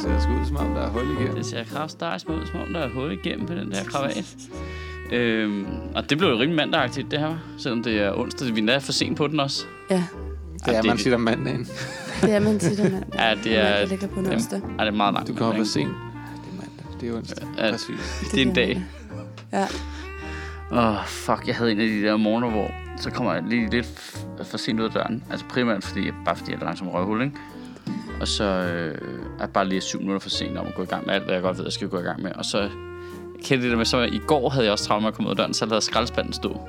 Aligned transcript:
ser 0.00 0.20
sgu 0.20 0.32
ud, 0.40 0.46
som 0.46 0.56
om 0.56 0.74
der 0.74 0.80
er 0.82 0.88
hul 0.90 1.02
igennem. 1.10 1.34
Det 1.34 1.46
ser 1.46 1.64
kraftstejs 1.64 2.26
ud, 2.26 2.46
som 2.46 2.60
om 2.60 2.72
der 2.72 2.80
er 2.80 2.88
hul 2.88 3.12
igennem 3.12 3.46
på 3.46 3.54
den 3.54 3.70
der 3.70 3.84
kravat. 3.84 4.24
Øhm, 5.12 5.66
og 5.94 6.10
det 6.10 6.18
blev 6.18 6.28
jo 6.28 6.34
rimelig 6.34 6.56
mandagagtigt, 6.56 7.10
det 7.10 7.18
her, 7.18 7.36
selvom 7.58 7.82
det 7.82 8.00
er 8.02 8.12
onsdag. 8.18 8.54
Vi 8.56 8.68
er 8.68 8.78
for 8.78 8.92
sent 8.92 9.16
på 9.16 9.26
den 9.26 9.40
også. 9.40 9.64
Ja, 9.90 10.04
Det 10.66 10.76
er 10.76 10.80
det- 10.82 10.88
man 10.88 10.96
tit 10.98 11.12
om 11.14 11.20
mandagen. 11.20 11.66
det 12.22 12.32
er 12.34 12.40
man 12.40 12.58
tit, 12.58 12.80
at 12.80 12.92
man, 12.92 13.04
Ja, 13.14 13.34
det 13.44 13.58
er... 13.58 13.78
man 13.80 13.88
ligger 13.88 14.06
på 14.06 14.20
en 14.20 14.26
onsdag. 14.26 14.60
Ja, 14.78 14.84
det 14.84 14.88
er 14.92 14.96
meget 14.96 15.14
langt. 15.14 15.28
Du 15.28 15.34
kommer 15.34 15.56
for 15.56 15.64
sent. 15.64 15.88
Det 15.88 15.94
er 16.52 16.56
mandag. 16.56 17.00
Det 17.00 17.08
er 17.08 17.16
onsdag. 17.16 17.46
Ja. 17.58 17.70
Præcis. 17.70 18.28
Det 18.32 18.42
er 18.42 18.46
en 18.46 18.54
dag. 18.54 18.82
Ja. 19.52 19.66
Åh, 20.72 20.78
oh, 21.00 21.06
fuck, 21.06 21.46
jeg 21.46 21.56
havde 21.56 21.72
en 21.72 21.80
af 21.80 21.86
de 21.88 22.02
der 22.02 22.16
morgener, 22.16 22.50
hvor 22.50 22.70
så 23.00 23.10
kommer 23.10 23.34
jeg 23.34 23.42
lige 23.42 23.70
lidt 23.70 23.86
for 24.44 24.56
sent 24.58 24.80
ud 24.80 24.84
af 24.84 24.90
døren. 24.90 25.24
Altså 25.30 25.46
primært 25.46 25.84
fordi, 25.84 26.10
bare 26.24 26.36
fordi 26.36 26.50
jeg 26.52 26.60
er 26.60 26.64
langsom 26.64 26.88
røvhul, 26.88 27.22
ikke? 27.22 27.36
Og 28.20 28.28
så 28.28 28.44
øh, 28.44 28.94
er 29.38 29.40
jeg 29.40 29.50
bare 29.50 29.68
lige 29.68 29.80
syv 29.80 29.98
minutter 29.98 30.20
for 30.20 30.30
sent 30.30 30.58
om 30.58 30.66
at 30.66 30.74
gå 30.74 30.82
i 30.82 30.86
gang 30.86 31.06
med 31.06 31.14
alt, 31.14 31.24
hvad 31.24 31.34
jeg 31.34 31.42
godt 31.42 31.56
ved, 31.58 31.64
jeg 31.64 31.72
skal 31.72 31.88
gå 31.88 31.98
i 31.98 32.02
gang 32.02 32.22
med. 32.22 32.32
Og 32.32 32.44
så 32.44 32.70
kendte 33.44 33.64
det 33.64 33.70
der 33.70 33.76
med, 33.76 33.84
så 33.84 33.98
i 34.02 34.20
går 34.26 34.48
havde 34.48 34.64
jeg 34.64 34.72
også 34.72 34.84
travlt 34.84 35.02
med 35.02 35.08
at 35.08 35.14
komme 35.14 35.28
ud 35.28 35.30
af 35.32 35.36
døren, 35.36 35.54
så 35.54 35.66
lader 35.66 35.80
skraldespanden 35.80 36.32
stå. 36.32 36.60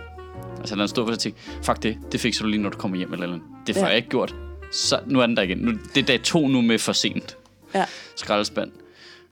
Altså 0.59 0.75
den 0.75 0.87
stå, 0.87 1.05
for 1.05 1.13
så 1.13 1.19
tænkte 1.19 1.41
fuck 1.63 1.83
det, 1.83 1.97
det 2.11 2.19
fikser 2.19 2.43
du 2.43 2.49
lige, 2.49 2.61
når 2.61 2.69
du 2.69 2.77
kommer 2.77 2.97
hjem 2.97 3.13
eller 3.13 3.27
noget. 3.27 3.41
Det 3.67 3.75
får 3.75 3.81
Ja. 3.81 3.87
jeg 3.87 3.95
ikke 3.97 4.09
gjort. 4.09 4.35
Så 4.71 4.99
nu 5.05 5.19
er 5.19 5.25
den 5.25 5.37
der 5.37 5.43
igen. 5.43 5.57
Nu, 5.57 5.71
det 5.95 6.01
er 6.01 6.05
dag 6.05 6.21
to 6.23 6.47
nu 6.47 6.61
med 6.61 6.79
for 6.79 6.91
sent. 6.93 7.37
Ja. 7.75 7.85
Skraldespand. 8.15 8.71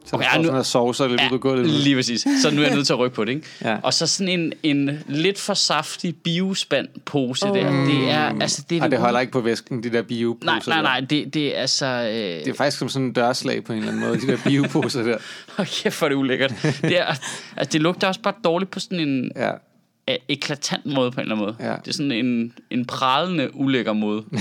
Så 0.06 0.16
Okay, 0.16 0.26
okay, 0.26 0.38
ja, 0.44 0.44
der 0.44 0.44
nu- 0.44 0.44
står 0.44 0.44
sådan 0.44 0.54
noget 0.54 0.66
sovser 0.66 1.08
lidt 1.08 1.22
ud 1.22 1.30
på 1.30 1.38
gulvet. 1.38 1.66
lige 1.70 1.96
præcis. 1.96 2.22
Så 2.42 2.52
nu 2.52 2.62
er 2.62 2.66
jeg 2.66 2.76
nødt 2.76 2.86
til 2.86 2.94
at 2.94 3.00
rykke 3.00 3.16
på 3.16 3.26
det, 3.26 3.32
ikke? 3.32 3.48
Ja. 3.70 3.78
Og 3.84 3.94
så 3.94 4.08
sådan 4.08 4.40
en, 4.40 4.54
en 4.64 5.00
lidt 5.08 5.40
for 5.40 5.54
saftig 5.54 6.16
biospand-pose 6.16 7.50
oh. 7.50 7.56
der. 7.58 7.86
Det 7.86 8.10
er, 8.10 8.42
altså, 8.42 8.64
det 8.70 8.78
er 8.78 8.82
Ej, 8.82 8.88
det 8.88 9.00
holder 9.00 9.20
ikke 9.20 9.32
på 9.32 9.42
væsken, 9.42 9.84
de 9.84 9.90
der 9.90 10.02
bioposer 10.02 10.46
Nej, 10.46 10.60
nej, 10.68 10.82
nej. 10.82 11.00
Det, 11.10 11.34
det 11.34 11.58
er 11.58 11.62
altså... 11.62 11.86
Øh... 11.86 12.14
Det 12.14 12.48
er 12.48 12.54
faktisk 12.54 12.78
som 12.78 12.90
sådan 12.90 13.06
en 13.06 13.14
dørslag 13.14 13.64
på 13.64 13.74
en 13.74 13.80
eller 13.80 13.92
anden 13.92 14.08
måde, 14.08 14.22
de 14.22 14.28
der 14.28 14.38
bioposer 14.46 15.04
der. 15.04 15.18
Hold 15.58 15.68
kæft, 15.84 15.98
hvor 16.00 16.06
er 16.06 16.10
det 16.10 16.16
ulækkert. 16.16 16.54
Det, 16.82 17.00
er, 17.00 17.06
altså, 17.06 17.70
det 17.74 17.82
lugter 17.82 18.08
også 18.08 18.22
bare 18.22 18.34
dårligt 18.44 18.72
på 18.72 18.80
sådan 18.80 19.00
en 19.00 19.32
Ja. 19.36 19.52
øh, 20.10 20.16
eklatant 20.30 20.86
måde 20.86 21.12
på 21.12 21.22
en 21.22 21.22
eller 21.22 21.36
anden 21.36 21.56
måde. 21.60 21.70
Ja. 21.72 21.76
Det 21.76 21.88
er 21.88 21.94
sådan 21.94 22.12
en, 22.12 22.54
en 22.72 22.86
pralende 22.86 23.56
ulækker 23.56 23.94
måde. 23.94 24.24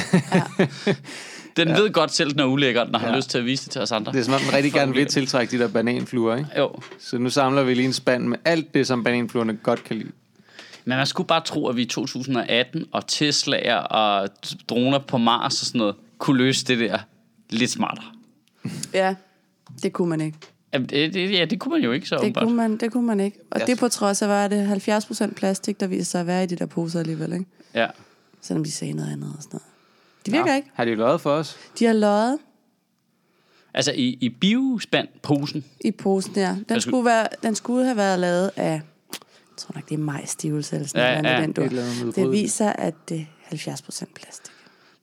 Den 1.59 1.69
ved 1.69 1.91
godt 1.93 2.13
selv, 2.13 2.31
den 2.31 2.41
er 2.41 2.45
ulækker, 2.45 2.85
når 2.85 2.99
han 2.99 3.07
har 3.09 3.15
Ja. 3.15 3.19
lyst 3.19 3.31
til 3.31 3.39
at 3.39 3.45
vise 3.45 3.65
det 3.65 3.73
til 3.73 3.81
os 3.81 3.93
andre. 3.93 4.13
Det 4.13 4.19
er 4.21 4.25
som 4.25 4.35
om, 4.35 4.41
den 4.41 4.53
rigtig 4.55 4.73
gerne 4.73 4.95
vil 4.95 5.07
tiltrække 5.07 5.59
de 5.59 5.63
der 5.63 5.69
bananfluer, 5.69 6.37
ikke? 6.37 6.51
Jo. 6.59 6.73
Så 6.99 7.19
nu 7.19 7.31
samler 7.31 7.63
vi 7.63 7.75
lige 7.75 7.87
en 7.87 7.93
spand 7.93 8.25
med 8.29 8.39
alt 8.45 8.75
det, 8.75 8.87
som 8.87 9.05
bananfluerne 9.05 9.57
godt 9.63 9.85
kan 9.85 9.97
lide. 9.97 10.11
Men 10.85 10.97
man 10.97 11.07
skulle 11.07 11.27
bare 11.27 11.41
tro, 11.45 11.69
at 11.69 11.77
vi 11.77 11.83
i 11.83 11.87
2018 11.87 12.85
og 12.93 13.03
Tesla'er 13.13 13.75
og 13.75 14.29
droner 14.69 14.99
på 14.99 15.19
Mars 15.19 15.61
og 15.61 15.67
sådan 15.67 15.79
noget, 15.79 15.95
kunne 16.19 16.39
løse 16.39 16.65
det 16.67 16.79
der 16.79 16.99
lidt 17.51 17.71
smartere. 17.71 18.05
ja, 18.95 19.15
det 19.83 19.93
kunne 19.93 20.09
man 20.09 20.21
ikke. 20.21 20.39
Ja, 20.73 20.79
det, 20.79 21.15
det, 21.15 21.33
ja, 21.33 21.45
det 21.45 21.61
kunne 21.61 21.73
man 21.73 21.83
jo 21.83 21.93
ikke 21.93 22.09
så 22.09 22.15
Det 22.15 22.23
åbenbart. 22.23 22.45
kunne 22.45 22.57
man, 22.57 22.77
det 22.77 22.93
kunne 22.93 23.07
man 23.07 23.21
ikke. 23.21 23.39
Og 23.51 23.59
Jeg 23.61 23.67
det 23.67 23.79
på 23.79 23.89
trods 23.89 24.23
af, 24.23 24.29
hvad 24.29 24.45
er 24.45 24.49
det 24.49 24.67
70% 25.31 25.35
plastik, 25.35 25.81
der 25.81 25.87
viser 25.87 26.05
sig 26.05 26.21
at 26.21 26.27
være 26.27 26.43
i 26.45 26.47
de 26.47 26.57
der 26.57 26.67
poser 26.67 27.01
alligevel, 27.01 27.33
ikke? 27.33 27.45
Ja. 27.75 27.87
Selvom 28.43 28.65
de 28.65 28.71
sagde 28.73 28.93
noget 28.93 29.13
andet 29.13 29.33
og 29.37 29.43
sådan 29.43 29.51
noget. 29.53 29.65
Det 30.27 30.33
virker 30.33 30.51
ja. 30.51 30.57
ikke. 30.57 30.69
Har 30.75 30.85
de 30.85 30.95
løjet 30.95 31.21
for 31.21 31.31
os? 31.31 31.57
De 31.79 31.85
har 31.85 31.93
løjet 31.93 32.39
Altså 33.75 33.93
i, 33.93 34.19
i 34.21 34.29
biospand-posen. 34.29 35.65
i 35.85 35.91
posen 35.91 36.35
der. 36.35 36.49
Den 36.55 36.65
skulle- 36.65 36.81
skulle, 36.83 37.05
være, 37.05 37.29
den 37.43 37.55
skulle 37.55 37.85
have 37.85 37.97
været 37.97 38.19
lavet 38.19 38.51
af, 38.57 38.71
jeg 38.73 38.81
tror 39.57 39.73
nok, 39.75 39.89
det 39.89 39.95
er 39.95 39.99
majstivelse 39.99 40.77
eller 40.77 40.89
sådan 40.89 41.03
Ja, 41.05 41.11
ja, 41.17 41.23
noget. 41.23 41.35
ja. 41.35 41.41
Ja, 41.41 41.47
den, 41.47 41.53
du. 41.53 41.61
Et 41.61 41.67
eller 41.67 41.83
andet 41.83 41.97
Det 41.97 42.05
nedbrydeligt. 42.17 42.43
viser, 42.43 42.71
at 42.73 42.95
det 43.09 43.27
er 43.51 43.57
70% 43.57 44.05
plastik. 44.15 44.53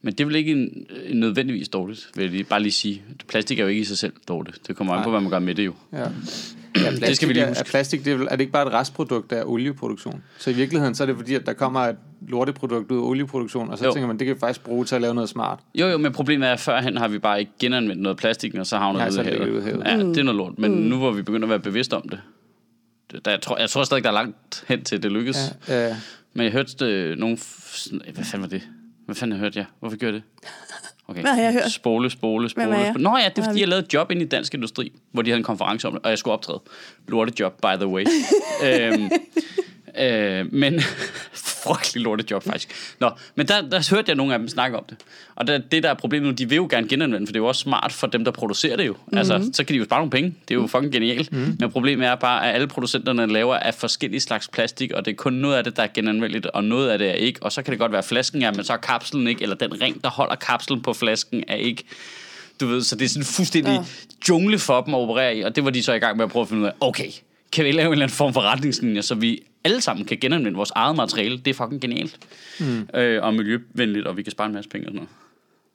Men 0.01 0.13
det 0.13 0.19
er 0.21 0.25
vel 0.25 0.35
ikke 0.35 0.51
en, 0.51 0.87
en 1.05 1.19
nødvendigvis 1.19 1.69
dårligt, 1.69 2.09
vil 2.15 2.21
jeg 2.23 2.31
lige, 2.31 2.43
bare 2.43 2.61
lige 2.61 2.71
sige. 2.71 3.03
Plastik 3.27 3.59
er 3.59 3.63
jo 3.63 3.69
ikke 3.69 3.81
i 3.81 3.85
sig 3.85 3.97
selv 3.97 4.13
dårligt. 4.27 4.67
Det 4.67 4.75
kommer 4.75 4.93
an 4.93 5.03
på, 5.03 5.09
hvad 5.09 5.21
man 5.21 5.29
gør 5.31 5.39
med 5.39 5.55
det 5.55 5.65
jo. 5.65 5.73
Ja. 5.93 6.05
Ja, 6.75 6.89
plastik, 6.89 7.15
skal 7.15 7.27
vi 7.27 7.33
lige 7.33 7.47
huske. 7.47 7.59
Er 7.59 7.63
plastik, 7.63 8.05
det 8.05 8.13
er, 8.13 8.17
er 8.25 8.29
det 8.29 8.39
ikke 8.39 8.51
bare 8.53 8.67
et 8.67 8.73
restprodukt 8.73 9.31
af 9.31 9.43
olieproduktion? 9.45 10.23
Så 10.37 10.49
i 10.49 10.53
virkeligheden, 10.53 10.95
så 10.95 11.03
er 11.03 11.07
det 11.07 11.15
fordi, 11.15 11.35
at 11.35 11.45
der 11.45 11.53
kommer 11.53 11.79
et 11.81 11.95
lorteprodukt 12.27 12.91
ud 12.91 12.97
af 12.97 13.01
olieproduktion, 13.01 13.69
og 13.69 13.77
så 13.77 13.85
Jo. 13.85 13.91
tænker 13.93 14.07
man, 14.07 14.19
det 14.19 14.27
kan 14.27 14.35
vi 14.35 14.39
faktisk 14.39 14.63
bruge 14.65 14.85
til 14.85 14.95
at 14.95 15.01
lave 15.01 15.13
noget 15.15 15.29
smart. 15.29 15.59
Jo, 15.75 15.87
jo, 15.87 15.97
men 15.97 16.11
problemet 16.11 16.47
er, 16.49 16.53
at 16.53 16.59
førhen 16.59 16.97
har 16.97 17.07
vi 17.07 17.19
bare 17.19 17.39
ikke 17.39 17.51
genanvendt 17.59 18.01
noget 18.01 18.17
plastik, 18.17 18.55
og 18.55 18.65
så 18.67 18.77
havner 18.77 18.99
Ja, 18.99 19.05
det 19.05 19.13
så 19.13 19.21
ud 19.21 19.25
i 19.25 19.29
det 19.29 19.63
havet. 19.63 19.83
Ja, 19.85 19.97
det 19.97 20.17
er 20.17 20.23
noget 20.23 20.37
lort. 20.37 20.59
Men 20.59 20.71
nu 20.71 20.97
hvor 20.97 21.11
vi 21.11 21.21
begynder 21.21 21.45
at 21.45 21.49
være 21.49 21.59
bevidst 21.59 21.93
om 21.93 22.09
det, 22.09 22.19
det 23.11 23.25
der, 23.25 23.31
jeg, 23.31 23.41
tror, 23.41 23.57
jeg 23.57 23.69
tror 23.69 23.83
stadig, 23.83 24.03
der 24.03 24.09
er 24.09 24.13
langt 24.13 24.63
hen 24.67 24.83
til, 24.83 25.03
det 25.03 25.11
lykkes. 25.11 25.37
Ja. 25.67 25.87
Ja. 25.87 25.95
Men 26.33 26.43
jeg 26.43 26.51
hørte 26.51 26.85
øh, 26.85 27.17
nogle... 27.17 27.37
f- 27.37 28.11
Hvad 28.13 28.23
fanden 28.23 28.41
var 28.41 28.47
det? 28.47 28.61
Hvad 29.05 29.15
fanden 29.15 29.39
hørte 29.39 29.59
jeg? 29.59 29.65
Hvorfor 29.79 29.97
gjorde 29.97 30.13
jeg 30.15 30.21
det? 30.41 30.49
Okay. 31.07 31.21
Hvad 31.21 31.31
har 31.31 31.41
jeg 31.41 31.53
hørt? 31.53 31.71
Spole, 31.71 32.09
spole, 32.09 32.49
spole. 32.49 32.65
Hvem 32.65 32.75
er 32.75 32.83
jeg? 32.83 32.93
spole. 32.93 33.03
Nå 33.03 33.17
ja, 33.17 33.29
det 33.29 33.37
er 33.37 33.43
fordi, 33.43 33.59
jeg 33.59 33.67
lavede 33.67 33.85
et 33.85 33.93
job 33.93 34.11
ind 34.11 34.21
i 34.21 34.25
Dansk 34.25 34.53
Industri, 34.53 34.91
hvor 35.11 35.21
de 35.21 35.29
havde 35.29 35.37
en 35.37 35.43
konference 35.43 35.87
om 35.87 35.93
det, 35.93 36.01
og 36.03 36.09
jeg 36.09 36.17
skulle 36.17 36.33
optræde. 36.33 36.61
Lortejob, 37.07 37.53
by 37.61 37.75
the 37.75 37.87
way. 37.87 38.05
øhm, 38.65 39.09
øh, 39.99 40.53
men 40.53 40.81
frygtelig 41.65 42.03
lortejob, 42.03 42.43
faktisk. 42.43 42.95
Nå, 42.99 43.09
men 43.35 43.47
der, 43.47 43.61
der 43.61 43.95
hørte 43.95 44.03
jeg 44.07 44.15
nogle 44.15 44.33
af 44.33 44.39
dem 44.39 44.47
snakke 44.47 44.77
om 44.77 44.83
det. 44.89 44.97
Og 45.35 45.47
der, 45.47 45.57
det, 45.57 45.83
der 45.83 45.89
er 45.89 45.93
problemet 45.93 46.27
nu, 46.27 46.33
de 46.33 46.49
vil 46.49 46.55
jo 46.55 46.67
gerne 46.69 46.87
genanvende, 46.87 47.27
for 47.27 47.31
det 47.31 47.39
er 47.39 47.43
jo 47.43 47.47
også 47.47 47.61
smart 47.61 47.91
for 47.91 48.07
dem, 48.07 48.25
der 48.25 48.31
producerer 48.31 48.77
det 48.77 48.87
jo. 48.87 48.93
Mm-hmm. 48.93 49.17
Altså, 49.17 49.49
så 49.53 49.63
kan 49.63 49.73
de 49.73 49.77
jo 49.77 49.85
spare 49.85 49.99
nogle 49.99 50.11
penge. 50.11 50.35
Det 50.47 50.55
er 50.55 50.59
jo 50.59 50.67
fucking 50.67 50.93
genialt. 50.93 51.31
Mm-hmm. 51.31 51.57
Men 51.59 51.71
problemet 51.71 52.07
er 52.07 52.15
bare, 52.15 52.47
at 52.49 52.55
alle 52.55 52.67
producenterne 52.67 53.27
laver 53.27 53.55
af 53.55 53.73
forskellige 53.73 54.21
slags 54.21 54.47
plastik, 54.47 54.91
og 54.91 55.05
det 55.05 55.11
er 55.11 55.15
kun 55.15 55.33
noget 55.33 55.55
af 55.55 55.63
det, 55.63 55.77
der 55.77 55.83
er 55.83 55.87
genanvendeligt, 55.93 56.45
og 56.45 56.63
noget 56.63 56.89
af 56.89 56.97
det 56.97 57.09
er 57.09 57.13
ikke. 57.13 57.43
Og 57.43 57.51
så 57.51 57.61
kan 57.61 57.71
det 57.71 57.79
godt 57.79 57.91
være, 57.91 57.99
at 57.99 58.05
flasken 58.05 58.41
er, 58.41 58.53
men 58.53 58.63
så 58.63 58.73
er 58.73 58.77
kapslen 58.77 59.27
ikke, 59.27 59.43
eller 59.43 59.55
den 59.55 59.81
ring, 59.81 60.03
der 60.03 60.09
holder 60.09 60.35
kapslen 60.35 60.81
på 60.81 60.93
flasken, 60.93 61.43
er 61.47 61.55
ikke. 61.55 61.83
Du 62.59 62.67
ved, 62.67 62.81
så 62.81 62.95
det 62.95 63.05
er 63.05 63.09
sådan 63.09 63.25
fuldstændig 63.25 63.73
ja. 63.73 63.83
jungle 64.29 64.59
for 64.59 64.81
dem 64.81 64.93
at 64.93 64.97
operere 64.97 65.37
i, 65.37 65.41
og 65.41 65.55
det 65.55 65.65
var 65.65 65.69
de 65.69 65.83
så 65.83 65.93
i 65.93 65.99
gang 65.99 66.17
med 66.17 66.25
at 66.25 66.31
prøve 66.31 66.41
at 66.41 66.49
finde 66.49 66.61
ud 66.61 66.67
af, 66.67 66.73
okay, 66.79 67.11
kan 67.51 67.65
vi 67.65 67.71
lave 67.71 67.87
en 67.87 67.91
eller 67.91 68.05
anden 68.05 68.15
form 68.15 68.33
for 68.33 68.41
retningslinjer, 68.41 69.01
så 69.01 69.15
vi 69.15 69.43
alle 69.63 69.81
sammen 69.81 70.05
kan 70.05 70.17
genanvende 70.17 70.57
vores 70.57 70.71
eget 70.75 70.95
materiale. 70.95 71.37
Det 71.37 71.47
er 71.47 71.53
fucking 71.53 71.81
genialt. 71.81 72.19
Mm. 72.59 72.89
Øh, 72.93 73.23
og 73.23 73.33
miljøvenligt, 73.33 74.07
og 74.07 74.17
vi 74.17 74.23
kan 74.23 74.31
spare 74.31 74.47
en 74.47 74.53
masse 74.53 74.69
penge 74.69 74.87
og 74.87 74.89
sådan 74.89 74.95
noget. 74.95 75.09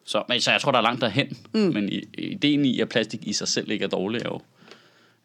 Så, 0.05 0.23
men, 0.29 0.41
så 0.41 0.51
jeg 0.51 0.61
tror, 0.61 0.73
der 0.73 0.79
er 0.79 0.83
langt 0.83 1.01
derhen. 1.01 1.39
Mm. 1.55 1.61
Men 1.61 1.89
i, 1.89 2.03
ideen 2.19 2.65
i, 2.65 2.81
at 2.81 2.89
plastik 2.89 3.27
i 3.27 3.33
sig 3.33 3.49
selv 3.49 3.71
ikke 3.71 3.85
er 3.85 3.89
dårlig, 3.89 4.21
er 4.21 4.29
jo, 4.29 4.41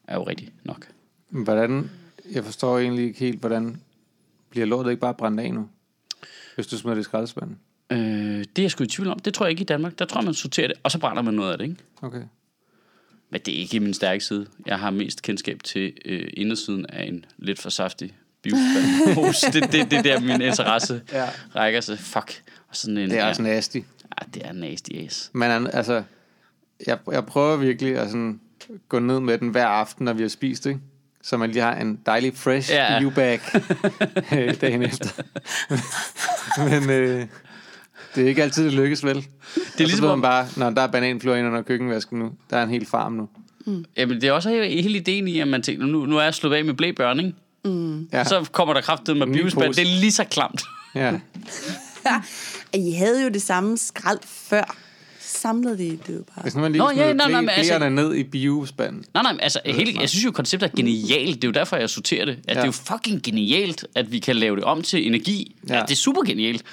er 0.07 0.16
jo 0.16 0.23
rigtig 0.23 0.50
nok. 0.63 0.88
Hvordan, 1.29 1.89
jeg 2.31 2.45
forstår 2.45 2.79
egentlig 2.79 3.05
ikke 3.05 3.19
helt, 3.19 3.39
hvordan 3.39 3.81
bliver 4.50 4.66
lortet 4.66 4.91
ikke 4.91 5.01
bare 5.01 5.13
brændt 5.13 5.39
af 5.39 5.53
nu? 5.53 5.69
Hvis 6.55 6.67
du 6.67 6.78
smider 6.78 6.95
det 6.95 7.01
i 7.01 7.03
skraldespanden. 7.03 7.59
Øh, 7.89 7.97
det 7.97 8.59
er 8.59 8.63
jeg 8.63 8.72
sgu 8.72 8.84
i 8.84 8.88
tvivl 8.88 9.09
om. 9.09 9.19
Det 9.19 9.34
tror 9.34 9.45
jeg 9.45 9.51
ikke 9.51 9.61
i 9.61 9.66
Danmark. 9.66 10.00
Der 10.00 10.05
tror 10.05 10.22
man 10.22 10.34
sorterer 10.34 10.67
det, 10.67 10.78
og 10.84 10.91
så 10.91 11.00
brænder 11.00 11.22
man 11.22 11.34
noget 11.34 11.51
af 11.51 11.57
det, 11.57 11.66
ikke? 11.66 11.78
Okay. 12.01 12.22
Men 13.35 13.41
det 13.46 13.53
er 13.56 13.59
ikke 13.59 13.79
min 13.79 13.94
stærke 13.94 14.23
side. 14.23 14.47
Jeg 14.66 14.79
har 14.79 14.90
mest 14.90 15.22
kendskab 15.22 15.63
til 15.63 15.94
øh, 16.06 16.28
indersiden 16.34 16.85
af 16.90 17.03
en 17.06 17.25
lidt 17.38 17.59
for 17.59 17.69
saftig 17.69 18.13
biospandpose. 18.41 19.46
det, 19.53 19.72
det, 19.72 19.91
det 19.91 19.97
er 19.97 20.01
der, 20.01 20.19
min 20.19 20.41
interesse 20.41 21.01
Ja. 21.12 21.25
rækker 21.56 21.81
sig. 21.81 22.00
Fuck. 22.00 22.44
Og 22.69 22.75
sådan 22.75 22.97
en, 22.97 23.09
Det 23.09 23.18
er 23.18 23.23
ja, 23.23 23.29
også 23.29 23.41
nasty. 23.41 23.78
ja, 23.78 24.25
det 24.34 24.46
er 24.46 24.53
nasty 24.53 24.90
ass. 25.06 25.29
Men 25.34 25.68
altså, 25.73 26.03
jeg, 26.88 26.97
jeg 27.12 27.25
prøver 27.25 27.56
virkelig 27.57 27.97
at 27.97 28.07
sådan 28.07 28.40
gå 28.90 29.00
ned 29.00 29.19
med 29.19 29.38
den 29.38 29.50
hver 29.50 29.66
aften, 29.67 30.06
når 30.06 30.13
vi 30.13 30.22
har 30.22 30.29
spist, 30.29 30.66
ikke? 30.66 30.79
Så 31.23 31.38
man 31.38 31.52
lige 31.52 31.63
har 31.63 31.75
en 31.75 32.00
dejlig 32.06 32.38
fresh 32.38 32.72
Ja. 32.72 32.94
ja. 33.02 33.09
bag 33.09 33.40
øh, 34.34 34.62
dagen 34.62 34.84
efter. 34.84 35.09
Men 36.69 36.90
øh, 36.90 37.25
det 38.16 38.24
er 38.24 38.28
ikke 38.28 38.44
altid, 38.44 38.66
det 38.66 38.74
lykkes 38.74 39.03
vel. 39.03 39.16
Det 39.16 39.22
er 39.26 39.26
ligesom 39.56 39.78
ligesom 39.88 40.06
om- 40.06 40.20
man 40.20 40.22
bare, 40.22 40.48
når 40.58 40.70
der 40.70 40.81
er 40.81 40.88
bananfluer 40.88 41.36
ind 41.36 41.48
under 41.48 41.62
køkkenvasken 41.62 42.20
nu. 42.20 42.31
Der 42.50 42.58
er 42.58 42.64
en 42.64 42.70
hel 42.70 42.86
farm 42.86 43.14
nu. 43.14 43.28
Jamen, 43.98 44.22
det 44.22 44.28
er 44.28 44.31
også 44.31 44.50
hele 44.50 44.81
hele 44.81 44.98
ideen 44.98 45.28
i, 45.28 45.40
at 45.40 45.48
man 45.48 45.62
tænker, 45.62 45.86
nu, 45.86 46.06
nu 46.06 46.18
er 46.18 46.24
jeg 46.24 46.34
slået 46.34 46.56
af 46.56 46.66
med 46.66 46.74
blæbørn, 46.74 47.20
ikke? 47.20 47.34
Ja. 48.14 48.24
Så 48.24 48.46
kommer 48.52 48.73
der 48.73 48.82
kraftet 48.82 49.17
med 49.17 49.28
biospand. 49.28 49.73
Det 49.73 49.82
er 49.82 50.00
lige 50.00 50.12
så 50.12 50.23
klamt. 50.23 50.62
ja. 50.96 51.12
I 52.73 52.91
havde 52.91 53.23
jo 53.23 53.29
det 53.29 53.41
samme 53.41 53.78
skrald 53.78 54.20
før. 54.26 54.76
Samlede 55.20 55.78
de 55.78 55.90
det 56.08 56.14
jo 56.16 56.23
bare. 56.35 56.41
Hvis 56.44 56.56
nu 56.56 56.61
man 56.61 56.72
lige 56.72 56.79
Nå, 56.84 56.90
ja, 56.96 57.14
nej, 57.14 57.32
nej, 57.32 57.41
men 57.41 57.50
altså- 57.50 57.90
ned 57.90 58.16
i 58.16 58.23
biospanden. 58.23 59.03
Nej, 59.14 59.23
nej, 59.23 59.38
altså, 59.41 59.59
hele, 59.66 59.94
jeg 60.02 60.09
synes 60.09 60.26
jo, 60.26 60.32
konceptet 60.32 60.72
er 60.72 60.76
genialt. 60.76 61.35
Det 61.35 61.44
er 61.44 61.47
jo 61.47 61.52
derfor, 61.52 61.76
jeg 61.78 61.90
sorterer 61.90 62.26
det. 62.26 62.32
At 62.32 62.44
ja. 62.47 62.53
det 62.53 62.59
er 62.61 62.66
jo 62.66 62.72
fucking 62.72 63.23
genialt, 63.23 63.85
at 63.96 64.11
vi 64.11 64.20
kan 64.20 64.35
lave 64.35 64.56
det 64.56 64.64
om 64.64 64.82
til 64.82 65.08
energi. 65.08 65.56
Ja. 65.68 65.73
Ja. 65.73 65.79
Ja, 65.79 65.85
det 65.85 65.91
er 65.91 65.96
super 65.96 66.22
genialt. 66.23 66.64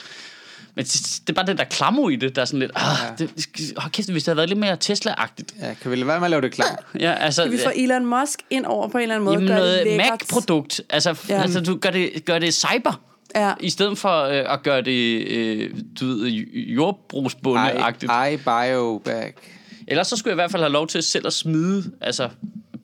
Men 0.75 0.85
det, 0.85 1.21
det 1.27 1.33
er 1.33 1.35
bare 1.35 1.47
den 1.47 1.57
der 1.59 1.65
klammer 1.65 2.11
i 2.11 2.17
det, 2.17 2.37
der 2.37 2.43
er 2.43 2.47
sådan 2.47 2.61
lidt... 2.61 2.71
Ah, 2.75 2.83
Ja. 3.03 3.15
det, 3.25 3.31
det, 3.59 3.73
oh, 3.77 3.91
kæft, 3.91 4.11
hvis 4.11 4.23
det 4.25 4.29
havde 4.29 4.37
været 4.37 4.49
lidt 4.49 4.59
mere 4.59 4.77
Tesla-agtigt. 4.85 5.55
Ja, 5.61 5.75
kan 5.75 5.91
vi 5.91 5.97
lade 5.97 6.07
være 6.07 6.19
med 6.21 6.27
at 6.27 6.31
lave 6.31 6.43
det 6.43 6.53
klart? 6.53 6.79
Ja, 7.01 7.13
altså... 7.13 7.43
Kan 7.43 7.53
vi 7.53 7.59
få 7.59 7.71
Elon 7.75 8.07
Musk 8.07 8.43
ind 8.51 8.67
over 8.67 8.89
på 8.89 8.99
en 8.99 9.03
eller 9.03 9.15
anden 9.15 9.25
måde? 9.25 9.35
Jamen 9.35 9.49
Gør 9.49 9.57
det 9.57 9.85
noget? 9.87 9.97
Mac-produkt. 9.97 10.81
Altså, 10.91 11.17
Ja. 11.29 11.43
altså 11.43 11.61
du 11.61 11.77
gør 11.77 11.91
det, 11.91 12.25
gør 12.25 12.39
det 12.39 12.55
cyber. 12.55 13.01
Ja. 13.37 13.53
I 13.61 13.71
stedet 13.71 13.99
for 13.99 14.23
øh, 14.23 14.53
at 14.53 14.63
gøre 14.63 14.83
det, 14.83 15.27
øh, 15.29 15.71
du 16.01 16.07
ved, 16.07 16.29
jordbrugsbunde-agtigt. 16.55 18.13
I, 18.31 18.35
I 18.35 18.37
bio. 18.37 19.03
Ellers 19.89 20.07
så 20.09 20.17
skulle 20.17 20.31
jeg 20.31 20.35
i 20.35 20.41
hvert 20.43 20.51
fald 20.51 20.63
have 20.63 20.73
lov 20.73 20.87
til 20.87 21.03
selv 21.03 21.27
at 21.27 21.33
smide 21.33 21.91
altså, 22.01 22.29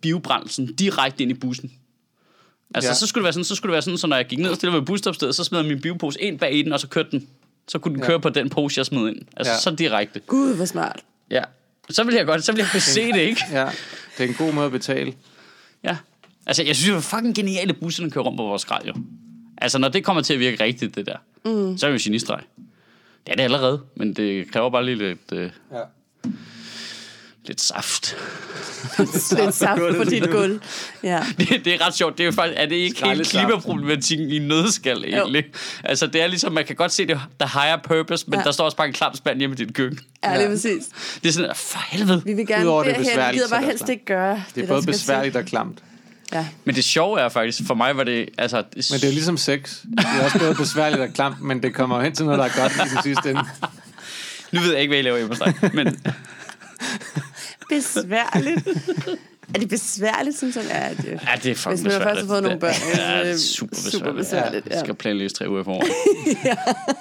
biobrændelsen 0.02 0.74
direkte 0.74 1.22
ind 1.22 1.30
i 1.30 1.34
bussen. 1.34 1.72
Altså. 2.74 2.90
Ja. 2.90 2.94
så 2.94 3.06
skulle 3.06 3.22
det 3.22 3.24
være 3.24 3.32
sådan, 3.32 3.44
så 3.44 3.54
skulle 3.54 3.70
det 3.70 3.72
være 3.72 3.82
sådan, 3.82 3.98
så 3.98 4.06
når 4.06 4.16
jeg 4.16 4.26
gik 4.26 4.38
ned 4.38 4.50
og 4.50 4.56
stillede 4.56 4.80
ved 4.80 4.86
busstopstedet, 4.86 5.34
så 5.34 5.44
smed 5.44 5.58
jeg 5.58 5.68
min 5.68 5.80
biopose 5.80 6.22
ind 6.22 6.38
bag 6.38 6.54
i 6.54 6.62
den, 6.62 6.72
og 6.72 6.80
så 6.80 6.88
kørte 6.88 7.10
den. 7.10 7.28
Så 7.68 7.78
kunne 7.78 7.94
den 7.94 8.02
Ja. 8.02 8.06
køre 8.06 8.20
på 8.20 8.28
den 8.28 8.50
pose, 8.50 8.78
jeg 8.78 8.86
smed 8.86 9.08
ind. 9.08 9.18
Altså, 9.36 9.52
Ja. 9.52 9.58
så 9.58 9.70
direkte. 9.70 10.20
Gud, 10.20 10.54
hvor 10.56 10.64
smart. 10.64 11.00
Ja. 11.30 11.42
Så 11.90 12.04
vil 12.04 12.14
jeg 12.14 12.26
godt, 12.26 12.44
så 12.44 12.52
vil 12.52 12.58
jeg 12.58 12.68
kunne 12.72 12.80
se 12.80 13.12
det, 13.12 13.20
ikke? 13.20 13.40
Ja, 13.52 13.68
det 14.18 14.24
er 14.24 14.28
en 14.28 14.34
god 14.34 14.52
måde 14.52 14.66
at 14.66 14.72
betale. 14.72 15.12
Ja. 15.84 15.96
Altså, 16.46 16.62
jeg 16.62 16.76
synes, 16.76 16.86
det 16.86 16.94
var 16.94 17.00
fucking 17.18 17.34
geniale 17.34 17.72
busserne 17.72 18.10
kører 18.10 18.24
rundt 18.24 18.36
på 18.38 18.42
vores 18.42 18.70
radio. 18.70 18.94
Altså, 19.58 19.78
når 19.78 19.88
det 19.88 20.04
kommer 20.04 20.22
til 20.22 20.34
at 20.34 20.40
virke 20.40 20.64
rigtigt, 20.64 20.94
det 20.94 21.06
der, 21.06 21.16
mm. 21.44 21.78
så 21.78 21.86
er 21.86 21.90
vi 21.90 21.94
jo 21.96 22.00
genistreg. 22.02 22.40
Det 23.26 23.32
er 23.32 23.36
det 23.36 23.42
allerede, 23.42 23.80
men 23.96 24.14
det 24.14 24.52
kræver 24.52 24.70
bare 24.70 24.84
lige 24.84 24.96
lidt, 24.98 25.18
øh, 25.32 25.50
Ja. 25.72 25.80
Lidt 27.48 27.60
saft. 27.60 28.16
Lidt 28.98 29.54
saft 29.54 29.80
på 29.96 30.04
dit 30.04 30.30
gulv. 30.30 30.60
Ja. 31.02 31.20
Det, 31.38 31.64
det 31.64 31.74
er 31.74 31.86
ret 31.86 31.94
sjovt. 31.94 32.18
Det 32.18 32.24
er 32.24 32.26
jo 32.26 32.32
faktisk, 32.32 32.60
er 32.60 32.66
det 32.66 32.74
ikke 32.76 32.84
helt 32.86 32.98
Skraldesaft. 32.98 33.46
klimaproblematikken 33.46 34.30
i 34.30 34.36
en 34.36 34.42
nødskal, 34.48 35.04
egentlig? 35.04 35.44
Altså, 35.84 36.06
det 36.06 36.22
er 36.22 36.26
ligesom, 36.26 36.52
man 36.52 36.64
kan 36.64 36.76
godt 36.76 36.92
se 36.92 37.06
det, 37.06 37.20
der 37.40 37.46
higher 37.62 37.76
purpose, 37.84 38.24
men 38.28 38.38
ja. 38.38 38.44
Der 38.44 38.50
står 38.50 38.64
også 38.64 38.76
bare 38.76 38.86
en 38.86 38.92
klam 38.92 39.14
spand 39.14 39.38
hjemme 39.38 39.56
i 39.60 39.64
dit 39.64 39.74
køkken. 39.74 39.98
Ja, 40.24 40.28
det 40.28 40.36
er 40.36 40.42
Ja. 40.42 40.48
præcis. 40.48 40.82
Det 41.22 41.28
er 41.28 41.32
sådan, 41.32 41.50
for 41.56 41.78
helvede. 41.88 42.22
Vi 42.24 42.32
vil 42.32 42.46
gerne 42.46 42.64
Udover 42.64 42.82
det 42.84 42.92
er. 42.94 42.98
Vi 42.98 43.04
besværligt, 43.04 43.42
gider 43.42 43.56
er 43.56 43.60
bare 43.60 43.68
helst 43.70 43.88
ikke 43.88 44.04
gøre 44.04 44.34
det, 44.34 44.44
Det 44.54 44.64
er 44.64 44.68
både 44.68 44.82
besværligt 44.82 45.36
og 45.36 45.44
klamt. 45.44 45.78
Ja. 46.32 46.46
Men 46.64 46.74
det 46.74 46.84
sjove 46.84 47.20
er 47.20 47.28
faktisk, 47.28 47.60
for 47.66 47.74
mig 47.74 47.96
var 47.96 48.04
det, 48.04 48.28
altså... 48.38 48.56
Det, 48.56 48.86
Men 48.90 49.00
det 49.00 49.04
er 49.04 49.08
jo 49.08 49.12
ligesom 49.14 49.36
sex. 49.36 49.76
Det 49.82 50.06
er 50.20 50.24
også 50.24 50.38
både 50.38 50.54
besværligt 50.54 51.02
og 51.02 51.08
klamt, 51.14 51.40
men 51.42 51.62
det 51.62 51.74
kommer 51.74 51.96
jo 51.96 52.02
hen 52.02 52.14
til 52.14 52.24
noget, 52.24 52.38
der 52.38 52.44
er 52.44 52.60
godt 52.62 52.72
i 52.72 52.94
den 52.94 53.02
sidste 53.02 53.30
ende. 53.30 53.42
Nu 54.52 54.60
ved 54.60 54.72
jeg 54.72 54.80
ikke, 54.80 54.90
hvad 54.90 54.98
I 54.98 55.02
laver 55.02 55.34
dig, 55.34 55.70
men 55.74 55.98
Besværligt. 57.68 58.68
er 59.54 59.58
det 59.58 59.68
besværligt, 59.68 60.36
synes 60.38 60.56
jeg? 60.56 60.64
Ja, 60.68 61.02
det, 61.02 61.04
ja, 61.12 61.36
det 61.42 61.50
er 61.50 61.54
fucking 61.54 61.74
Hvis 61.74 61.82
man 61.82 61.92
har 61.92 62.00
først 62.02 62.20
har 62.20 62.26
fået 62.26 62.42
nogle 62.42 62.60
børn, 62.60 62.74
Det, 62.74 62.98
ja, 62.98 63.18
det 63.18 63.24
øh, 63.26 63.32
er 63.32 63.36
super 63.36 63.76
super 63.76 64.12
besværligt. 64.12 64.16
besværligt, 64.16 64.66
Ja, 64.66 64.70
jeg 64.70 64.76
ja. 64.78 64.84
skal 64.84 64.94
planlægge 64.94 65.28
tre 65.34 65.50
uger 65.50 65.60
i 65.60 65.64
forvejen. 65.64 65.92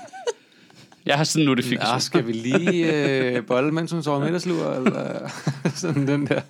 Jeg 1.05 1.17
har 1.17 1.23
sådan 1.23 1.41
en 1.41 1.45
notifikation. 1.45 1.93
Nå, 1.95 1.99
skal 1.99 2.27
vi 2.27 2.31
lige 2.31 2.93
øh, 3.35 3.45
bolle, 3.45 3.71
mens 3.71 3.91
hun 3.91 4.03
sover 4.03 4.19
middagslur? 4.19 4.71
Eller 4.73 5.29
sådan 5.75 6.07
den 6.07 6.27
der 6.27 6.41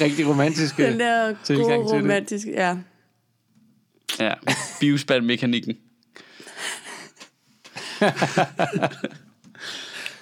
rigtig 0.00 0.28
romantiske 0.28 0.86
Den 0.86 1.00
der 1.00 1.34
gode 1.46 1.98
romantiske... 1.98 2.50
Ja. 2.50 2.76
Ja, 4.20 4.32
biospandmekanikken. 4.80 5.76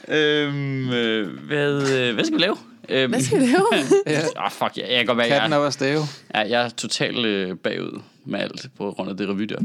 øhm, 0.08 0.90
øh, 0.92 1.38
hvad, 1.46 1.92
øh, 1.92 2.14
hvad 2.14 2.24
skal 2.24 2.36
vi 2.38 2.42
lave? 2.42 2.56
Øhm, 2.88 3.10
Hvad 3.10 3.20
skal 3.20 3.40
vi 3.40 3.44
lave? 3.46 3.66
Åh, 4.36 4.44
oh, 4.44 4.50
fuck, 4.50 4.76
jeg, 4.76 4.86
jeg 4.88 4.96
kan 4.96 5.06
godt 5.06 5.18
være, 5.18 5.28
Katten 5.28 5.52
jeg, 5.52 5.60
op 5.60 5.72
stave. 5.72 6.02
ja, 6.34 6.40
jeg 6.40 6.64
er 6.64 6.68
totalt 6.68 7.26
øh, 7.26 7.56
bagud 7.56 8.00
med 8.24 8.40
alt 8.40 8.66
på 8.76 8.90
grund 8.90 9.10
af 9.10 9.16
det 9.16 9.28
revy 9.28 9.42
der. 9.42 9.58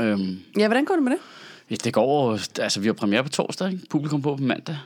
Øhm, 0.00 0.38
ja, 0.58 0.66
hvordan 0.66 0.84
går 0.84 0.94
det 0.94 1.02
med 1.02 1.12
det? 1.12 1.18
ja, 1.70 1.76
det 1.84 1.92
går, 1.92 2.38
altså 2.60 2.80
vi 2.80 2.86
har 2.86 2.92
premiere 2.92 3.22
på 3.22 3.28
torsdag, 3.28 3.72
ikke? 3.72 3.86
publikum 3.90 4.22
på 4.22 4.36
på 4.36 4.42
mandag. 4.42 4.76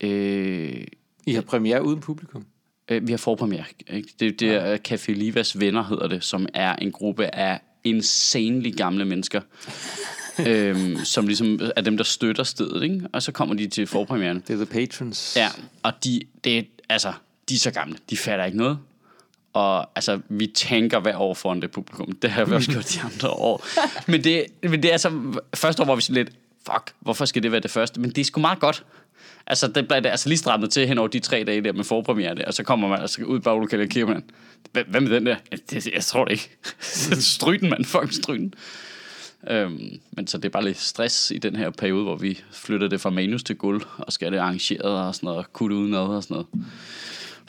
Øh, 0.00 0.84
I 1.26 1.32
har 1.32 1.42
premiere 1.42 1.84
uden 1.84 2.00
publikum. 2.00 2.46
Øh, 2.88 3.06
vi 3.06 3.12
har 3.12 3.18
forpremiere. 3.18 3.64
Ikke? 3.90 4.08
Det, 4.20 4.40
det 4.40 4.54
er 4.54 4.78
Café 4.88 5.12
Livas 5.12 5.60
Venner, 5.60 5.84
hedder 5.84 6.06
det, 6.08 6.24
som 6.24 6.46
er 6.54 6.76
en 6.76 6.92
gruppe 6.92 7.34
af 7.34 7.60
insanely 7.84 8.76
gamle 8.76 9.04
mennesker, 9.04 9.40
øhm, 10.46 10.96
som 11.04 11.26
ligesom 11.26 11.60
er 11.76 11.80
dem, 11.80 11.96
der 11.96 12.04
støtter 12.04 12.44
stedet. 12.44 12.82
Ikke? 12.82 13.02
Og 13.12 13.22
så 13.22 13.32
kommer 13.32 13.54
de 13.54 13.66
til 13.66 13.86
forpremieren. 13.86 14.42
Det 14.48 14.50
er 14.60 14.64
The 14.64 14.66
Patrons. 14.66 15.36
Ja, 15.36 15.48
og 15.82 15.92
de, 16.04 16.20
det, 16.44 16.66
altså, 16.88 17.12
de 17.48 17.54
er 17.54 17.58
så 17.58 17.70
gamle. 17.70 17.98
De 18.10 18.16
fatter 18.16 18.44
ikke 18.44 18.58
noget. 18.58 18.78
Og 19.52 19.90
altså, 19.94 20.20
vi 20.28 20.46
tænker 20.46 21.00
hver 21.00 21.16
år 21.16 21.34
foran 21.34 21.62
det 21.62 21.70
publikum. 21.70 22.12
Det 22.12 22.30
har 22.30 22.44
vi 22.44 22.54
også 22.54 22.70
gjort 22.70 22.92
de 22.94 23.00
andre 23.00 23.30
år. 23.30 23.66
Men 24.10 24.24
det, 24.24 24.46
men 24.62 24.82
det 24.82 24.84
er 24.84 24.92
altså, 24.92 25.40
første 25.54 25.82
år 25.82 25.86
var 25.86 25.94
vi 25.94 26.02
sådan 26.02 26.24
lidt, 26.24 26.36
fuck, 26.66 26.92
hvorfor 27.00 27.24
skal 27.24 27.42
det 27.42 27.52
være 27.52 27.60
det 27.60 27.70
første? 27.70 28.00
Men 28.00 28.10
det 28.10 28.18
er 28.18 28.24
sgu 28.24 28.40
meget 28.40 28.58
godt. 28.60 28.84
Altså, 29.46 29.68
det 29.68 29.88
bliver 29.88 30.00
det 30.00 30.08
altså 30.08 30.28
lige 30.28 30.38
strammet 30.38 30.70
til 30.70 30.88
hen 30.88 30.98
over 30.98 31.08
de 31.08 31.18
tre 31.18 31.44
dage 31.46 31.60
der 31.60 31.72
med 31.72 31.84
forpremiere 31.84 32.34
der, 32.34 32.44
og 32.46 32.54
så 32.54 32.62
kommer 32.62 32.88
man 32.88 33.00
altså 33.00 33.22
ud 33.22 33.38
i 33.38 33.42
baglokalet 33.42 33.84
og 33.84 33.90
kigger 33.90 34.08
man, 34.12 34.24
hvad, 34.72 35.00
med 35.00 35.10
den 35.10 35.26
der? 35.26 35.36
Ja, 35.52 35.56
det, 35.70 35.86
jeg 35.86 36.04
tror 36.04 36.24
det 36.24 36.32
ikke. 36.32 36.50
stryg 37.36 37.60
den, 37.60 37.70
mand. 37.70 37.84
Fucking 37.84 38.14
stryg 38.14 38.38
den. 38.38 38.54
Øhm, 39.50 40.00
men 40.12 40.26
så 40.26 40.38
det 40.38 40.44
er 40.44 40.48
bare 40.50 40.64
lidt 40.64 40.78
stress 40.78 41.30
i 41.30 41.38
den 41.38 41.56
her 41.56 41.70
periode, 41.70 42.02
hvor 42.02 42.16
vi 42.16 42.40
flytter 42.50 42.88
det 42.88 43.00
fra 43.00 43.10
manus 43.10 43.42
til 43.42 43.56
gulv, 43.56 43.82
og 43.98 44.12
skal 44.12 44.32
det 44.32 44.38
arrangeret 44.38 44.82
og 45.06 45.14
sådan 45.14 45.26
noget, 45.26 45.38
og 45.38 45.52
kutte 45.52 45.76
udenad 45.76 46.00
og 46.00 46.22
sådan 46.22 46.34
noget. 46.34 46.46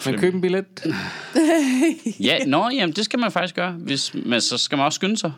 Men 0.06 0.20
køb 0.20 0.34
en 0.34 0.42
billet. 0.42 0.66
Ja, 2.20 2.46
nå, 2.46 2.70
jamen, 2.70 2.96
det 2.96 3.06
skal 3.06 3.20
man 3.20 3.32
faktisk 3.32 3.56
gøre. 3.56 3.72
Hvis, 3.72 4.14
men 4.14 4.42
så 4.42 4.58
skal 4.58 4.76
man 4.78 4.86
også 4.86 4.96
skynde 4.96 5.18
sig. 5.18 5.34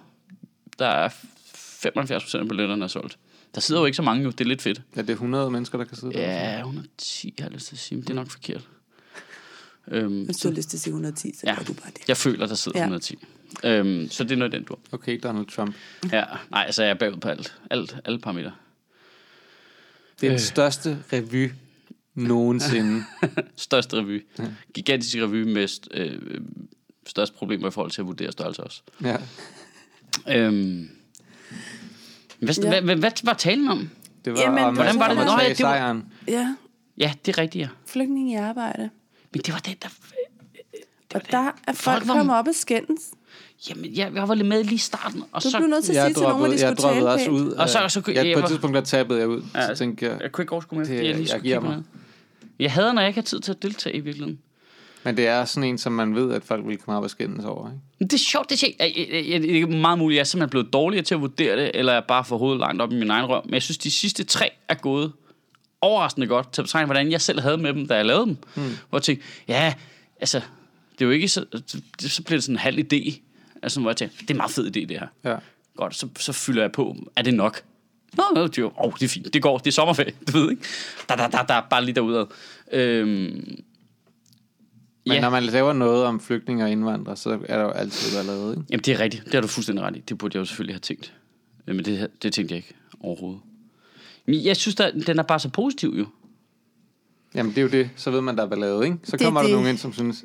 Der 0.80 0.86
er 0.88 1.10
75 1.54 2.24
procent 2.24 2.42
af 2.42 2.48
billetterne 2.48 2.84
er 2.84 2.88
solgt. 2.88 3.18
Der 3.56 3.62
sidder 3.62 3.82
jo 3.82 3.86
ikke 3.86 3.96
så 3.96 4.02
mange 4.02 4.24
jo, 4.24 4.30
det 4.30 4.42
er 4.42 4.46
lidt 4.46 4.62
fedt. 4.62 4.82
Ja, 4.96 5.02
det 5.02 5.10
er 5.10 5.14
100 5.14 5.52
mennesker, 5.52 5.78
der 5.78 5.86
kan 5.86 5.98
sidde 5.98 6.14
der. 6.14 6.20
Ja, 6.22 6.58
110 6.58 7.34
har 7.40 7.46
jeg 7.46 7.54
lyst 7.54 7.68
til 7.68 7.76
at 7.76 7.80
sige, 7.80 7.96
men 7.98 8.04
det 8.04 8.10
er 8.10 8.16
nok 8.16 8.30
forkert. 8.32 8.68
Øhm, 9.92 10.24
Hvis 10.26 10.38
du 10.38 10.48
har 10.48 10.56
lyst 10.56 10.70
til 10.70 10.78
at 10.78 10.82
sige 10.82 10.92
110, 10.92 11.34
så 11.36 11.42
ja, 11.44 11.56
gør 11.56 11.64
du 11.64 11.74
bare 11.74 11.92
det. 11.98 12.08
jeg 12.08 12.18
føler, 12.18 12.46
der 12.46 12.56
sidder 12.56 12.80
Ja. 12.80 12.84
110. 12.84 13.18
Øhm, 13.64 14.08
så 14.12 14.24
det 14.24 14.32
er 14.32 14.36
noget 14.36 14.52
den 14.52 14.64
dur. 14.64 14.80
Okay, 14.92 15.20
Donald 15.24 15.46
Trump. 15.46 15.76
Ja, 16.12 16.24
nej, 16.52 16.64
altså 16.66 16.84
jeg 16.84 16.90
er 16.90 16.94
bagud 16.96 17.18
på 17.18 17.28
alt. 17.30 17.56
alt 17.72 17.96
alle 18.06 18.20
parametre. 18.20 18.52
Det 20.22 20.28
er 20.28 20.32
den 20.32 20.40
største 20.40 21.04
revy 21.14 21.52
nogensinde. 22.16 23.04
Største 23.56 23.98
revy. 23.98 24.26
Gigantisk 24.74 25.16
revy 25.18 25.44
med 25.54 25.68
st- 25.70 25.88
øh, 25.98 26.42
største 27.08 27.36
problemer 27.38 27.68
i 27.68 27.72
forhold 27.72 27.92
til 27.92 28.02
at 28.02 28.08
vurdere 28.08 28.32
størrelse 28.32 28.64
også. 28.64 28.82
ja. 29.04 29.18
Øhm, 30.28 30.90
hvad, 32.40 32.56
Ja. 32.56 32.64
ja. 32.64 32.70
hvad, 32.70 32.82
hvad, 32.82 32.96
hvad 32.96 33.12
var 33.24 33.34
talen 33.34 33.68
om? 33.70 33.90
Det 34.26 34.34
var 34.34 34.40
Jamen, 34.40 34.64
om, 34.64 34.76
hvordan 34.76 35.00
var 35.00 35.08
det? 35.08 35.18
Nå, 35.18 35.24
ja, 35.42 35.50
det 35.50 35.64
var-. 35.64 36.02
Ja, 36.28 36.56
Ja, 36.98 37.14
det 37.26 37.38
er 37.38 37.42
rigtigt, 37.42 37.62
ja. 37.62 37.68
flygtning 37.86 38.32
i 38.32 38.36
arbejde. 38.36 38.90
Men 39.34 39.42
det 39.42 39.54
var 39.54 39.60
det, 39.60 39.84
der... 39.84 39.90
Og 41.16 41.22
der 41.32 41.52
er 41.68 41.74
folk 41.74 42.08
var- 42.08 42.14
kommet 42.14 42.36
op 42.36 42.48
og 42.48 42.56
skændes. 42.56 43.02
Jamen, 43.70 43.96
jeg, 43.96 44.12
jeg 44.16 44.28
var 44.28 44.34
lidt 44.36 44.48
med 44.48 44.64
lige 44.64 44.76
i 44.76 44.78
starten, 44.78 45.24
og 45.32 45.44
Du 45.44 45.50
så... 45.50 45.58
blev 45.58 45.70
nødt 45.70 45.84
til 45.84 45.92
at 45.92 45.96
sige 45.96 46.04
Jeg 46.04 46.16
til 46.16 46.24
nogen, 46.24 46.46
at 46.54 46.60
de 46.60 46.66
jeg 46.66 46.76
skulle 46.78 46.94
tale 46.94 47.06
droppede 47.06 47.14
også 47.14 47.30
ud. 47.30 47.52
Og 47.52 47.70
så- 47.70 47.84
øh, 47.84 47.90
så 47.90 48.04
jeg, 48.08 48.16
jeg 48.28 48.34
på 48.36 48.40
et 48.40 48.48
tidspunkt, 48.48 48.76
der 48.76 48.82
tabede 48.82 49.20
jeg 49.20 49.28
ud. 49.28 49.42
Ja, 49.56 49.68
så 49.68 49.76
tænkte 49.76 50.06
jeg, 50.06 50.18
Jeg 50.22 50.32
kunne 50.32 50.44
ikke 50.44 50.52
overskue 50.54 50.78
mere, 50.80 50.88
Det- 50.88 50.96
jeg 50.96 51.04
lige 51.04 51.18
jeg 51.20 51.28
skulle 51.28 51.42
giver 51.44 51.60
kigge 51.60 51.70
noget. 51.70 51.84
Jeg 52.60 52.72
hader, 52.72 52.94
når 52.94 53.02
jeg 53.02 53.10
ikke 53.10 53.18
har 53.18 53.26
tid 53.26 53.40
til 53.40 53.52
at 53.52 53.62
deltage 53.64 53.96
i 53.96 54.00
virkeligheden. 54.00 54.40
men 55.04 55.18
det 55.18 55.28
er 55.28 55.46
sådan 55.46 55.70
en, 55.70 55.78
som 55.78 55.92
man 55.92 56.16
ved, 56.16 56.34
at 56.34 56.44
folk 56.44 56.68
vil 56.68 56.78
komme 56.78 56.98
op 56.98 57.04
og 57.04 57.10
skændes 57.10 57.46
over. 57.46 57.68
Ikke? 57.70 57.82
Det 58.12 58.14
er 58.14 58.18
sjovt, 58.18 58.50
det 58.50 58.56
er, 58.56 58.58
sjovt. 58.60 58.74
Jeg- 58.80 58.94
jeg- 59.12 59.26
jeg- 59.30 59.42
det 59.42 59.62
er 59.62 59.68
meget 59.68 60.00
muligt, 60.00 60.16
at 60.16 60.18
jeg 60.18 60.22
er 60.22 60.26
simpelthen 60.26 60.50
blevet 60.50 60.74
dårligere 60.74 61.04
til 61.06 61.16
at 61.16 61.22
vurdere 61.22 61.56
det, 61.58 61.72
eller 61.74 61.94
jeg 61.94 62.04
bare 62.08 62.26
får 62.26 62.38
hovedet 62.38 62.60
langt 62.60 62.82
op 62.82 62.92
i 62.92 62.96
min 62.96 63.10
egen 63.10 63.26
røv. 63.26 63.42
Men 63.46 63.54
jeg 63.54 63.62
synes, 63.62 63.78
de 63.78 63.92
sidste 63.92 64.24
tre 64.24 64.50
er 64.70 64.74
gået 64.74 65.12
overraskende 65.82 66.28
godt 66.28 66.54
til 66.54 66.62
at 66.62 66.66
betegne, 66.66 66.86
hvordan 66.86 67.12
jeg 67.12 67.22
selv 67.22 67.40
havde 67.40 67.58
med 67.58 67.74
dem, 67.74 67.88
da 67.88 67.96
jeg 67.96 68.06
lavede 68.06 68.26
dem. 68.26 68.38
Hmm. 68.56 68.64
Hvor 68.90 68.98
jeg 68.98 69.04
tænkte, 69.04 69.26
ja, 69.48 69.74
altså, 70.20 70.42
det 70.94 71.02
er 71.02 71.06
jo 71.06 71.12
ikke 71.12 71.28
så... 71.28 71.46
Det, 72.02 72.12
så 72.12 72.24
bliver 72.24 72.38
det 72.38 72.44
sådan 72.44 72.56
en 72.56 72.60
halv 72.60 72.80
idé. 72.94 73.20
Altså, 73.64 73.80
hvor 73.82 73.90
jeg 73.90 73.98
tænkte, 73.98 74.18
det 74.22 74.30
er 74.30 74.34
en 74.34 74.38
meget 74.38 74.52
fed 74.52 74.66
idé, 74.68 74.80
det 74.86 74.90
her. 75.00 75.08
Ja. 75.24 75.36
Godt, 75.78 75.96
så, 75.96 76.08
så 76.20 76.34
fylder 76.34 76.62
jeg 76.64 76.72
på. 76.72 76.96
Er 77.16 77.22
det 77.22 77.34
nok? 77.34 77.62
Nå, 78.18 78.24
det 78.44 78.58
er, 78.58 78.62
jo, 78.62 78.72
oh, 78.78 78.94
det 78.94 79.04
er 79.04 79.08
fint. 79.10 79.34
Det 79.34 79.42
går. 79.42 79.58
Det 79.58 79.68
er 79.68 79.72
sommerferie, 79.72 80.14
du 80.28 80.38
ved 80.40 80.52
ikke? 80.52 80.64
Der, 81.10 81.16
der, 81.16 81.28
der, 81.28 81.44
der, 81.44 81.62
bare 81.70 81.86
lige 81.86 81.96
derudad. 81.96 82.26
Øhm, 82.72 83.08
Men 83.10 83.64
ja, 85.06 85.22
når 85.22 85.30
man 85.30 85.44
laver 85.44 85.74
noget 85.74 86.06
om 86.06 86.20
flygtninge 86.20 86.64
og 86.64 86.72
indvandrere, 86.72 87.16
så 87.18 87.40
er 87.46 87.58
der 87.58 87.64
jo 87.64 87.70
altid 87.72 88.14
været 88.14 88.26
lavet. 88.26 88.52
Ikke? 88.58 88.64
jamen 88.70 88.84
det 88.84 88.94
er 88.94 89.00
rigtigt. 89.00 89.26
Det 89.26 89.34
har 89.34 89.42
du 89.42 89.48
fuldstændig 89.48 89.86
ret 89.86 89.96
i. 89.96 90.00
Det 90.00 90.18
burde 90.18 90.36
jeg 90.36 90.40
jo 90.40 90.46
selvfølgelig 90.46 90.76
have 90.76 90.80
tænkt. 90.80 91.14
Øh, 91.68 91.76
Men 91.76 91.86
det, 91.86 92.08
det 92.24 92.34
tænkte 92.34 92.54
jeg 92.54 92.58
ikke 92.58 92.74
overhovedet. 93.00 93.42
Men 94.26 94.44
jeg 94.46 94.58
synes, 94.58 94.76
der, 94.76 94.92
den 94.92 95.20
er 95.20 95.24
bare 95.24 95.40
så 95.40 95.50
positiv 95.50 95.96
jo. 96.00 96.06
Jamen, 97.36 97.50
det 97.52 97.58
er 97.58 97.62
jo 97.62 97.68
det. 97.70 97.90
Så 97.96 98.12
ved 98.12 98.22
man, 98.22 98.38
der 98.38 98.50
er 98.50 98.56
lavet. 98.56 98.86
Ikke? 98.86 98.98
Så 99.04 99.18
Det 99.18 99.22
er 99.22 99.26
kommer 99.26 99.42
der 99.42 99.48
det. 99.48 99.56
nogen 99.56 99.70
ind, 99.70 99.78
som 99.78 99.94
synes, 99.94 100.24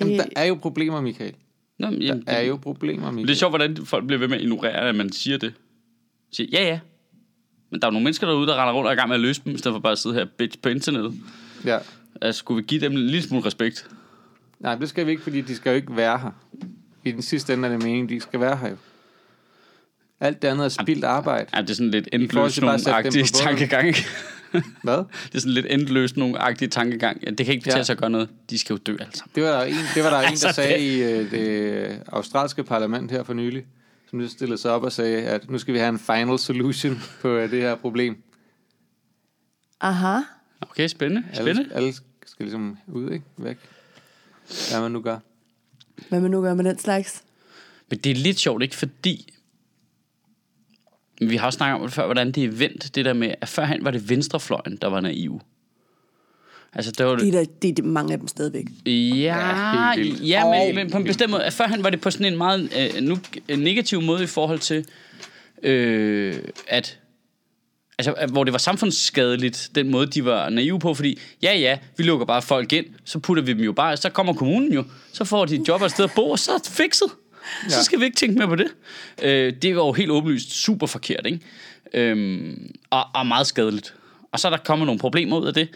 jamen, 0.00 0.18
der 0.18 0.24
er 0.36 0.44
jo 0.44 0.54
problemer, 0.54 1.00
Michael. 1.00 1.34
Nå, 1.78 1.90
men, 1.90 2.02
jamen, 2.02 2.24
Der 2.26 2.32
er 2.32 2.42
jo 2.42 2.56
problemer, 2.56 3.10
Michael. 3.10 3.28
det 3.28 3.34
er 3.34 3.38
sjovt, 3.38 3.50
hvordan 3.52 3.76
folk 3.86 4.06
bliver 4.06 4.18
ved 4.18 4.28
med 4.28 4.36
at 4.36 4.42
ignorere, 4.42 4.88
at 4.88 4.94
man 4.94 5.12
siger 5.12 5.38
det. 5.38 5.54
Siger, 6.32 6.48
ja, 6.52 6.68
ja. 6.68 6.80
Men 7.70 7.80
der 7.80 7.86
er 7.86 7.90
jo 7.90 7.92
nogle 7.92 8.04
mennesker 8.04 8.26
derude, 8.26 8.46
der 8.46 8.54
render 8.62 8.74
rundt 8.74 8.86
og 8.86 8.92
er 8.92 8.96
i 8.96 8.98
gang 8.98 9.08
med 9.08 9.16
at 9.16 9.20
løse 9.20 9.42
dem, 9.44 9.54
i 9.54 9.58
stedet 9.58 9.74
for 9.74 9.80
bare 9.80 9.92
at 9.92 9.98
sidde 9.98 10.14
her 10.14 10.26
bitch 10.38 10.58
på 10.62 10.68
internettet. 10.68 11.14
Ja. 11.64 11.78
Altså, 12.22 12.38
skulle 12.38 12.62
vi 12.62 12.66
give 12.66 12.80
dem 12.80 12.92
en 12.92 12.98
lille 12.98 13.22
smule 13.22 13.46
respekt? 13.46 13.90
Nej, 14.60 14.74
det 14.74 14.88
skal 14.88 15.06
vi 15.06 15.10
ikke, 15.10 15.22
fordi 15.22 15.40
de 15.40 15.56
skal 15.56 15.70
jo 15.70 15.76
ikke 15.76 15.96
være 15.96 16.18
her. 16.18 16.30
I 17.04 17.12
den 17.12 17.22
sidste 17.22 17.52
ende 17.54 17.68
er 17.68 17.72
det 17.72 17.82
meningen, 17.82 18.08
de 18.08 18.20
skal 18.20 18.40
være 18.40 18.56
her 18.56 18.68
jo. 18.68 18.76
Alt 20.20 20.42
det 20.42 20.48
andet 20.48 20.64
er 20.64 20.68
spildt 20.68 21.04
arbejde. 21.04 21.46
Ja, 21.56 21.62
det 21.62 21.70
er 21.70 21.74
sådan 21.74 21.90
lidt 21.90 22.32
forhold 22.32 22.50
til 22.50 22.60
bare 22.60 22.74
at 22.74 24.04
Hvad? 24.84 24.96
det 25.26 25.34
er 25.34 25.38
sådan 25.38 25.52
lidt 25.52 25.66
endløst 25.70 26.16
nogle 26.16 26.38
agtige 26.38 26.68
tankegang. 26.68 27.22
Ja, 27.24 27.30
det 27.30 27.46
kan 27.46 27.54
ikke 27.54 27.64
betale 27.64 27.78
Ja. 27.78 27.82
sig 27.84 27.92
at 27.92 27.98
gøre 27.98 28.10
noget. 28.10 28.28
De 28.50 28.58
skal 28.58 28.74
jo 28.74 28.78
dø 28.86 28.96
alle 29.00 29.16
sammen. 29.16 29.32
Det 29.34 29.42
var 29.42 29.50
der 29.50 29.62
en, 29.62 29.74
det 29.94 30.04
var 30.04 30.10
der, 30.10 30.18
en 30.18 30.24
Altså, 30.30 30.46
der 30.46 30.52
sagde 30.52 30.78
i 30.86 31.02
øh, 31.02 31.30
det 31.30 32.02
australske 32.06 32.64
parlament 32.64 33.10
her 33.10 33.22
for 33.22 33.34
nylig, 33.34 33.66
som 34.10 34.28
stillede 34.28 34.58
sig 34.58 34.70
op 34.70 34.82
og 34.82 34.92
sagde, 34.92 35.22
at 35.22 35.50
nu 35.50 35.58
skal 35.58 35.74
vi 35.74 35.78
have 35.78 35.88
en 35.88 35.98
final 35.98 36.38
solution 36.38 37.02
på 37.22 37.28
øh, 37.28 37.50
det 37.50 37.62
her 37.62 37.74
problem. 37.74 38.22
Aha. 39.80 40.20
Okay, 40.60 40.88
spændende. 40.88 41.24
spændende. 41.34 41.60
Alle, 41.62 41.74
alle 41.74 41.92
skal 42.26 42.44
ligesom 42.46 42.78
ud, 42.86 43.10
ikke? 43.10 43.24
Væk. 43.36 43.56
Hvad 44.70 44.80
man 44.80 44.90
nu 44.92 45.00
gør. 45.00 45.18
Hvad 46.08 46.20
man 46.20 46.30
nu 46.30 46.40
gør 46.42 46.54
med 46.54 46.64
den 46.64 46.78
slags? 46.78 47.22
Men 47.90 47.98
det 47.98 48.10
er 48.10 48.14
lidt 48.14 48.38
sjovt, 48.38 48.62
ikke? 48.62 48.76
Fordi 48.76 49.34
vi 51.20 51.36
har 51.36 51.46
også 51.46 51.56
snakket 51.56 51.74
om 51.74 51.86
det 51.86 51.92
før, 51.92 52.04
hvordan 52.04 52.32
det 52.32 52.44
er 52.44 52.48
vendt, 52.48 52.94
det 52.94 53.04
der 53.04 53.12
med, 53.12 53.34
at 53.40 53.48
førhen 53.48 53.84
var 53.84 53.90
det 53.90 54.10
venstrefløjen, 54.10 54.78
der 54.82 54.88
var 54.88 55.00
naiv. 55.00 55.40
Altså, 56.72 56.92
der 56.92 57.04
var 57.04 57.16
Det 57.16 57.28
er, 57.28 57.32
der, 57.32 57.44
det 57.62 57.70
er 57.70 57.74
det 57.74 57.84
mange 57.84 58.12
af 58.12 58.18
dem 58.18 58.28
stadigvæk. 58.28 58.64
Ja, 58.86 58.92
Ja, 59.26 59.94
ja 60.22 60.66
men, 60.66 60.74
men 60.74 60.90
på 60.90 60.98
en 60.98 61.04
bestemt 61.04 61.30
måde. 61.30 61.50
Førhen 61.50 61.84
var 61.84 61.90
det 61.90 62.00
på 62.00 62.10
sådan 62.10 62.26
en 62.26 62.36
meget 62.36 62.92
øh, 62.96 63.02
nu, 63.02 63.18
en 63.48 63.58
negativ 63.58 64.02
måde 64.02 64.22
i 64.22 64.26
forhold 64.26 64.58
til, 64.58 64.86
øh, 65.62 66.34
at 66.68 66.98
Altså, 68.00 68.26
hvor 68.32 68.44
det 68.44 68.52
var 68.52 68.58
samfundsskadeligt, 68.58 69.70
den 69.74 69.90
måde, 69.90 70.06
de 70.06 70.24
var 70.24 70.48
naive 70.48 70.78
på, 70.78 70.94
fordi, 70.94 71.18
ja, 71.42 71.58
ja, 71.58 71.78
vi 71.96 72.02
lukker 72.02 72.26
bare 72.26 72.42
folk 72.42 72.72
ind, 72.72 72.86
så 73.04 73.18
putter 73.18 73.42
vi 73.42 73.52
dem 73.52 73.60
jo 73.60 73.72
bare, 73.72 73.96
så 73.96 74.10
kommer 74.10 74.32
kommunen 74.32 74.72
jo, 74.72 74.84
så 75.12 75.24
får 75.24 75.44
de 75.44 75.54
et 75.54 75.68
job 75.68 75.80
og 75.80 75.86
et 75.86 75.92
sted 75.92 76.04
at 76.04 76.10
bo, 76.16 76.30
og 76.30 76.38
så 76.38 76.52
er 76.52 76.58
det 76.58 76.66
fikset. 76.66 77.08
Ja. 77.64 77.70
Så 77.70 77.84
skal 77.84 78.00
vi 78.00 78.04
ikke 78.04 78.16
tænke 78.16 78.38
mere 78.38 78.48
på 78.48 78.56
det. 78.56 78.66
Øh, 79.22 79.52
det 79.62 79.76
var 79.76 79.86
jo 79.86 79.92
helt 79.92 80.10
åbenlyst 80.10 80.50
super 80.50 80.86
forkert, 80.86 81.26
ikke? 81.26 81.40
Øhm, 81.94 82.74
og, 82.90 83.04
og 83.14 83.26
meget 83.26 83.46
skadeligt. 83.46 83.94
Og 84.32 84.40
så 84.40 84.48
er 84.48 84.50
der 84.50 84.58
kommet 84.58 84.86
nogle 84.86 84.98
problemer 84.98 85.38
ud 85.38 85.46
af 85.46 85.54
det. 85.54 85.68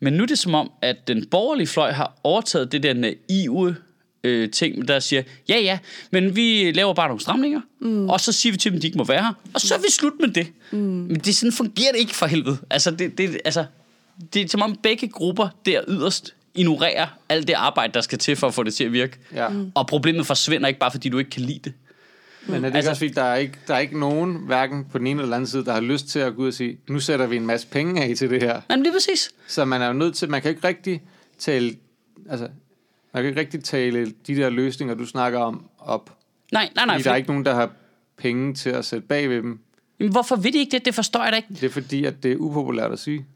Men 0.00 0.12
nu 0.12 0.22
er 0.22 0.26
det 0.26 0.38
som 0.38 0.54
om, 0.54 0.70
at 0.82 1.08
den 1.08 1.26
borgerlige 1.26 1.66
fløj 1.66 1.92
har 1.92 2.18
overtaget 2.24 2.72
det 2.72 2.82
der 2.82 2.94
naive 2.94 3.76
øh, 4.24 4.50
ting, 4.50 4.88
der 4.88 4.98
siger, 4.98 5.22
ja 5.48 5.58
ja, 5.58 5.78
men 6.10 6.36
vi 6.36 6.72
laver 6.72 6.94
bare 6.94 7.08
nogle 7.08 7.20
stramninger, 7.20 7.60
mm. 7.80 8.08
og 8.08 8.20
så 8.20 8.32
siger 8.32 8.52
vi 8.52 8.58
til 8.58 8.72
dem, 8.72 8.80
de 8.80 8.86
ikke 8.86 8.98
må 8.98 9.04
være 9.04 9.22
her, 9.22 9.32
og 9.54 9.60
så 9.60 9.74
er 9.74 9.78
vi 9.78 9.90
slut 9.90 10.12
med 10.20 10.28
det. 10.28 10.46
Mm. 10.70 10.78
Men 10.78 11.16
det 11.16 11.36
sådan 11.36 11.52
fungerer 11.52 11.92
det 11.92 11.98
ikke 11.98 12.14
for 12.14 12.26
helvede. 12.26 12.58
Altså, 12.70 12.90
det, 12.90 13.18
det, 13.18 13.40
altså, 13.44 13.64
det 14.34 14.42
er 14.42 14.48
som 14.48 14.62
om 14.62 14.76
begge 14.82 15.08
grupper 15.08 15.48
der 15.66 15.80
yderst 15.88 16.34
ignorerer 16.56 17.06
alt 17.28 17.48
det 17.48 17.54
arbejde, 17.54 17.92
der 17.92 18.00
skal 18.00 18.18
til 18.18 18.36
for 18.36 18.46
at 18.46 18.54
få 18.54 18.62
det 18.62 18.74
til 18.74 18.84
at 18.84 18.92
virke. 18.92 19.18
Ja. 19.34 19.48
Mm. 19.48 19.72
Og 19.74 19.86
problemet 19.86 20.26
forsvinder 20.26 20.68
ikke 20.68 20.80
bare, 20.80 20.90
fordi 20.90 21.08
du 21.08 21.18
ikke 21.18 21.30
kan 21.30 21.42
lide 21.42 21.58
det. 21.64 21.72
Men 22.48 22.54
er 22.54 22.58
det 22.58 22.64
Altså- 22.64 22.76
altså, 22.76 22.90
også 22.90 23.00
fordi, 23.00 23.12
der 23.12 23.22
er, 23.22 23.36
ikke, 23.36 23.54
der 23.68 23.74
er 23.74 23.78
ikke 23.78 23.98
nogen, 24.00 24.36
hverken 24.46 24.84
på 24.92 24.98
den 24.98 25.06
ene 25.06 25.20
eller 25.20 25.24
den 25.26 25.34
anden 25.34 25.46
side, 25.46 25.64
der 25.64 25.72
har 25.72 25.80
lyst 25.80 26.08
til 26.08 26.18
at 26.18 26.34
gå 26.36 26.42
ud 26.42 26.46
og 26.48 26.54
sige, 26.54 26.78
nu 26.88 27.00
sætter 27.00 27.26
vi 27.26 27.36
en 27.36 27.46
masse 27.46 27.66
penge 27.66 28.02
af 28.04 28.16
til 28.16 28.30
det 28.30 28.42
her. 28.42 28.60
Jamen, 28.70 28.84
det 28.84 28.90
er 28.90 28.94
præcis. 28.94 29.30
Så 29.48 29.64
man 29.64 29.82
er 29.82 29.86
jo 29.86 29.92
nødt 29.92 30.14
til, 30.14 30.30
man 30.30 30.42
kan 30.42 30.48
ikke 30.50 30.68
rigtig 30.68 31.02
tale, 31.38 31.76
altså, 32.30 32.48
man 33.14 33.22
kan 33.22 33.28
ikke 33.28 33.40
rigtig 33.40 33.64
tale 33.64 34.12
de 34.26 34.36
der 34.36 34.50
løsninger, 34.50 34.94
du 34.94 35.06
snakker 35.06 35.38
om, 35.38 35.64
op. 35.78 36.16
Nej, 36.52 36.68
nej, 36.74 36.86
nej. 36.86 36.94
Fordi 36.94 37.02
der 37.04 37.10
er 37.10 37.16
ikke 37.16 37.28
nogen, 37.28 37.44
der 37.44 37.54
har 37.54 37.70
penge 38.18 38.54
til 38.54 38.70
at 38.70 38.84
sætte 38.84 39.06
bag 39.06 39.28
ved 39.30 39.36
dem. 39.36 39.58
Jamen, 40.00 40.12
hvorfor 40.12 40.36
vil 40.36 40.52
de 40.52 40.58
ikke 40.58 40.70
det? 40.70 40.84
Det 40.84 40.94
forstår 40.94 41.22
jeg 41.22 41.32
da 41.32 41.36
ikke. 41.36 41.48
Det 41.50 41.62
er 41.62 41.68
fordi, 41.70 42.04
at 42.04 42.22
det 42.22 42.32
er 42.32 42.36
upopulært 42.36 42.92
at 42.92 42.98
sige. 42.98 43.26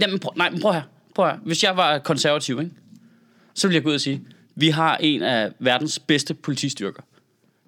Jamen, 0.00 0.18
prøv, 0.18 0.32
nej, 0.36 0.50
men 0.50 0.60
prøv 0.60 0.72
her. 0.72 0.82
Prøv 1.14 1.26
her. 1.26 1.36
Hvis 1.44 1.64
jeg 1.64 1.76
var 1.76 1.98
konservativ, 1.98 2.60
ikke? 2.60 2.72
så 3.54 3.68
ville 3.68 3.74
jeg 3.74 3.82
gå 3.82 3.88
ud 3.88 3.94
og 3.94 4.00
sige, 4.00 4.22
vi 4.56 4.68
har 4.68 4.96
en 4.96 5.22
af 5.22 5.50
verdens 5.58 5.98
bedste 5.98 6.34
politistyrker. 6.34 7.02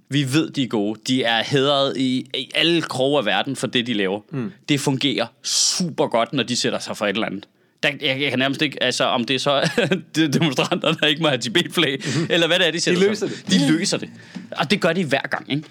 Vi 0.09 0.33
ved, 0.33 0.51
de 0.51 0.63
er 0.63 0.67
gode. 0.69 1.01
De 1.07 1.23
er 1.23 1.43
hedret 1.43 1.97
i, 1.97 2.27
i 2.35 2.51
alle 2.55 2.83
kroge 2.83 3.19
af 3.19 3.25
verden 3.25 3.57
for 3.57 3.67
det, 3.67 3.87
de 3.87 3.95
laver. 3.95 4.21
Mm. 4.31 4.53
Det 4.69 4.81
fungerer 4.81 5.27
super 5.43 6.07
godt, 6.07 6.33
når 6.33 6.43
de 6.43 6.57
sætter 6.57 6.79
sig 6.79 6.97
for 6.97 7.07
et 7.07 7.11
eller 7.15 7.27
andet. 7.27 7.49
Der, 7.83 7.89
jeg, 8.01 8.21
jeg 8.21 8.31
kan 8.31 8.39
nærmest 8.39 8.63
ikke, 8.63 8.83
altså 8.83 9.05
om 9.05 9.25
det 9.25 9.35
er 9.35 9.39
så 9.39 9.51
er 10.19 10.29
demonstranter, 10.29 10.93
der 10.93 11.07
ikke 11.07 11.23
må 11.23 11.29
have 11.29 11.39
Tibet-flag, 11.39 11.99
eller 12.31 12.47
hvad 12.47 12.59
det 12.59 12.67
er, 12.67 12.71
de 12.71 12.81
sætter 12.81 13.09
løser 13.09 13.29
sig. 13.29 13.37
det. 13.47 13.51
De 13.51 13.73
løser 13.73 13.99
det. 13.99 14.11
Og 14.57 14.71
det 14.71 14.81
gør 14.81 14.93
de 14.93 15.05
hver 15.05 15.21
gang, 15.21 15.53
ikke? 15.53 15.65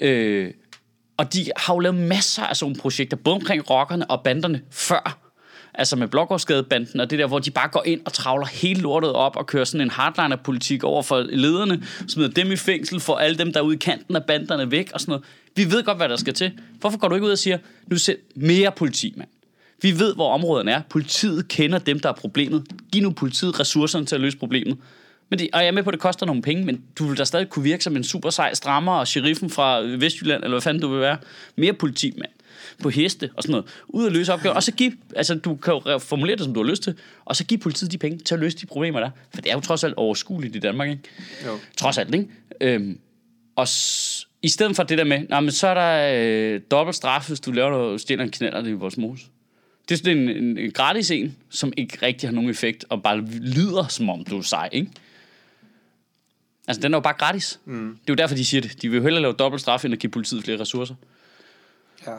Øh, 0.00 0.50
og 1.16 1.32
de 1.34 1.46
har 1.56 1.74
jo 1.74 1.78
lavet 1.78 1.98
masser 1.98 2.42
af 2.42 2.56
sådan 2.56 2.70
nogle 2.70 2.80
projekter, 2.80 3.16
både 3.16 3.34
omkring 3.34 3.70
rockerne 3.70 4.10
og 4.10 4.22
banderne 4.24 4.60
før. 4.70 5.31
Altså 5.74 5.96
med 5.96 6.08
Blågårdsgadebanden 6.08 7.00
og 7.00 7.10
det 7.10 7.18
der, 7.18 7.26
hvor 7.26 7.38
de 7.38 7.50
bare 7.50 7.68
går 7.68 7.82
ind 7.86 8.00
og 8.04 8.12
travler 8.12 8.46
hele 8.46 8.80
lortet 8.80 9.12
op 9.12 9.36
og 9.36 9.46
kører 9.46 9.64
sådan 9.64 9.80
en 9.80 9.90
hardliner-politik 9.90 10.84
over 10.84 11.02
for 11.02 11.20
lederne, 11.20 11.82
smider 12.08 12.30
dem 12.30 12.52
i 12.52 12.56
fængsel, 12.56 13.00
får 13.00 13.18
alle 13.18 13.38
dem, 13.38 13.52
der 13.52 13.60
er 13.60 13.64
ude 13.64 13.74
i 13.74 13.78
kanten 13.78 14.16
af 14.16 14.24
banderne 14.24 14.70
væk 14.70 14.90
og 14.94 15.00
sådan 15.00 15.12
noget. 15.12 15.24
Vi 15.56 15.70
ved 15.70 15.84
godt, 15.84 15.96
hvad 15.96 16.08
der 16.08 16.16
skal 16.16 16.34
til. 16.34 16.52
Hvorfor 16.80 16.98
går 16.98 17.08
du 17.08 17.14
ikke 17.14 17.26
ud 17.26 17.32
og 17.32 17.38
siger, 17.38 17.58
nu 17.86 17.98
sæt 17.98 18.16
mere 18.34 18.72
politi, 18.72 19.14
mand? 19.16 19.28
Vi 19.82 19.98
ved, 19.98 20.14
hvor 20.14 20.34
områderne 20.34 20.70
er. 20.70 20.80
Politiet 20.90 21.48
kender 21.48 21.78
dem, 21.78 22.00
der 22.00 22.08
er 22.08 22.12
problemet. 22.12 22.64
Giv 22.92 23.02
nu 23.02 23.10
politiet 23.10 23.60
ressourcerne 23.60 24.06
til 24.06 24.14
at 24.14 24.20
løse 24.20 24.38
problemet. 24.38 24.78
Men 25.28 25.38
det, 25.38 25.48
og 25.52 25.60
jeg 25.60 25.68
er 25.68 25.72
med 25.72 25.82
på, 25.82 25.90
at 25.90 25.92
det 25.92 26.00
koster 26.00 26.26
nogle 26.26 26.42
penge, 26.42 26.64
men 26.64 26.82
du 26.98 27.06
vil 27.06 27.18
da 27.18 27.24
stadig 27.24 27.48
kunne 27.48 27.62
virke 27.62 27.84
som 27.84 27.96
en 27.96 28.04
super 28.04 28.30
sej 28.30 28.54
strammer 28.54 28.92
og 28.92 29.08
sheriffen 29.08 29.50
fra 29.50 29.80
Vestjylland, 29.80 30.44
eller 30.44 30.54
hvad 30.54 30.62
fanden 30.62 30.82
du 30.82 30.88
vil 30.88 31.00
være. 31.00 31.16
Mere 31.56 31.72
politi, 31.72 32.14
mand. 32.18 32.30
På 32.82 32.88
heste 32.88 33.30
og 33.36 33.42
sådan 33.42 33.50
noget. 33.52 33.66
Ud 33.88 34.06
at 34.06 34.12
løse 34.12 34.32
opgaver. 34.32 34.54
Og 34.54 34.62
så 34.62 34.72
give, 34.72 34.92
altså 35.16 35.34
du 35.34 35.56
kan 35.56 35.74
jo 35.86 35.98
formulere 35.98 36.36
det, 36.36 36.44
som 36.44 36.54
du 36.54 36.62
har 36.64 36.70
lyst 36.70 36.82
til, 36.82 36.94
og 37.24 37.36
så 37.36 37.44
give 37.44 37.58
politiet 37.58 37.92
de 37.92 37.98
penge 37.98 38.18
til 38.18 38.34
at 38.34 38.40
løse 38.40 38.56
de 38.58 38.66
problemer 38.66 39.00
der. 39.00 39.10
For 39.34 39.40
det 39.42 39.50
er 39.50 39.54
jo 39.54 39.60
trods 39.60 39.84
alt 39.84 39.94
overskueligt 39.94 40.56
i 40.56 40.58
Danmark, 40.58 40.88
ikke? 40.90 41.02
Jo. 41.46 41.58
Trods 41.76 41.98
alt, 41.98 42.14
ikke? 42.14 42.28
Øhm, 42.60 42.98
og 43.56 43.68
s- 43.68 44.28
i 44.42 44.48
stedet 44.48 44.76
for 44.76 44.82
det 44.82 44.98
der 44.98 45.04
med, 45.04 45.28
nej, 45.28 45.40
men 45.40 45.50
så 45.50 45.66
er 45.66 45.74
der 45.74 46.14
øh, 46.54 46.60
dobbelt 46.70 46.96
straf, 46.96 47.28
hvis 47.28 47.40
du 47.40 47.52
laver 47.52 47.70
noget, 47.70 48.00
stjæler 48.00 48.24
en 48.24 48.30
knaller 48.30 48.64
i 48.66 48.72
vores 48.72 48.96
mos. 48.96 49.20
Det 49.88 49.94
er 49.94 49.98
sådan 49.98 50.18
en, 50.18 50.28
en, 50.28 50.58
en 50.58 50.70
gratis 50.70 51.10
en, 51.10 51.36
som 51.50 51.72
ikke 51.76 51.98
rigtig 52.02 52.28
har 52.28 52.34
nogen 52.34 52.50
effekt, 52.50 52.84
og 52.88 53.02
bare 53.02 53.20
lyder, 53.40 53.86
som 53.88 54.10
om 54.10 54.24
du 54.24 54.38
er 54.38 54.42
sej, 54.42 54.68
ikke? 54.72 54.90
Altså, 56.68 56.82
den 56.82 56.94
er 56.94 56.96
jo 56.96 57.00
bare 57.00 57.14
gratis. 57.14 57.60
Mm. 57.64 57.88
Det 57.90 58.10
er 58.10 58.12
jo 58.12 58.14
derfor, 58.14 58.34
de 58.34 58.44
siger 58.44 58.60
det. 58.60 58.82
De 58.82 58.88
vil 58.88 58.96
jo 58.96 59.02
hellere 59.02 59.22
lave 59.22 59.32
dobbelt 59.32 59.60
straf, 59.60 59.84
end 59.84 59.94
at 59.94 59.98
give 60.00 60.10
politiet 60.10 60.44
flere 60.44 60.60
ressourcer. 60.60 60.94
Ja. 62.06 62.12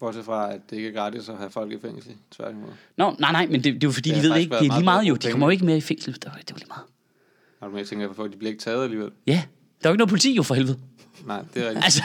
Bortset 0.00 0.24
fra, 0.24 0.52
at 0.54 0.60
det 0.70 0.76
ikke 0.76 0.88
er 0.88 0.92
gratis 0.92 1.28
at 1.28 1.36
have 1.38 1.50
folk 1.50 1.72
i 1.72 1.76
fængsel, 1.82 2.12
tværtimod. 2.30 2.68
Nå, 2.96 3.16
nej, 3.18 3.32
nej, 3.32 3.46
men 3.46 3.54
det, 3.64 3.74
det 3.74 3.84
er 3.84 3.88
jo 3.88 3.92
fordi, 3.92 4.08
Det 4.10 4.16
de 4.16 4.22
har 4.22 4.34
ved 4.34 4.40
ikke, 4.40 4.54
det 4.54 4.66
er 4.68 4.74
lige 4.74 4.84
meget 4.84 5.04
jo. 5.04 5.14
De 5.14 5.28
at 5.28 5.32
kommer 5.32 5.46
jo 5.46 5.50
ikke 5.50 5.64
mere 5.64 5.76
i 5.76 5.80
fængsel. 5.80 6.14
Det 6.14 6.24
var, 6.26 6.32
det 6.32 6.50
var 6.52 6.58
lige 6.58 6.68
meget. 6.68 6.82
Når 7.60 7.68
du 7.68 7.74
med 7.74 7.84
tænker, 7.84 8.06
hvorfor 8.06 8.26
de 8.26 8.36
bliver 8.36 8.50
ikke 8.52 8.62
taget 8.62 8.84
alligevel. 8.84 9.10
Ja, 9.26 9.32
der 9.82 9.88
er 9.88 9.90
jo 9.90 9.92
ikke 9.92 9.98
noget 9.98 10.08
politi 10.08 10.34
jo 10.34 10.42
for 10.42 10.54
helvede. 10.54 10.78
Nej, 11.26 11.42
det 11.54 11.62
er 11.62 11.68
rigtigt. 11.68 11.84
Altså, 11.84 12.02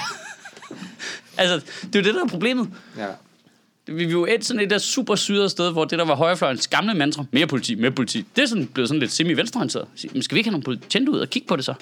altså 1.37 1.71
det 1.83 1.95
er 1.95 1.99
jo 1.99 2.05
det, 2.05 2.13
der 2.15 2.23
er 2.23 2.27
problemet. 2.27 2.69
Ja. 2.97 3.07
Vi 3.87 4.03
er 4.03 4.09
jo 4.09 4.25
et 4.25 4.45
sådan 4.45 4.59
et 4.63 4.69
der 4.69 4.77
super 4.77 5.15
syret 5.15 5.51
sted, 5.51 5.71
hvor 5.71 5.85
det 5.85 5.99
der 5.99 6.05
var 6.05 6.15
højrefløjens 6.15 6.67
gamle 6.67 6.93
mantra, 6.93 7.25
mere 7.31 7.47
politi, 7.47 7.75
mere 7.75 7.91
politi, 7.91 8.25
det 8.35 8.41
er 8.41 8.45
sådan 8.45 8.67
blevet 8.67 8.87
sådan 8.89 8.99
lidt 8.99 9.11
semi-venstreorienteret. 9.11 9.87
Men 10.13 10.21
skal 10.21 10.35
vi 10.35 10.39
ikke 10.39 10.47
have 10.47 10.51
nogle 10.51 10.63
politibetjente 10.63 11.11
ud 11.11 11.19
og 11.19 11.29
kigge 11.29 11.47
på 11.47 11.55
det 11.55 11.65
så? 11.65 11.73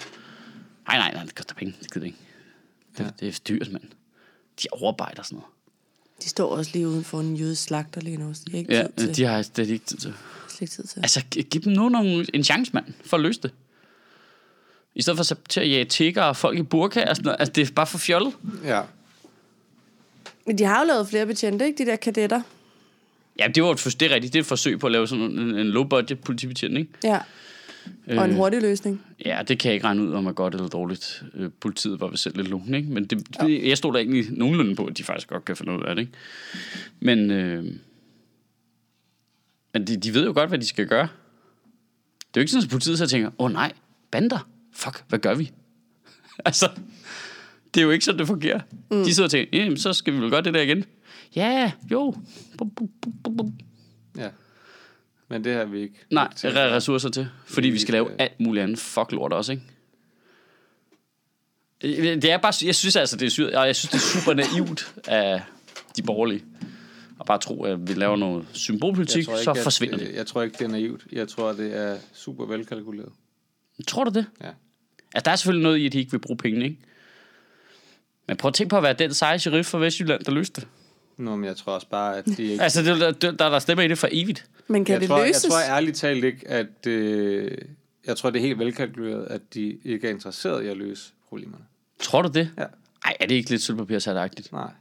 Nej, 0.87 0.97
nej, 0.97 1.13
nej, 1.13 1.23
det 1.23 1.35
koster 1.35 1.55
penge, 1.55 1.75
det 1.83 1.93
gider 1.93 2.05
ikke. 2.05 2.17
Det, 2.97 3.03
Ja. 3.03 3.09
det 3.19 3.27
er 3.27 3.39
dyrt, 3.47 3.71
mand. 3.71 3.83
De 4.63 4.67
overarbejder 4.71 5.23
sådan 5.23 5.35
noget. 5.35 5.49
De 6.23 6.29
står 6.29 6.55
også 6.55 6.71
lige 6.73 6.87
uden 6.87 7.03
for 7.03 7.19
en 7.19 7.35
jødisk 7.35 7.63
slagter 7.63 8.01
lige 8.01 8.17
nu. 8.17 8.33
så 8.33 8.41
De 8.47 8.51
har 8.51 8.57
ikke 8.59 8.73
Ja, 8.75 8.83
tid 8.97 9.07
til, 9.07 9.15
de 9.15 9.23
har 9.23 9.41
slet 9.41 9.69
ikke 9.69 9.85
tid 9.85 9.97
til. 9.97 10.13
slet 10.49 10.61
ikke 10.61 10.71
tid 10.73 10.83
til. 10.83 10.99
Altså, 10.99 11.21
gi- 11.31 11.41
giv 11.41 11.61
dem 11.61 11.73
nu 11.73 11.89
nogle, 11.89 12.25
en 12.33 12.43
chance, 12.43 12.71
mand, 12.73 12.85
for 13.05 13.17
at 13.17 13.23
løse 13.23 13.41
det. 13.41 13.51
I 14.95 15.01
stedet 15.01 15.17
for 15.17 15.35
til 15.49 15.59
at 15.59 15.69
jage 15.69 15.85
tigger 15.85 16.23
og 16.23 16.37
folk 16.37 16.59
i 16.59 16.61
burka 16.61 17.09
og 17.09 17.15
sådan 17.15 17.25
noget. 17.25 17.39
Altså, 17.39 17.51
det 17.53 17.69
er 17.69 17.73
bare 17.73 17.87
for 17.87 17.97
fjollet. 17.97 18.33
Ja. 18.63 18.81
Men 20.47 20.57
de 20.57 20.63
har 20.63 20.79
jo 20.79 20.85
lavet 20.87 21.07
flere 21.09 21.25
betjente, 21.25 21.65
ikke? 21.65 21.83
De 21.85 21.89
der 21.89 21.95
kadetter. 21.95 22.41
Ja, 23.39 23.47
det 23.55 23.63
var 23.63 23.71
et, 23.71 23.95
det 23.99 24.11
er 24.11 24.15
rigtigt. 24.15 24.33
Det 24.33 24.39
er 24.39 24.43
et 24.43 24.47
forsøg 24.47 24.79
på 24.79 24.85
at 24.85 24.91
lave 24.91 25.07
sådan 25.07 25.23
en, 25.23 25.39
en 25.57 25.67
low-budget 25.67 26.19
politibetjent, 26.19 26.77
ikke? 26.77 26.89
Ja. 27.03 27.19
Og 28.07 28.25
en 28.25 28.31
Øh, 28.31 28.35
hurtig 28.35 28.61
løsning. 28.61 29.01
Ja, 29.25 29.41
det 29.47 29.59
kan 29.59 29.69
jeg 29.69 29.73
ikke 29.73 29.87
regne 29.87 30.01
ud, 30.01 30.13
om 30.13 30.27
er 30.27 30.31
godt 30.31 30.53
eller 30.55 30.67
dårligt. 30.67 31.23
Øh, 31.33 31.49
politiet 31.59 31.99
var 31.99 32.07
vel 32.07 32.17
selv 32.17 32.37
lidt 32.37 32.47
lun, 32.47 32.73
ikke? 32.73 32.89
Men 32.89 33.05
det, 33.05 33.27
ja. 33.41 33.67
jeg 33.67 33.77
stod 33.77 33.93
da 33.93 33.99
egentlig 33.99 34.25
nogenlunde 34.31 34.75
på, 34.75 34.85
at 34.85 34.97
de 34.97 35.03
faktisk 35.03 35.27
godt 35.27 35.45
kan 35.45 35.55
finde 35.55 35.77
ud 35.77 35.83
af 35.83 35.95
det, 35.95 36.01
ikke? 36.01 36.13
Men, 36.99 37.31
øh, 37.31 37.63
men 39.73 39.87
de, 39.87 39.97
de 39.97 40.13
ved 40.13 40.25
jo 40.25 40.33
godt, 40.33 40.49
hvad 40.49 40.59
de 40.59 40.65
skal 40.65 40.87
gøre. 40.87 41.07
Det 42.17 42.39
er 42.39 42.41
jo 42.41 42.41
ikke 42.41 42.51
sådan, 42.51 42.65
at 42.65 42.71
politiet 42.71 42.97
så 42.97 43.07
tænker, 43.07 43.27
åh 43.27 43.45
oh, 43.45 43.51
nej, 43.51 43.71
bander, 44.11 44.49
fuck, 44.73 45.03
hvad 45.09 45.19
gør 45.19 45.35
vi? 45.35 45.51
altså, 46.45 46.69
det 47.73 47.81
er 47.81 47.85
jo 47.85 47.91
ikke 47.91 48.05
sådan, 48.05 48.19
det 48.19 48.27
fungerer. 48.27 48.59
Mm. 48.91 49.03
De 49.03 49.13
sidder 49.13 49.27
og 49.27 49.31
tænker, 49.31 49.59
jamen, 49.59 49.77
så 49.77 49.93
skal 49.93 50.13
vi 50.13 50.19
vel 50.19 50.29
gøre 50.29 50.41
det 50.41 50.53
der 50.53 50.61
igen. 50.61 50.85
Ja, 51.35 51.71
jo. 51.91 52.15
Bum, 52.57 52.69
bum, 52.69 52.89
bum, 53.01 53.13
bum, 53.23 53.37
bum. 53.37 53.53
Ja. 54.17 54.29
Men 55.33 55.43
det 55.43 55.53
har 55.53 55.65
vi 55.65 55.81
ikke. 55.81 55.95
Nej, 56.11 56.29
ikke 56.45 56.59
er 56.59 56.75
ressourcer 56.75 57.09
til. 57.09 57.27
Fordi 57.45 57.69
vi 57.69 57.79
skal 57.79 57.91
lave 57.91 58.09
Øh. 58.11 58.15
alt 58.19 58.39
muligt 58.39 58.63
andet 58.63 58.79
fuck 58.79 59.11
lort 59.11 59.33
også, 59.33 59.51
ikke? 59.51 59.63
Det 62.15 62.25
er 62.31 62.37
bare, 62.37 62.53
jeg 62.65 62.75
synes 62.75 62.95
altså, 62.95 63.17
det 63.17 63.39
er, 63.39 63.63
jeg 63.63 63.75
synes, 63.75 63.91
det 63.91 63.97
er 63.97 64.19
super 64.19 64.33
naivt 64.33 64.95
af 65.07 65.41
de 65.97 66.03
borgerlige. 66.03 66.43
Og 67.19 67.25
bare 67.25 67.37
tro, 67.37 67.63
at 67.63 67.87
vi 67.87 67.93
laver 67.93 68.15
noget 68.15 68.45
symbolpolitik, 68.53 69.25
tror 69.25 69.37
så 69.37 69.51
ikke, 69.51 69.63
forsvinder 69.63 69.97
det. 69.97 70.15
Jeg 70.15 70.27
tror 70.27 70.41
ikke, 70.41 70.57
det 70.57 70.65
er 70.65 70.69
naivt. 70.69 71.01
Jeg 71.11 71.27
tror, 71.27 71.53
det 71.53 71.77
er 71.77 71.97
super 72.13 72.45
velkalkuleret. 72.45 73.09
Tror 73.87 74.03
du 74.03 74.11
det? 74.11 74.25
Ja. 74.41 74.49
Altså, 75.13 75.25
der 75.25 75.31
er 75.31 75.35
selvfølgelig 75.35 75.63
noget 75.63 75.77
i, 75.77 75.85
at 75.85 75.93
de 75.93 75.99
ikke 75.99 76.11
vil 76.11 76.19
bruge 76.19 76.37
pengene, 76.37 76.65
ikke? 76.65 76.77
Men 78.27 78.37
prøv 78.37 78.49
at 78.49 78.53
tænke 78.53 78.69
på 78.69 78.77
at 78.77 78.83
være 78.83 78.93
den 78.93 79.13
seje 79.13 79.39
sheriff 79.39 79.69
fra 79.69 79.77
Vestjylland, 79.77 80.23
der 80.23 80.31
løste 80.31 80.61
det. 80.61 80.69
Nå, 81.17 81.35
men 81.35 81.45
jeg 81.45 81.57
tror 81.57 81.73
også 81.73 81.87
bare, 81.87 82.17
at 82.17 82.25
de 82.25 82.43
ikke... 82.43 82.63
Altså, 82.63 82.81
det, 82.81 82.99
der, 82.99 83.11
der, 83.11 83.31
der 83.31 83.45
er 83.45 83.49
der 83.49 83.59
stemmer 83.59 83.83
i 83.83 83.87
det 83.87 83.97
for 83.97 84.07
evigt. 84.11 84.45
Men 84.67 84.85
kan 84.85 84.93
jeg, 84.93 85.01
det 85.01 85.09
tror, 85.09 85.25
løses? 85.25 85.43
jeg 85.43 85.51
tror 85.51 85.59
ærligt 85.75 85.97
talt 85.97 86.23
ikke, 86.23 86.47
at... 86.47 86.87
Øh, 86.87 87.57
jeg 88.07 88.17
tror, 88.17 88.29
det 88.29 88.39
er 88.39 88.43
helt 88.43 88.59
velkalkuleret, 88.59 89.25
at 89.25 89.41
de 89.53 89.77
ikke 89.83 90.07
er 90.07 90.11
interesseret 90.11 90.63
i 90.63 90.67
at 90.67 90.77
løse 90.77 91.11
problemerne. 91.29 91.63
Tror 91.99 92.21
du 92.21 92.29
det? 92.33 92.49
Ja. 92.57 92.65
Ej, 93.05 93.17
er 93.19 93.25
det 93.25 93.35
ikke 93.35 93.49
lidt 93.49 93.61
sølvpapirsagtigt? 93.61 94.51
Nej. 94.51 94.71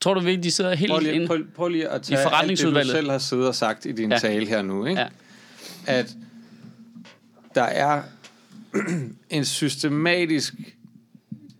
Tror 0.00 0.14
du 0.14 0.20
virkelig, 0.20 0.44
de 0.44 0.50
sidder 0.50 0.74
helt 0.74 0.90
Prøv 0.90 1.00
lige, 1.00 1.14
inde? 1.14 1.26
prøv, 1.26 1.44
prøv 1.54 1.68
lige 1.68 1.88
at 1.88 2.02
tage 2.02 2.18
alt 2.18 2.18
det, 2.18 2.24
du 2.24 2.30
forretningsudvalget. 2.30 2.92
selv 2.92 3.10
har 3.10 3.18
siddet 3.18 3.46
og 3.48 3.54
sagt 3.54 3.86
i 3.86 3.92
din 3.92 4.12
ja. 4.12 4.18
tale 4.18 4.46
her 4.46 4.62
nu, 4.62 4.86
ikke? 4.86 5.00
Ja. 5.00 5.08
At 5.86 6.16
der 7.54 7.62
er 7.62 8.02
en 9.30 9.44
systematisk 9.44 10.54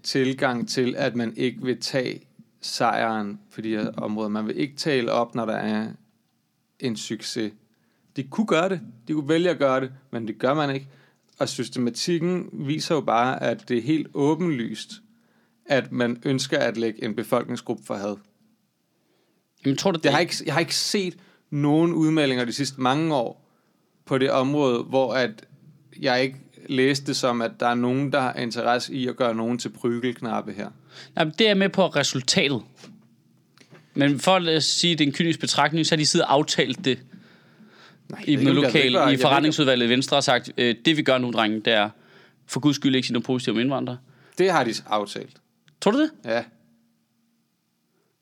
tilgang 0.03 0.69
til, 0.69 0.95
at 0.97 1.17
man 1.17 1.37
ikke 1.37 1.63
vil 1.63 1.81
tage 1.81 2.21
sejren 2.61 3.41
på 3.55 3.61
de 3.61 3.69
her 3.69 3.93
områder. 3.93 4.29
Man 4.29 4.47
vil 4.47 4.59
ikke 4.59 4.77
tale 4.77 5.13
op, 5.13 5.35
når 5.35 5.47
der 5.47 5.57
er 5.57 5.93
en 6.81 6.97
succes. 6.97 7.53
De 8.17 8.25
kunne 8.25 8.47
gøre 8.47 8.69
det, 8.69 8.81
de 9.09 9.13
kunne 9.13 9.29
vælge 9.29 9.51
at 9.51 9.59
gøre 9.59 9.81
det, 9.81 9.93
men 10.11 10.29
det 10.29 10.39
gør 10.39 10.55
man 10.55 10.75
ikke. 10.75 10.89
Og 11.39 11.49
systematikken 11.49 12.49
viser 12.53 12.95
jo 12.95 13.01
bare, 13.01 13.43
at 13.43 13.69
det 13.69 13.79
er 13.79 13.83
helt 13.83 14.09
åbenlyst, 14.15 14.91
at 15.67 15.93
man 15.93 16.23
ønsker 16.25 16.59
at 16.59 16.77
lægge 16.77 17.05
en 17.05 17.15
befolkningsgruppe 17.15 17.85
for 17.85 17.95
had. 17.95 18.17
Jamen, 19.65 19.77
tror 19.77 19.91
du, 19.91 19.97
det, 19.97 20.05
Jeg 20.05 20.13
har 20.13 20.21
ikke, 20.21 20.35
jeg 20.47 20.55
har 20.55 20.61
ikke 20.61 20.75
set 20.75 21.17
nogen 21.51 21.93
udmeldinger 21.93 22.45
de 22.45 22.53
sidste 22.53 22.81
mange 22.81 23.15
år 23.15 23.51
på 24.05 24.19
det 24.19 24.31
område, 24.31 24.83
hvor 24.83 25.15
at 25.15 25.47
jeg 26.01 26.23
ikke 26.23 26.37
læste 26.69 27.07
det 27.07 27.17
som, 27.17 27.43
at 27.43 27.53
der 27.61 27.67
er 27.67 27.75
nogen, 27.75 28.13
der 28.13 28.21
har 28.21 28.35
interesse 28.35 28.95
i 28.95 29.09
at 29.09 29.17
gøre 29.17 29.35
nogen 29.35 29.59
til 29.59 29.69
prygelknappe 29.69 30.53
her. 30.53 30.71
Jamen, 31.19 31.35
det 31.39 31.49
er 31.49 31.55
med 31.55 31.69
på 31.69 31.87
resultatet. 31.87 32.63
Men 33.95 34.19
for 34.21 34.37
at 34.57 34.63
sige, 34.63 34.93
at 34.93 34.99
det 34.99 35.05
er 35.05 35.09
en 35.09 35.15
kynisk 35.15 35.41
betragtning, 35.41 35.87
så 35.87 35.95
har 35.95 35.97
de 35.97 36.07
siddet 36.07 36.27
og 36.27 36.33
aftalt 36.35 36.85
det 36.85 36.99
Nej, 38.09 38.21
i 38.27 38.31
jeg 38.33 38.41
ved 38.41 38.47
ikke, 38.47 38.51
om 38.51 38.57
jeg 38.57 38.57
ved 38.57 38.63
lokal, 38.63 38.85
ikke, 38.85 38.91
hvad- 38.91 39.01
jeg 39.01 39.11
ved 39.13 39.19
i 39.19 39.23
forretningsudvalget 39.23 39.87
i 39.87 39.89
Venstre 39.89 40.17
og 40.17 40.25
sagt, 40.25 40.51
øh, 40.59 40.75
det 40.85 40.97
vi 40.97 41.03
gør 41.03 41.19
nu, 41.19 41.31
drenge, 41.31 41.61
det 41.61 41.73
er 41.73 41.91
for 42.47 42.61
guds 42.61 42.77
skyld 42.77 42.95
ikke 42.95 43.07
sige 43.07 43.13
noget 43.13 43.25
positivt 43.27 43.55
om 43.57 43.61
indvandrere. 43.61 43.99
Det 44.39 44.51
har 44.53 44.65
de 44.65 44.75
aftalt. 44.87 45.37
Tror 45.81 45.91
du 45.93 46.01
det? 46.01 46.11
Ja, 46.25 46.45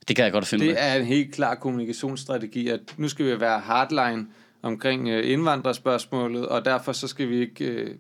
Det 0.09 0.17
kan 0.17 0.25
jeg 0.25 0.33
godt 0.33 0.47
finde 0.47 0.67
det 0.67 0.75
af. 0.75 0.93
er 0.97 1.01
en 1.01 1.07
helt 1.07 1.35
klar 1.35 1.55
kommunikationsstrategi, 1.55 2.69
at 2.69 2.81
nu 2.97 3.09
skal 3.09 3.27
vi 3.27 3.41
være 3.41 3.61
hardline 3.61 4.27
omkring 4.63 5.09
øh, 5.09 5.31
indvandrerspørgsmålet, 5.33 6.47
og 6.49 6.65
derfor 6.65 6.93
så 6.93 7.09
skal 7.09 7.29
vi 7.29 7.41
ikke 7.41 7.65
øh, 7.65 7.95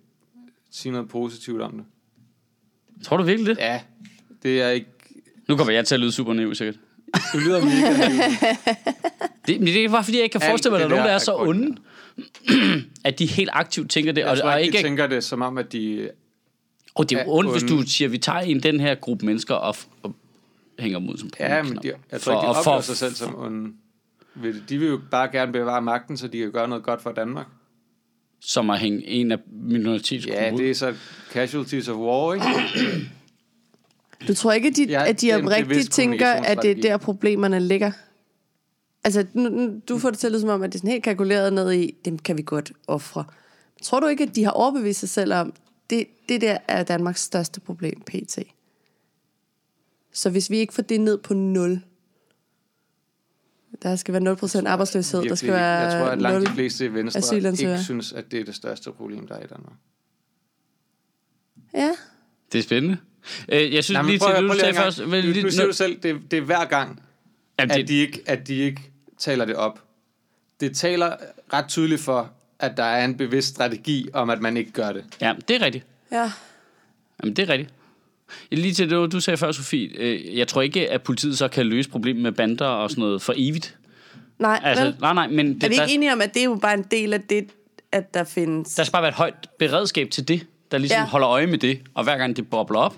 sige 0.71 0.93
noget 0.93 1.09
positivt 1.09 1.63
om 1.63 1.73
det. 1.77 1.85
Tror 3.05 3.17
du 3.17 3.23
virkelig 3.23 3.57
det? 3.57 3.59
Ja, 3.63 3.81
det 4.43 4.63
er 4.63 4.69
ikke... 4.69 4.87
Nu 5.49 5.57
kommer 5.57 5.73
jeg 5.73 5.87
til 5.87 5.95
at 5.95 6.01
lyde 6.01 6.13
super 6.13 6.35
naiv, 6.35 6.55
sikkert. 6.55 6.77
Du 7.33 7.39
lyder 7.39 7.65
mega 7.65 8.57
Det, 9.47 9.59
men 9.61 9.67
det 9.67 9.85
er 9.85 9.89
bare 9.89 10.05
fordi, 10.05 10.17
jeg 10.17 10.25
ikke 10.25 10.33
kan 10.33 10.43
Alt 10.43 10.51
forestille 10.51 10.71
mig, 10.73 10.77
at 10.85 10.91
der 10.91 10.97
er 10.97 10.99
nogen, 10.99 11.09
der 11.09 11.15
er 11.15 11.19
så 11.19 11.37
onde, 11.37 11.77
at 13.05 13.19
de 13.19 13.27
helt 13.27 13.51
aktivt 13.53 13.91
tænker 13.91 14.13
det. 14.13 14.21
Jeg 14.21 14.31
Og, 14.31 14.39
tror 14.39 14.51
og 14.51 14.63
ikke, 14.63 14.79
de 14.79 14.83
tænker 14.83 15.07
det 15.07 15.25
som 15.25 15.43
om, 15.43 15.59
at 15.59 15.73
de... 15.73 16.11
og 16.95 17.11
det 17.11 17.19
er 17.19 17.23
er 17.23 17.25
ondt, 17.29 17.53
hvis 17.53 17.63
du 17.63 17.83
siger, 17.83 18.09
at 18.09 18.13
vi 18.13 18.19
tager 18.19 18.39
en 18.39 18.63
den 18.63 18.81
her 18.81 18.95
gruppe 18.95 19.27
mennesker 19.27 19.55
og, 19.55 19.77
og 20.03 20.15
hænger 20.79 20.99
ud 20.99 21.17
som 21.19 21.31
Ja, 21.41 21.63
men 21.63 21.79
de, 21.83 21.93
jeg 22.13 22.21
tror 22.21 22.33
ikke, 22.33 22.43
de 22.43 22.49
oplever 22.49 22.63
for- 22.65 22.81
sig 22.81 22.97
selv 22.97 23.15
som 23.15 23.39
onde. 23.39 23.73
De 24.69 24.79
vil 24.79 24.89
jo 24.89 25.01
bare 25.11 25.29
gerne 25.33 25.53
bevare 25.53 25.83
magten, 25.83 26.17
så 26.17 26.29
de 26.29 26.39
kan 26.39 26.53
gøre 26.53 26.69
noget 26.69 26.85
godt 26.85 27.03
for 27.03 27.13
Danmark. 27.13 27.47
Som 28.41 28.71
at 28.71 28.79
hænge 28.79 29.07
en 29.07 29.33
af 29.33 29.39
minoritetsgrupper 29.53 30.43
Ja, 30.43 30.51
det 30.51 30.71
er 30.71 30.75
så 30.75 30.95
casualties 31.33 31.89
of 31.89 31.97
war, 31.97 32.35
ikke? 32.35 32.47
Du 34.29 34.35
tror 34.35 34.53
ikke, 34.53 34.69
at 34.69 34.77
de, 34.77 34.85
Ja, 34.85 35.09
at 35.09 35.21
de 35.21 35.31
er 35.31 35.43
oprigtigt 35.43 35.93
tænker, 35.93 36.29
at 36.33 36.59
det 36.63 36.71
er 36.71 36.83
der, 36.83 36.97
problemerne 36.97 37.61
ligger? 37.61 37.93
Altså, 39.05 39.27
nu, 39.33 39.49
nu, 39.49 39.81
du 39.89 39.99
får 39.99 40.11
det 40.11 40.19
til 40.19 40.27
at 40.27 40.33
lyde 40.33 40.41
som 40.41 40.51
om, 40.51 40.63
at 40.63 40.73
det 40.73 40.75
er 40.75 40.79
sådan 40.79 40.91
helt 40.91 41.05
kalkuleret 41.05 41.53
ned 41.53 41.73
i, 41.73 41.95
dem 42.05 42.19
kan 42.19 42.37
vi 42.37 42.43
godt 42.43 42.73
ofre. 42.87 43.25
Tror 43.83 44.01
du 44.01 44.07
ikke, 44.07 44.25
at 44.25 44.37
de 44.37 44.45
har 44.45 44.51
overbevist 44.51 45.01
sig 45.01 45.09
selv 45.09 45.33
om, 45.33 45.53
det, 45.91 46.07
det 46.29 46.41
der 46.41 46.59
er 46.69 46.83
Danmarks 46.83 47.21
største 47.21 47.61
problem, 47.61 48.01
pt. 48.01 48.39
Så 50.13 50.31
hvis 50.31 50.51
vi 50.51 50.57
ikke 50.57 50.75
får 50.75 50.83
det 50.83 51.01
ned 51.01 51.19
på 51.19 51.35
0, 51.35 51.81
der 53.83 53.97
skal 53.97 54.15
være 54.15 54.63
0% 54.63 54.67
arbejdsløshed, 54.67 55.23
der 55.23 55.35
skal 55.35 55.47
Virkelig, 55.47 55.53
være 55.53 55.79
jeg 55.79 56.03
tror, 56.03 56.11
at 56.11 56.23
langt 56.23 56.39
0. 56.39 56.47
de 56.47 56.55
fleste 56.55 56.85
i 56.85 56.95
Venstre 56.95 57.37
ikke 57.37 57.79
synes, 57.79 58.13
at 58.13 58.31
det 58.31 58.41
er 58.41 58.45
det 58.45 58.55
største 58.55 58.93
problem, 58.93 59.27
der 59.27 59.35
er 59.35 59.45
i 59.45 59.47
Danmark. 59.47 59.77
Ja, 61.75 61.93
Det 62.53 62.59
er 62.59 62.63
spændende. 62.63 62.97
Øh, 63.49 63.75
jeg 63.75 63.85
synes 63.85 63.91
Nej, 63.95 64.03
men 64.03 64.11
lige 64.11 64.19
prøv, 64.19 64.29
til 64.29 64.37
at- 64.37 64.43
det, 64.43 64.51
du 64.53 64.59
sagde 64.59 64.69
en 64.71 64.75
først. 64.77 65.01
vel, 65.11 65.35
Du, 65.35 65.47
du 65.47 65.51
siger 65.51 65.65
jo 65.67 65.73
selv, 65.73 65.99
det, 66.03 66.17
det 66.31 66.37
er 66.37 66.41
hver 66.41 66.65
gang, 66.65 67.03
Jamen, 67.59 67.71
at 67.71 67.77
det- 67.77 67.89
de, 67.89 67.95
ikke, 67.95 68.21
at 68.27 68.49
de 68.49 68.55
ikke 68.55 68.81
taler 69.19 69.45
det 69.45 69.55
op. 69.57 69.83
Det 70.61 70.77
taler 70.77 71.13
ret 71.53 71.69
tydeligt 71.69 72.01
for, 72.01 72.31
at 72.59 72.77
der 72.77 72.85
er 72.85 73.05
en 73.05 73.17
bevidst 73.17 73.49
strategi 73.49 74.09
om, 74.13 74.31
at 74.31 74.41
man 74.41 74.57
ikke 74.57 74.71
gør 74.73 74.93
det. 74.93 75.05
Ja, 75.21 75.35
det 75.49 75.57
er 75.57 75.65
rigtigt. 75.65 75.87
ja. 76.13 76.33
Jamen, 77.23 77.37
det 77.37 77.43
er 77.43 77.49
rigtigt. 77.53 77.71
Lige 78.51 78.75
til 78.75 78.91
det, 78.91 79.13
du 79.13 79.21
sagde 79.21 79.37
før, 79.37 79.53
Sofie. 79.53 79.89
Øh, 79.97 80.37
jeg 80.39 80.49
tror 80.49 80.63
ikke, 80.63 80.91
at 80.91 81.03
politiet 81.03 81.39
så 81.39 81.49
kan 81.49 81.67
løse 81.67 81.91
problemet 81.91 82.23
med 82.23 82.33
bander 82.33 82.67
og 82.67 82.91
sådan 82.91 83.03
noget 83.03 83.23
for 83.23 83.35
evigt. 83.37 83.77
Nej, 84.39 84.61
Altså, 84.65 84.85
vel? 84.85 84.97
nej, 85.01 85.15
nej, 85.15 85.29
men 85.29 85.55
det, 85.55 85.65
Er 85.65 85.69
vi 85.69 85.75
der, 85.75 85.83
ikke 85.83 85.95
enige 85.95 86.13
om, 86.13 86.21
at 86.21 86.35
det 86.35 86.41
er 86.41 86.45
jo 86.45 86.55
bare 86.63 86.75
en 86.75 86.85
del 86.91 87.13
af 87.15 87.21
det, 87.21 87.47
at 87.93 88.15
der 88.15 88.25
findes... 88.25 88.75
der 88.75 88.85
skal 88.85 88.93
bare 88.93 89.03
være 89.03 89.09
et 89.09 89.15
højt 89.15 89.35
beredskab 89.59 90.11
til 90.11 90.29
det, 90.29 90.47
der 90.71 90.79
ligesom 90.79 90.99
ja. 91.01 91.05
holder 91.07 91.29
øje 91.29 91.47
med 91.47 91.59
det. 91.59 91.81
Og 91.95 92.05
hver 92.05 92.17
gang 92.19 92.37
det 92.37 92.51
bobler 92.51 92.79
op, 92.79 92.97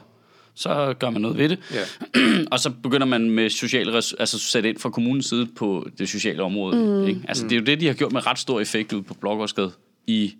så 0.54 0.94
gør 0.98 1.10
man 1.10 1.22
noget 1.22 1.38
ved 1.38 1.48
det. 1.48 1.58
Ja. 1.74 1.84
og 2.52 2.60
så 2.60 2.70
begynder 2.70 3.06
man 3.06 3.30
med 3.30 3.50
sociale 3.50 3.98
res- 3.98 4.14
altså 4.18 4.38
sætte 4.38 4.68
ind 4.68 4.78
fra 4.78 4.90
kommunens 4.90 5.26
side 5.26 5.46
på 5.46 5.88
det 5.98 6.08
sociale 6.08 6.42
område. 6.42 6.76
Mm. 6.76 7.08
Ikke? 7.08 7.20
Altså, 7.28 7.44
det 7.44 7.52
er 7.52 7.56
jo 7.56 7.64
det, 7.64 7.80
de 7.80 7.86
har 7.86 7.94
gjort 7.94 8.12
med 8.12 8.26
ret 8.26 8.38
stor 8.38 8.60
effekt 8.60 8.92
ud 8.92 9.02
på 9.02 9.14
Blågårdsgade 9.14 9.70
i 10.06 10.34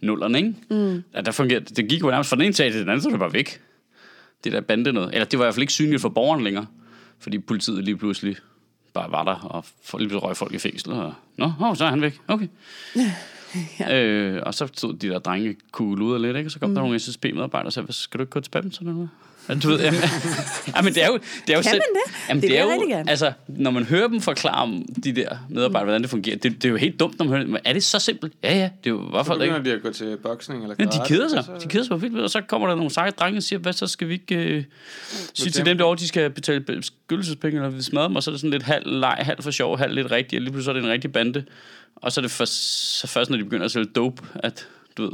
nullerne, 0.00 0.38
ikke? 0.38 0.54
Mm. 0.70 1.02
Ja, 1.14 1.20
der 1.20 1.30
fungerede, 1.32 1.64
det 1.74 1.88
gik 1.88 2.00
jo 2.02 2.10
nærmest 2.10 2.30
fra 2.30 2.36
den 2.36 2.44
ene 2.44 2.54
sag 2.54 2.72
til 2.72 2.80
den 2.80 2.88
anden, 2.88 3.02
så 3.02 3.10
det 3.10 3.20
var 3.20 3.28
væk. 3.28 3.60
Det 4.44 4.52
der 4.52 4.60
bande 4.60 4.92
noget. 4.92 5.10
Eller 5.14 5.24
det 5.24 5.38
var 5.38 5.44
i 5.44 5.46
hvert 5.46 5.54
fald 5.54 5.62
ikke 5.62 5.72
synligt 5.72 6.00
for 6.02 6.08
borgeren 6.08 6.44
længere. 6.44 6.66
Fordi 7.18 7.38
politiet 7.38 7.84
lige 7.84 7.96
pludselig 7.96 8.36
bare 8.94 9.10
var 9.10 9.24
der, 9.24 9.34
og 9.34 9.64
for- 9.84 9.98
lige 9.98 10.08
pludselig 10.08 10.28
røg 10.28 10.36
folk 10.36 10.54
i 10.54 10.58
fængsel. 10.58 10.92
Og, 10.92 11.14
Nå, 11.36 11.52
oh, 11.60 11.76
så 11.76 11.84
er 11.84 11.88
han 11.88 12.02
væk. 12.02 12.20
Okay. 12.28 12.48
ja. 13.80 14.04
øh, 14.04 14.42
og 14.46 14.54
så 14.54 14.66
stod 14.66 14.94
de 14.94 15.08
der 15.08 15.18
drenge 15.18 15.56
kugle 15.72 16.04
ud 16.04 16.18
lidt, 16.18 16.36
ikke? 16.36 16.46
Og 16.48 16.50
så 16.50 16.58
kom 16.58 16.68
mm. 16.68 16.74
der 16.74 16.82
nogle 16.82 16.98
SSP-medarbejdere 16.98 17.66
og 17.68 17.72
sagde, 17.72 17.84
"Hvad, 17.84 17.92
skal 17.92 18.18
du 18.18 18.22
ikke 18.22 18.30
gå 18.30 18.40
til 18.40 18.50
badminton 18.50 18.86
eller 18.86 18.94
noget? 18.94 19.08
Ja, 19.50 19.54
du 19.58 19.68
ved, 19.68 19.80
jamen, 19.80 20.00
jamen, 20.76 20.94
det 20.94 21.02
er 21.02 21.06
jo... 21.06 21.18
Det 21.46 21.52
er 21.52 21.56
jo 21.56 21.62
Kan 21.62 21.72
man 21.72 21.80
det? 21.80 22.12
Jamen, 22.28 22.42
Det 22.42 22.50
det, 22.50 22.58
er 22.58 22.62
jo, 22.62 22.68
gerne. 22.88 23.10
altså, 23.10 23.32
når 23.48 23.70
man 23.70 23.84
hører 23.84 24.08
dem 24.08 24.20
forklare 24.20 24.62
om 24.62 24.84
de 25.04 25.12
der 25.12 25.36
medarbejdere, 25.48 25.84
hvordan 25.84 26.02
det 26.02 26.10
fungerer, 26.10 26.36
det, 26.36 26.52
det 26.54 26.64
er 26.64 26.68
jo 26.68 26.76
helt 26.76 27.00
dumt, 27.00 27.18
når 27.18 27.24
man 27.24 27.30
hører 27.32 27.40
det. 27.42 27.50
Men 27.52 27.60
Er 27.64 27.72
det 27.72 27.84
så 27.84 27.98
simpelt? 27.98 28.32
Ja, 28.42 28.54
ja, 28.54 28.62
det 28.84 28.90
er 28.90 28.90
jo 28.90 29.00
hvorfor 29.08 29.32
Så 29.34 29.38
det 29.38 29.44
ikke. 29.44 29.54
begynder 29.56 29.70
de 29.70 29.76
at 29.76 29.82
gå 29.82 29.92
til 29.92 30.16
boksning 30.22 30.62
eller 30.62 30.76
Ja, 30.78 30.84
de 30.84 30.90
karate, 30.90 31.08
keder 31.14 31.28
sig. 31.28 31.44
så- 31.44 31.52
De 31.62 31.68
keder 31.68 31.84
sig 31.84 31.90
på 31.90 31.96
vildt, 31.96 32.18
og 32.18 32.30
så 32.30 32.40
kommer 32.40 32.68
der 32.68 32.74
nogle 32.74 32.90
seje 32.90 33.10
drenge 33.10 33.38
og 33.38 33.42
siger, 33.42 33.58
hvad 33.60 33.72
så 33.72 33.86
skal 33.86 34.08
vi 34.08 34.12
ikke 34.12 34.34
øh, 34.36 34.64
sige 35.34 35.50
til 35.50 35.56
dem- 35.58 35.64
dem 35.64 35.78
derovre, 35.78 35.96
de 35.98 36.08
skal 36.08 36.30
betale 36.30 36.60
beskyttelsespenge, 36.60 37.56
eller 37.56 37.70
vi 37.70 37.82
smadrer 37.82 38.06
dem, 38.08 38.16
og 38.16 38.22
så 38.22 38.30
er 38.30 38.32
det 38.32 38.40
sådan 38.40 38.50
lidt 38.50 38.62
halv 38.62 38.86
leg, 39.00 39.16
halv 39.20 39.42
for 39.42 39.50
sjov, 39.50 39.78
halv 39.78 39.94
lidt 39.94 40.10
rigtigt, 40.10 40.40
og 40.40 40.42
lige 40.42 40.52
pludselig 40.52 40.64
så 40.64 40.70
er 40.70 40.74
det 40.74 40.84
en 40.84 40.90
rigtig 40.90 41.12
bande. 41.12 41.44
Og 41.96 42.12
så 42.12 42.20
er 42.20 42.22
det 42.22 42.30
først, 42.30 42.52
så 43.00 43.06
først 43.06 43.30
når 43.30 43.36
de 43.36 43.44
begynder 43.44 43.64
at 43.64 43.70
sælge 43.70 43.86
dope, 43.86 44.22
at 44.34 44.66
du 44.96 45.02
ved... 45.02 45.12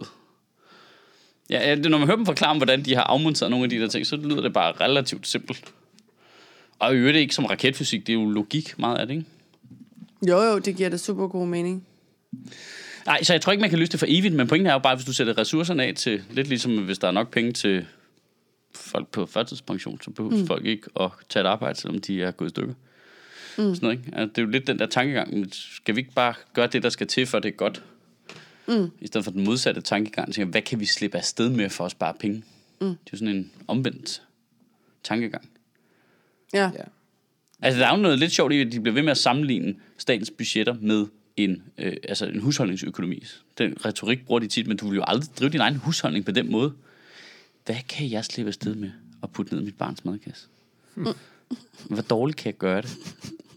Ja, 1.51 1.75
det, 1.75 1.91
når 1.91 1.99
man 1.99 2.07
hører 2.07 2.17
dem 2.17 2.27
forklare 2.27 2.51
om, 2.51 2.57
hvordan 2.57 2.85
de 2.85 2.95
har 2.95 3.03
afmonteret 3.03 3.51
nogle 3.51 3.65
af 3.65 3.71
de 3.71 3.79
der 3.79 3.89
ting, 3.89 4.07
så 4.07 4.17
lyder 4.17 4.41
det 4.41 4.53
bare 4.53 4.73
relativt 4.73 5.27
simpelt. 5.27 5.65
Og 6.79 6.95
i 6.95 6.97
øvrigt 6.97 7.17
ikke 7.17 7.35
som 7.35 7.45
raketfysik, 7.45 8.07
det 8.07 8.13
er 8.13 8.21
jo 8.21 8.31
logik 8.31 8.79
meget 8.79 8.99
af 8.99 9.07
det, 9.07 9.15
ikke? 9.15 9.27
Jo, 10.29 10.43
jo, 10.43 10.59
det 10.59 10.77
giver 10.77 10.89
da 10.89 10.97
super 10.97 11.29
god 11.29 11.47
mening. 11.47 11.87
Nej, 13.07 13.23
så 13.23 13.33
jeg 13.33 13.41
tror 13.41 13.53
ikke, 13.53 13.61
man 13.61 13.71
kan 13.71 13.79
løse 13.79 13.93
det 13.93 14.01
for 14.01 14.07
evigt, 14.09 14.35
men 14.35 14.47
pointen 14.47 14.67
er 14.67 14.73
jo 14.73 14.79
bare, 14.79 14.97
hvis 14.97 15.07
du 15.07 15.13
sætter 15.13 15.39
ressourcerne 15.39 15.85
af 15.85 15.95
til, 15.95 16.23
lidt 16.31 16.49
ligesom 16.49 16.85
hvis 16.85 16.99
der 16.99 17.09
er 17.09 17.13
nok 17.13 17.31
penge 17.31 17.53
til 17.53 17.87
folk 18.75 19.09
på 19.09 19.27
førtidspension, 19.27 20.01
så 20.03 20.11
behøver 20.11 20.37
mm. 20.37 20.47
folk 20.47 20.65
ikke 20.65 20.89
at 21.01 21.11
tage 21.29 21.41
et 21.41 21.47
arbejde, 21.47 21.79
selvom 21.79 22.01
de 22.01 22.23
er 22.23 22.31
gået 22.31 22.49
i 22.49 22.51
stykker. 22.51 22.75
Mm. 23.59 23.75
Sådan 23.75 23.79
noget, 23.83 23.99
ikke? 23.99 24.19
Altså, 24.19 24.29
det 24.29 24.39
er 24.39 24.43
jo 24.43 24.49
lidt 24.49 24.67
den 24.67 24.79
der 24.79 24.87
tankegang, 24.87 25.49
skal 25.53 25.97
vi 25.97 26.01
ikke 26.01 26.13
bare 26.13 26.35
gøre 26.55 26.67
det, 26.67 26.83
der 26.83 26.89
skal 26.89 27.07
til, 27.07 27.27
for 27.27 27.39
det 27.39 27.49
er 27.49 27.53
godt? 27.53 27.83
Mm. 28.69 28.91
I 29.01 29.07
stedet 29.07 29.25
for 29.25 29.31
den 29.31 29.45
modsatte 29.45 29.81
tankegang, 29.81 30.35
tænker, 30.35 30.51
hvad 30.51 30.63
kan 30.63 30.81
vi 30.81 30.87
slippe 30.87 31.19
afsted 31.19 31.49
med 31.49 31.71
for 31.71 31.85
at 31.85 31.91
spare 31.91 32.15
penge? 32.21 32.45
Mm. 32.81 32.87
Det 32.87 32.93
er 32.93 33.11
jo 33.13 33.19
sådan 33.19 33.37
en 33.37 33.53
omvendt 33.69 34.23
tankegang. 35.05 35.49
Ja. 36.55 36.71
Ja. 36.75 36.85
Altså, 37.63 37.81
der 37.81 37.87
er 37.87 37.97
jo 37.97 38.03
noget 38.03 38.19
lidt 38.19 38.33
sjovt 38.33 38.53
i, 38.53 38.61
at 38.61 38.73
de 38.73 38.81
bliver 38.81 38.95
ved 38.95 39.03
med 39.03 39.11
at 39.11 39.19
sammenligne 39.19 39.75
statens 39.99 40.31
budgetter 40.31 40.77
med 40.81 41.07
en, 41.37 41.63
øh, 41.79 41.97
altså 42.09 42.27
en 42.27 42.41
husholdningsøkonomi. 42.41 43.25
Den 43.59 43.85
retorik 43.85 44.27
bruger 44.27 44.39
de 44.39 44.47
tit, 44.47 44.67
men 44.67 44.77
du 44.77 44.89
vil 44.89 44.97
jo 44.97 45.05
aldrig 45.07 45.29
drive 45.39 45.51
din 45.51 45.61
egen 45.61 45.77
husholdning 45.77 46.25
på 46.25 46.31
den 46.31 46.51
måde. 46.51 46.73
Hvad 47.67 47.77
kan 47.89 48.11
jeg 48.11 48.25
slippe 48.25 48.49
afsted 48.49 48.75
med 48.75 48.91
at 49.23 49.31
putte 49.31 49.55
ned 49.55 49.63
i 49.63 49.65
mit 49.65 49.79
barns 49.79 50.05
madkasse? 50.05 50.47
Hvor 51.85 52.03
dårligt 52.03 52.39
kan 52.39 52.47
jeg 52.47 52.59
gøre 52.59 52.83
det? 52.83 52.99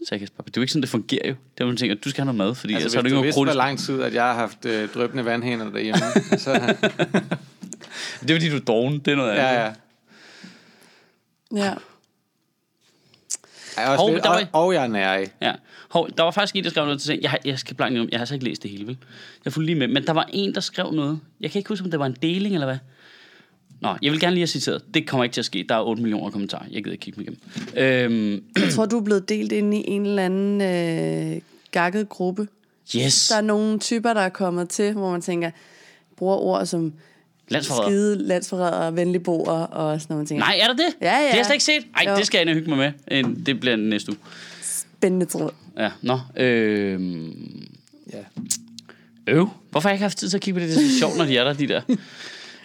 Så 0.02 0.08
jeg 0.10 0.18
kan 0.18 0.26
spare. 0.28 0.44
Det 0.46 0.50
er 0.56 0.60
jo 0.60 0.62
ikke 0.62 0.72
sådan, 0.72 0.82
det 0.82 0.88
fungerer 0.90 1.28
jo. 1.28 1.34
Det 1.54 1.60
er 1.60 1.64
jo, 1.64 1.66
man 1.66 1.76
tænker, 1.76 1.94
du 2.04 2.10
skal 2.10 2.24
have 2.24 2.34
noget 2.36 2.48
mad, 2.48 2.54
fordi 2.54 2.72
Altså, 2.74 2.84
altså, 2.86 2.94
så 2.94 2.98
er 2.98 3.02
hvis 3.02 3.10
du 3.12 3.16
du 3.16 3.20
ikke 3.22 3.26
vidste, 3.26 3.36
hvor 3.38 3.44
noget 3.44 3.56
lang 3.56 3.78
tid, 3.78 4.02
at 4.02 4.14
jeg 4.14 4.22
har 4.22 4.34
haft 4.34 4.64
øh, 4.64 4.88
drøbende 4.94 5.24
vandhænder 5.24 5.70
derhjemme, 5.70 6.00
så... 6.44 6.52
Det 8.20 8.30
er 8.30 8.34
fordi, 8.34 8.48
du 8.50 8.56
er 8.56 8.60
doven. 8.60 8.98
Det 8.98 9.08
er 9.12 9.16
noget 9.16 9.30
andet. 9.30 9.42
Ja, 9.42 9.60
ja. 9.64 9.72
ja. 11.66 11.74
Jeg 13.76 13.88
også 13.88 13.96
Hov, 14.04 14.12
lidt, 14.12 14.22
der 14.24 14.28
var- 14.30 14.48
og, 14.52 14.64
og 14.66 14.74
jeg 14.74 14.82
er 14.84 14.88
nær 14.88 15.18
i. 15.18 15.24
Ja. 15.42 15.52
Hov, 15.90 16.08
der 16.16 16.22
var 16.22 16.30
faktisk 16.30 16.56
en, 16.56 16.64
der 16.64 16.70
skrev 16.70 16.84
noget 16.84 17.00
til 17.00 17.06
sagen. 17.06 17.22
Jeg, 17.22 17.30
har- 17.30 17.38
jeg 17.44 17.58
skal 17.58 17.76
blankt 17.76 17.98
om, 17.98 18.08
jeg 18.10 18.18
har 18.18 18.22
altså 18.22 18.34
ikke 18.34 18.44
læst 18.44 18.62
det 18.62 18.70
hele, 18.70 18.86
vel? 18.86 18.96
Jeg 19.44 19.52
fulgte 19.52 19.66
lige 19.66 19.78
med. 19.78 19.88
Men 19.88 20.06
der 20.06 20.12
var 20.12 20.28
en, 20.32 20.54
der 20.54 20.60
skrev 20.60 20.92
noget. 20.92 21.20
Jeg 21.40 21.50
kan 21.50 21.58
ikke 21.58 21.68
huske, 21.68 21.84
om 21.84 21.90
det 21.90 22.00
var 22.00 22.06
en 22.06 22.16
deling 22.22 22.54
eller 22.54 22.66
hvad. 22.66 22.78
Nå, 23.80 23.94
jeg 24.02 24.12
vil 24.12 24.20
gerne 24.20 24.34
lige 24.34 24.40
have 24.42 24.46
citeret. 24.46 24.94
Det 24.94 25.06
kommer 25.06 25.24
ikke 25.24 25.34
til 25.34 25.40
at 25.40 25.44
ske. 25.44 25.64
Der 25.68 25.74
er 25.74 25.82
8 25.82 26.02
millioner 26.02 26.30
kommentarer. 26.30 26.64
Jeg 26.70 26.82
gider 26.84 26.92
ikke 26.92 27.02
kigge 27.02 27.20
mig 27.20 27.28
igennem. 27.76 28.32
Øhm, 28.36 28.44
Jeg 28.64 28.72
tror, 28.72 28.86
du 28.86 28.98
er 28.98 29.02
blevet 29.04 29.28
delt 29.28 29.52
ind 29.52 29.74
i 29.74 29.84
en 29.86 30.06
eller 30.06 30.22
anden 30.24 30.60
øh, 31.36 31.40
gakket 31.70 32.08
gruppe. 32.08 32.48
yes. 32.96 33.28
Der 33.28 33.36
er 33.36 33.40
nogle 33.40 33.78
typer, 33.78 34.14
der 34.14 34.20
er 34.20 34.28
kommet 34.28 34.68
til, 34.68 34.92
hvor 34.92 35.10
man 35.10 35.22
tænker, 35.22 35.50
bruger 36.16 36.36
ord 36.36 36.66
som 36.66 36.92
Landsforræder. 37.48 37.88
skide, 37.88 38.18
landsforræder, 38.26 38.90
venligboer 38.90 39.50
og 39.52 40.00
sådan 40.00 40.14
nogle 40.14 40.26
ting. 40.26 40.38
Nej, 40.40 40.58
er 40.62 40.66
der 40.66 40.74
det? 40.74 40.86
Ja, 41.00 41.06
ja. 41.16 41.22
Det 41.22 41.30
har 41.30 41.36
jeg 41.36 41.44
slet 41.46 41.54
ikke 41.54 41.64
set. 41.64 41.86
Ej, 41.96 42.12
Jo. 42.12 42.16
det 42.16 42.26
skal 42.26 42.38
jeg 42.38 42.42
ind 42.42 42.50
og 42.50 42.54
hygge 42.54 42.68
mig 42.70 42.78
med. 42.78 42.92
Øh, 43.10 43.24
Det 43.46 43.60
bliver 43.60 43.76
næste 43.76 44.12
uge. 44.12 44.18
Spændende 44.62 45.26
tråd. 45.26 45.50
Ja, 45.78 45.90
nå. 46.02 46.18
Øhm, 46.36 47.66
Ja. 48.12 48.18
Øv. 49.26 49.48
Hvorfor 49.70 49.88
har 49.88 49.90
jeg 49.92 49.94
ikke 49.96 50.02
haft 50.02 50.18
tid 50.18 50.28
til 50.28 50.36
at 50.36 50.40
kigge 50.42 50.60
på 50.60 50.66
det? 50.66 50.76
Det 50.76 50.84
er 50.84 50.88
så 50.88 50.98
sjovt, 50.98 51.16
når 51.18 51.24
de 51.24 51.36
er 51.36 51.44
der, 51.44 51.52
de 51.52 51.68
der. 51.68 51.80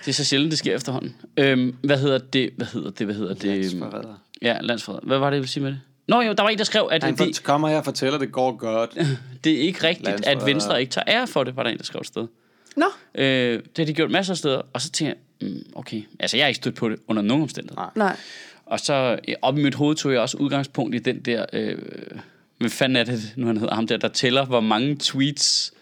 Det 0.05 0.11
er 0.11 0.13
så 0.13 0.25
sjældent, 0.25 0.51
det 0.51 0.59
sker 0.59 0.75
efterhånden. 0.75 1.15
Øhm, 1.37 1.75
hvad 1.83 1.97
hedder 1.97 2.17
det? 2.17 2.49
Hvad 2.57 2.67
hedder 2.67 2.89
det? 2.89 3.07
Hvad 3.07 3.15
hedder 3.15 3.33
det? 3.33 3.43
Landsforræder. 3.43 4.21
Ja, 4.41 4.57
landsforræder. 4.61 5.05
Hvad 5.05 5.17
var 5.17 5.29
det, 5.29 5.35
jeg 5.35 5.41
ville 5.41 5.51
sige 5.51 5.63
med 5.63 5.71
det? 5.71 5.81
Nå 6.07 6.21
jo, 6.21 6.33
der 6.33 6.43
var 6.43 6.49
en, 6.49 6.57
der 6.57 6.63
skrev, 6.63 6.87
at 6.91 7.03
Han 7.03 7.15
det, 7.15 7.43
kommer 7.43 7.67
her 7.67 7.77
og 7.77 7.85
fortæller, 7.85 8.15
at 8.15 8.21
det 8.21 8.31
går 8.31 8.57
godt. 8.57 8.97
det 9.43 9.53
er 9.53 9.57
ikke 9.57 9.87
rigtigt, 9.87 10.27
at. 10.27 10.45
Venstre 10.45 10.81
ikke 10.81 10.91
tager 10.91 11.05
ære 11.07 11.27
for 11.27 11.43
det, 11.43 11.55
var 11.55 11.63
der 11.63 11.69
en, 11.69 11.77
der 11.77 11.83
skrev 11.83 11.99
et 11.99 12.07
sted. 12.07 12.27
Nå, 12.75 12.85
Øh, 13.15 13.53
det 13.53 13.77
har 13.77 13.85
de 13.85 13.93
gjort 13.93 14.11
masser 14.11 14.33
af 14.33 14.37
steder, 14.37 14.61
og 14.73 14.81
så 14.81 14.91
tænker 14.91 15.13
jeg, 15.41 15.49
mm, 15.49 15.63
okay, 15.75 16.03
altså 16.19 16.37
jeg 16.37 16.43
er 16.43 16.47
ikke 16.47 16.55
stødt 16.55 16.75
på 16.75 16.89
det 16.89 16.99
under 17.07 17.21
nogen 17.21 17.43
omstændigheder. 17.43 17.91
Nej. 17.95 18.07
nej. 18.07 18.17
Og 18.65 18.79
så 18.79 19.19
op 19.41 19.57
i 19.57 19.63
mit 19.63 19.75
hoved 19.75 19.95
tog 19.95 20.11
jeg 20.11 20.21
også 20.21 20.37
udgangspunkt 20.37 20.95
i 20.95 20.99
den 20.99 21.19
der, 21.19 21.45
øh, 21.53 21.77
hvad 22.57 22.69
fanden 22.69 22.95
er 22.95 23.03
det 23.03 23.33
nu 23.35 23.47
han 23.47 23.57
hedder, 23.57 23.75
ham 23.75 23.87
der, 23.87 23.97
der 23.97 24.07
tæller, 24.07 24.45
hvor 24.45 24.59
mange 24.59 24.95
tweets, 24.99 25.73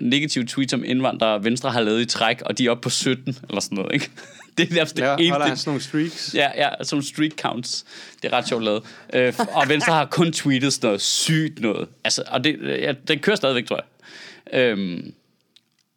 negative 0.00 0.44
tweets 0.44 0.72
om 0.72 0.84
indvandrere, 0.84 1.44
Venstre 1.44 1.70
har 1.70 1.80
lavet 1.80 2.00
i 2.00 2.04
træk, 2.04 2.42
og 2.46 2.58
de 2.58 2.66
er 2.66 2.70
oppe 2.70 2.82
på 2.82 2.90
17, 2.90 3.36
eller 3.48 3.60
sådan 3.60 3.76
noget, 3.76 3.94
ikke? 3.94 4.10
Det 4.58 4.70
er 4.70 4.74
nærmest 4.74 4.96
det 4.96 5.02
Ja, 5.02 5.16
eneste. 5.16 5.56
sådan 5.56 5.62
nogle 5.66 5.82
streaks? 5.82 6.34
Ja, 6.34 6.48
ja, 6.56 6.68
sådan 6.82 6.86
nogle 6.96 7.06
streak 7.06 7.30
counts. 7.40 7.84
Det 8.22 8.32
er 8.32 8.36
ret 8.36 8.48
sjovt 8.48 8.64
lavet. 8.64 8.82
Øh, 9.14 9.34
og 9.52 9.68
Venstre 9.68 9.92
har 9.92 10.04
kun 10.04 10.32
tweetet 10.32 10.72
sådan 10.72 10.86
noget 10.86 11.00
sygt 11.00 11.60
noget. 11.60 11.88
Altså, 12.04 12.22
og 12.26 12.44
det, 12.44 12.58
ja, 12.62 12.92
den 13.08 13.18
kører 13.18 13.36
stadigvæk, 13.36 13.66
tror 13.66 13.76
jeg. 13.76 14.60
Øhm, 14.60 15.12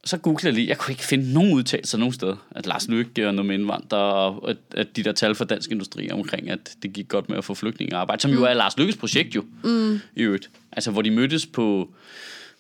så 0.06 0.18
googlede 0.18 0.48
jeg 0.48 0.54
lige, 0.54 0.68
jeg 0.68 0.78
kunne 0.78 0.92
ikke 0.92 1.04
finde 1.04 1.34
nogen 1.34 1.54
udtalelser 1.54 1.98
nogen 1.98 2.14
steder. 2.14 2.36
At 2.52 2.66
Lars 2.66 2.88
Løkke 2.88 3.14
gør 3.14 3.32
noget 3.32 3.46
med 3.46 3.56
indvandrere, 3.56 4.14
og 4.14 4.50
at, 4.50 4.58
at 4.76 4.88
de 4.96 5.04
der 5.04 5.12
tal 5.12 5.36
fra 5.36 5.46
Dansk 5.46 5.72
Industri 5.72 6.12
omkring, 6.12 6.50
at 6.50 6.76
det 6.84 6.94
gik 6.94 7.08
godt 7.08 7.30
med 7.30 7.38
at 7.38 7.46
få 7.46 7.54
flygtninge 7.54 7.96
arbejde, 7.96 8.22
som 8.22 8.32
jo 8.32 8.44
er 8.44 8.54
Lars 8.54 8.78
Lykkes 8.78 8.98
projekt 8.98 9.36
jo, 9.36 9.46
mm. 9.64 10.00
i 10.16 10.22
øvrigt. 10.22 10.50
Altså, 10.72 10.92
hvor 10.92 11.02
de 11.02 11.12
mødtes 11.12 11.46
på 11.46 11.90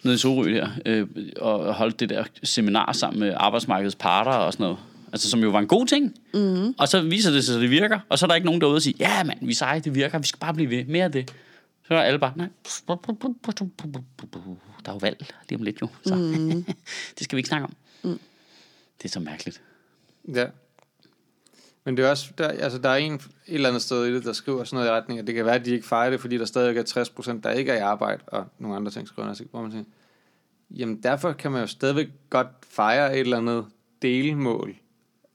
nede 0.03 0.15
i 0.15 0.17
Sorø 0.17 0.53
der, 0.53 0.69
øh, 0.85 1.07
og 1.37 1.73
holdt 1.73 1.99
det 1.99 2.09
der 2.09 2.23
seminar 2.43 2.91
sammen 2.91 3.19
med 3.19 3.33
arbejdsmarkedets 3.37 3.95
parter 3.95 4.31
og 4.31 4.53
sådan 4.53 4.63
noget. 4.63 4.77
Altså, 5.11 5.29
som 5.29 5.39
jo 5.39 5.49
var 5.49 5.59
en 5.59 5.67
god 5.67 5.85
ting. 5.85 6.13
Mm. 6.33 6.75
Og 6.77 6.87
så 6.87 7.01
viser 7.01 7.31
det 7.31 7.45
sig, 7.45 7.55
at 7.55 7.61
det 7.61 7.69
virker, 7.69 7.99
og 8.09 8.19
så 8.19 8.25
er 8.25 8.27
der 8.27 8.35
ikke 8.35 8.45
nogen 8.45 8.61
derude 8.61 8.75
og 8.75 8.81
siger, 8.81 8.95
ja 8.99 9.23
mand, 9.23 9.39
vi 9.41 9.51
er 9.51 9.55
seje, 9.55 9.79
det 9.79 9.95
virker, 9.95 10.19
vi 10.19 10.27
skal 10.27 10.39
bare 10.39 10.53
blive 10.53 10.69
ved, 10.69 10.85
mere 10.85 11.03
af 11.03 11.11
det. 11.11 11.33
Så 11.87 11.93
er 11.93 12.01
alle 12.01 12.19
bare, 12.19 12.33
nej, 12.35 12.47
der 14.85 14.91
er 14.91 14.93
jo 14.93 14.97
valg 14.97 15.25
lige 15.49 15.57
om 15.57 15.63
lidt 15.63 15.81
jo, 15.81 15.87
så 16.05 16.15
mm. 16.15 16.63
det 17.17 17.23
skal 17.23 17.35
vi 17.35 17.39
ikke 17.39 17.49
snakke 17.49 17.65
om. 17.65 17.73
Mm. 18.03 18.19
Det 18.97 19.05
er 19.05 19.09
så 19.09 19.19
mærkeligt. 19.19 19.61
Ja. 20.35 20.45
Men 21.85 21.97
det 21.97 22.05
er 22.05 22.09
også, 22.09 22.29
der, 22.37 22.47
altså 22.47 22.77
der 22.77 22.89
er 22.89 22.95
en 22.95 23.13
et 23.13 23.21
eller 23.47 23.69
andet 23.69 23.81
sted 23.81 24.05
i 24.05 24.13
det, 24.13 24.25
der 24.25 24.33
skriver 24.33 24.63
sådan 24.63 24.77
noget 24.77 24.89
i 24.89 24.91
retning, 24.91 25.19
at 25.19 25.27
det 25.27 25.35
kan 25.35 25.45
være, 25.45 25.55
at 25.55 25.65
de 25.65 25.71
ikke 25.71 25.87
fejrer 25.87 26.09
det, 26.09 26.21
fordi 26.21 26.37
der 26.37 26.45
stadig 26.45 26.77
er 26.77 26.83
60 26.83 27.09
procent, 27.09 27.43
der 27.43 27.51
ikke 27.51 27.71
er 27.71 27.75
i 27.75 27.79
arbejde, 27.79 28.21
og 28.27 28.45
nogle 28.59 28.75
andre 28.75 28.91
ting 28.91 29.07
skriver 29.07 29.27
han, 29.27 29.37
hvor 29.51 29.61
man 29.61 29.71
tænker, 29.71 29.91
jamen 30.71 31.03
derfor 31.03 31.31
kan 31.31 31.51
man 31.51 31.61
jo 31.61 31.67
stadigvæk 31.67 32.07
godt 32.29 32.47
fejre 32.69 33.13
et 33.13 33.19
eller 33.19 33.37
andet 33.37 33.65
delmål. 34.01 34.75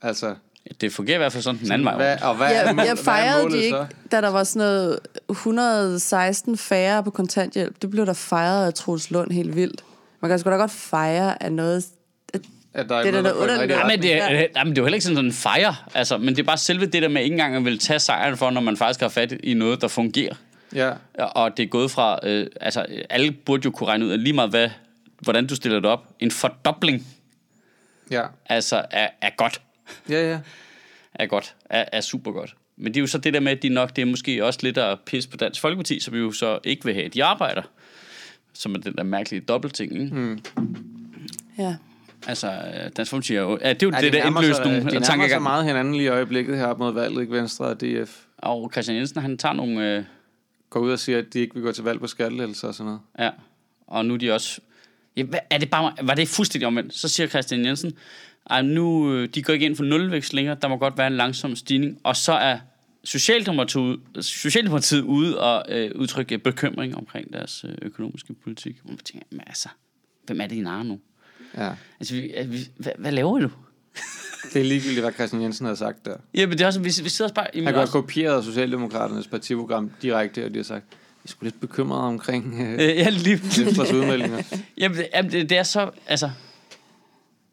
Altså, 0.01 0.35
Det 0.81 0.93
fungerer 0.93 1.17
i 1.17 1.19
hvert 1.19 1.31
fald 1.31 1.43
sådan 1.43 1.59
den 1.59 1.71
anden 1.71 1.85
vej. 1.85 1.95
hvad, 1.95 2.17
og 2.21 2.35
hvad, 2.35 2.47
er, 2.47 2.51
Jeg, 2.65 2.75
mål, 2.75 2.85
jeg 2.85 2.93
hvad 2.93 3.03
fejrede 3.03 3.43
målet 3.43 3.57
de 3.57 3.63
ikke, 3.63 3.77
så? 3.77 3.85
da 4.11 4.21
der 4.21 4.29
var 4.29 4.43
sådan 4.43 4.67
noget 4.67 4.99
116 5.29 6.57
færre 6.57 7.03
på 7.03 7.11
kontanthjælp. 7.11 7.81
Det 7.81 7.89
blev 7.89 8.05
der 8.05 8.13
fejret 8.13 8.67
af 8.67 8.73
Troels 8.73 9.11
Lund 9.11 9.31
helt 9.31 9.55
vildt. 9.55 9.83
Man 10.21 10.29
kan 10.29 10.39
sgu 10.39 10.49
da 10.49 10.55
godt 10.55 10.71
fejre 10.71 11.43
af 11.43 11.51
noget... 11.51 11.85
At, 12.73 12.89
der 12.89 12.95
er 12.95 12.99
Det 13.01 13.07
er 13.07 13.11
noget, 13.11 13.25
der 13.25 13.33
underligt. 13.41 13.71
Ja, 13.71 13.87
men 13.87 14.01
det, 14.01 14.09
Ja. 14.09 14.17
er, 14.17 14.31
ja, 14.39 14.45
det 14.45 14.55
er 14.57 14.63
jo 14.77 14.83
heller 14.83 14.93
ikke 14.93 15.01
sådan 15.01 15.15
sådan 15.15 15.25
en 15.29 15.33
fejre, 15.33 15.75
altså, 15.93 16.17
men 16.17 16.27
det 16.27 16.39
er 16.39 16.43
bare 16.43 16.57
selve 16.57 16.85
det 16.85 17.01
der 17.01 17.07
med 17.07 17.23
ikke 17.23 17.33
engang 17.33 17.55
at 17.55 17.65
vil 17.65 17.79
tage 17.79 17.99
sejren 17.99 18.37
for, 18.37 18.49
når 18.49 18.61
man 18.61 18.77
faktisk 18.77 18.99
har 18.99 19.09
fat 19.09 19.31
i 19.43 19.53
noget, 19.53 19.81
der 19.81 19.87
fungerer. 19.87 20.35
Ja, 20.75 20.91
Og 21.17 21.57
det 21.57 21.63
er 21.63 21.67
gået 21.67 21.91
fra, 21.91 22.19
øh, 22.23 22.47
altså 22.61 22.85
alle 23.09 23.31
burde 23.31 23.61
jo 23.65 23.71
kunne 23.71 23.87
regne 23.87 24.05
ud, 24.05 24.11
at 24.11 24.19
lige 24.19 24.33
meget 24.33 24.49
hvad, 24.49 24.69
hvordan 25.21 25.47
du 25.47 25.55
stiller 25.55 25.79
det 25.79 25.89
op, 25.89 26.07
en 26.19 26.31
fordobling, 26.31 27.07
ja, 28.11 28.23
altså 28.45 28.85
er, 28.91 29.07
er 29.21 29.29
godt, 29.37 29.61
ja, 30.09 30.29
ja. 30.31 30.39
er 31.23 31.25
godt, 31.25 31.55
er, 31.69 31.85
er 31.91 32.01
super 32.01 32.31
godt. 32.31 32.55
Men 32.77 32.93
det 32.93 32.97
er 32.99 33.01
jo 33.01 33.07
så 33.07 33.17
det 33.17 33.33
der 33.33 33.39
med, 33.39 33.51
at 33.51 33.63
de 33.63 33.69
nok, 33.69 33.95
det 33.95 34.01
er 34.01 34.05
måske 34.05 34.45
også 34.45 34.59
lidt 34.63 34.77
at 34.77 34.97
pisse 35.05 35.29
på 35.29 35.37
Dansk 35.37 35.61
Folkeparti, 35.61 35.99
som 35.99 36.15
jo 36.15 36.31
så 36.31 36.59
ikke 36.63 36.85
vil 36.85 36.93
have, 36.93 37.05
at 37.05 37.13
de 37.13 37.23
arbejder. 37.23 37.61
Som 38.53 38.75
er 38.75 38.79
den 38.79 38.93
der 38.93 39.03
mærkelige 39.03 39.41
dobbeltting, 39.41 39.93
ikke? 40.01 40.15
Mm. 40.15 40.39
ja. 41.57 41.75
Altså, 42.27 42.47
øh, 42.47 42.91
Dansk 42.97 43.09
Folkeparti 43.09 43.35
er 43.35 43.41
jo, 43.41 43.57
ja, 43.61 43.73
det 43.73 43.83
er 43.83 43.87
jo 43.87 43.91
Ja, 43.95 44.01
det, 44.01 44.13
der 44.13 44.21
sig- 44.21 44.27
indløst 44.27 44.59
nogle 44.63 44.77
De 44.79 44.83
nærmer 44.83 44.99
sig 44.99 45.03
tankegang. 45.03 45.43
meget 45.43 45.65
hinanden 45.65 45.93
lige 45.93 46.03
i 46.03 46.07
øjeblikket 46.07 46.57
her 46.57 46.65
op 46.65 46.79
mod 46.79 46.93
valget, 46.93 47.21
ikke 47.21 47.33
Venstre 47.33 47.65
og 47.65 47.81
DF. 47.81 48.19
Og 48.37 48.69
Christian 48.73 48.97
Jensen, 48.97 49.21
han 49.21 49.37
tager 49.37 49.53
nogle... 49.53 49.95
Øh, 49.97 50.03
Går 50.69 50.79
ud 50.79 50.91
og 50.91 50.99
siger, 50.99 51.17
at 51.17 51.25
de 51.33 51.39
ikke 51.39 51.53
vil 51.55 51.63
gå 51.63 51.71
til 51.71 51.83
valg 51.83 51.99
på 51.99 52.07
skattelettelser 52.07 52.67
og 52.67 52.73
sådan 52.73 52.85
noget. 52.85 52.99
Ja, 53.19 53.29
og 53.87 54.05
nu 54.05 54.13
er 54.13 54.17
de 54.17 54.31
også... 54.31 54.61
Ja, 55.17 55.23
er 55.49 55.57
det 55.57 55.69
bare, 55.69 55.93
var 56.01 56.13
det 56.13 56.27
fuldstændig 56.27 56.67
omvendt? 56.67 56.93
Så 56.93 57.07
siger 57.07 57.27
Christian 57.27 57.65
Jensen, 57.65 57.93
at 58.49 58.65
nu, 58.65 59.13
øh, 59.13 59.27
de 59.35 59.43
går 59.43 59.53
ikke 59.53 59.65
ind 59.65 59.75
for 59.75 59.83
nulvækst 59.83 60.33
længere, 60.33 60.57
der 60.61 60.67
må 60.67 60.77
godt 60.77 60.97
være 60.97 61.07
en 61.07 61.13
langsom 61.17 61.55
stigning, 61.55 61.99
og 62.03 62.15
så 62.15 62.31
er 62.33 62.59
Socialdemokratiet, 63.03 63.99
Socialdemokratiet 64.21 65.01
ude 65.01 65.39
og 65.41 65.65
øh, 65.69 65.91
udtrykke 65.95 66.37
bekymring 66.37 66.95
omkring 66.95 67.33
deres 67.33 67.65
øh, 67.67 67.75
økonomiske 67.81 68.33
politik. 68.33 68.75
Og 68.83 68.89
man 68.89 68.97
tænker, 68.97 69.25
men 69.31 69.41
altså, 69.47 69.69
hvem 70.25 70.41
er 70.41 70.47
det, 70.47 70.55
I 70.55 70.61
narer 70.61 70.83
nu? 70.83 70.99
Ja. 71.57 71.71
Altså, 71.99 72.13
vi, 72.13 72.33
vi, 72.45 72.69
hvad, 72.77 72.91
hvad 72.97 73.11
laver 73.11 73.39
du? 73.39 73.49
Det 74.53 74.59
er 74.59 74.65
ligegyldigt, 74.65 75.01
hvad 75.01 75.13
Christian 75.13 75.41
Jensen 75.41 75.65
har 75.65 75.75
sagt 75.75 76.05
der. 76.05 76.15
Ja, 76.33 76.45
men 76.47 76.57
det 76.57 76.61
er 76.61 76.67
også, 76.67 76.79
vi, 76.79 76.85
vi 77.03 77.09
sidder 77.09 77.23
også 77.23 77.35
bare... 77.35 77.47
Han 77.53 77.65
har 77.65 77.73
også, 77.73 77.93
kopieret 77.93 78.45
Socialdemokraternes 78.45 79.27
partiprogram 79.27 79.91
direkte, 80.01 80.45
og 80.45 80.51
de 80.51 80.55
har 80.55 80.63
sagt, 80.63 80.85
vi 80.89 80.95
er 81.25 81.29
sgu 81.29 81.43
lidt 81.43 81.59
bekymrede 81.61 82.03
omkring 82.03 82.61
øh, 82.61 82.79
ja, 83.01 83.09
lige, 83.09 83.41
Venstres 83.41 83.91
udmeldinger. 83.91 84.43
Jamen, 84.77 84.97
det, 84.97 85.07
jamen, 85.13 85.31
det, 85.31 85.49
det 85.49 85.57
er 85.57 85.63
så, 85.63 85.89
altså... 86.07 86.29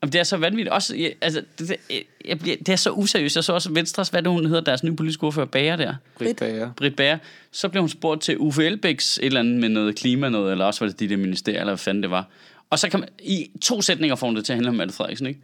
Jamen, 0.03 0.13
det 0.13 0.19
er 0.19 0.25
så 0.25 0.37
vanvittigt. 0.37 0.69
Også, 0.69 0.97
jeg, 0.97 1.15
altså, 1.21 1.43
det, 1.59 1.77
jeg 2.25 2.39
bliver, 2.39 2.57
det 2.57 2.69
er 2.69 2.77
så 2.77 2.91
useriøst. 2.91 3.37
Jeg 3.37 3.45
så 3.45 3.53
også 3.53 3.73
Venstres, 3.73 4.09
hvad 4.09 4.23
det 4.23 4.33
hun 4.33 4.47
hedder, 4.47 4.61
deres 4.61 4.85
nye 4.85 4.97
politiske 4.97 5.25
ordfører, 5.25 5.47
Bager 5.47 5.77
der. 5.77 5.95
Britt 6.19 6.39
Bager. 6.39 6.71
Britt 6.77 6.97
Bager. 6.97 7.19
Så 7.53 7.69
blev 7.69 7.83
hun 7.83 7.89
spurgt 7.89 8.23
til 8.23 8.39
Uffe 8.39 8.67
Elbæks 8.67 9.19
et 9.19 9.25
eller 9.25 9.41
andet 9.41 9.61
med 9.61 9.69
noget 9.69 9.97
klima 9.97 10.29
noget, 10.29 10.53
eller 10.53 10.65
også 10.65 10.85
var 10.85 10.89
det 10.89 11.01
de 11.01 11.09
der 11.09 11.17
ministerier, 11.17 11.61
eller 11.61 11.73
hvad 11.73 11.79
fanden 11.79 12.03
det 12.03 12.11
var. 12.11 12.29
Og 12.71 12.79
så 12.79 12.89
kan 12.89 13.01
man, 13.01 13.09
i 13.19 13.51
to 13.63 13.83
sætninger 13.83 14.17
får 14.17 14.27
hun 14.27 14.37
det 14.37 14.45
til 14.45 14.53
at 14.53 14.57
handle 14.57 14.69
om 14.69 14.75
Mette 14.75 14.95
Frederiksen, 14.95 15.27
ikke? 15.27 15.41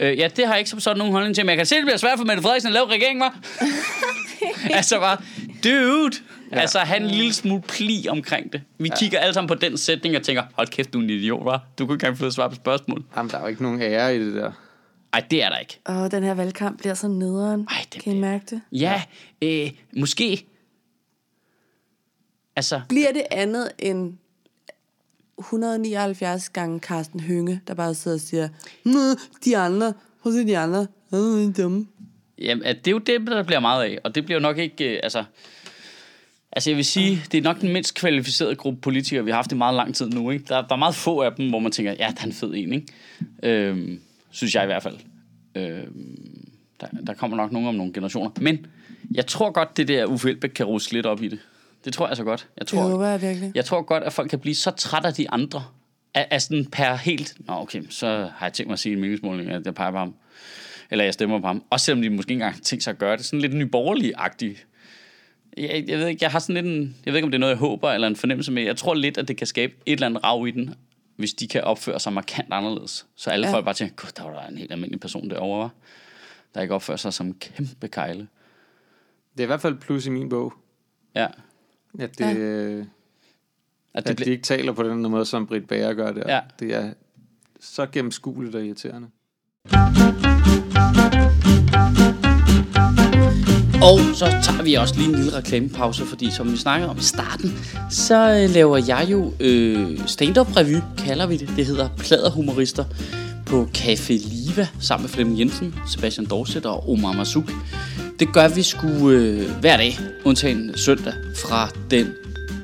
Øh, 0.00 0.18
ja, 0.18 0.28
det 0.36 0.46
har 0.46 0.52
jeg 0.52 0.58
ikke 0.58 0.70
som 0.70 0.80
sådan 0.80 0.98
nogen 0.98 1.12
holdning 1.12 1.34
til, 1.34 1.44
men 1.44 1.48
jeg 1.48 1.56
kan 1.56 1.66
se, 1.66 1.76
det 1.76 1.84
bliver 1.84 1.96
svært 1.96 2.18
for 2.18 2.24
Mette 2.24 2.42
Frederiksen 2.42 2.68
at 2.68 2.72
lave 2.72 2.86
regeringen, 2.86 3.20
var. 3.20 3.38
altså 4.78 4.98
bare, 4.98 5.16
dude! 5.64 6.16
Ja. 6.52 6.60
Altså, 6.60 6.78
han 6.78 7.02
en 7.02 7.10
lille 7.10 7.32
smule 7.32 7.62
pli 7.62 8.06
omkring 8.08 8.52
det. 8.52 8.62
Vi 8.78 8.88
ja. 8.88 8.96
kigger 8.96 9.18
alle 9.18 9.34
sammen 9.34 9.48
på 9.48 9.54
den 9.54 9.76
sætning 9.78 10.16
og 10.16 10.22
tænker, 10.22 10.42
hold 10.52 10.68
kæft, 10.68 10.92
du 10.92 10.98
er 10.98 11.02
en 11.02 11.10
idiot, 11.10 11.44
var. 11.44 11.64
Du 11.78 11.86
kunne 11.86 11.94
ikke 11.94 12.06
engang 12.06 12.18
få 12.18 12.30
svar 12.30 12.48
på 12.48 12.54
spørgsmål. 12.54 13.04
Jamen, 13.16 13.30
der 13.30 13.36
er 13.36 13.40
jo 13.40 13.46
ikke 13.46 13.62
nogen 13.62 13.82
ære 13.82 14.16
i 14.16 14.18
det 14.18 14.34
der. 14.34 14.52
Ej, 15.12 15.24
det 15.30 15.42
er 15.42 15.48
der 15.48 15.58
ikke. 15.58 15.80
Og 15.84 16.10
den 16.10 16.22
her 16.22 16.34
valgkamp 16.34 16.78
bliver 16.78 16.94
så 16.94 17.08
nederen. 17.08 17.68
Ej, 17.70 17.84
det 17.92 18.02
kan 18.02 18.16
I 18.16 18.20
mærke 18.20 18.44
det? 18.50 18.60
Ja, 18.72 19.02
øh, 19.42 19.70
måske. 19.96 20.46
Altså, 22.56 22.80
Bliver 22.88 23.12
det 23.12 23.22
andet 23.30 23.70
end 23.78 24.14
179 25.38 26.48
gange 26.48 26.78
Carsten 26.78 27.20
Hønge, 27.20 27.60
der 27.66 27.74
bare 27.74 27.94
sidder 27.94 28.16
og 28.16 28.20
siger, 28.20 28.48
"Nå, 28.84 29.00
de 29.44 29.56
andre, 29.56 29.92
prøv 30.22 30.32
at 30.32 30.38
se 30.38 30.46
de 30.46 30.58
andre, 30.58 30.78
de 30.80 30.86
er 31.12 31.52
dumme. 31.56 31.86
Jamen, 32.38 32.64
det 32.64 32.86
er 32.86 32.90
jo 32.90 32.98
det, 32.98 33.26
der 33.26 33.42
bliver 33.42 33.60
meget 33.60 33.84
af, 33.84 33.98
og 34.04 34.14
det 34.14 34.24
bliver 34.24 34.38
jo 34.38 34.42
nok 34.42 34.58
ikke, 34.58 34.94
øh, 34.94 35.00
altså... 35.02 35.24
Altså, 36.52 36.70
jeg 36.70 36.76
vil 36.76 36.84
sige, 36.84 37.22
det 37.32 37.38
er 37.38 37.42
nok 37.42 37.60
den 37.60 37.72
mindst 37.72 37.94
kvalificerede 37.94 38.54
gruppe 38.54 38.80
politikere, 38.80 39.24
vi 39.24 39.30
har 39.30 39.36
haft 39.36 39.52
i 39.52 39.54
meget 39.54 39.74
lang 39.74 39.94
tid 39.94 40.08
nu, 40.08 40.30
ikke? 40.30 40.44
Der, 40.48 40.66
der 40.66 40.74
er 40.74 40.78
meget 40.78 40.94
få 40.94 41.20
af 41.20 41.32
dem, 41.32 41.48
hvor 41.48 41.58
man 41.58 41.72
tænker, 41.72 41.92
ja, 41.92 42.12
der 42.16 42.20
er 42.20 42.26
en 42.26 42.32
fed 42.32 42.52
en, 42.54 42.72
ikke? 42.72 42.86
Øhm, 43.42 44.00
synes 44.30 44.54
jeg 44.54 44.62
i 44.62 44.66
hvert 44.66 44.82
fald. 44.82 44.96
Øhm, 45.54 46.48
der, 46.80 46.86
der 47.06 47.14
kommer 47.14 47.36
nok 47.36 47.52
nogen 47.52 47.68
om 47.68 47.74
nogle 47.74 47.92
generationer. 47.92 48.30
Men 48.40 48.66
jeg 49.14 49.26
tror 49.26 49.50
godt, 49.50 49.76
det 49.76 49.88
der 49.88 50.06
Uffe 50.06 50.30
Elbæk 50.30 50.50
kan 50.50 50.66
ruske 50.66 50.92
lidt 50.92 51.06
op 51.06 51.22
i 51.22 51.28
det. 51.28 51.38
Det 51.86 51.94
tror 51.94 52.08
jeg 52.08 52.16
så 52.16 52.24
godt. 52.24 52.48
Jeg 52.56 52.60
Det 52.60 52.68
tror, 52.68 52.82
håber 52.82 53.06
jeg 53.06 53.22
virkelig. 53.22 53.52
jeg 53.54 53.64
tror 53.64 53.82
godt, 53.82 54.02
at 54.04 54.12
folk 54.12 54.30
kan 54.30 54.38
blive 54.38 54.54
så 54.54 54.70
træt 54.70 55.04
af 55.04 55.14
de 55.14 55.30
andre. 55.30 55.64
Af, 56.14 56.28
af 56.30 56.42
sådan 56.42 56.64
per 56.66 56.94
helt... 56.94 57.34
Nå, 57.46 57.54
okay, 57.54 57.82
så 57.90 58.30
har 58.36 58.46
jeg 58.46 58.52
tænkt 58.52 58.68
mig 58.68 58.72
at 58.72 58.78
sige 58.78 58.90
i 58.90 58.94
en 58.94 59.00
meningsmåling, 59.00 59.50
at 59.50 59.66
jeg 59.66 59.74
peger 59.74 59.90
på 59.90 59.98
ham. 59.98 60.14
Eller 60.90 61.04
jeg 61.04 61.14
stemmer 61.14 61.40
på 61.40 61.46
ham. 61.46 61.62
Også 61.70 61.86
selvom 61.86 62.02
de 62.02 62.10
måske 62.10 62.30
ikke 62.30 62.32
engang 62.42 62.54
har 62.54 62.60
tænkt 62.60 62.84
sig 62.84 62.90
at 62.90 62.98
gøre 62.98 63.16
det. 63.16 63.24
Sådan 63.24 63.40
lidt 63.40 63.54
nyborgerlig-agtigt. 63.54 64.66
Jeg, 65.56 65.84
jeg, 65.88 65.98
ved 65.98 66.06
ikke, 66.06 66.24
jeg 66.24 66.30
har 66.30 66.38
sådan 66.38 66.54
lidt 66.64 66.66
en... 66.76 66.96
Jeg 67.04 67.12
ved 67.12 67.18
ikke, 67.18 67.24
om 67.24 67.30
det 67.30 67.36
er 67.36 67.40
noget, 67.40 67.50
jeg 67.50 67.58
håber, 67.58 67.90
eller 67.92 68.08
en 68.08 68.16
fornemmelse 68.16 68.52
med. 68.52 68.62
Jeg 68.62 68.76
tror 68.76 68.94
lidt, 68.94 69.18
at 69.18 69.28
det 69.28 69.36
kan 69.36 69.46
skabe 69.46 69.72
et 69.86 69.92
eller 69.92 70.06
andet 70.06 70.24
rav 70.24 70.46
i 70.48 70.50
den, 70.50 70.74
hvis 71.16 71.32
de 71.34 71.48
kan 71.48 71.62
opføre 71.64 72.00
sig 72.00 72.12
markant 72.12 72.52
anderledes. 72.52 73.06
Så 73.16 73.30
alle 73.30 73.46
Ja. 73.46 73.52
folk 73.52 73.64
bare 73.64 73.74
tænker, 73.74 73.94
gud, 73.94 74.10
der 74.16 74.22
var 74.22 74.40
der 74.40 74.46
en 74.48 74.58
helt 74.58 74.72
almindelig 74.72 75.00
person 75.00 75.30
derovre, 75.30 75.66
hva'?" 75.68 76.50
der 76.54 76.62
ikke 76.62 76.74
opfører 76.74 76.96
sig 76.96 77.12
som 77.12 77.34
kæmpe 77.34 77.88
kejle. 77.88 78.26
Det 79.32 79.40
er 79.40 79.42
i 79.42 79.46
hvert 79.46 79.60
fald 79.60 79.74
plus 79.74 80.06
i 80.06 80.10
min 80.10 80.28
bog, 80.28 80.52
Ja. 81.14 81.26
At, 81.98 82.18
det, 82.18 82.24
Ja. 82.24 82.84
At 83.94 84.10
at 84.10 84.18
de 84.18 84.30
ikke 84.30 84.42
taler 84.42 84.72
på 84.72 84.82
den 84.82 85.02
måde, 85.10 85.24
som 85.24 85.46
Britt 85.46 85.68
Bager 85.68 85.92
gør 85.94 86.12
der. 86.12 86.34
Ja. 86.34 86.40
Det 86.60 86.74
er 86.74 86.92
så 87.60 87.86
gennemskueligt 87.86 88.54
og 88.54 88.64
irriterende. 88.66 89.08
Og 93.82 93.98
så 94.14 94.26
tager 94.26 94.62
vi 94.62 94.74
også 94.74 94.94
lige 94.96 95.08
en 95.08 95.14
lille 95.14 95.32
reklamepause, 95.38 96.04
fordi 96.04 96.30
som 96.30 96.52
vi 96.52 96.56
snakkede 96.56 96.90
om 96.90 96.96
i 96.96 97.00
starten, 97.00 97.50
så 97.90 98.42
øh, 98.42 98.54
laver 98.54 98.76
jeg 98.76 99.06
jo 99.10 99.32
øh, 99.40 99.98
stand-up 100.06 100.56
revy, 100.56 100.80
kalder 100.98 101.26
vi 101.26 101.36
det. 101.36 101.52
Det 101.56 101.66
hedder 101.66 101.88
Pladerhumorister 101.98 102.84
på 103.46 103.68
Café 103.78 104.12
Liva 104.12 104.68
sammen 104.80 105.02
med 105.02 105.10
Flemming 105.10 105.38
Jensen, 105.38 105.74
Sebastian 105.88 106.26
Dorset 106.26 106.66
og 106.66 106.90
Omar 106.90 107.12
Masuk. 107.12 107.52
Det 108.18 108.32
gør 108.32 108.48
vi 108.48 108.62
sgu 108.62 109.10
øh, 109.10 109.50
hver 109.60 109.76
dag, 109.76 109.98
undtagen 110.24 110.72
søndag, 110.76 111.14
fra 111.36 111.68
den 111.90 112.06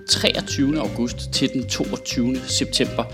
23. 0.09 0.79
august 0.81 1.33
til 1.33 1.49
den 1.55 1.69
22. 1.69 2.37
september. 2.47 3.05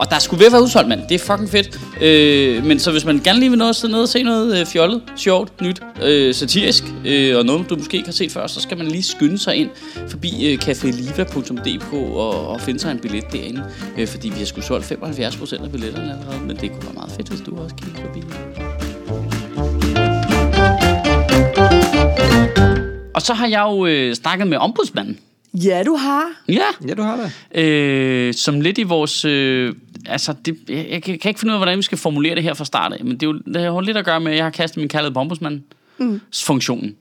Og 0.00 0.10
der 0.10 0.18
skulle 0.18 0.38
ved 0.38 0.46
at 0.46 0.52
være 0.52 0.62
udsolgt, 0.62 0.88
mand. 0.88 1.00
Det 1.08 1.14
er 1.14 1.18
fucking 1.18 1.50
fedt. 1.50 1.80
Øh, 2.02 2.64
men 2.64 2.78
så 2.78 2.90
hvis 2.90 3.04
man 3.04 3.20
gerne 3.24 3.38
lige 3.38 3.50
vil 3.50 3.58
nå 3.58 3.62
noget, 3.62 3.76
sidde 3.76 3.92
ned 3.92 4.02
og 4.02 4.08
se 4.08 4.22
noget 4.22 4.60
øh, 4.60 4.66
fjollet, 4.66 5.02
sjovt, 5.16 5.60
nyt, 5.60 5.82
øh, 6.02 6.34
satirisk, 6.34 6.84
øh, 7.06 7.36
og 7.38 7.44
noget, 7.44 7.70
du 7.70 7.76
måske 7.76 7.96
ikke 7.96 8.08
har 8.08 8.12
set 8.12 8.32
før, 8.32 8.46
så 8.46 8.60
skal 8.60 8.78
man 8.78 8.86
lige 8.86 9.02
skynde 9.02 9.38
sig 9.38 9.56
ind 9.56 9.70
forbi 10.08 10.52
øh, 10.52 10.58
cafeliva.dk 10.58 11.92
og, 11.92 12.48
og 12.48 12.60
finde 12.60 12.80
sig 12.80 12.90
en 12.90 12.98
billet 12.98 13.24
derinde. 13.32 13.64
Øh, 13.98 14.08
fordi 14.08 14.28
vi 14.28 14.38
har 14.38 14.44
sgu 14.44 14.60
solgt 14.60 14.92
75% 14.92 15.64
af 15.64 15.70
billetterne 15.70 16.12
allerede, 16.12 16.46
men 16.46 16.56
det 16.56 16.70
kunne 16.70 16.84
være 16.84 16.94
meget 16.94 17.12
fedt, 17.12 17.28
hvis 17.28 17.40
du 17.40 17.56
også 17.56 17.74
kiggede 17.74 18.02
forbi. 18.02 18.22
Og 23.14 23.22
så 23.22 23.34
har 23.34 23.46
jeg 23.46 23.60
jo 23.60 23.86
øh, 23.86 24.14
snakket 24.14 24.46
med 24.46 24.58
ombudsmanden. 24.58 25.18
Ja, 25.54 25.82
du 25.86 25.96
har. 25.96 26.24
Ja, 26.48 26.62
Ja, 26.88 26.94
du 26.94 27.02
har 27.02 27.30
det. 27.54 27.60
øh, 27.62 28.34
som 28.34 28.60
lidt 28.60 28.78
i 28.78 28.82
vores... 28.82 29.24
Øh, 29.24 29.74
altså, 30.06 30.34
det, 30.44 30.56
jeg, 30.68 30.86
jeg 30.90 31.02
kan 31.02 31.18
kan 31.18 31.28
ikke 31.28 31.40
finde 31.40 31.50
ud 31.52 31.54
af, 31.54 31.58
hvordan 31.58 31.78
vi 31.78 31.82
skal 31.82 31.98
formulere 31.98 32.34
det 32.34 32.42
her 32.42 32.54
fra 32.54 32.64
start 32.64 32.92
af, 32.92 33.04
men 33.04 33.12
det, 33.12 33.22
er 33.22 33.26
jo, 33.26 33.38
det 33.38 33.56
har 33.56 33.66
jo 33.68 33.80
lidt 33.80 33.96
at 33.96 34.04
gøre 34.04 34.20
med, 34.20 34.30
at 34.32 34.36
jeg 34.36 34.44
har 34.44 34.50
kastet 34.50 34.78
min 34.80 34.88
kærlighed 34.88 35.14
på 35.14 35.20
ombudsmanden. 35.20 35.64
Mm. 35.98 36.20
Funktionen. 36.44 36.96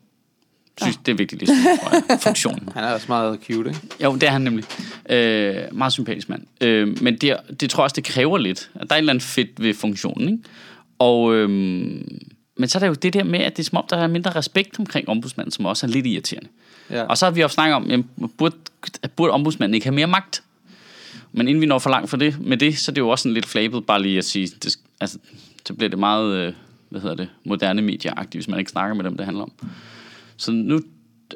Synes, 0.81 0.97
det 1.05 1.11
er 1.11 1.15
vigtigt, 1.15 1.41
det 1.41 1.49
er 1.49 2.17
funktionen. 2.27 2.69
Han 2.73 2.83
er 2.83 2.93
også 2.93 3.05
meget 3.09 3.39
cute, 3.47 3.69
ikke? 3.69 3.81
Jo, 4.03 4.13
det 4.13 4.23
er 4.23 4.29
han 4.31 4.41
nemlig. 4.41 4.65
Øh, 5.09 5.55
meget 5.71 5.93
sympatisk 5.93 6.29
mand. 6.29 6.43
Øh, 6.61 7.03
men 7.03 7.17
det, 7.17 7.35
det 7.59 7.69
tror 7.69 7.81
jeg 7.81 7.83
også, 7.83 7.95
det 7.95 8.03
kræver 8.03 8.37
lidt. 8.37 8.69
At 8.75 8.81
der 8.89 8.95
er 8.95 8.97
et 8.97 8.99
eller 8.99 9.13
andet 9.13 9.23
fedt 9.23 9.49
ved 9.63 9.73
funktionen, 9.73 10.29
ikke? 10.29 10.43
Og, 10.99 11.35
øh, 11.35 11.49
men 11.49 12.67
så 12.69 12.77
er 12.77 12.79
der 12.79 12.87
jo 12.87 12.93
det 12.93 13.13
der 13.13 13.23
med, 13.23 13.39
at 13.39 13.57
det 13.57 13.63
er 13.63 13.69
som 13.69 13.77
om, 13.77 13.85
der 13.89 13.97
er 13.97 14.07
mindre 14.07 14.31
respekt 14.31 14.79
omkring 14.79 15.09
ombudsmanden, 15.09 15.51
som 15.51 15.65
også 15.65 15.85
er 15.85 15.89
lidt 15.91 16.05
irriterende. 16.05 16.49
Ja. 16.91 17.03
Og 17.03 17.17
så 17.17 17.25
har 17.25 17.31
vi 17.31 17.41
også 17.41 17.53
snakket 17.53 17.75
om, 17.75 17.89
jamen, 17.89 18.09
burde, 18.37 18.55
burde 19.15 19.33
ombudsmanden 19.33 19.73
ikke 19.73 19.85
have 19.85 19.95
mere 19.95 20.07
magt? 20.07 20.43
Men 21.31 21.47
inden 21.47 21.61
vi 21.61 21.65
når 21.65 21.79
for 21.79 21.89
langt 21.89 22.09
for 22.09 22.17
det, 22.17 22.41
med 22.41 22.57
det, 22.57 22.77
så 22.77 22.91
er 22.91 22.93
det 22.93 23.01
jo 23.01 23.09
også 23.09 23.23
sådan 23.23 23.33
lidt 23.33 23.45
flabet 23.45 23.85
bare 23.85 24.01
lige 24.01 24.17
at 24.17 24.25
sige, 24.25 24.47
det, 24.63 24.79
altså, 24.99 25.17
så 25.65 25.73
bliver 25.73 25.89
det 25.89 25.99
meget, 25.99 26.35
øh, 26.35 26.53
hvad 26.89 27.01
hedder 27.01 27.15
det, 27.15 27.29
moderne 27.43 27.81
medieagtigt, 27.81 28.35
hvis 28.35 28.47
man 28.47 28.59
ikke 28.59 28.71
snakker 28.71 28.95
med 28.95 29.03
dem, 29.03 29.17
det 29.17 29.25
handler 29.25 29.43
om. 29.43 29.51
Så 30.37 30.51
nu, 30.51 30.81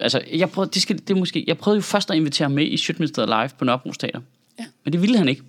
altså, 0.02 0.22
jeg 0.34 0.50
prøvede, 0.50 0.72
det, 0.74 0.82
skal, 0.82 1.00
det 1.08 1.18
måske, 1.18 1.44
jeg 1.48 1.58
prøvede 1.58 1.78
jo 1.78 1.82
først 1.82 2.12
at 2.12 2.18
invitere 2.18 2.46
ham 2.46 2.52
med 2.52 2.66
i 2.66 2.78
Sjøtministeriet 2.78 3.30
Live 3.30 3.50
på 3.58 3.66
Nørrebro 3.66 3.92
Teater. 3.92 4.20
Ja. 4.60 4.66
Men 4.84 4.94
det 4.94 5.02
ville 5.02 5.18
han 5.18 5.30
ikke. 5.30 5.42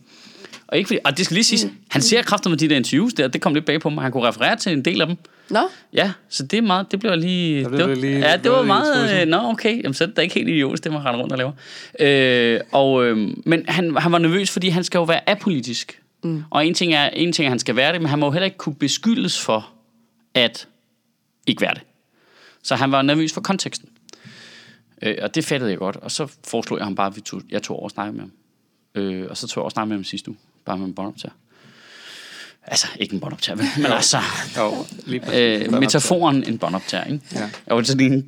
Og, 0.68 0.76
ikke 0.78 0.86
fordi, 0.88 0.98
og 1.04 1.16
det 1.18 1.24
skal 1.24 1.34
lige 1.34 1.44
siges, 1.44 1.64
mm. 1.64 1.70
han 1.90 2.02
ser 2.02 2.22
kræfter 2.22 2.50
med 2.50 2.58
de 2.58 2.68
der 2.68 2.76
interviews 2.76 3.14
der, 3.14 3.28
det 3.28 3.40
kom 3.40 3.54
lidt 3.54 3.64
bag 3.64 3.80
på 3.80 3.90
mig, 3.90 4.02
han 4.02 4.12
kunne 4.12 4.28
referere 4.28 4.56
til 4.56 4.72
en 4.72 4.84
del 4.84 5.00
af 5.00 5.06
dem. 5.06 5.16
Nå, 5.50 5.60
Ja, 5.92 6.12
så 6.28 6.42
det 6.46 6.56
er 6.56 6.62
meget, 6.62 6.92
det 6.92 7.00
blev 7.00 7.16
lige... 7.16 7.64
Blev 7.68 7.78
det 7.78 7.88
var, 7.88 7.94
det 7.94 7.98
lige- 7.98 8.18
ja, 8.18 8.36
det 8.36 8.50
var 8.50 8.58
det 8.58 8.66
meget... 8.66 9.22
Øh, 9.22 9.28
nå, 9.28 9.36
okay, 9.36 9.76
jamen, 9.82 9.94
så 9.94 10.04
er 10.04 10.06
det 10.08 10.16
da 10.16 10.22
ikke 10.22 10.34
helt 10.34 10.48
idiotisk, 10.48 10.84
det 10.84 10.92
man 10.92 11.04
render 11.04 11.20
rundt 11.20 11.32
og 11.32 11.38
laver. 11.38 11.52
Øh, 12.00 12.60
og, 12.72 13.04
øh, 13.04 13.16
men 13.44 13.64
han, 13.68 13.96
han 13.96 14.12
var 14.12 14.18
nervøs, 14.18 14.50
fordi 14.50 14.68
han 14.68 14.84
skal 14.84 14.98
jo 14.98 15.04
være 15.04 15.28
apolitisk. 15.30 16.02
Mm. 16.24 16.42
Og 16.50 16.66
en 16.66 16.74
ting, 16.74 16.94
er, 16.94 17.08
en 17.08 17.32
ting 17.32 17.44
er, 17.46 17.48
at 17.48 17.50
han 17.50 17.58
skal 17.58 17.76
være 17.76 17.92
det, 17.92 18.00
men 18.00 18.08
han 18.10 18.18
må 18.18 18.26
jo 18.26 18.32
heller 18.32 18.44
ikke 18.44 18.56
kunne 18.56 18.74
beskyldes 18.74 19.40
for 19.40 19.68
at 20.34 20.68
ikke 21.46 21.60
være 21.62 21.74
det. 21.74 21.82
Så 22.62 22.74
han 22.74 22.92
var 22.92 23.02
nervøs 23.02 23.32
for 23.32 23.40
konteksten. 23.40 23.88
Øh, 25.02 25.14
og 25.22 25.34
det 25.34 25.44
fattede 25.44 25.70
jeg 25.70 25.78
godt. 25.78 25.96
Og 25.96 26.10
så 26.10 26.26
foreslog 26.48 26.78
jeg 26.78 26.86
ham 26.86 26.94
bare, 26.94 27.06
at 27.06 27.16
vi 27.16 27.20
tog, 27.20 27.42
jeg 27.50 27.62
tog 27.62 27.76
over 27.76 27.84
og 27.84 27.90
snakkede 27.90 28.16
med 28.16 28.24
ham. 28.24 28.32
Øh, 29.02 29.26
og 29.30 29.36
så 29.36 29.48
tog 29.48 29.60
jeg 29.60 29.64
også 29.64 29.74
snakke 29.74 29.88
med 29.88 29.96
ham 29.96 30.04
sidste 30.04 30.28
uge. 30.30 30.38
Bare 30.66 30.78
med 30.78 30.86
en 30.86 30.94
båndoptager. 30.94 31.32
Altså, 32.66 32.86
ikke 33.00 33.14
en 33.14 33.20
båndoptager, 33.20 33.56
men, 33.56 33.66
men 33.76 33.86
altså... 33.86 34.18
Jo, 34.58 34.74
lige 35.06 35.20
præcis. 35.20 35.66
Øh, 35.66 35.72
metaforen 35.80 36.44
en 36.48 36.58
båndoptager, 36.58 37.04
ikke? 37.04 37.20
Ja. 37.34 37.40
Jeg 37.66 37.76
var 37.76 37.82
sådan 37.82 38.12
en... 38.12 38.26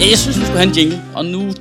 Ja, 0.00 0.06
jeg 0.10 0.18
synes, 0.18 0.38
vi 0.40 0.44
skulle 0.44 0.58
have 0.58 0.68
en 0.68 0.74
jingle, 0.76 1.02
og 1.14 1.24
nu 1.24 1.52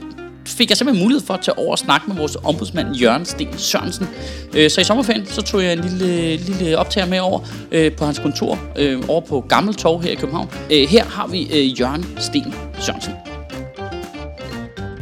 fik 0.46 0.70
jeg 0.70 0.78
simpelthen 0.78 1.04
mulighed 1.06 1.26
for 1.26 1.34
at 1.34 1.42
tage 1.42 1.58
over 1.58 1.72
og 1.72 1.80
snakke 1.80 2.08
med 2.08 2.16
vores 2.16 2.38
ombudsmand 2.44 2.96
Jørgen 2.96 3.26
Sten 3.26 3.58
Sørensen. 3.58 4.08
Øh, 4.54 4.72
Så 4.72 4.82
i 4.82 4.84
sommerferien, 4.84 5.26
så 5.26 5.42
tog 5.42 5.64
jeg 5.64 5.74
en 5.74 5.80
lille, 5.80 6.36
lille 6.38 6.78
optager 6.78 7.08
med 7.08 7.20
over 7.20 7.40
øh, 7.72 7.92
på 7.96 8.06
hans 8.06 8.20
kontor, 8.20 8.60
øh, 8.78 9.04
over 9.08 9.22
på 9.22 9.46
Gammel 9.50 9.76
Torv 9.76 10.02
her 10.02 10.12
i 10.12 10.16
København. 10.16 10.50
Her 10.70 11.04
har 11.06 11.28
vi 11.28 11.66
Jørgen 11.80 12.06
Sten 12.20 12.54
Sørensen. 12.80 13.14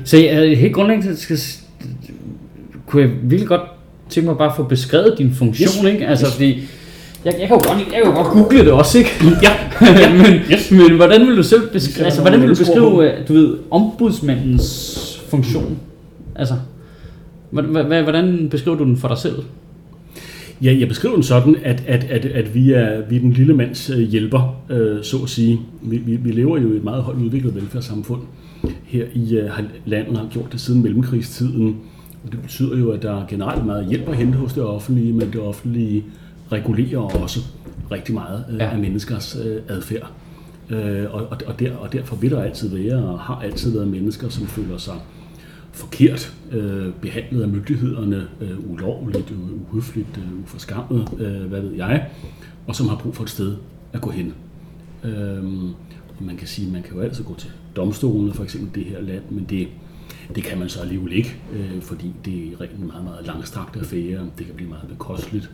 Så 0.05 0.17
jeg, 0.17 0.57
helt 0.57 0.73
grundlæggende 0.73 1.17
skal, 1.17 1.37
kunne 2.85 3.01
jeg 3.01 3.11
virkelig 3.23 3.47
godt 3.47 3.61
tænke 4.09 4.27
mig 4.27 4.37
bare 4.37 4.49
at 4.49 4.55
få 4.55 4.63
beskrevet 4.63 5.15
din 5.17 5.33
funktion, 5.33 5.85
yes. 5.85 5.93
ikke? 5.93 6.07
Altså, 6.07 6.31
fordi 6.31 6.63
jeg, 7.25 7.35
jeg, 7.39 7.47
kan 7.47 7.57
jo 7.57 7.69
godt, 7.69 7.79
jeg 7.79 8.03
kan 8.03 8.03
jo 8.05 8.11
godt 8.11 8.27
google 8.27 8.59
det 8.59 8.71
også, 8.71 8.97
ikke? 8.97 9.09
Ja, 9.43 9.51
men, 10.13 10.25
Yes. 10.51 10.71
men 10.71 10.95
hvordan 10.95 11.27
vil 11.27 11.37
du 11.37 11.43
selv 11.43 11.69
beskrive, 11.69 12.05
altså, 12.05 12.21
hvordan 12.21 12.41
vil 12.41 12.49
du 12.49 12.55
beskrive, 12.55 13.11
øh, 13.11 13.27
du 13.27 13.33
ved, 13.33 13.57
ombudsmandens 13.71 15.21
funktion? 15.29 15.77
Altså, 16.35 16.53
hvordan, 17.49 18.47
beskriver 18.51 18.77
du 18.77 18.83
den 18.83 18.97
for 18.97 19.07
dig 19.07 19.17
selv? 19.17 19.35
Ja, 20.61 20.75
jeg 20.79 20.87
beskriver 20.87 21.15
den 21.15 21.23
sådan, 21.23 21.55
at, 21.63 21.83
at, 21.87 22.03
at, 22.03 22.25
at 22.25 22.55
vi, 22.55 22.71
er, 22.71 23.01
vi 23.09 23.15
er 23.15 23.19
den 23.19 23.31
lille 23.31 23.53
mands 23.53 23.89
øh, 23.89 23.99
hjælper, 23.99 24.55
øh, 24.69 25.03
så 25.03 25.17
at 25.23 25.29
sige. 25.29 25.59
Vi, 25.81 25.97
vi, 25.97 26.15
vi 26.15 26.31
lever 26.31 26.57
jo 26.57 26.73
i 26.73 26.75
et 26.75 26.83
meget 26.83 27.03
højt 27.03 27.17
udviklet 27.17 27.55
velfærdssamfund 27.55 28.21
her 28.83 29.05
i 29.13 29.35
øh, 29.37 29.49
har 29.51 29.63
landet, 29.85 30.17
har 30.17 30.27
gjort 30.27 30.51
det 30.51 30.61
siden 30.61 30.81
mellemkrigstiden. 30.81 31.77
Og 32.25 32.31
det 32.31 32.41
betyder 32.41 32.77
jo, 32.77 32.91
at 32.91 33.01
der 33.01 33.21
er 33.21 33.25
generelt 33.27 33.65
meget 33.65 33.87
hjælp 33.87 34.09
at 34.09 34.15
hente 34.15 34.37
hos 34.37 34.53
det 34.53 34.63
offentlige, 34.63 35.13
men 35.13 35.31
det 35.33 35.39
offentlige 35.41 36.03
regulerer 36.51 36.99
også 36.99 37.39
rigtig 37.91 38.13
meget 38.13 38.45
øh, 38.49 38.57
Ja. 38.57 38.69
af 38.69 38.79
menneskers 38.79 39.37
øh, 39.45 39.61
adfærd. 39.67 40.11
Øh, 40.69 41.05
og, 41.13 41.21
og, 41.31 41.37
og, 41.47 41.59
der, 41.59 41.75
og 41.75 41.93
derfor 41.93 42.15
vil 42.15 42.31
der 42.31 42.41
altid 42.41 42.69
være, 42.77 43.05
og 43.05 43.19
har 43.19 43.35
altid 43.35 43.71
været 43.71 43.87
mennesker, 43.87 44.29
som 44.29 44.47
føler 44.47 44.77
sig 44.77 44.95
forkert 45.71 46.33
øh, 46.51 46.93
behandlet 47.01 47.41
af 47.41 47.47
myndighederne, 47.47 48.27
øh, 48.41 48.71
ulovligt, 48.71 49.31
øh, 49.31 49.37
uhøfligt, 49.71 50.07
øh, 50.17 50.43
uforskammet, 50.43 51.07
øh, 51.19 51.41
hvad 51.45 51.61
ved 51.61 51.73
jeg, 51.73 52.07
og 52.67 52.75
som 52.75 52.87
har 52.89 52.95
brug 52.95 53.15
for 53.15 53.23
et 53.23 53.29
sted 53.29 53.55
at 53.93 54.01
gå 54.01 54.09
hen. 54.09 54.33
Og 56.17 56.23
man 56.25 56.37
kan 56.37 56.47
sige, 56.47 56.71
man 56.71 56.83
kan 56.83 56.95
jo 56.95 57.01
altid 57.01 57.23
gå 57.23 57.35
til 57.37 57.49
domstolene, 57.75 58.33
for 58.33 58.43
eksempel 58.43 58.83
det 58.83 58.91
her 58.91 59.01
land, 59.01 59.23
men 59.29 59.45
det, 59.49 59.67
det 60.35 60.43
kan 60.43 60.59
man 60.59 60.69
så 60.69 60.81
alligevel 60.81 61.13
ikke, 61.13 61.35
øh, 61.53 61.81
fordi 61.81 62.13
det 62.25 62.33
er 62.33 62.61
rent 62.61 62.79
en 62.79 62.87
meget, 62.87 63.03
meget 63.03 63.27
langstrakt 63.27 63.77
affære. 63.77 64.29
Det 64.37 64.45
kan 64.45 64.55
blive 64.55 64.69
meget 64.69 64.87
bekosteligt. 64.89 65.51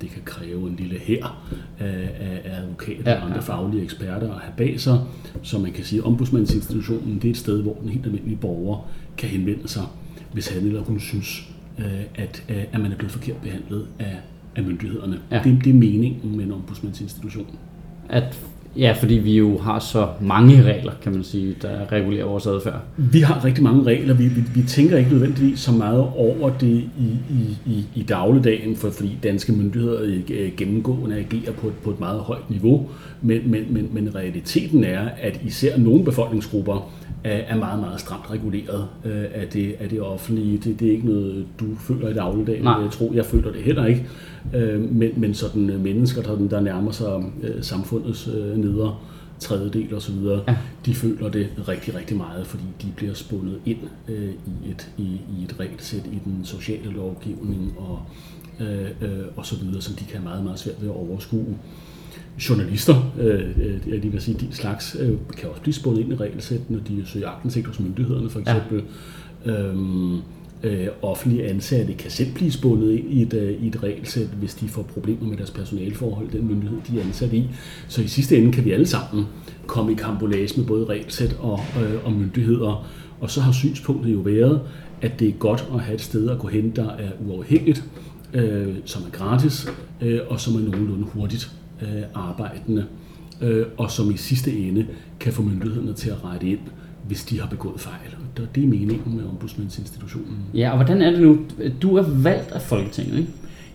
Det 0.00 0.10
kan 0.10 0.22
kræve 0.24 0.68
en 0.68 0.76
lille 0.76 0.98
hær 0.98 1.44
af, 1.78 2.10
af, 2.20 2.40
advokater 2.44 3.10
Ja, 3.12 3.16
og 3.16 3.24
andre 3.24 3.34
ja. 3.34 3.40
faglige 3.40 3.82
eksperter 3.82 4.34
at 4.34 4.40
have 4.40 4.52
bag 4.56 4.80
sig. 4.80 5.00
Så 5.42 5.58
man 5.58 5.72
kan 5.72 5.84
sige, 5.84 5.98
at 5.98 6.04
ombudsmandsinstitutionen 6.04 7.14
det 7.14 7.24
er 7.24 7.30
et 7.30 7.36
sted, 7.36 7.62
hvor 7.62 7.74
den 7.74 7.88
helt 7.88 8.06
almindelige 8.06 8.36
borger 8.36 8.88
kan 9.16 9.28
henvende 9.28 9.68
sig, 9.68 9.82
hvis 10.32 10.48
han 10.48 10.66
eller 10.66 10.80
hun 10.80 11.00
synes, 11.00 11.48
øh, 11.78 11.84
at, 12.14 12.44
øh, 12.48 12.64
at 12.72 12.80
man 12.80 12.92
er 12.92 12.96
blevet 12.96 13.12
forkert 13.12 13.36
behandlet 13.36 13.86
af, 13.98 14.16
af 14.56 14.64
myndighederne. 14.64 15.20
Ja. 15.30 15.40
Det, 15.44 15.64
det 15.64 15.70
er 15.70 15.74
meningen 15.74 16.36
med 16.36 16.44
en 16.44 16.52
ombudsmandsinstitution. 16.52 17.46
At, 18.08 18.38
ja, 18.76 18.94
fordi 19.00 19.14
vi 19.14 19.36
jo 19.36 19.58
har 19.58 19.78
så 19.78 20.08
mange 20.20 20.62
regler, 20.62 20.92
kan 21.02 21.12
man 21.12 21.24
sige, 21.24 21.56
der 21.62 21.92
regulerer 21.92 22.24
vores 22.24 22.46
adfærd. 22.46 22.80
Vi 22.96 23.20
har 23.20 23.44
rigtig 23.44 23.64
mange 23.64 23.82
regler. 23.82 24.14
Vi, 24.14 24.28
vi, 24.28 24.42
vi 24.54 24.62
tænker 24.62 24.96
ikke 24.96 25.10
nødvendigvis 25.10 25.60
så 25.60 25.72
meget 25.72 26.00
over 26.16 26.50
det 26.50 26.84
i, 26.98 27.16
i, 27.30 27.56
i, 27.66 27.84
i 27.94 28.02
dagligdagen, 28.02 28.76
for, 28.76 28.90
fordi 28.90 29.18
danske 29.22 29.52
myndigheder 29.52 30.20
øh, 30.30 30.52
gennemgående 30.56 31.16
agerer 31.16 31.52
på 31.52 31.66
et, 31.66 31.74
på 31.74 31.90
et 31.90 32.00
meget 32.00 32.20
højt 32.20 32.50
niveau. 32.50 32.88
Men, 33.22 33.50
men, 33.50 33.64
men, 33.70 33.88
men 33.92 34.14
realiteten 34.14 34.84
er, 34.84 35.08
at 35.20 35.40
især 35.44 35.78
nogle 35.78 36.04
befolkningsgrupper 36.04 36.92
er, 37.24 37.56
meget, 37.56 37.80
meget 37.80 38.00
stramt 38.00 38.30
reguleret 38.30 38.86
øh, 39.04 39.24
af, 39.34 39.48
det, 39.52 39.74
af 39.80 39.88
det 39.88 40.00
offentlige. 40.02 40.58
Det, 40.58 40.80
det 40.80 40.88
er 40.88 40.92
ikke 40.92 41.06
noget, 41.06 41.46
du 41.60 41.66
føler 41.80 42.08
i 42.08 42.14
dagligdagen. 42.14 42.64
Nej. 42.64 42.80
Jeg 42.82 42.90
tror, 42.90 43.12
jeg 43.14 43.24
føler 43.26 43.52
det 43.52 43.62
heller 43.62 43.84
ikke. 43.86 44.06
Øh, 44.54 44.80
men, 44.92 45.10
men 45.16 45.34
sådan 45.34 45.70
øh, 45.70 45.80
mennesker, 45.80 46.22
der, 46.22 46.48
der 46.48 46.60
nærmer 46.60 46.90
sig 46.90 47.22
øh, 47.42 47.62
samfundets 47.62 48.28
øh, 48.28 48.56
nedre 48.56 48.96
tredjedel 49.38 49.94
og 49.94 50.02
så 50.02 50.12
videre, 50.12 50.40
Ja. 50.48 50.52
ja. 50.52 50.58
de 50.86 50.94
føler 50.94 51.28
det 51.28 51.48
rigtig, 51.68 51.94
rigtig 51.94 52.16
meget, 52.16 52.46
fordi 52.46 52.64
de 52.82 52.86
bliver 52.96 53.14
spundet 53.14 53.58
ind 53.66 53.78
øh, 54.08 54.28
i, 54.30 54.70
et, 54.70 54.90
i, 54.98 55.02
i 55.38 55.44
et 55.44 55.60
regelsæt 55.60 56.06
i 56.06 56.18
den 56.24 56.40
sociale 56.44 56.90
lovgivning 56.90 57.74
og, 57.78 58.00
øh, 58.60 58.90
øh, 59.00 59.24
og 59.36 59.46
så 59.46 59.56
videre, 59.56 59.80
som 59.82 59.94
de 59.94 60.04
kan 60.04 60.12
have 60.16 60.24
meget, 60.24 60.44
meget 60.44 60.58
svært 60.58 60.76
ved 60.80 60.88
at 60.88 60.94
overskue. 60.94 61.56
Journalister, 62.48 63.12
øh, 63.18 63.40
øh, 63.40 63.78
jeg 63.88 63.98
lige 63.98 64.12
vil 64.12 64.20
sige, 64.20 64.36
din 64.40 64.52
slags, 64.52 64.96
øh, 65.00 65.12
kan 65.36 65.48
også 65.48 65.62
blive 65.62 65.74
spundet 65.74 66.00
ind 66.00 66.12
i 66.12 66.16
regelsæt, 66.16 66.70
når 66.70 66.78
de 66.78 67.02
søger 67.06 67.28
aktindsigt 67.28 67.66
hos 67.66 67.80
myndighederne, 67.80 68.30
for 68.30 68.40
eksempel. 68.40 68.82
Ja. 69.46 69.52
Øhm, 69.52 70.20
Øh, 70.62 70.86
offentlige 71.02 71.48
ansatte 71.48 71.94
kan 71.94 72.10
selv 72.10 72.34
blive 72.34 72.52
spundet 72.52 72.92
ind 72.92 73.12
i 73.12 73.22
et, 73.22 73.34
øh, 73.34 73.62
i 73.62 73.66
et 73.66 73.82
regelsæt, 73.82 74.26
hvis 74.26 74.54
de 74.54 74.68
får 74.68 74.82
problemer 74.82 75.28
med 75.28 75.36
deres 75.36 75.50
personalforhold, 75.50 76.30
den 76.32 76.46
myndighed, 76.46 76.78
de 76.88 77.00
er 77.00 77.04
ansat 77.04 77.32
i. 77.32 77.50
Så 77.88 78.02
i 78.02 78.06
sidste 78.06 78.36
ende 78.36 78.52
kan 78.52 78.64
vi 78.64 78.72
alle 78.72 78.86
sammen 78.86 79.26
komme 79.66 79.92
i 79.92 79.94
kambolage 79.94 80.60
med 80.60 80.66
både 80.66 80.84
regelsæt 80.84 81.36
og, 81.40 81.60
øh, 81.82 82.04
og 82.04 82.12
myndigheder. 82.12 82.86
Og 83.20 83.30
så 83.30 83.40
har 83.40 83.52
synspunktet 83.52 84.12
jo 84.12 84.18
været, 84.18 84.60
at 85.02 85.20
det 85.20 85.28
er 85.28 85.32
godt 85.32 85.68
at 85.74 85.80
have 85.80 85.94
et 85.94 86.00
sted 86.00 86.30
at 86.30 86.38
gå 86.38 86.48
hen, 86.48 86.70
der 86.70 86.90
er 86.90 87.10
uafhængigt, 87.26 87.84
øh, 88.34 88.74
som 88.84 89.02
er 89.02 89.10
gratis, 89.10 89.68
øh, 90.00 90.20
og 90.28 90.40
som 90.40 90.54
er 90.54 90.60
nogenlunde 90.60 91.04
hurtigt 91.04 91.50
øh, 91.82 92.02
arbejdende, 92.14 92.84
øh, 93.42 93.66
og 93.76 93.90
som 93.90 94.10
i 94.10 94.16
sidste 94.16 94.52
ende 94.52 94.86
kan 95.20 95.32
få 95.32 95.42
myndighederne 95.42 95.92
til 95.92 96.10
at 96.10 96.24
rette 96.24 96.46
ind, 96.46 96.58
hvis 97.06 97.24
de 97.24 97.40
har 97.40 97.46
begået 97.46 97.80
fejl. 97.80 98.14
Og 98.36 98.54
det 98.54 98.64
er 98.64 98.68
meningen 98.68 99.16
med 99.16 99.24
ombudsmandsinstitutionen. 99.24 100.36
Ja, 100.54 100.70
og 100.70 100.76
hvordan 100.76 101.02
er 101.02 101.10
det 101.10 101.20
nu? 101.20 101.38
Du 101.82 101.96
er 101.96 102.04
valgt 102.08 102.52
af 102.52 102.62
Folketinget, 102.62 103.18
ikke? 103.18 103.30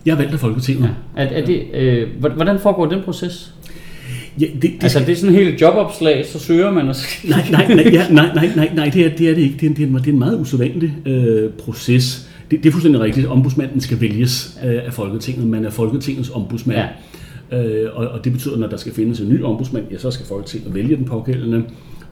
Jeg 0.06 0.12
er 0.12 0.16
valgt 0.16 0.32
af 0.32 0.40
Folketinget. 0.40 0.90
Ja. 1.16 1.22
Er, 1.22 1.26
er 1.26 1.46
det, 1.46 1.62
øh, 1.74 2.08
hvordan 2.20 2.58
foregår 2.58 2.86
den 2.86 3.02
proces? 3.04 3.54
Ja, 4.40 4.46
det, 4.46 4.62
det, 4.62 4.82
Altså, 4.82 4.98
det 4.98 5.08
er 5.08 5.16
sådan 5.16 5.34
en 5.34 5.40
helt 5.40 5.60
jobopslag, 5.60 6.26
så 6.26 6.38
søger 6.38 6.70
man 6.70 6.88
og 6.88 6.94
nej, 7.24 7.50
nej, 7.50 7.74
nej, 7.74 7.88
ja, 7.92 8.08
nej, 8.10 8.34
nej, 8.34 8.50
nej, 8.56 8.70
nej, 8.74 8.88
det 8.88 9.06
er 9.06 9.16
det, 9.16 9.30
er 9.30 9.34
det 9.34 9.42
ikke. 9.42 9.56
Det 9.60 9.70
er, 9.70 9.74
det 9.74 9.82
er, 9.82 9.86
en, 9.86 9.94
det 9.94 10.06
er 10.06 10.12
en 10.12 10.18
meget 10.18 10.40
usædvanlig 10.40 10.96
øh, 11.06 11.50
proces. 11.50 12.30
Det, 12.50 12.62
det 12.62 12.68
er 12.68 12.72
fuldstændig 12.72 13.00
rigtigt. 13.00 13.26
Ombudsmanden 13.26 13.80
skal 13.80 14.00
vælges 14.00 14.58
øh, 14.64 14.80
af 14.86 14.92
Folketinget. 14.92 15.46
Man 15.46 15.64
er 15.64 15.70
Folketingets 15.70 16.30
ombudsmand. 16.30 16.78
Ja. 16.78 16.86
Øh, 17.52 17.90
og, 17.94 18.08
og 18.08 18.24
det 18.24 18.32
betyder, 18.32 18.54
at 18.54 18.60
når 18.60 18.66
der 18.68 18.76
skal 18.76 18.92
findes 18.92 19.20
en 19.20 19.28
ny 19.28 19.42
ombudsmand, 19.42 19.84
ja, 19.90 19.98
så 19.98 20.10
skal 20.10 20.26
Folketinget 20.26 20.74
vælge 20.74 20.96
den 20.96 21.04
pågældende. 21.04 21.64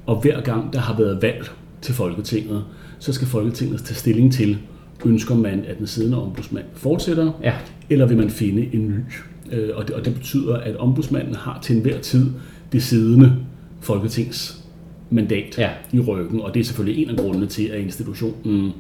Og 0.07 0.21
hver 0.21 0.41
gang 0.41 0.73
der 0.73 0.79
har 0.79 0.97
været 0.99 1.23
valg 1.23 1.51
til 1.83 1.95
Folketinget, 1.95 2.65
så 2.99 3.13
skal 3.13 3.27
Folketinget 3.27 3.83
tage 3.85 3.95
stilling 3.95 4.33
til, 4.33 4.59
ønsker 5.05 5.35
man, 5.35 5.65
at 5.69 5.79
den 5.79 5.87
siddende 5.87 6.23
ombudsmand 6.23 6.65
fortsætter, 6.75 7.33
Ja. 7.43 7.55
eller 7.91 8.07
vil 8.07 8.17
man 8.17 8.31
finde 8.31 8.69
en 8.75 8.87
ny? 8.89 8.95
Øh, 9.57 9.71
og, 9.75 9.89
det, 9.89 9.97
og 9.97 10.05
det 10.05 10.15
betyder, 10.15 10.55
at 10.57 10.77
ombudsmanden 10.77 11.35
har 11.35 11.59
til 11.63 11.77
enhver 11.77 11.99
tid 11.99 12.27
det 12.73 12.83
siddende 12.83 13.33
Folketings 13.81 14.59
mandat 15.11 15.59
Ja. 15.59 15.71
i 15.93 16.01
ryggen, 16.01 16.41
og 16.41 16.55
det 16.55 16.61
er 16.61 16.65
selvfølgelig 16.65 17.03
en 17.05 17.11
af 17.11 17.17
grundene 17.17 17.47
til, 17.47 17.65
at 17.65 17.81
institutionen 17.81 18.73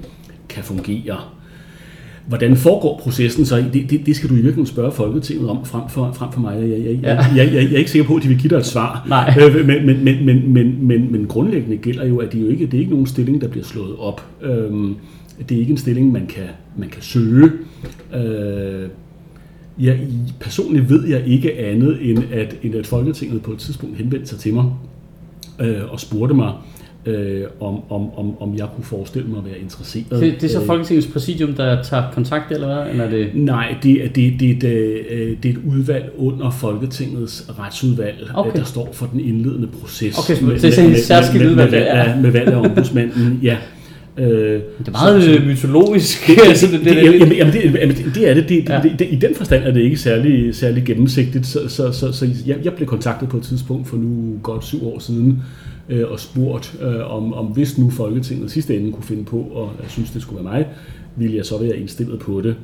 kan 0.48 0.64
fungere. 0.64 1.16
Hvordan 2.28 2.56
foregår 2.56 3.00
processen 3.02 3.44
så? 3.46 3.64
Det, 3.72 3.90
det, 3.90 4.06
det 4.06 4.16
skal 4.16 4.28
du 4.28 4.34
i 4.34 4.36
virkeligheden 4.36 4.66
spørge 4.66 4.92
Folketinget 4.92 5.48
om 5.48 5.64
frem 5.64 5.82
for, 5.88 6.12
frem 6.12 6.32
for 6.32 6.40
mig. 6.40 6.60
Jeg, 6.60 6.70
jeg, 6.70 6.98
Ja. 7.02 7.14
jeg, 7.16 7.36
jeg, 7.36 7.52
jeg 7.54 7.72
er 7.72 7.78
ikke 7.78 7.90
sikker 7.90 8.06
på, 8.08 8.16
at 8.16 8.22
de 8.22 8.28
vil 8.28 8.38
give 8.38 8.48
dig 8.50 8.56
et 8.56 8.66
svar. 8.66 9.04
Nej. 9.08 9.34
Øh, 9.40 9.66
Men, 9.66 9.86
men, 9.86 10.04
men, 10.04 10.24
men, 10.24 10.52
men, 10.52 10.86
men, 10.86 11.12
men 11.12 11.26
grundlæggende 11.26 11.76
gælder 11.76 12.06
jo, 12.06 12.18
at 12.18 12.32
det, 12.32 12.40
jo 12.42 12.48
ikke, 12.48 12.66
det 12.66 12.74
er 12.74 12.78
ikke 12.78 12.90
nogen 12.90 13.06
stilling, 13.06 13.40
der 13.40 13.48
bliver 13.48 13.64
slået 13.64 13.96
op. 13.98 14.22
Øhm, 14.42 14.94
Det 15.48 15.54
er 15.54 15.60
ikke 15.60 15.70
en 15.70 15.76
stilling, 15.78 16.12
man 16.12 16.26
kan, 16.26 16.44
man 16.76 16.88
kan 16.88 17.02
søge. 17.02 17.50
Øh, 18.16 18.88
jeg, 19.80 19.98
personligt 20.40 20.90
ved 20.90 21.06
jeg 21.08 21.22
ikke 21.26 21.58
andet, 21.58 21.98
end 22.10 22.18
at, 22.32 22.56
end 22.62 22.74
at 22.74 22.86
Folketinget 22.86 23.42
på 23.42 23.52
et 23.52 23.58
tidspunkt 23.58 23.96
henvendte 23.98 24.26
sig 24.28 24.38
til 24.38 24.54
mig 24.54 24.64
øh, 25.60 25.76
og 25.88 26.00
spurgte 26.00 26.34
mig, 26.34 26.52
øh, 27.06 27.42
om, 27.60 27.74
om, 27.90 28.18
om, 28.18 28.42
om 28.42 28.56
jeg 28.58 28.66
kunne 28.76 28.84
forestille 28.84 29.28
mig 29.28 29.38
at 29.38 29.44
være 29.44 29.58
interesseret. 29.58 30.06
Det, 30.10 30.34
det 30.40 30.44
er 30.44 30.48
så 30.48 30.60
Øh, 30.60 30.66
Folketingets 30.66 31.06
præsidium, 31.06 31.52
der 31.54 31.82
tager 31.82 32.02
kontakt, 32.12 32.52
eller 32.52 32.66
hvad? 32.66 32.90
Eller 32.90 33.04
er 33.04 33.10
det... 33.10 33.28
Nej, 33.34 33.74
det 33.82 34.04
er, 34.04 34.08
det, 34.08 34.40
det, 34.40 34.50
er 34.50 34.56
et, 34.56 34.64
øh, 35.10 35.36
det 35.42 35.48
er 35.48 35.52
et 35.52 35.60
udvalg 35.66 36.04
under 36.18 36.50
Folketingets 36.50 37.44
retsudvalg, 37.58 38.16
Okay. 38.34 38.50
okay. 38.50 38.58
der 38.58 38.64
står 38.64 38.88
for 38.92 39.06
den 39.12 39.20
indledende 39.20 39.68
proces. 39.80 40.18
Okay, 40.18 40.34
så 40.36 40.46
det 40.46 40.64
er 40.64 40.70
sådan 40.72 40.90
et 40.90 40.98
særskilt 40.98 41.42
med, 41.44 41.50
udvalg, 41.50 41.70
med, 41.70 41.80
ja. 41.80 42.14
med, 42.14 42.22
med 42.22 42.30
valg 42.30 42.48
af 42.48 42.56
ombudsmanden, 42.56 43.38
ja. 43.42 43.56
Øh, 44.18 44.28
Det 44.78 44.88
er 44.88 44.90
meget 44.90 45.28
øh, 45.40 45.46
mytologisk. 45.46 46.28
altså, 46.48 46.66
det, 46.66 46.72
det, 46.80 46.84
det, 46.84 46.96
det, 46.96 47.02
jamen, 47.04 47.18
jamen, 47.20 47.32
jamen, 47.36 47.52
det, 47.52 47.64
jamen, 47.80 47.96
det- 47.96 48.14
det 48.14 48.30
er 48.30 48.34
det. 48.34 48.48
det, 48.48 48.68
ja. 48.68 48.80
det, 48.82 48.98
det 48.98 49.08
I 49.10 49.16
den 49.16 49.34
forstand 49.34 49.64
er 49.64 49.70
det 49.72 49.80
ikke 49.80 49.96
særlig, 49.96 50.54
særlig 50.54 50.84
gennemsigtigt. 50.84 51.46
Så, 51.46 51.68
så, 51.68 51.92
så, 51.92 52.12
så 52.12 52.28
jeg, 52.46 52.56
jeg 52.64 52.72
blev 52.72 52.88
kontaktet 52.88 53.28
på 53.28 53.36
et 53.36 53.42
tidspunkt 53.42 53.88
for 53.88 53.96
nu 53.96 54.38
godt 54.42 54.64
syv 54.64 54.86
år 54.86 54.98
siden 54.98 55.42
øh, 55.88 56.10
og 56.10 56.20
spurgt, 56.20 56.76
øh, 56.82 57.14
om, 57.16 57.34
om 57.34 57.46
hvis 57.46 57.78
nu 57.78 57.90
Folketinget 57.90 58.50
sidste 58.50 58.76
ende 58.76 58.92
kunne 58.92 59.04
finde 59.04 59.24
på, 59.24 59.38
og 59.38 59.70
jeg 59.82 59.90
synes, 59.90 60.10
det 60.10 60.22
skulle 60.22 60.44
være 60.44 60.54
mig, 60.54 60.66
ville 61.16 61.36
jeg 61.36 61.44
så 61.46 61.58
være 61.58 61.76
indstillet 61.76 62.18
på 62.18 62.40
det. 62.40 62.56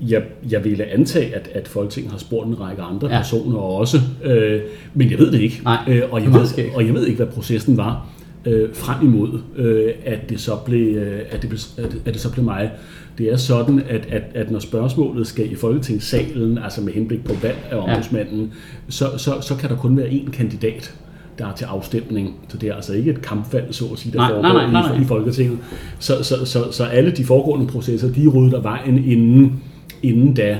Jeg, 0.00 0.22
jeg 0.50 0.64
ville 0.64 0.84
antage, 0.84 1.34
at, 1.34 1.48
at 1.54 1.68
Folketinget 1.68 2.12
har 2.12 2.18
spurgt 2.18 2.48
en 2.48 2.60
række 2.60 2.82
andre 2.82 3.08
Ja. 3.08 3.16
personer 3.16 3.58
også, 3.58 3.98
øh, 4.24 4.60
men 4.94 5.10
jeg 5.10 5.18
ved 5.18 5.32
det 5.32 5.40
ikke. 5.40 5.60
Nej, 5.64 5.78
øh, 5.88 6.02
og, 6.10 6.22
jeg 6.22 6.32
ved, 6.34 6.46
skægt. 6.46 6.74
og 6.74 6.86
jeg 6.86 6.94
ved 6.94 7.06
ikke, 7.06 7.16
hvad 7.16 7.26
processen 7.26 7.76
var 7.76 8.06
øh, 8.44 8.74
frem 8.74 9.06
imod, 9.06 9.40
øh, 9.56 9.92
at, 10.04 10.18
det 10.28 10.40
så 10.40 10.56
blev, 10.64 10.96
øh, 10.96 11.20
at, 11.30 11.42
det, 11.42 11.68
at, 11.78 11.96
at 12.06 12.14
det 12.14 12.20
så 12.20 12.32
blev 12.32 12.44
mig. 12.44 12.70
Det 13.18 13.32
er 13.32 13.36
sådan, 13.36 13.82
at, 13.88 14.06
at, 14.10 14.22
at 14.34 14.50
når 14.50 14.58
spørgsmålet 14.58 15.26
skal 15.26 15.52
i 15.52 15.54
Folketingssalen, 15.54 16.58
altså 16.58 16.80
med 16.80 16.92
henblik 16.92 17.24
på 17.24 17.34
valg 17.42 17.56
af 17.70 17.76
ombudsmanden, 17.76 18.40
ja. 18.40 18.48
så, 18.88 19.06
så, 19.16 19.40
så 19.40 19.54
kan 19.56 19.70
der 19.70 19.76
kun 19.76 19.96
være 19.96 20.06
én 20.08 20.30
kandidat, 20.30 20.94
der 21.38 21.46
er 21.46 21.52
til 21.52 21.64
afstemning. 21.64 22.34
Så 22.48 22.56
det 22.56 22.68
er 22.68 22.74
altså 22.74 22.92
ikke 22.92 23.10
et 23.10 23.22
kampvalg, 23.22 23.66
så 23.70 23.84
at 23.92 23.98
sige, 23.98 24.12
der 24.12 24.18
Nej, 24.18 24.28
foregår 24.28 24.42
nej, 24.42 24.52
nej, 24.52 24.70
nej, 24.72 24.92
nej. 24.92 25.02
i 25.02 25.04
Folketinget. 25.04 25.58
Så, 25.98 26.24
så, 26.24 26.44
så, 26.44 26.72
så 26.72 26.84
alle 26.84 27.10
de 27.10 27.24
foregående 27.24 27.66
processer, 27.66 28.12
de 28.12 28.24
er 28.24 28.28
ryddet 28.28 28.54
af 28.54 28.64
vejen 28.64 29.04
inden, 29.04 29.60
inden 30.02 30.34
da. 30.34 30.58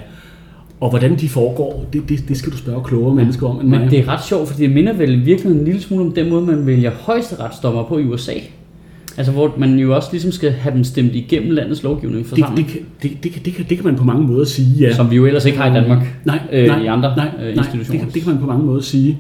Og 0.81 0.91
hvordan 0.91 1.17
de 1.17 1.29
foregår, 1.29 1.87
det, 1.93 2.09
det, 2.09 2.29
det 2.29 2.37
skal 2.37 2.53
du 2.53 2.57
spørge 2.57 2.85
klogere 2.85 3.15
mennesker 3.15 3.47
om 3.47 3.61
end 3.61 3.69
Men 3.69 3.81
mig. 3.81 3.91
det 3.91 3.99
er 3.99 4.09
ret 4.09 4.25
sjovt, 4.25 4.49
fordi 4.49 4.63
det 4.63 4.71
minder 4.71 4.93
vel 4.93 5.27
virkelig 5.27 5.53
en 5.53 5.65
lille 5.65 5.81
smule 5.81 6.05
om 6.05 6.13
den 6.13 6.29
måde, 6.29 6.47
man 6.47 6.67
vælger 6.67 6.91
højesteretsdommer 6.91 7.85
på 7.85 7.99
i 7.99 8.05
USA. 8.05 8.33
Altså 9.17 9.33
hvor 9.33 9.55
man 9.59 9.79
jo 9.79 9.95
også 9.97 10.09
ligesom 10.13 10.33
skal 10.33 10.51
have 10.51 10.75
dem 10.75 10.85
stemt 10.85 11.15
igennem 11.15 11.51
landets 11.51 11.83
lovgivning 11.83 12.27
for 12.27 12.37
det, 12.37 12.45
sammen. 12.45 12.65
det, 12.65 12.75
det, 13.03 13.23
det, 13.23 13.33
kan, 13.33 13.43
det, 13.45 13.55
kan, 13.55 13.65
det 13.69 13.79
kan 13.79 13.87
man 13.87 13.97
på 13.97 14.05
mange 14.05 14.27
måder 14.27 14.45
sige, 14.45 14.67
ja. 14.81 14.95
Som 14.95 15.11
vi 15.11 15.17
jo 15.17 15.27
ellers 15.27 15.45
ikke 15.45 15.59
har 15.59 15.71
i 15.71 15.75
Danmark. 15.75 16.07
Nej, 16.25 16.39
øh, 16.53 16.67
nej, 16.67 16.83
i 16.83 16.87
andre 16.87 17.17
nej, 17.17 17.31
øh, 17.39 17.41
nej, 17.41 17.49
institutioner. 17.51 17.93
Det 17.93 18.01
kan, 18.01 18.11
det 18.15 18.23
kan 18.23 18.33
man 18.33 18.41
på 18.41 18.47
mange 18.47 18.67
måder 18.67 18.81
sige. 18.81 19.19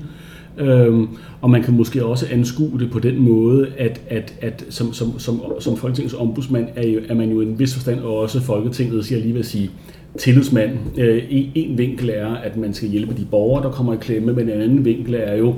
Øhm, 0.58 1.08
og 1.40 1.50
man 1.50 1.62
kan 1.62 1.74
måske 1.74 2.04
også 2.04 2.26
anskue 2.30 2.78
det 2.78 2.90
på 2.90 2.98
den 2.98 3.18
måde, 3.18 3.68
at, 3.78 4.00
at, 4.08 4.34
at 4.40 4.64
som, 4.68 4.92
som, 4.92 5.18
som, 5.18 5.42
som 5.60 5.76
Folketingets 5.76 6.14
ombudsmand 6.14 6.68
er, 6.76 6.88
jo, 6.88 7.00
er 7.08 7.14
man 7.14 7.30
jo 7.30 7.40
i 7.40 7.44
en 7.44 7.58
vis 7.58 7.74
forstand 7.74 8.00
også 8.00 8.40
Folketinget, 8.40 9.04
siger 9.04 9.18
jeg 9.18 9.26
lige 9.26 9.38
at 9.38 9.46
sige, 9.46 9.70
tillidsmand. 10.18 10.70
Øh, 10.98 11.22
en, 11.30 11.50
en 11.54 11.78
vinkel 11.78 12.10
er, 12.14 12.34
at 12.34 12.56
man 12.56 12.74
skal 12.74 12.88
hjælpe 12.88 13.14
de 13.14 13.26
borgere, 13.30 13.62
der 13.62 13.70
kommer 13.70 13.94
i 13.94 13.96
klemme, 14.00 14.32
men 14.32 14.50
en 14.50 14.60
anden 14.60 14.84
vinkel 14.84 15.14
er 15.14 15.36
jo, 15.36 15.54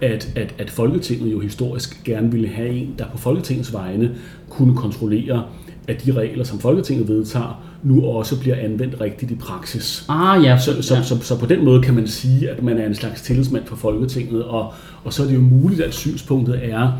at, 0.00 0.32
at, 0.36 0.54
at 0.58 0.70
Folketinget 0.70 1.32
jo 1.32 1.40
historisk 1.40 2.04
gerne 2.04 2.32
ville 2.32 2.48
have 2.48 2.68
en, 2.68 2.94
der 2.98 3.04
på 3.12 3.18
Folketingets 3.18 3.72
vegne 3.72 4.10
kunne 4.48 4.76
kontrollere, 4.76 5.42
at 5.88 6.04
de 6.06 6.12
regler, 6.12 6.44
som 6.44 6.58
Folketinget 6.58 7.08
vedtager, 7.08 7.75
nu 7.86 8.04
også 8.04 8.40
bliver 8.40 8.56
anvendt 8.56 9.00
rigtigt 9.00 9.30
i 9.30 9.34
praksis. 9.34 10.04
Ah 10.08 10.44
ja, 10.44 10.58
Så, 10.58 10.82
så, 10.82 10.94
ja. 10.94 11.02
så, 11.02 11.18
så 11.20 11.38
på 11.38 11.46
den 11.46 11.64
måde 11.64 11.82
kan 11.82 11.94
man 11.94 12.06
sige, 12.06 12.50
at 12.50 12.62
man 12.62 12.78
er 12.78 12.86
en 12.86 12.94
slags 12.94 13.22
tillidsmand 13.22 13.66
for 13.66 13.76
Folketinget, 13.76 14.44
og, 14.44 14.72
og 15.04 15.12
så 15.12 15.22
er 15.22 15.26
det 15.26 15.34
jo 15.34 15.40
muligt, 15.40 15.80
at 15.80 15.94
synspunktet 15.94 16.60
er, 16.62 16.92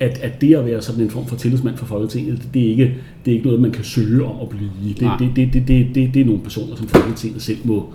at, 0.00 0.18
at 0.22 0.40
det 0.40 0.54
at 0.54 0.66
være 0.66 0.82
sådan 0.82 1.04
en 1.04 1.10
form 1.10 1.26
for 1.26 1.36
tillidsmand 1.36 1.76
for 1.76 1.86
Folketinget, 1.86 2.42
det 2.54 2.66
er 2.66 2.70
ikke, 2.70 2.94
det 3.24 3.30
er 3.30 3.34
ikke 3.34 3.46
noget, 3.46 3.60
man 3.60 3.70
kan 3.70 3.84
søge 3.84 4.24
om 4.24 4.36
at 4.42 4.48
blive. 4.48 4.70
Det, 4.88 5.10
det, 5.18 5.36
det, 5.36 5.52
det, 5.54 5.68
det, 5.68 5.94
det, 5.94 6.14
det 6.14 6.20
er 6.20 6.26
nogle 6.26 6.40
personer, 6.40 6.76
som 6.76 6.88
Folketinget 6.88 7.42
selv 7.42 7.58
må, 7.64 7.94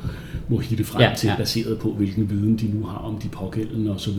må 0.49 0.57
hitte 0.57 0.83
frem 0.83 1.01
ja, 1.01 1.11
til, 1.17 1.27
ja. 1.27 1.35
baseret 1.37 1.77
på, 1.79 1.91
hvilken 1.91 2.29
viden 2.29 2.57
de 2.57 2.67
nu 2.73 2.85
har 2.85 2.97
om 2.97 3.17
de 3.23 3.27
pågældende 3.27 3.91
osv. 3.91 4.13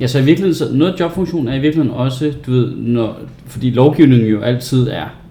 Ja, 0.00 0.06
så 0.06 0.18
i 0.18 0.24
virkeligheden, 0.24 0.54
så 0.54 0.72
noget 0.72 0.92
af 0.92 1.00
jobfunktionen 1.00 1.48
er 1.48 1.54
i 1.54 1.60
virkeligheden 1.60 1.98
også, 1.98 2.34
du 2.46 2.50
ved, 2.50 2.76
når, 2.76 3.18
fordi 3.46 3.70
lovgivningen 3.70 4.28
jo 4.28 4.40
altid 4.40 4.88
er 4.88 5.25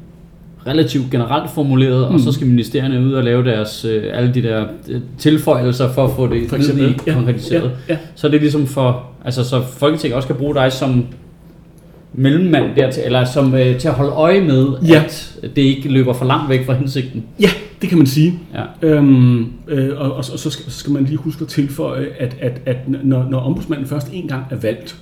relativt 0.67 1.11
generelt 1.11 1.51
formuleret, 1.51 2.07
mm. 2.09 2.15
og 2.15 2.19
så 2.19 2.31
skal 2.31 2.47
ministerierne 2.47 3.05
ud 3.05 3.13
og 3.13 3.23
lave 3.23 3.43
deres, 3.45 3.85
øh, 3.85 4.03
alle 4.13 4.33
de 4.33 4.43
der 4.43 4.65
øh, 4.89 5.01
tilføjelser 5.17 5.93
for 5.93 6.03
at 6.05 6.11
få 6.15 6.27
det 6.27 6.49
For 6.49 6.57
ned 6.57 6.65
eksempel, 6.65 6.89
i 6.89 6.95
ja, 7.07 7.13
konkretiseret. 7.13 7.71
ja, 7.89 7.93
ja. 7.93 7.99
Så 8.15 8.27
er 8.27 8.31
det 8.31 8.41
ligesom 8.41 8.67
for, 8.67 9.03
altså 9.25 9.43
så 9.43 9.61
Folketinget 9.61 10.15
også 10.15 10.27
kan 10.27 10.35
bruge 10.37 10.55
dig 10.55 10.71
som 10.71 11.05
mellemmand 12.13 12.75
der 12.75 12.91
til, 12.91 13.03
eller 13.05 13.25
som 13.25 13.55
øh, 13.55 13.79
til 13.79 13.87
at 13.87 13.93
holde 13.93 14.11
øje 14.11 14.41
med, 14.41 14.67
Ja. 14.87 15.03
at 15.03 15.35
det 15.55 15.61
ikke 15.61 15.89
løber 15.89 16.13
for 16.13 16.25
langt 16.25 16.49
væk 16.49 16.65
fra 16.65 16.73
hensigten. 16.73 17.23
Ja, 17.39 17.49
det 17.81 17.89
kan 17.89 17.97
man 17.97 18.07
sige. 18.07 18.39
Ja. 18.53 18.87
Øhm, 18.87 19.45
øh, 19.67 19.89
og, 19.97 20.11
og, 20.11 20.17
og 20.17 20.23
så, 20.25 20.49
skal, 20.49 20.71
så 20.71 20.79
skal 20.79 20.93
man 20.93 21.03
lige 21.03 21.17
huske 21.17 21.41
at 21.41 21.47
tilføje, 21.47 22.07
at, 22.19 22.35
at, 22.41 22.61
at 22.65 22.77
når, 23.03 23.27
når 23.29 23.39
ombudsmanden 23.39 23.87
først 23.87 24.09
en 24.13 24.27
gang 24.27 24.43
er 24.49 24.55
valgt, 24.55 24.95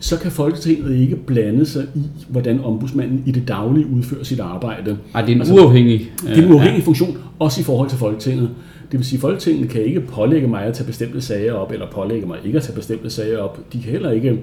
så 0.00 0.18
kan 0.18 0.30
Folketinget 0.30 0.96
ikke 0.96 1.16
blande 1.16 1.66
sig 1.66 1.86
i, 1.94 2.02
hvordan 2.28 2.60
ombudsmanden 2.64 3.22
i 3.26 3.30
det 3.30 3.48
daglige 3.48 3.86
udfører 3.86 4.24
sit 4.24 4.40
arbejde. 4.40 4.98
Ej, 5.14 5.20
det 5.20 5.30
er 5.30 5.34
en 5.34 5.40
Altså, 5.40 5.54
uafhængig... 5.54 6.12
Det 6.22 6.38
er 6.38 6.42
en 6.42 6.52
uafhængig 6.52 6.82
funktion, 6.82 7.18
også 7.38 7.60
i 7.60 7.64
forhold 7.64 7.88
til 7.88 7.98
Folketinget. 7.98 8.50
Det 8.92 8.98
vil 8.98 9.06
sige, 9.06 9.16
at 9.16 9.20
Folketinget 9.20 9.70
kan 9.70 9.82
ikke 9.82 10.00
pålægge 10.00 10.48
mig 10.48 10.62
at 10.62 10.74
tage 10.74 10.86
bestemte 10.86 11.20
sager 11.20 11.52
op, 11.52 11.72
eller 11.72 11.86
pålægge 11.90 12.26
mig 12.26 12.38
ikke 12.44 12.56
at 12.56 12.62
tage 12.62 12.76
bestemte 12.76 13.10
sager 13.10 13.38
op. 13.38 13.72
De 13.72 13.82
kan 13.82 13.92
heller 13.92 14.10
ikke, 14.10 14.30
de 14.30 14.38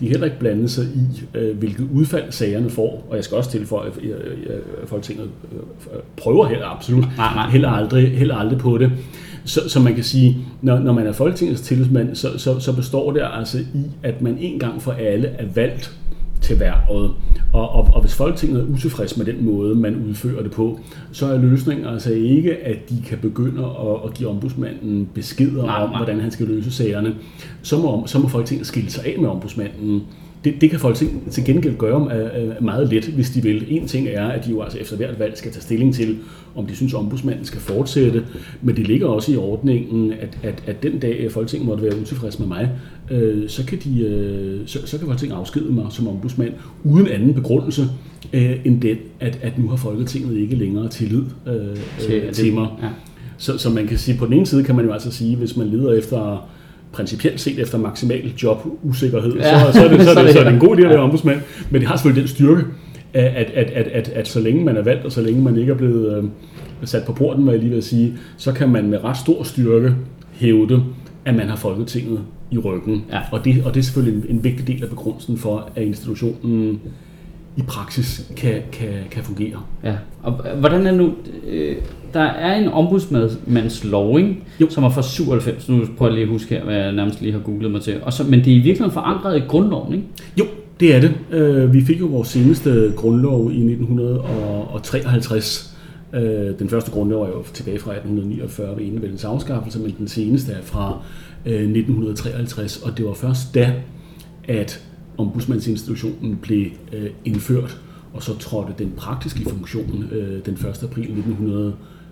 kan 0.00 0.08
heller 0.08 0.24
ikke 0.24 0.38
blande 0.38 0.68
sig 0.68 0.84
i, 0.84 1.38
øh, 1.38 1.58
hvilket 1.58 1.88
udfald 1.94 2.24
sagerne 2.30 2.70
får. 2.70 3.06
Og 3.10 3.16
jeg 3.16 3.24
skal 3.24 3.36
også 3.36 3.50
tilføje, 3.50 3.88
at 3.88 3.92
øh, 4.02 4.10
øh, 4.10 4.86
Folketinget 4.86 5.28
øh, 5.52 5.98
prøver 6.16 6.46
heller 6.46 6.66
absolut 6.66 7.04
Nej, 7.16 7.34
nej. 7.34 7.50
heller 7.50 7.70
aldrig, 7.70 8.10
heller 8.10 8.36
aldrig 8.36 8.58
på 8.58 8.78
det. 8.78 8.92
Så, 9.46 9.68
så 9.68 9.80
man 9.80 9.94
kan 9.94 10.04
sige, 10.04 10.36
når, 10.62 10.78
når 10.78 10.92
man 10.92 11.06
er 11.06 11.12
Folketingets 11.12 11.60
tillidsmand, 11.60 12.14
så, 12.14 12.38
så, 12.38 12.60
så 12.60 12.72
består 12.72 13.12
det 13.12 13.22
altså 13.32 13.58
i, 13.58 13.90
at 14.02 14.22
man 14.22 14.38
en 14.40 14.58
gang 14.58 14.82
for 14.82 14.92
alle 14.92 15.28
er 15.28 15.46
valgt 15.54 15.96
til 16.40 16.56
hvervet. 16.56 17.14
Og, 17.52 17.68
og, 17.68 17.88
og 17.92 18.00
hvis 18.00 18.14
Folketinget 18.14 18.60
er 18.60 18.66
utilfreds 18.66 19.16
med 19.16 19.26
den 19.26 19.44
måde, 19.44 19.74
man 19.74 19.96
udfører 20.08 20.42
det 20.42 20.50
på, 20.50 20.80
så 21.12 21.26
er 21.26 21.38
løsningen 21.38 21.86
altså 21.86 22.12
ikke, 22.12 22.56
at 22.56 22.88
de 22.88 23.02
kan 23.06 23.18
begynde 23.18 23.64
at, 23.64 23.96
at 24.04 24.14
give 24.14 24.28
ombudsmanden 24.28 25.08
beskeder 25.14 25.66
Nej, 25.66 25.82
om, 25.82 25.90
nej. 25.90 25.98
hvordan 25.98 26.20
han 26.20 26.30
skal 26.30 26.46
løse 26.46 26.70
sagerne. 26.70 27.14
Så 27.62 27.78
må, 27.78 28.06
så 28.06 28.18
må 28.18 28.28
Folketinget 28.28 28.66
skille 28.66 28.90
sig 28.90 29.06
af 29.06 29.20
med 29.20 29.28
ombudsmanden. 29.28 30.02
Det, 30.46 30.60
det 30.60 30.70
kan 30.70 30.78
Folketinget 30.80 31.22
til 31.30 31.44
gengæld 31.44 31.76
gøre 31.76 32.10
meget 32.60 32.92
let, 32.92 33.04
hvis 33.04 33.30
de 33.30 33.42
vil. 33.42 33.64
En 33.68 33.86
ting 33.86 34.08
er, 34.08 34.26
at 34.26 34.44
de 34.44 34.50
jo 34.50 34.62
altså 34.62 34.78
efter 34.78 34.96
hvert 34.96 35.18
valg 35.18 35.38
skal 35.38 35.52
tage 35.52 35.62
stilling 35.62 35.94
til, 35.94 36.16
om 36.56 36.66
de 36.66 36.76
synes, 36.76 36.94
ombudsmanden 36.94 37.44
skal 37.44 37.60
fortsætte, 37.60 38.22
men 38.62 38.76
det 38.76 38.86
ligger 38.88 39.06
også 39.06 39.32
i 39.32 39.36
ordningen, 39.36 40.12
at, 40.12 40.38
at, 40.42 40.62
at 40.66 40.82
den 40.82 40.98
dag 40.98 41.32
Folketinget 41.32 41.68
måtte 41.68 41.84
være 41.84 42.00
utilfreds 42.00 42.38
med 42.38 42.46
mig, 42.46 42.70
øh, 43.10 43.48
så, 43.48 43.66
kan 43.66 43.78
de, 43.84 44.00
øh, 44.00 44.60
så, 44.66 44.78
så 44.86 44.98
kan 44.98 45.06
Folketinget 45.06 45.36
afskede 45.36 45.72
mig 45.72 45.86
som 45.90 46.08
ombudsmand 46.08 46.52
uden 46.84 47.06
anden 47.08 47.34
begrundelse 47.34 47.82
øh, 48.32 48.56
end 48.64 48.80
den, 48.80 48.96
at, 49.20 49.38
at 49.42 49.58
nu 49.58 49.68
har 49.68 49.76
Folketinget 49.76 50.36
ikke 50.36 50.56
længere 50.56 50.88
tillid 50.88 51.22
øh, 51.46 51.54
Til- 52.00 52.14
øh, 52.14 52.32
til 52.32 52.54
mig. 52.54 52.68
Ja. 52.82 52.88
Så, 53.38 53.58
så 53.58 53.70
man 53.70 53.86
kan 53.86 53.98
sige, 53.98 54.18
på 54.18 54.26
den 54.26 54.32
ene 54.32 54.46
side 54.46 54.64
kan 54.64 54.76
man 54.76 54.84
jo 54.84 54.92
altså 54.92 55.10
sige, 55.10 55.36
hvis 55.36 55.56
man 55.56 55.66
leder 55.66 55.92
efter 55.92 56.48
principielt 56.96 57.40
set 57.40 57.58
efter 57.58 57.78
maksimal 57.78 58.32
jobusikkerhed, 58.42 59.36
Ja, 59.36 59.60
så, 59.60 59.72
så, 59.72 59.84
er 59.84 59.88
det, 59.88 60.04
så, 60.06 60.10
er 60.10 60.24
det, 60.24 60.32
så 60.32 60.40
er 60.40 60.44
det 60.44 60.52
en 60.52 60.58
god 60.58 60.76
idé 60.76 60.82
at 60.82 60.88
være 60.88 60.98
ombudsmand. 60.98 61.40
Men 61.70 61.80
det 61.80 61.88
har 61.88 61.96
selvfølgelig 61.96 62.22
den 62.22 62.28
styrke, 62.28 62.64
at, 63.14 63.24
at, 63.24 63.50
at, 63.50 63.70
at, 63.70 63.88
at, 63.88 64.08
at 64.08 64.28
så 64.28 64.40
længe 64.40 64.64
man 64.64 64.76
er 64.76 64.82
valgt, 64.82 65.04
og 65.04 65.12
så 65.12 65.20
længe 65.20 65.42
man 65.42 65.56
ikke 65.56 65.72
er 65.72 65.76
blevet 65.76 66.18
øh, 66.18 66.24
sat 66.84 67.04
på 67.04 67.12
porten, 67.12 67.46
var 67.46 67.52
jeg 67.52 67.60
lige 67.60 67.70
ved 67.70 67.78
at 67.78 67.84
sige, 67.84 68.14
så 68.36 68.52
kan 68.52 68.68
man 68.68 68.90
med 68.90 69.04
ret 69.04 69.16
stor 69.16 69.42
styrke 69.42 69.94
hævde, 70.32 70.82
at 71.24 71.34
man 71.34 71.48
har 71.48 71.56
Folketinget 71.56 72.20
i 72.50 72.58
ryggen. 72.58 73.04
Ja. 73.12 73.20
Og, 73.32 73.44
det, 73.44 73.62
og 73.64 73.74
det 73.74 73.80
er 73.80 73.84
selvfølgelig 73.84 74.24
en, 74.24 74.36
en 74.36 74.44
vigtig 74.44 74.66
del 74.66 74.82
af 74.82 74.90
begrundelsen 74.90 75.38
for, 75.38 75.70
at 75.76 75.82
institutionen 75.82 76.80
i 77.56 77.62
praksis 77.62 78.32
kan, 78.36 78.62
kan, 78.72 78.88
kan 79.10 79.22
fungere. 79.22 79.62
Ja, 79.84 79.94
og 80.22 80.32
hvordan 80.32 80.86
er 80.86 80.92
nu, 80.92 81.14
øh, 81.46 81.76
der 82.16 82.22
er 82.22 82.54
en 82.60 82.68
ombudsmandslov, 82.68 84.18
ikke? 84.18 84.36
Jo. 84.60 84.66
som 84.70 84.84
er 84.84 84.90
fra 84.90 85.02
97, 85.02 85.68
nu 85.68 85.84
prøver 85.98 86.10
jeg 86.10 86.14
lige 86.14 86.22
at 86.22 86.28
huske 86.28 86.54
her, 86.54 86.64
hvad 86.64 86.74
jeg 86.76 86.92
nærmest 86.92 87.20
lige 87.20 87.32
har 87.32 87.40
googlet 87.40 87.70
mig 87.70 87.82
til, 87.82 87.94
og 88.02 88.12
så, 88.12 88.24
men 88.24 88.38
det 88.44 88.46
er 88.46 88.52
i 88.56 88.58
virkeligheden 88.58 88.90
forankret 88.92 89.36
i 89.36 89.40
grundloven, 89.48 89.92
ikke? 89.94 90.06
Jo, 90.38 90.44
det 90.80 90.94
er 90.94 91.00
det. 91.00 91.12
Øh, 91.30 91.72
Vi 91.72 91.84
fik 91.84 92.00
jo 92.00 92.06
vores 92.06 92.28
seneste 92.28 92.92
grundlov 92.96 93.52
i 93.52 93.60
1953. 93.60 95.76
Øh, 96.12 96.58
Den 96.58 96.68
første 96.68 96.90
grundlov 96.90 97.22
er 97.22 97.28
jo 97.28 97.42
tilbage 97.54 97.78
fra 97.78 97.90
1849 97.90 98.76
ved 98.76 98.84
enevældens 98.86 99.24
afskaffelse, 99.24 99.78
men 99.78 99.94
den 99.98 100.08
seneste 100.08 100.52
er 100.52 100.62
fra 100.62 100.98
øh, 101.46 101.52
1953, 101.52 102.76
og 102.76 102.98
det 102.98 103.06
var 103.06 103.14
først 103.14 103.54
da, 103.54 103.72
at 104.48 104.84
ombudsmandsinstitutionen 105.18 106.38
blev 106.42 106.66
øh, 106.92 107.10
indført, 107.24 107.80
og 108.14 108.22
så 108.22 108.38
trådte 108.38 108.72
den 108.78 108.92
praktiske 108.96 109.50
funktion 109.50 110.04
øh, 110.12 110.38
den 110.46 110.54
1. 110.54 110.82
april 110.82 111.08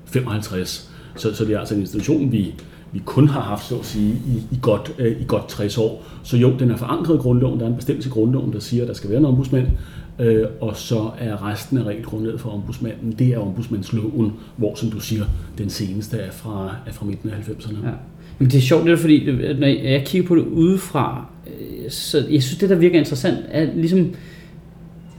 55. 0.06 0.90
Så, 1.16 1.34
så 1.34 1.44
det 1.44 1.54
er 1.54 1.58
altså 1.58 1.74
en 1.74 1.80
institution, 1.80 2.32
vi, 2.32 2.54
vi 2.92 3.02
kun 3.04 3.28
har 3.28 3.40
haft, 3.40 3.68
så 3.68 3.78
at 3.78 3.84
sige, 3.84 4.08
i, 4.08 4.54
i, 4.54 4.58
godt, 4.62 4.94
øh, 4.98 5.20
i 5.20 5.24
godt 5.26 5.48
60 5.48 5.78
år. 5.78 6.04
Så 6.22 6.36
jo, 6.36 6.56
den 6.58 6.70
er 6.70 6.76
forankret 6.76 7.14
i 7.14 7.18
grundloven. 7.18 7.60
Der 7.60 7.66
er 7.66 7.70
en 7.70 7.76
bestemmelse 7.76 8.08
i 8.08 8.12
grundloven, 8.12 8.52
der 8.52 8.58
siger, 8.58 8.82
at 8.82 8.88
der 8.88 8.94
skal 8.94 9.10
være 9.10 9.18
en 9.18 9.24
ombudsmand. 9.24 9.66
Øh, 10.18 10.46
og 10.60 10.76
så 10.76 11.10
er 11.18 11.48
resten 11.50 11.78
af 11.78 11.82
regelgrundlaget 11.82 12.40
for 12.40 12.50
ombudsmanden, 12.50 13.12
det 13.12 13.28
er 13.28 13.38
ombudsmandsloven, 13.38 14.32
hvor, 14.56 14.74
som 14.74 14.90
du 14.90 15.00
siger, 15.00 15.24
den 15.58 15.70
seneste 15.70 16.16
er 16.16 16.30
fra, 16.30 16.74
er 16.86 16.92
fra 16.92 17.06
midten 17.06 17.30
af 17.30 17.34
90'erne. 17.34 17.86
Ja. 17.86 17.92
Men 18.38 18.50
det 18.50 18.58
er 18.58 18.62
sjovt, 18.62 18.84
det 18.84 18.92
er 18.92 18.96
fordi, 18.96 19.32
når 19.58 19.66
jeg 19.66 20.02
kigger 20.06 20.28
på 20.28 20.36
det 20.36 20.42
udefra, 20.42 21.26
øh, 21.46 21.90
så 21.90 22.18
jeg 22.30 22.42
synes, 22.42 22.58
det 22.58 22.70
der 22.70 22.76
virker 22.76 22.98
interessant, 22.98 23.38
er 23.48 23.74
ligesom, 23.74 24.14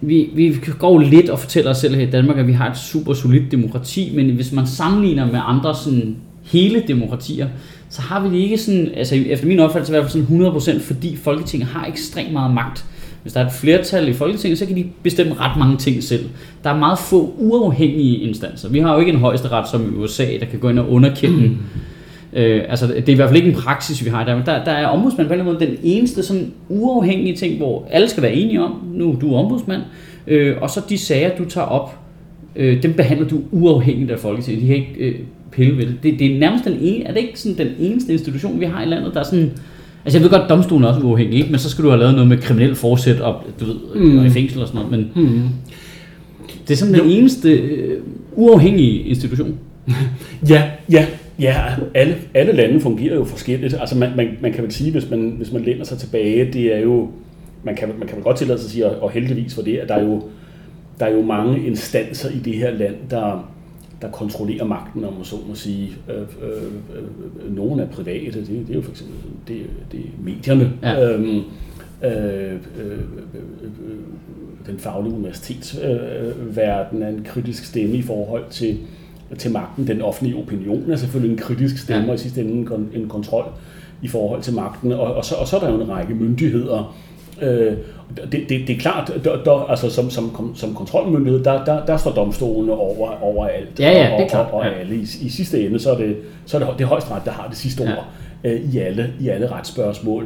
vi, 0.07 0.29
vi 0.33 0.55
går 0.79 0.99
lidt 0.99 1.29
og 1.29 1.39
fortæller 1.39 1.71
os 1.71 1.77
selv 1.77 1.95
her 1.95 2.07
i 2.07 2.09
Danmark, 2.09 2.37
at 2.37 2.47
vi 2.47 2.53
har 2.53 2.71
et 2.71 2.77
super 2.77 3.13
solidt 3.13 3.51
demokrati, 3.51 4.11
men 4.15 4.29
hvis 4.29 4.51
man 4.51 4.67
sammenligner 4.67 5.25
med 5.25 5.39
andre 5.45 5.75
sådan 5.75 6.15
hele 6.43 6.83
demokratier, 6.87 7.47
så 7.89 8.01
har 8.01 8.27
vi 8.27 8.35
det 8.35 8.43
ikke 8.43 8.57
sådan, 8.57 8.91
altså 8.95 9.15
efter 9.15 9.47
min 9.47 9.59
opfattelse 9.59 9.91
i 9.91 9.95
hvert 9.95 10.11
fald 10.11 10.25
sådan 10.25 10.79
100%, 10.79 10.93
fordi 10.93 11.15
Folketinget 11.15 11.67
har 11.67 11.85
ekstremt 11.85 12.33
meget 12.33 12.53
magt. 12.53 12.85
Hvis 13.21 13.33
der 13.33 13.39
er 13.39 13.45
et 13.45 13.53
flertal 13.53 14.07
i 14.07 14.13
Folketinget, 14.13 14.59
så 14.59 14.65
kan 14.65 14.75
de 14.75 14.85
bestemme 15.03 15.33
ret 15.33 15.59
mange 15.59 15.77
ting 15.77 16.03
selv. 16.03 16.25
Der 16.63 16.69
er 16.69 16.77
meget 16.77 16.99
få 16.99 17.35
uafhængige 17.37 18.17
instanser. 18.17 18.69
Vi 18.69 18.79
har 18.79 18.93
jo 18.93 18.99
ikke 18.99 19.11
en 19.11 19.19
højesteret 19.19 19.69
som 19.69 19.93
i 19.93 19.97
USA, 19.97 20.25
der 20.39 20.45
kan 20.45 20.59
gå 20.59 20.69
ind 20.69 20.79
og 20.79 20.89
underkende 20.89 21.47
mm. 21.47 21.57
Øh, 22.35 22.63
altså, 22.69 22.87
det 22.87 23.09
er 23.09 23.13
i 23.13 23.15
hvert 23.15 23.29
fald 23.29 23.37
ikke 23.37 23.49
en 23.49 23.55
praksis, 23.55 24.05
vi 24.05 24.09
har 24.09 24.23
i 24.23 24.25
Danmark. 24.25 24.45
Der, 24.45 24.63
der 24.63 24.71
er 24.71 24.87
ombudsmand 24.87 25.27
på 25.27 25.33
en 25.33 25.39
eller 25.39 25.51
anden 25.51 25.67
måde 25.67 25.71
den 25.71 25.79
eneste 25.83 26.23
sådan 26.23 26.51
uafhængige 26.69 27.35
ting, 27.35 27.57
hvor 27.57 27.87
alle 27.91 28.09
skal 28.09 28.23
være 28.23 28.33
enige 28.33 28.61
om, 28.61 28.71
nu 28.93 29.17
du 29.21 29.33
er 29.33 29.39
ombudsmand, 29.39 29.81
øh, 30.27 30.55
og 30.61 30.69
så 30.69 30.81
de 30.89 30.97
sager, 30.97 31.37
du 31.37 31.45
tager 31.45 31.67
op, 31.67 31.99
øh, 32.55 32.83
dem 32.83 32.93
behandler 32.93 33.27
du 33.27 33.41
uafhængigt 33.51 34.11
af 34.11 34.19
Folketinget. 34.19 34.61
De 34.61 34.67
kan 34.67 34.75
ikke 34.75 34.93
øh, 34.99 35.15
pille 35.51 35.77
ved 35.77 35.85
det. 35.85 36.03
det. 36.03 36.19
Det 36.19 36.35
er 36.35 36.39
nærmest 36.39 36.65
den 36.65 36.77
ene, 36.81 37.03
er 37.03 37.13
det 37.13 37.19
ikke 37.19 37.39
sådan 37.39 37.67
den 37.67 37.75
eneste 37.79 38.13
institution, 38.13 38.59
vi 38.59 38.65
har 38.65 38.83
i 38.83 38.85
landet, 38.85 39.13
der 39.13 39.19
er 39.19 39.23
sådan, 39.23 39.51
altså 40.05 40.17
jeg 40.19 40.23
ved 40.23 40.29
godt, 40.29 40.41
at 40.41 40.49
domstolen 40.49 40.83
er 40.83 40.87
også 40.87 41.01
uafhængig, 41.01 41.37
ikke? 41.37 41.51
men 41.51 41.59
så 41.59 41.69
skal 41.69 41.83
du 41.83 41.89
have 41.89 41.99
lavet 41.99 42.13
noget 42.13 42.27
med 42.29 42.37
kriminel 42.37 42.75
forsæt 42.75 43.19
og, 43.19 43.43
du 43.59 43.65
ved, 43.65 43.75
mm. 43.95 44.17
og 44.17 44.25
i 44.25 44.29
fængsel 44.29 44.61
og 44.61 44.67
sådan 44.67 44.81
noget, 44.81 44.91
men 44.91 45.25
mm. 45.25 45.41
det 46.67 46.73
er 46.73 46.77
sådan 46.77 46.93
den 46.93 47.09
eneste 47.09 47.51
øh, 47.51 48.01
uafhængige 48.33 48.99
institution. 48.99 49.55
Ja, 50.49 50.63
ja, 50.91 51.05
ja. 51.39 51.75
Alle, 51.93 52.15
alle 52.33 52.51
lande 52.51 52.79
fungerer 52.79 53.15
jo 53.15 53.23
forskelligt. 53.23 53.73
Altså 53.79 53.97
man, 53.97 54.11
man, 54.15 54.37
man 54.41 54.53
kan 54.53 54.63
vel 54.63 54.71
sige, 54.71 54.91
hvis 54.91 55.09
man, 55.09 55.29
hvis 55.29 55.51
man 55.51 55.61
læner 55.61 55.85
sig 55.85 55.97
tilbage, 55.97 56.53
det 56.53 56.75
er 56.75 56.79
jo, 56.79 57.09
man 57.63 57.75
kan, 57.75 57.89
man 57.99 58.07
kan 58.07 58.15
vel 58.15 58.23
godt 58.23 58.37
tillade 58.37 58.59
sig 58.59 58.67
at 58.67 58.71
sige, 58.71 58.85
og, 58.85 59.03
og 59.03 59.11
heldigvis 59.11 59.55
for 59.55 59.61
det, 59.61 59.77
at 59.77 59.89
der 59.89 59.95
er 59.95 60.03
jo, 60.03 60.23
der 60.99 61.05
er 61.05 61.11
jo 61.11 61.21
mange 61.21 61.67
instanser 61.67 62.29
i 62.29 62.39
det 62.39 62.53
her 62.53 62.71
land, 62.71 62.95
der, 63.09 63.51
der 64.01 64.11
kontrollerer 64.11 64.65
magten, 64.65 65.03
om 65.03 65.13
man 65.13 65.23
så 65.23 65.35
må 65.47 65.55
sige. 65.55 65.89
Øh, 66.09 66.21
øh, 66.21 66.63
øh, 67.45 67.55
nogle 67.55 67.83
er 67.83 67.87
private, 67.87 68.39
det, 68.39 68.47
det 68.47 68.69
er 68.69 68.75
jo 68.75 68.81
for 68.81 68.91
eksempel 68.91 69.15
det, 69.47 69.61
det 69.91 69.99
er 69.99 70.23
medierne. 70.23 70.71
Ja. 70.83 71.11
Øhm, 71.11 71.41
øh, 72.03 72.11
øh, 72.11 72.51
øh, 72.79 72.99
øh, 73.63 73.97
den 74.67 74.79
faglige 74.79 75.13
universitetsverden 75.13 77.01
er 77.01 77.07
en 77.07 77.23
kritisk 77.25 77.65
stemme 77.65 77.95
i 77.95 78.01
forhold 78.01 78.43
til, 78.49 78.77
til 79.37 79.51
magten. 79.51 79.87
Den 79.87 80.01
offentlige 80.01 80.37
opinion 80.37 80.91
er 80.91 80.95
selvfølgelig 80.95 81.31
en 81.31 81.37
kritisk 81.43 81.77
stemme, 81.77 82.03
Ja. 82.03 82.09
og 82.09 82.15
i 82.15 82.17
sidste 82.17 82.41
ende 82.41 82.51
en, 82.53 82.67
kon- 82.67 82.97
en 82.97 83.07
kontrol 83.09 83.45
i 84.01 84.07
forhold 84.07 84.41
til 84.41 84.53
magten. 84.53 84.91
Og, 84.91 84.99
og, 85.15 85.25
så, 85.25 85.35
og 85.35 85.47
så 85.47 85.55
er 85.55 85.59
der 85.59 85.69
jo 85.71 85.81
en 85.81 85.89
række 85.89 86.13
myndigheder. 86.13 86.95
Øh, 87.41 87.73
det, 88.31 88.31
det, 88.31 88.49
det 88.49 88.69
er 88.69 88.77
klart, 88.79 89.11
der, 89.23 89.43
der, 89.43 89.51
altså 89.69 89.89
som, 89.89 90.09
som, 90.09 90.51
som 90.55 90.73
kontrolmyndighed, 90.75 91.43
der, 91.43 91.65
der, 91.65 91.85
der 91.85 91.97
står 91.97 92.11
domstolene 92.11 92.73
over, 92.73 93.23
over 93.23 93.47
alt. 93.47 93.79
Ja, 93.79 93.91
ja, 93.91 94.13
og, 94.13 94.17
det 94.19 94.25
er 94.25 94.29
klart, 94.29 94.47
Og, 94.51 94.59
og 94.59 94.65
alle. 94.79 94.95
I, 94.95 95.01
I 95.01 95.29
sidste 95.29 95.65
ende, 95.65 95.79
så 95.79 95.91
er 95.91 95.97
det, 95.97 96.17
så 96.45 96.57
er 96.57 96.61
det, 96.65 96.69
det 96.77 96.83
er 96.83 96.87
højesteret, 96.87 97.21
der 97.25 97.31
har 97.31 97.47
det 97.47 97.57
sidste 97.57 97.83
Ja. 97.83 97.89
ord 97.91 98.05
øh, 98.43 98.73
i, 98.73 98.77
alle, 98.77 99.13
i 99.19 99.29
alle 99.29 99.51
retsspørgsmål. 99.51 100.25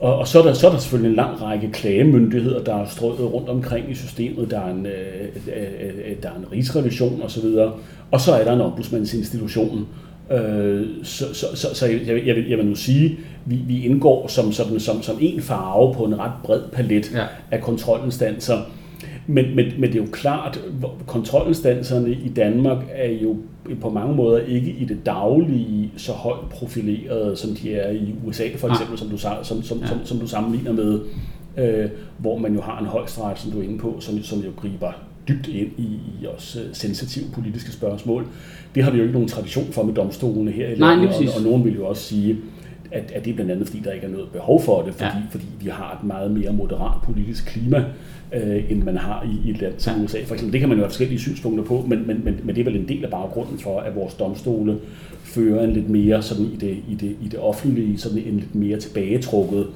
Og, 0.00 0.18
og 0.18 0.28
så, 0.28 0.38
er 0.38 0.42
der, 0.42 0.52
så 0.52 0.66
er 0.66 0.70
der 0.72 0.78
selvfølgelig 0.78 1.10
en 1.10 1.16
lang 1.16 1.42
række 1.42 1.70
klagemyndigheder, 1.72 2.64
der 2.64 2.74
er 2.74 2.86
strøget 2.86 3.32
rundt 3.32 3.48
omkring 3.48 3.90
i 3.90 3.94
systemet. 3.94 4.50
Der 4.50 4.60
er 4.60 4.70
en, 4.70 4.86
øh, 4.86 4.92
øh, 5.56 5.62
øh, 6.10 6.16
der 6.22 6.28
er 6.28 6.34
en 6.38 6.44
rigsrevision 6.52 7.22
osv. 7.22 7.44
Og 8.10 8.20
så 8.20 8.32
er 8.32 8.44
der 8.44 8.52
en 8.52 8.60
ombudsmandsinstitution. 8.60 9.86
Øh, 10.32 10.86
så 11.02 11.34
så, 11.34 11.46
så, 11.54 11.74
så 11.74 11.86
jeg, 11.86 12.00
jeg, 12.06 12.14
vil- 12.36 12.48
jeg, 12.48 12.58
vil, 12.58 12.66
nu 12.66 12.74
sige, 12.74 13.18
vi, 13.46 13.56
vi 13.66 13.84
indgår 13.84 14.28
som, 14.28 14.52
sådan, 14.52 14.80
som, 14.80 15.02
som 15.02 15.16
en 15.20 15.40
farve 15.40 15.94
på 15.94 16.04
en 16.04 16.18
ret 16.18 16.32
bred 16.44 16.60
palet 16.72 17.12
Ja. 17.14 17.24
af 17.50 17.60
kontrolinstanser. 17.60 18.58
Men, 19.26 19.56
men, 19.56 19.66
men 19.78 19.92
det 19.92 20.00
er 20.00 20.04
jo 20.04 20.10
klart, 20.12 20.60
kontrolinstanserne 21.06 22.12
i 22.12 22.28
Danmark 22.36 22.84
er 22.90 23.12
jo 23.12 23.36
på 23.80 23.90
mange 23.90 24.14
måder 24.16 24.38
ikke 24.38 24.70
i 24.70 24.84
det 24.84 25.06
daglige 25.06 25.90
så 25.96 26.12
højt 26.12 26.48
profileret, 26.50 27.38
som 27.38 27.50
de 27.54 27.74
er 27.74 27.90
i 27.90 28.14
USA 28.26 28.44
for 28.56 28.68
eksempel, 28.68 28.98
som 28.98 29.08
du, 29.08 29.16
som, 29.18 29.62
som, 29.62 29.78
Ja. 29.78 29.86
som, 29.86 29.98
som 30.04 30.18
du 30.18 30.26
sammenligner 30.26 30.72
med, 30.72 31.00
øh, 31.58 31.90
hvor 32.18 32.38
man 32.38 32.54
jo 32.54 32.60
har 32.60 32.78
en 32.80 32.86
højstret, 32.86 33.38
som 33.38 33.50
du 33.50 33.58
er 33.58 33.62
inde 33.62 33.78
på, 33.78 33.96
som, 34.00 34.22
som 34.22 34.38
jo 34.40 34.50
griber 34.56 34.92
dybt 35.28 35.48
ind 35.48 35.68
i, 35.78 35.82
i 36.22 36.26
også 36.34 36.60
øh, 36.60 36.66
sensitive 36.72 37.24
politiske 37.34 37.72
spørgsmål. 37.72 38.26
Det 38.74 38.84
har 38.84 38.90
vi 38.90 38.96
jo 38.96 39.02
ikke 39.02 39.12
nogen 39.14 39.28
tradition 39.28 39.66
for 39.72 39.82
med 39.82 39.94
domstolene 39.94 40.50
her 40.50 40.68
i 40.68 40.74
landet, 40.74 41.08
og, 41.08 41.14
og 41.36 41.42
nogen 41.42 41.64
vil 41.64 41.74
jo 41.76 41.86
også 41.86 42.02
sige, 42.02 42.36
at, 42.92 43.12
at 43.14 43.24
det 43.24 43.30
er 43.30 43.34
blandt 43.34 43.50
andet, 43.52 43.66
fordi 43.68 43.80
der 43.84 43.92
ikke 43.92 44.06
er 44.06 44.10
noget 44.10 44.28
behov 44.32 44.62
for 44.62 44.82
det, 44.82 44.94
fordi, 44.94 45.04
Ja. 45.04 45.22
fordi 45.30 45.44
vi 45.60 45.68
har 45.68 45.98
et 46.00 46.06
meget 46.06 46.30
mere 46.30 46.52
moderat 46.52 47.02
politisk 47.04 47.46
klima, 47.46 47.84
øh, 48.34 48.70
end 48.70 48.82
man 48.82 48.96
har 48.96 49.22
i, 49.24 49.48
i 49.48 49.50
et 49.50 49.60
land 49.60 49.74
som 49.78 49.96
Ja. 49.98 50.04
USA. 50.04 50.18
For 50.26 50.34
eksempel, 50.34 50.52
det 50.52 50.60
kan 50.60 50.68
man 50.68 50.78
jo 50.78 50.84
have 50.84 50.90
forskellige 50.90 51.18
synspunkter 51.18 51.64
på, 51.64 51.84
men, 51.88 52.06
men, 52.06 52.20
men, 52.24 52.40
men 52.44 52.54
det 52.54 52.60
er 52.60 52.64
vel 52.64 52.76
en 52.76 52.88
del 52.88 53.04
af 53.04 53.10
baggrunden 53.10 53.58
for, 53.58 53.80
at 53.80 53.94
vores 53.94 54.14
domstole 54.14 54.78
fører 55.22 55.64
en 55.64 55.72
lidt 55.72 55.90
mere 55.90 56.22
sådan 56.22 56.44
i 56.44 56.56
det, 56.56 56.76
i 56.88 56.94
det, 56.94 57.16
i 57.22 57.28
det 57.28 57.38
offentlige, 57.40 57.98
sådan 57.98 58.18
en 58.18 58.36
lidt 58.36 58.54
mere 58.54 58.78
tilbagetrukket 58.78 59.66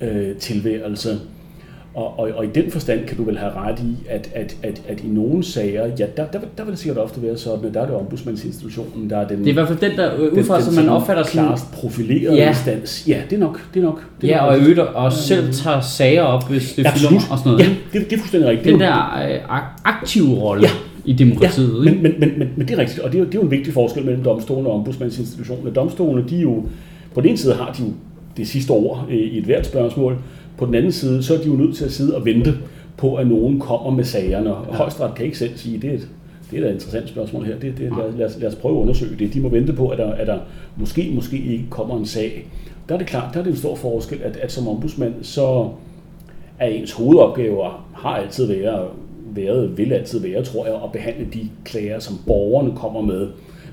øh, 0.00 0.36
tilværelse. 0.36 1.08
Og, 1.94 2.18
og, 2.18 2.30
og 2.36 2.44
i 2.44 2.48
den 2.54 2.70
forstand 2.70 3.04
kan 3.06 3.16
du 3.16 3.22
vel 3.24 3.38
have 3.38 3.52
ret 3.52 3.78
i, 3.80 4.06
at, 4.08 4.30
at, 4.34 4.56
at, 4.62 4.82
at 4.88 5.00
i 5.00 5.06
nogle 5.06 5.44
sager, 5.44 5.86
ja, 5.98 6.06
der, 6.16 6.24
der, 6.32 6.38
der 6.58 6.64
vil 6.64 6.70
det 6.70 6.78
sikkert 6.78 6.98
ofte 7.04 7.22
være 7.22 7.36
sådan, 7.38 7.64
at 7.64 7.74
der 7.74 7.80
er 7.80 7.86
det 7.86 7.94
ombudsmandsinstitutionen, 7.94 9.10
der 9.10 9.16
er 9.18 9.28
den, 9.28 9.38
Det 9.38 9.46
er 9.46 9.50
i 9.50 9.52
hvert 9.52 9.68
fald 9.68 9.78
den, 9.78 9.90
der 9.98 10.16
den 10.34 10.44
som 10.44 10.74
man 10.74 10.88
opfatter 10.88 11.22
klarest 11.24 11.72
profilerede 11.72 12.36
Ja. 12.36 12.48
instans. 12.48 13.04
Ja, 13.08 13.20
det 13.30 13.36
er 13.36 13.40
nok. 13.40 13.60
Det 13.74 13.80
er 13.80 13.84
nok. 13.84 14.04
Det 14.20 14.30
er 14.30 14.34
Ja, 14.36 14.40
nok 14.42 14.50
og 14.52 14.58
i 14.58 14.60
øvrigt 14.60 14.78
også 14.78 15.22
selv 15.22 15.52
tager 15.52 15.80
sager 15.80 16.22
op, 16.22 16.48
hvis 16.50 16.72
det 16.74 16.86
Absolut. 16.86 17.10
filmer 17.10 17.32
og 17.32 17.38
sådan 17.38 17.52
noget. 17.52 17.66
Ja, 17.66 17.98
det, 17.98 18.10
det 18.10 18.16
er 18.16 18.20
fuldstændig 18.20 18.50
rigtigt. 18.50 18.72
Den 18.72 18.82
er 18.82 18.86
der 19.26 19.34
øh, 19.34 19.58
ak- 19.58 19.80
aktive 19.84 20.34
rolle 20.40 20.62
Ja. 20.62 20.68
i 21.04 21.12
demokratiet. 21.12 21.84
Ja, 21.86 21.90
men, 21.92 22.02
men, 22.02 22.12
men, 22.18 22.32
men, 22.38 22.48
men 22.56 22.68
det 22.68 22.74
er 22.74 22.78
rigtigt, 22.78 22.98
og 23.00 23.12
det 23.12 23.18
er, 23.18 23.22
jo, 23.22 23.26
det 23.26 23.34
er 23.34 23.38
jo 23.38 23.44
en 23.44 23.50
vigtig 23.50 23.72
forskel 23.72 24.04
mellem 24.04 24.24
domstolene 24.24 24.68
og 24.68 24.74
ombudsmandsinstitutionen. 24.74 25.74
Domstolene, 25.74 26.28
de 26.28 26.36
jo, 26.36 26.64
på 27.14 27.20
den 27.20 27.28
ene 27.28 27.38
side 27.38 27.54
har 27.54 27.72
de 27.78 27.82
jo 27.82 27.88
det 28.36 28.48
sidste 28.48 28.70
ord 28.70 29.06
øh, 29.10 29.16
i 29.16 29.38
et 29.38 29.44
hvert 29.44 29.66
spørgsmål, 29.66 30.16
på 30.58 30.66
den 30.66 30.74
anden 30.74 30.92
side, 30.92 31.22
så 31.22 31.34
er 31.34 31.38
de 31.38 31.46
jo 31.46 31.54
nødt 31.54 31.76
til 31.76 31.84
at 31.84 31.92
sidde 31.92 32.16
og 32.16 32.24
vente 32.24 32.54
på, 32.96 33.14
at 33.14 33.26
nogen 33.26 33.60
kommer 33.60 33.90
med 33.90 34.04
sagerne. 34.04 34.54
Og 34.54 34.74
Højesteret 34.74 35.14
kan 35.14 35.24
ikke 35.24 35.38
selv 35.38 35.56
sige, 35.56 35.78
det 35.78 35.90
er 35.90 35.94
et, 35.94 36.08
det 36.50 36.58
er 36.58 36.62
da 36.62 36.68
et 36.68 36.74
interessant 36.74 37.08
spørgsmål 37.08 37.44
her. 37.44 37.58
Det, 37.58 37.78
det, 37.78 37.92
lad, 37.98 38.12
lad, 38.18 38.26
os, 38.26 38.36
lad 38.40 38.48
os 38.48 38.54
prøve 38.54 38.76
at 38.76 38.82
undersøge 38.82 39.16
det. 39.18 39.34
De 39.34 39.40
må 39.40 39.48
vente 39.48 39.72
på, 39.72 39.88
at 39.88 39.98
der, 39.98 40.12
at 40.12 40.26
der 40.26 40.38
måske, 40.76 41.10
måske 41.14 41.38
ikke 41.38 41.64
kommer 41.70 41.98
en 41.98 42.06
sag. 42.06 42.46
Der 42.88 42.94
er 42.94 42.98
det 42.98 43.06
klart, 43.06 43.34
der 43.34 43.40
er 43.40 43.44
det 43.44 43.50
en 43.50 43.56
stor 43.56 43.74
forskel, 43.74 44.22
at, 44.22 44.36
at 44.36 44.52
som 44.52 44.68
ombudsmand, 44.68 45.14
så 45.22 45.68
er 46.58 46.66
ens 46.66 46.92
hovedopgaver 46.92 47.86
har 47.94 48.16
altid 48.16 48.46
været, 48.46 48.88
været, 49.34 49.78
vil 49.78 49.92
altid 49.92 50.20
være, 50.20 50.44
tror 50.44 50.66
jeg, 50.66 50.74
at 50.74 50.92
behandle 50.92 51.26
de 51.32 51.48
klager, 51.64 51.98
som 51.98 52.18
borgerne 52.26 52.76
kommer 52.76 53.00
med. 53.00 53.28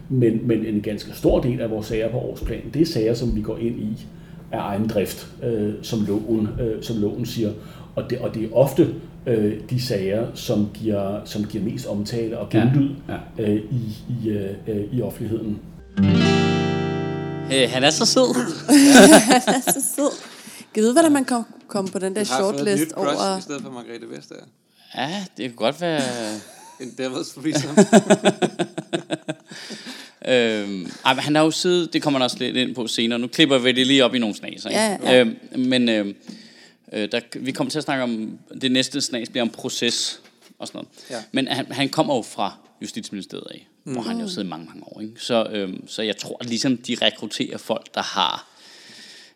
Men, 0.09 0.39
men 0.43 0.65
en 0.65 0.81
ganske 0.81 1.11
stor 1.13 1.39
del 1.39 1.61
af 1.61 1.71
vores 1.71 1.85
sager 1.85 2.09
på 2.09 2.17
årsplan, 2.17 2.61
det 2.73 2.81
er 2.81 2.85
sager, 2.85 3.13
som 3.13 3.35
vi 3.35 3.41
går 3.41 3.57
ind 3.57 3.79
i 3.79 4.05
af 4.51 4.59
egen 4.59 4.87
drift, 4.87 5.27
øh, 5.43 5.73
som, 5.81 6.05
loven, 6.05 6.49
øh, 6.61 6.83
som 6.83 6.97
loven 6.97 7.25
siger. 7.25 7.53
Og 7.95 8.09
det, 8.09 8.19
og 8.19 8.35
det 8.35 8.43
er 8.43 8.53
ofte 8.53 8.95
øh, 9.27 9.53
de 9.69 9.81
sager, 9.81 10.27
som 10.35 10.69
giver, 10.73 11.21
som 11.25 11.45
giver 11.45 11.63
mest 11.63 11.85
omtale 11.85 12.37
og 12.39 12.47
Ja, 12.53 12.59
genlyd 12.59 12.89
ja. 13.09 13.43
øh, 13.43 13.55
i, 13.55 13.97
i, 14.23 14.29
øh, 14.29 14.49
øh, 14.67 14.83
i 14.93 15.01
offentligheden. 15.01 15.59
Øh, 17.53 17.69
han 17.69 17.83
er 17.83 17.89
så 17.89 18.05
sød. 18.05 18.33
så 19.73 19.83
sød. 19.95 20.11
Kan 20.73 20.83
du 20.83 20.85
vide, 20.85 20.93
hvordan 20.93 21.11
man 21.11 21.25
kan 21.25 21.43
komme 21.67 21.91
på 21.91 21.99
den 21.99 22.15
der 22.15 22.25
har 22.31 22.39
fået 22.41 22.49
et 22.49 22.55
shortlist 22.55 22.83
nyt 22.83 22.91
crush 22.91 23.21
over... 23.27 23.37
i 23.37 23.41
stedet 23.41 23.61
for 23.61 23.69
Margrethe 23.71 24.09
Vestager. 24.17 24.43
Ja, 24.95 25.25
det 25.37 25.45
kan 25.45 25.55
godt 25.55 25.81
være... 25.81 26.01
En 26.81 26.87
devil's 26.99 27.39
threesome. 27.39 27.75
Øhm, 30.27 30.91
ej, 31.05 31.13
han 31.13 31.35
har 31.35 31.43
jo 31.43 31.51
siddet, 31.51 31.93
det 31.93 32.01
kommer 32.01 32.19
han 32.19 32.23
også 32.23 32.37
lidt 32.39 32.55
ind 32.57 32.75
på 32.75 32.87
senere. 32.87 33.19
Nu 33.19 33.27
klipper 33.27 33.57
vi 33.57 33.71
det 33.71 33.87
lige 33.87 34.05
op 34.05 34.15
i 34.15 34.19
nogle 34.19 34.35
snas. 34.35 34.65
Ikke? 34.65 34.79
Ja, 34.79 34.97
ja. 35.03 35.19
Øhm, 35.19 35.37
men 35.55 35.89
øhm, 35.89 36.15
øh, 36.93 37.11
der, 37.11 37.19
vi 37.39 37.51
kommer 37.51 37.71
til 37.71 37.77
at 37.77 37.83
snakke 37.83 38.03
om, 38.03 38.39
det 38.61 38.71
næste 38.71 39.01
snas 39.01 39.29
bliver 39.29 39.41
om 39.41 39.49
proces 39.49 40.21
og 40.59 40.67
sådan 40.67 40.77
noget. 40.77 40.89
Ja. 41.09 41.23
Men 41.31 41.47
han, 41.47 41.71
han 41.71 41.89
kommer 41.89 42.15
jo 42.15 42.21
fra 42.21 42.57
Justitsministeriet 42.81 43.47
af, 43.51 43.67
mm. 43.83 43.93
hvor 43.93 44.01
han 44.01 44.19
jo 44.19 44.27
siddet 44.27 44.43
i 44.43 44.49
mange, 44.49 44.65
mange 44.65 44.83
år. 44.83 45.01
Ikke? 45.01 45.13
Så, 45.17 45.47
øhm, 45.51 45.87
så 45.87 46.01
jeg 46.01 46.17
tror, 46.17 46.37
at 46.39 46.49
ligesom 46.49 46.77
de 46.77 46.95
rekrutterer 47.01 47.57
folk, 47.57 47.95
der 47.95 48.01
har 48.01 48.47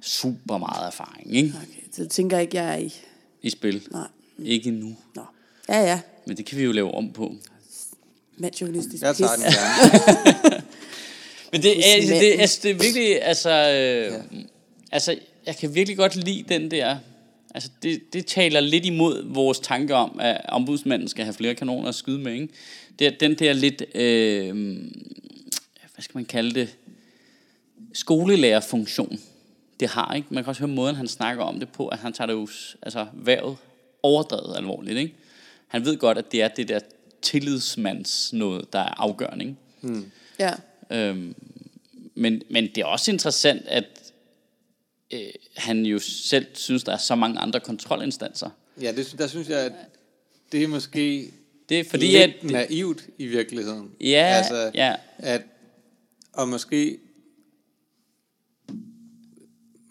super 0.02 0.58
meget 0.58 0.88
erfaring 0.88 1.36
ikke? 1.36 1.54
Okay, 1.58 1.82
så 1.92 2.02
jeg 2.02 2.10
tænker 2.10 2.40
ikke, 2.40 2.58
jeg 2.58 2.74
er 2.74 2.78
i... 2.78 2.94
i 3.42 3.50
spil. 3.50 3.88
Nej. 3.92 4.08
Ikke 4.40 4.72
nu. 4.72 4.96
Nå. 5.16 5.22
Ja, 5.70 5.80
ja. 5.82 6.00
Men 6.28 6.38
det 6.38 6.46
kan 6.46 6.58
vi 6.58 6.64
jo 6.64 6.72
lave 6.72 6.94
om 6.94 7.12
på. 7.14 7.36
Mandsjournalistisk 8.38 9.04
Jeg 9.04 9.16
tager 9.16 9.32
den 9.36 9.44
gerne. 9.44 10.62
Men 11.56 11.64
det 11.64 11.78
er, 11.78 12.02
Hos 12.02 12.10
det, 12.10 12.40
altså, 12.40 12.60
det 12.64 12.72
er 12.72 12.76
virkelig, 12.76 13.24
altså, 13.24 13.50
øh, 13.50 14.42
altså, 14.92 15.18
jeg 15.46 15.56
kan 15.56 15.76
virkelig 15.76 15.98
godt 15.98 16.16
lide 16.16 16.44
den 16.50 16.72
der, 16.72 16.98
altså, 17.54 17.70
det, 17.84 18.14
det 18.14 18.26
taler 18.26 18.60
lidt 18.60 18.86
imod 18.86 19.34
vores 19.34 19.60
tanke 19.60 19.96
om, 19.96 20.20
at 20.20 20.42
ombudsmanden 20.48 21.08
skal 21.08 21.24
have 21.24 21.34
flere 21.34 21.56
kanoner 21.56 21.90
at 21.90 21.96
skyde 21.96 22.20
med, 22.20 22.34
ikke? 22.34 22.48
Det 23.00 23.08
er 23.08 23.12
den 23.20 23.36
der 23.36 23.54
lidt, 23.54 23.84
øh, 23.96 24.56
hvad 25.94 26.02
skal 26.02 26.18
man 26.18 26.26
kalde 26.26 26.60
det, 26.60 26.76
skolelærerfunktion, 27.94 29.20
det 29.80 29.88
har, 29.88 30.14
ikke? 30.14 30.28
Man 30.32 30.44
kan 30.44 30.50
også 30.50 30.62
høre 30.62 30.76
måden, 30.76 30.96
han 30.96 31.08
snakker 31.08 31.44
om 31.44 31.60
det 31.60 31.70
på, 31.70 31.88
at 31.88 32.00
han 32.00 32.14
tager 32.14 32.26
det 32.26 32.34
jo, 32.34 32.48
altså, 32.82 33.06
vævet 33.14 33.58
overdrevet 34.04 34.58
alvorligt, 34.58 34.98
ikke? 34.98 35.14
Han 35.68 35.86
ved 35.86 35.98
godt, 35.98 36.18
at 36.18 36.32
det 36.32 36.42
er 36.42 36.48
det 36.48 36.68
der 36.68 36.80
tillidsmands 37.22 38.34
noget, 38.34 38.74
der 38.74 38.80
er 38.80 39.02
afgørende, 39.02 39.46
ikke? 39.46 39.56
Ja. 40.40 40.52
Øhm, 40.92 41.36
men, 42.16 42.42
men 42.50 42.64
det 42.64 42.78
er 42.78 42.86
også 42.86 43.12
interessant, 43.12 43.68
at 43.68 44.14
øh, 45.14 45.20
han 45.56 45.86
jo 45.86 46.00
selv 46.00 46.46
synes, 46.54 46.84
der 46.84 46.92
er 46.92 46.98
så 46.98 47.16
mange 47.16 47.40
andre 47.40 47.60
kontrolinstanser. 47.60 48.50
Ja, 48.82 48.92
det, 48.92 49.16
der 49.18 49.28
synes 49.28 49.50
jeg, 49.50 49.60
at 49.60 49.74
det 50.52 50.64
er 50.64 50.68
måske 50.68 51.34
Det 51.70 51.80
er 51.80 51.84
fordi, 51.84 52.06
lidt 52.06 52.22
at... 52.22 52.42
Det, 52.42 52.52
naivt 52.52 53.08
i 53.18 53.26
virkeligheden. 53.26 53.92
Ja, 54.02 54.34
altså, 54.38 54.72
ja. 54.74 54.96
At, 55.18 55.42
og 56.34 56.48
måske... 56.48 57.00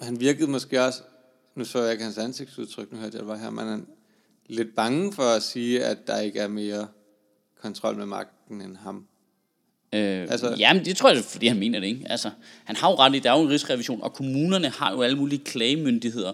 Han 0.00 0.20
virkede 0.20 0.50
måske 0.50 0.82
også... 0.82 1.02
Nu 1.54 1.64
så 1.64 1.82
jeg 1.82 1.92
ikke 1.92 2.04
hans 2.04 2.18
ansigtsudtryk, 2.18 2.92
nu 2.92 2.98
hørte 2.98 3.14
jeg 3.14 3.20
det 3.20 3.28
var 3.28 3.36
her, 3.36 3.50
men 3.50 3.68
han 3.68 3.86
lidt 4.46 4.74
bange 4.74 5.12
for 5.12 5.22
at 5.22 5.42
sige, 5.42 5.84
at 5.84 6.06
der 6.06 6.20
ikke 6.20 6.40
er 6.40 6.48
mere 6.48 6.88
kontrol 7.60 7.96
med 7.96 8.06
magten 8.06 8.60
end 8.60 8.76
ham. 8.76 9.06
Øh, 9.94 10.20
Altså- 10.20 10.46
altså, 10.46 10.54
jamen, 10.58 10.84
det 10.84 10.96
tror 10.96 11.10
jeg, 11.10 11.24
fordi 11.24 11.46
han 11.46 11.58
mener 11.58 11.80
det, 11.80 11.86
ikke? 11.86 12.06
Altså, 12.10 12.30
han 12.64 12.76
har 12.76 12.90
jo 12.90 12.94
ret 12.96 13.14
i, 13.14 13.18
der 13.18 13.32
er 13.32 13.36
jo 13.38 13.42
en 13.44 13.50
rigsrevision, 13.50 14.02
og 14.02 14.12
kommunerne 14.12 14.68
har 14.68 14.92
jo 14.92 15.02
alle 15.02 15.16
mulige 15.16 15.38
klagemyndigheder, 15.44 16.32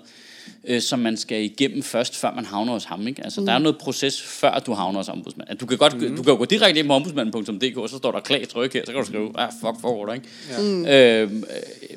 øh, 0.65 0.81
som 0.83 0.99
man 0.99 1.17
skal 1.17 1.43
igennem 1.43 1.83
først, 1.83 2.17
før 2.17 2.35
man 2.35 2.45
havner 2.45 2.73
hos 2.73 2.85
ham, 2.85 3.07
ikke? 3.09 3.25
Altså, 3.25 3.41
mm. 3.41 3.47
der 3.47 3.53
er 3.53 3.59
noget 3.59 3.79
proces, 3.79 4.23
før 4.23 4.59
du 4.59 4.73
havner 4.73 4.99
hos 4.99 5.09
ombudsmanden. 5.09 5.57
Du 5.57 5.67
kan 5.67 5.79
godt, 5.79 5.95
mm. 5.95 6.17
du 6.17 6.23
kan 6.23 6.33
jo 6.33 6.39
gå 6.39 6.45
direkte 6.45 6.81
ind 6.81 6.89
på 6.89 6.95
ombudsmanden.dk, 6.95 7.77
og 7.77 7.89
så 7.89 7.97
står 7.97 8.13
der 8.13 8.21
klag, 8.21 8.49
tryk 8.49 8.73
her, 8.75 8.83
så 8.87 8.93
kan 8.93 9.01
du 9.01 9.07
skrive, 9.07 9.33
ah, 9.39 9.51
fuck, 9.61 9.81
foregår 9.81 10.07
der, 10.07 10.13
ikke? 10.15 10.27
Ja. 10.51 10.61
Mm. 10.63 10.87
Øh, 10.87 11.43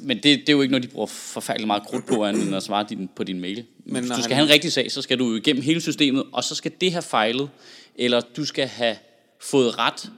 men 0.02 0.18
det, 0.18 0.24
det 0.24 0.50
er 0.50 0.54
jo 0.54 0.62
ikke 0.62 0.72
noget, 0.72 0.84
de 0.84 0.88
bruger 0.88 1.08
forfærdeligt 1.08 1.68
meget 1.68 1.84
krudt 1.84 2.06
på, 2.08 2.26
end 2.26 2.56
at 2.56 2.64
svare 2.64 2.86
din, 2.90 3.10
på 3.16 3.24
din 3.24 3.40
mail. 3.42 3.64
Men 3.86 4.04
Hvis 4.04 4.12
du 4.12 4.24
skal 4.24 4.24
han- 4.24 4.32
have 4.36 4.44
en 4.48 4.54
rigtig 4.54 4.72
sag, 4.72 4.92
så 4.92 5.02
skal 5.02 5.20
du 5.20 5.36
igennem 5.36 5.62
hele 5.64 5.82
systemet, 5.82 6.24
og 6.32 6.44
så 6.44 6.56
skal 6.56 6.72
det 6.82 6.92
have 6.92 7.02
fejlet, 7.02 7.50
eller 7.96 8.22
du 8.38 8.46
skal 8.46 8.68
have 8.68 8.96
fået 9.42 9.80
ret 9.80 10.10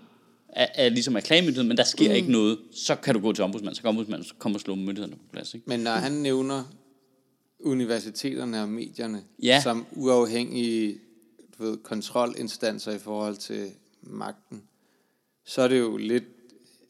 af, 0.56 0.72
af 0.76 0.94
ligesom 0.94 1.16
af 1.16 1.24
klagemyndigheden, 1.24 1.68
men 1.68 1.78
der 1.78 1.84
sker 1.84 2.10
mm. 2.10 2.16
ikke 2.16 2.32
noget, 2.32 2.60
så 2.72 2.96
kan 2.96 3.14
du 3.14 3.22
gå 3.22 3.34
til 3.34 3.44
ombudsmanden, 3.44 3.76
så 3.76 3.82
kan 3.82 3.90
ombudsmanden 3.90 4.28
komme 4.40 4.58
og 4.58 4.62
slå 4.62 4.76
myndighederne 4.76 5.16
på 5.16 5.24
plads. 5.32 5.54
Ikke? 5.54 5.70
Men 5.70 5.80
når 5.80 5.92
han 5.92 6.12
nævner 6.12 6.64
universiteterne 7.60 8.62
og 8.62 8.70
medierne 8.70 9.24
Ja. 9.44 9.62
som 9.64 9.86
uafhængige 9.92 10.98
du 11.58 11.64
ved, 11.64 11.78
kontrolinstanser 11.78 12.92
i 12.92 13.00
forhold 13.00 13.36
til 13.36 13.72
magten, 14.02 14.64
så 15.46 15.62
er 15.62 15.68
det 15.68 15.80
jo 15.80 15.98
lidt 15.98 16.24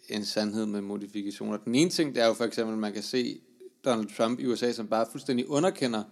en 0.10 0.26
sandhed 0.26 0.66
med 0.66 0.82
modifikationer. 0.82 1.58
Den 1.58 1.76
ene 1.76 1.90
ting, 1.90 2.16
det 2.16 2.24
er 2.24 2.28
jo 2.28 2.34
for 2.34 2.44
eksempel, 2.44 2.74
at 2.74 2.80
man 2.80 2.94
kan 2.94 3.04
se 3.04 3.40
Donald 3.86 4.08
Trump 4.18 4.40
i 4.40 4.46
USA, 4.46 4.72
som 4.72 4.88
bare 4.88 5.06
fuldstændig 5.12 5.50
underkender, 5.50 6.04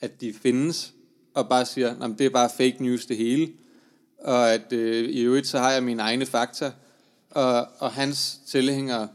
at 0.00 0.20
de 0.20 0.32
findes, 0.32 0.94
og 1.34 1.48
bare 1.48 1.66
siger, 1.66 2.04
at 2.04 2.18
det 2.18 2.26
er 2.26 2.30
bare 2.30 2.50
fake 2.56 2.76
news 2.80 3.06
det 3.06 3.16
hele, 3.16 3.52
og 4.18 4.52
at 4.52 4.72
øh, 4.72 5.10
i 5.10 5.20
øvrigt 5.20 5.46
så 5.46 5.58
har 5.58 5.72
jeg 5.72 5.82
mine 5.82 6.02
egne 6.02 6.26
fakta, 6.26 6.72
og, 7.34 7.66
og 7.78 7.92
hans 7.92 8.38
tilhængere 8.46 9.08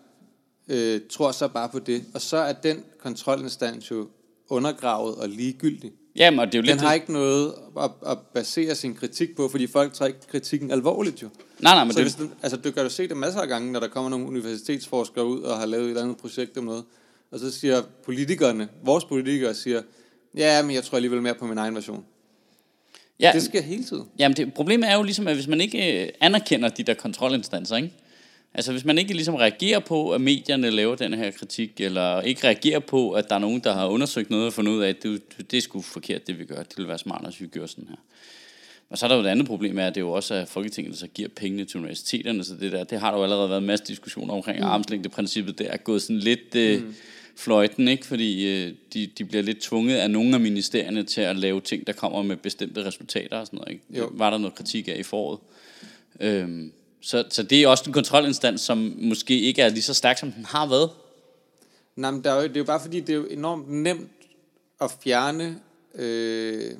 øh, 0.67 1.01
tror 1.09 1.31
så 1.31 1.47
bare 1.47 1.69
på 1.69 1.79
det, 1.79 2.03
og 2.13 2.21
så 2.21 2.37
er 2.37 2.53
den 2.53 2.83
kontrolinstans 3.03 3.91
jo 3.91 4.07
undergravet 4.49 5.15
og 5.15 5.29
ligegyldig. 5.29 5.91
Jamen, 6.15 6.39
og 6.39 6.45
det 6.47 6.53
er 6.55 6.57
jo 6.57 6.61
lidt 6.61 6.71
Den 6.73 6.79
har 6.79 6.87
det- 6.89 6.95
ikke 6.95 7.13
noget 7.13 7.53
at, 7.79 7.91
at 8.07 8.17
basere 8.33 8.75
sin 8.75 8.95
kritik 8.95 9.35
på, 9.35 9.47
fordi 9.49 9.67
folk 9.67 9.93
tager 9.93 10.07
ikke 10.07 10.19
kritikken 10.31 10.71
alvorligt 10.71 11.21
jo. 11.21 11.29
Nej, 11.59 11.75
nej, 11.75 11.83
men 11.83 11.93
så 11.93 11.97
det, 11.99 12.05
hvis 12.05 12.15
den, 12.15 12.31
altså, 12.43 12.57
du 12.57 12.71
kan 12.71 12.83
jo 12.83 12.89
se 12.89 13.07
det 13.07 13.17
masser 13.17 13.39
af 13.41 13.47
gange, 13.47 13.71
når 13.71 13.79
der 13.79 13.87
kommer 13.87 14.09
nogle 14.09 14.25
universitetsforskere 14.27 15.25
ud 15.25 15.41
og 15.41 15.57
har 15.57 15.65
lavet 15.65 15.83
et 15.83 15.89
eller 15.89 16.01
andet 16.03 16.17
projekt 16.17 16.57
om 16.57 16.63
noget, 16.63 16.83
og 17.31 17.39
så 17.39 17.51
siger 17.51 17.81
politikerne, 18.05 18.67
vores 18.83 19.05
politikere 19.05 19.53
siger, 19.53 19.81
ja, 20.35 20.61
men 20.61 20.75
jeg 20.75 20.83
tror 20.83 20.95
alligevel 20.95 21.21
mere 21.21 21.33
på 21.35 21.45
min 21.45 21.57
egen 21.57 21.75
version. 21.75 22.05
ja, 23.19 23.31
Det 23.33 23.43
sker 23.43 23.61
hele 23.61 23.83
tiden. 23.83 24.03
Jamen, 24.19 24.37
det, 24.37 24.53
problemet 24.53 24.89
er 24.89 24.95
jo 24.95 25.03
ligesom, 25.03 25.27
at 25.27 25.35
hvis 25.35 25.47
man 25.47 25.61
ikke 25.61 26.03
øh, 26.03 26.09
anerkender 26.21 26.69
de 26.69 26.83
der 26.83 26.93
kontrolinstanser, 26.93 27.75
ikke? 27.75 27.93
Altså, 28.53 28.71
hvis 28.71 28.85
man 28.85 28.97
ikke 28.97 29.13
ligesom 29.13 29.35
reagerer 29.35 29.79
på, 29.79 30.11
at 30.11 30.21
medierne 30.21 30.69
laver 30.69 30.95
den 30.95 31.13
her 31.13 31.31
kritik, 31.31 31.81
eller 31.81 32.21
ikke 32.21 32.47
reagerer 32.47 32.79
på, 32.79 33.11
at 33.11 33.29
der 33.29 33.35
er 33.35 33.39
nogen, 33.39 33.59
der 33.59 33.73
har 33.73 33.87
undersøgt 33.87 34.29
noget 34.29 34.45
og 34.45 34.53
fundet 34.53 34.71
ud 34.71 34.81
af, 34.81 34.89
at 34.89 35.03
det, 35.03 35.21
det 35.51 35.57
er 35.57 35.61
sgu 35.61 35.81
forkert, 35.81 36.27
det 36.27 36.39
vi 36.39 36.45
gør. 36.45 36.55
Det 36.55 36.77
ville 36.77 36.87
være 36.87 36.97
smartere, 36.97 37.29
hvis 37.29 37.41
vi 37.41 37.47
gør 37.47 37.65
sådan 37.65 37.87
her. 37.89 37.95
Og 38.89 38.97
så 38.97 39.05
er 39.05 39.07
der 39.07 39.15
jo 39.15 39.21
et 39.21 39.27
andet 39.27 39.47
problem, 39.47 39.79
er, 39.79 39.87
at 39.87 39.95
det 39.95 40.01
er 40.01 40.05
jo 40.05 40.11
også 40.11 40.33
at 40.33 40.47
Folketinget, 40.47 40.91
der 40.91 40.97
så 40.97 41.07
giver 41.07 41.29
pengene 41.35 41.65
til 41.65 41.77
universiteterne, 41.77 42.43
så 42.43 42.55
det 42.59 42.71
der, 42.71 42.83
det 42.83 42.99
har 42.99 43.11
der 43.11 43.17
jo 43.17 43.23
allerede 43.23 43.49
været 43.49 43.61
en 43.61 43.67
masse 43.67 43.85
diskussioner 43.85 44.33
omkring, 44.33 44.59
mm. 44.59 44.65
armslængdeprincippet, 44.65 45.59
det 45.59 45.67
er 45.73 45.77
gået 45.77 46.01
sådan 46.01 46.19
lidt 46.19 46.55
øh, 46.55 46.81
fløjten, 47.35 47.87
ikke? 47.87 48.05
fordi 48.05 48.47
øh, 48.47 48.73
de, 48.93 49.07
de 49.17 49.25
bliver 49.25 49.43
lidt 49.43 49.59
tvunget 49.59 49.95
af 49.95 50.11
nogle 50.11 50.33
af 50.33 50.39
ministerierne 50.39 51.03
til 51.03 51.21
at 51.21 51.35
lave 51.35 51.61
ting, 51.61 51.87
der 51.87 51.93
kommer 51.93 52.23
med 52.23 52.35
bestemte 52.35 52.85
resultater 52.85 53.37
og 53.37 53.45
sådan 53.45 53.57
noget. 53.57 53.71
Ikke? 53.71 53.83
Jo. 53.99 54.09
Var 54.13 54.29
der 54.29 54.37
noget 54.37 54.55
kritik 54.55 54.87
af 54.87 54.95
i 54.99 55.03
foråret. 55.03 55.39
Øhm, 56.19 56.71
så, 57.01 57.25
så 57.29 57.43
det 57.43 57.63
er 57.63 57.67
også 57.67 57.83
en 57.87 57.93
kontrolinstans, 57.93 58.61
som 58.61 58.95
måske 58.97 59.39
ikke 59.41 59.61
er 59.61 59.69
lige 59.69 59.81
så 59.81 59.93
stærk, 59.93 60.17
som 60.17 60.31
den 60.31 60.45
har 60.45 60.67
været. 60.67 60.89
Nej, 61.95 62.11
men 62.11 62.23
der 62.23 62.31
er 62.31 62.35
jo, 62.35 62.47
det 62.47 62.55
er 62.55 62.59
jo 62.59 62.63
bare 62.65 62.79
fordi, 62.79 62.99
det 62.99 63.09
er 63.09 63.17
jo 63.17 63.25
enormt 63.25 63.69
nemt 63.69 64.11
at 64.81 64.91
fjerne 65.03 65.61
øh, 65.95 66.71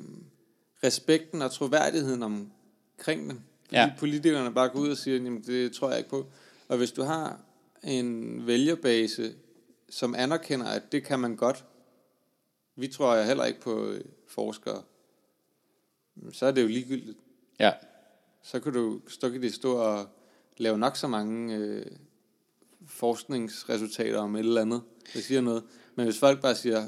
respekten 0.84 1.42
og 1.42 1.50
troværdigheden 1.52 2.22
omkring 2.22 3.30
dem. 3.30 3.40
Fordi 3.64 3.76
Ja. 3.76 3.82
ja. 3.82 3.92
politikerne 3.98 4.54
bare 4.54 4.68
går 4.68 4.78
ud 4.80 4.88
og 4.90 4.96
siger, 4.96 5.14
jamen 5.16 5.42
det 5.46 5.72
tror 5.72 5.88
jeg 5.88 5.98
ikke 5.98 6.10
på. 6.10 6.26
Og 6.68 6.76
hvis 6.76 6.92
du 6.92 7.02
har 7.02 7.40
en 7.84 8.46
vælgerbase, 8.46 9.32
som 9.90 10.14
anerkender, 10.14 10.66
at 10.66 10.82
det 10.92 11.04
kan 11.04 11.20
man 11.20 11.36
godt, 11.36 11.64
vi 12.76 12.88
tror 12.88 13.14
jeg 13.14 13.26
heller 13.26 13.44
ikke 13.44 13.60
på 13.60 13.86
øh, 13.86 14.00
forskere, 14.28 14.82
så 16.32 16.46
er 16.46 16.50
det 16.50 16.62
jo 16.62 16.66
ligegyldigt. 16.68 17.18
Ja. 17.58 17.72
Så 18.42 18.60
kan 18.60 18.72
du 18.72 19.00
så 19.08 19.30
kan 19.30 19.42
de 19.42 19.52
stå 19.52 19.72
og 19.72 20.06
lave 20.56 20.78
nok 20.78 20.96
så 20.96 21.08
mange 21.08 21.56
øh, 21.56 21.86
forskningsresultater 22.86 24.18
om 24.18 24.36
et 24.36 24.40
eller 24.40 24.60
andet, 24.60 24.80
der 25.14 25.20
siger 25.20 25.40
noget. 25.40 25.62
Men 25.94 26.04
hvis 26.04 26.18
folk 26.18 26.40
bare 26.40 26.54
siger, 26.54 26.86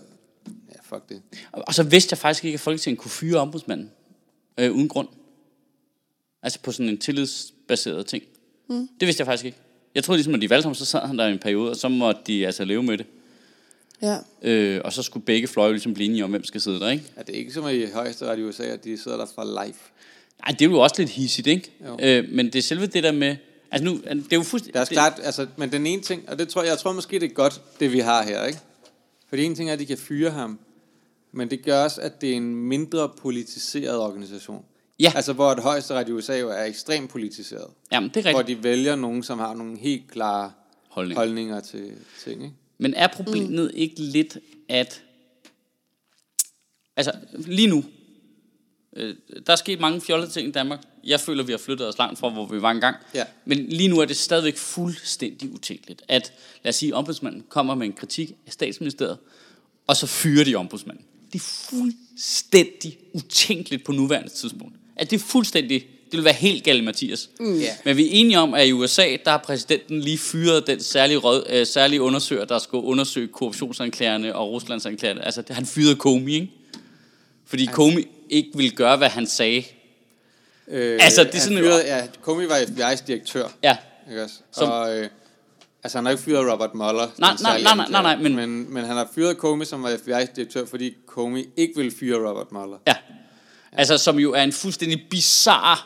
ja, 0.68 0.76
fuck 0.82 1.08
det. 1.08 1.22
Og, 1.52 1.64
og 1.66 1.74
så 1.74 1.82
vidste 1.82 2.12
jeg 2.12 2.18
faktisk 2.18 2.44
ikke, 2.44 2.54
at 2.54 2.60
Folketinget 2.60 2.98
kunne 2.98 3.10
fyre 3.10 3.40
ombudsmanden 3.40 3.90
øh, 4.58 4.72
uden 4.72 4.88
grund. 4.88 5.08
Altså 6.42 6.60
på 6.60 6.72
sådan 6.72 6.88
en 6.88 6.98
tillidsbaseret 6.98 8.06
ting. 8.06 8.24
Mm. 8.68 8.88
Det 9.00 9.06
vidste 9.06 9.20
jeg 9.20 9.26
faktisk 9.26 9.44
ikke. 9.44 9.58
Jeg 9.94 10.04
troede 10.04 10.18
ligesom, 10.18 10.34
at 10.34 10.40
de 10.40 10.50
valgte 10.50 10.66
ham, 10.66 10.74
så 10.74 10.84
sad 10.84 11.00
han 11.00 11.18
der 11.18 11.26
i 11.26 11.32
en 11.32 11.38
periode, 11.38 11.70
og 11.70 11.76
så 11.76 11.88
måtte 11.88 12.20
de 12.26 12.46
altså 12.46 12.64
leve 12.64 12.82
med 12.82 12.98
det. 12.98 13.06
Ja. 14.02 14.18
Øh, 14.42 14.80
og 14.84 14.92
så 14.92 15.02
skulle 15.02 15.26
begge 15.26 15.48
fløje 15.48 15.72
ligesom 15.72 15.94
blive 15.94 16.08
enige 16.08 16.24
om, 16.24 16.30
hvem 16.30 16.44
skal 16.44 16.60
sidde 16.60 16.80
der, 16.80 16.90
ikke? 16.90 17.04
Er 17.16 17.22
det 17.22 17.34
ikke 17.34 17.52
som 17.52 17.68
i 17.68 17.86
højesteret 17.86 18.38
i 18.38 18.42
USA, 18.42 18.62
at 18.62 18.84
de 18.84 18.98
sidder 18.98 19.16
der 19.16 19.26
for 19.34 19.64
life? 19.64 19.80
Nej, 20.46 20.56
det 20.58 20.62
er 20.66 20.70
jo 20.70 20.78
også 20.78 20.94
lidt 20.98 21.10
hissigt, 21.10 21.46
ikke? 21.46 21.70
Jo. 21.86 21.98
Øh, 22.02 22.28
men 22.28 22.46
det 22.46 22.54
er 22.54 22.62
selve 22.62 22.86
det 22.86 23.02
der 23.02 23.12
med... 23.12 23.36
Altså 23.70 23.84
nu, 23.84 23.96
det 23.96 24.32
er 24.32 24.36
jo 24.36 24.42
fuldstændig... 24.42 24.72
Det 24.72 24.76
er 24.76 24.80
også 24.80 24.92
klart, 24.92 25.20
altså, 25.22 25.46
men 25.56 25.72
den 25.72 25.86
ene 25.86 26.02
ting, 26.02 26.28
og 26.28 26.38
det 26.38 26.48
tror 26.48 26.62
jeg, 26.62 26.70
jeg 26.70 26.78
tror 26.78 26.92
måske, 26.92 27.20
det 27.20 27.30
er 27.30 27.34
godt, 27.34 27.60
det 27.80 27.92
vi 27.92 27.98
har 27.98 28.22
her, 28.22 28.44
ikke? 28.44 28.58
Fordi 29.28 29.44
en 29.44 29.54
ting 29.54 29.68
er, 29.68 29.72
at 29.72 29.78
de 29.78 29.86
kan 29.86 29.98
fyre 29.98 30.30
ham, 30.30 30.58
men 31.32 31.50
det 31.50 31.64
gør 31.64 31.84
også, 31.84 32.00
at 32.00 32.20
det 32.20 32.32
er 32.32 32.36
en 32.36 32.54
mindre 32.54 33.08
politiseret 33.08 33.98
organisation. 33.98 34.64
Ja. 35.00 35.12
Altså, 35.16 35.32
hvor 35.32 35.52
et 35.52 35.58
højesteret 35.58 36.08
i 36.08 36.12
USA 36.12 36.38
jo 36.38 36.50
er 36.50 36.64
ekstremt 36.64 37.10
politiseret. 37.10 37.66
Jamen, 37.92 38.10
det 38.14 38.26
er 38.26 38.30
Hvor 38.30 38.40
rigtigt. 38.40 38.58
de 38.58 38.64
vælger 38.64 38.96
nogen, 38.96 39.22
som 39.22 39.38
har 39.38 39.54
nogle 39.54 39.78
helt 39.78 40.10
klare 40.10 40.52
Holdning. 40.88 41.18
holdninger 41.18 41.60
til 41.60 41.92
ting, 42.24 42.42
ikke? 42.42 42.54
Men 42.78 42.94
er 42.94 43.06
problemet 43.06 43.70
mm. 43.74 43.80
ikke 43.80 44.00
lidt, 44.00 44.38
at... 44.68 45.02
Altså, 46.96 47.12
lige 47.32 47.68
nu, 47.68 47.84
øh, 48.96 49.14
der 49.46 49.52
er 49.52 49.56
sket 49.56 49.80
mange 49.80 50.00
fjollede 50.00 50.30
ting 50.30 50.48
i 50.48 50.52
Danmark. 50.52 50.80
Jeg 51.04 51.20
føler, 51.20 51.42
vi 51.42 51.52
har 51.52 51.58
flyttet 51.58 51.88
os 51.88 51.98
langt 51.98 52.18
fra, 52.18 52.28
hvor 52.28 52.46
vi 52.46 52.62
var 52.62 52.70
engang. 52.70 52.96
Ja. 53.14 53.24
Men 53.44 53.66
lige 53.68 53.88
nu 53.88 53.98
er 53.98 54.04
det 54.04 54.16
stadigvæk 54.16 54.56
fuldstændig 54.56 55.52
utænkeligt, 55.52 56.02
at, 56.08 56.32
lad 56.64 56.68
os 56.68 56.76
sige, 56.76 56.94
ombudsmanden 56.94 57.44
kommer 57.48 57.74
med 57.74 57.86
en 57.86 57.92
kritik 57.92 58.32
af 58.46 58.52
statsministeriet, 58.52 59.18
og 59.86 59.96
så 59.96 60.06
fyrer 60.06 60.44
de 60.44 60.54
ombudsmanden. 60.54 61.04
Det 61.32 61.38
er 61.38 61.44
fuldstændig 61.70 62.98
utænkeligt 63.12 63.84
på 63.84 63.92
nuværende 63.92 64.28
tidspunkt. 64.28 64.76
At 64.96 65.10
det 65.10 65.16
er 65.16 65.24
fuldstændig, 65.24 65.86
det 66.10 66.16
vil 66.16 66.24
være 66.24 66.34
helt 66.34 66.64
galt, 66.64 66.84
Mathias. 66.84 67.30
Mm. 67.40 67.58
Ja. 67.58 67.76
Men 67.84 67.96
vi 67.96 68.06
er 68.06 68.10
enige 68.10 68.38
om, 68.38 68.54
at 68.54 68.66
i 68.66 68.72
USA, 68.72 69.16
der 69.24 69.30
har 69.30 69.38
præsidenten 69.38 70.00
lige 70.00 70.18
fyret 70.18 70.66
den 70.66 70.80
særlige, 70.80 71.18
råd, 71.18 71.44
øh, 71.50 71.66
særlige 71.66 72.02
undersøger, 72.02 72.44
der 72.44 72.58
skulle 72.58 72.84
undersøge 72.84 73.28
korruptionsanklagerne 73.28 74.36
og 74.36 74.50
Ruslandsanklagerne. 74.50 75.24
Altså, 75.24 75.42
han 75.50 75.66
fyrede 75.66 75.94
Comey, 75.96 76.32
ikke? 76.32 76.50
Fordi 77.46 77.66
Comey 77.66 78.04
ikke 78.32 78.50
ville 78.54 78.70
gøre, 78.70 78.96
hvad 78.96 79.08
han 79.08 79.26
sagde. 79.26 79.64
Øh, 80.68 80.98
Altså, 81.02 81.24
det 81.24 81.34
er 81.34 81.38
sådan- 81.38 81.58
fyrede, 81.58 81.84
ja, 81.86 82.06
Comey 82.22 82.44
var 82.46 82.56
FBI's 82.58 83.06
direktør. 83.06 83.48
Ja, 83.62 83.76
Ikke 84.10 84.22
også? 84.24 84.34
Som- 84.52 84.68
Og, 84.70 84.98
øh, 84.98 85.08
altså, 85.84 85.98
han 85.98 86.04
har 86.04 86.10
ikke 86.12 86.22
fyret 86.22 86.52
Robert 86.52 86.74
Mueller. 86.74 87.08
Nej, 87.18 87.36
nej, 87.42 87.62
nej, 87.62 87.74
nej, 87.74 87.82
anklager. 87.84 88.02
nej, 88.02 88.16
men- 88.16 88.36
men... 88.36 88.74
Men 88.74 88.84
han 88.84 88.96
har 88.96 89.08
fyret 89.14 89.36
Comey, 89.36 89.64
som 89.64 89.82
var 89.82 89.90
FBI's 89.90 90.34
direktør, 90.36 90.66
fordi 90.66 90.94
Comey 91.06 91.44
ikke 91.56 91.72
ville 91.76 91.92
fyre 92.00 92.28
Robert 92.28 92.52
Mueller. 92.52 92.76
ja. 92.86 92.94
Altså, 93.72 93.98
som 93.98 94.18
jo 94.18 94.32
er 94.32 94.42
en 94.42 94.52
fuldstændig 94.52 95.06
bizarre, 95.10 95.76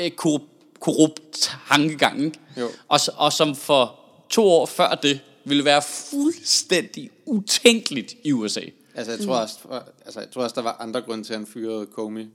øh, 0.00 0.10
korrupt, 0.10 0.44
korrupt 0.80 1.50
tankegang, 1.68 2.24
ikke? 2.24 2.38
Jo. 2.60 2.70
Og, 2.88 3.00
og 3.16 3.32
som 3.32 3.56
for 3.56 4.00
to 4.30 4.44
år 4.44 4.66
før 4.66 4.94
det, 5.02 5.20
ville 5.44 5.64
være 5.64 5.82
fuldstændig 5.82 7.10
utænkeligt 7.26 8.14
i 8.24 8.32
USA. 8.32 8.60
Altså, 8.94 9.12
jeg 9.12 9.20
tror, 9.20 9.36
også, 9.36 9.58
altså, 10.04 10.20
jeg 10.20 10.30
tror 10.30 10.42
også, 10.42 10.54
der 10.54 10.62
var 10.62 10.76
andre 10.80 11.02
grunde 11.02 11.24
til, 11.24 11.32
at 11.32 11.38
han 11.38 11.46
fyrede 11.46 11.86
Comey, 11.92 12.26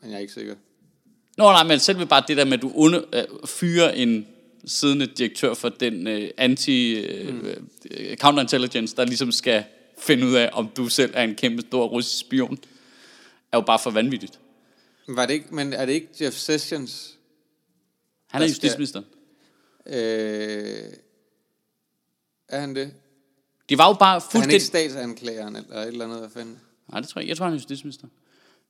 men 0.00 0.10
jeg 0.10 0.14
er 0.14 0.18
ikke 0.18 0.32
sikker. 0.32 0.54
Nå 1.36 1.44
nej, 1.44 1.64
men 1.64 1.78
selv 1.78 2.06
bare 2.06 2.24
det 2.28 2.36
der 2.36 2.44
med, 2.44 2.52
at 2.52 2.62
du 2.62 2.72
under, 2.74 3.00
øh, 3.12 3.24
fyrer 3.46 3.90
en 3.90 4.26
siddende 4.64 5.06
direktør 5.06 5.54
for 5.54 5.68
den 5.68 6.06
øh, 6.06 6.30
anti 6.36 7.04
øh, 7.04 7.34
mm. 7.34 7.46
øh, 7.90 8.16
counterintelligence, 8.16 8.96
der 8.96 9.04
ligesom 9.04 9.32
skal 9.32 9.64
finde 9.98 10.26
ud 10.26 10.34
af, 10.34 10.50
om 10.52 10.68
du 10.68 10.88
selv 10.88 11.12
er 11.14 11.22
en 11.24 11.34
kæmpe 11.34 11.62
stor 11.62 11.86
russisk 11.86 12.20
spion, 12.20 12.58
er 13.52 13.56
jo 13.56 13.60
bare 13.60 13.78
for 13.78 13.90
vanvittigt. 13.90 14.40
Men, 15.06 15.16
var 15.16 15.26
det 15.26 15.34
ikke, 15.34 15.54
men 15.54 15.72
er 15.72 15.86
det 15.86 15.92
ikke 15.92 16.08
Jeff 16.20 16.36
Sessions? 16.36 17.18
Han 18.30 18.42
er 18.42 18.46
Der 18.46 18.54
skal- 18.54 18.66
justitsminister. 18.66 19.02
Øh, 19.86 20.92
er 22.48 22.60
han 22.60 22.74
det? 22.74 22.92
De 23.70 23.78
var 23.78 23.88
jo 23.88 23.92
bare 23.92 24.16
Er 24.16 24.20
han 24.20 24.20
ikke 24.20 24.30
fuldstændig... 24.32 24.62
statsanklageren 24.90 25.56
eller 25.56 25.76
et 25.80 25.86
eller 25.88 26.04
andet? 26.04 26.18
Hvad 26.18 26.28
fanden? 26.30 26.58
Nej, 26.92 27.00
det 27.00 27.08
tror 27.08 27.18
jeg 27.18 27.24
ikke. 27.24 27.30
Jeg 27.30 27.36
tror, 27.36 27.44
han 27.46 27.52
er 27.52 27.56
justitsminister. 27.56 28.06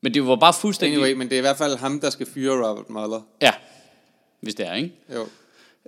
Men 0.00 0.14
det 0.14 0.26
var 0.26 0.36
bare 0.36 0.52
fuldstændig... 0.52 0.96
Anyway, 0.98 1.12
men 1.12 1.28
det 1.28 1.34
er 1.34 1.38
i 1.38 1.40
hvert 1.40 1.56
fald 1.56 1.76
ham, 1.76 2.00
der 2.00 2.10
skal 2.10 2.26
fyre 2.26 2.68
Robert 2.68 2.90
Mueller. 2.90 3.20
Ja, 3.42 3.52
hvis 4.40 4.54
det 4.54 4.66
er, 4.66 4.74
ikke? 4.74 4.92
Jo. 5.14 5.26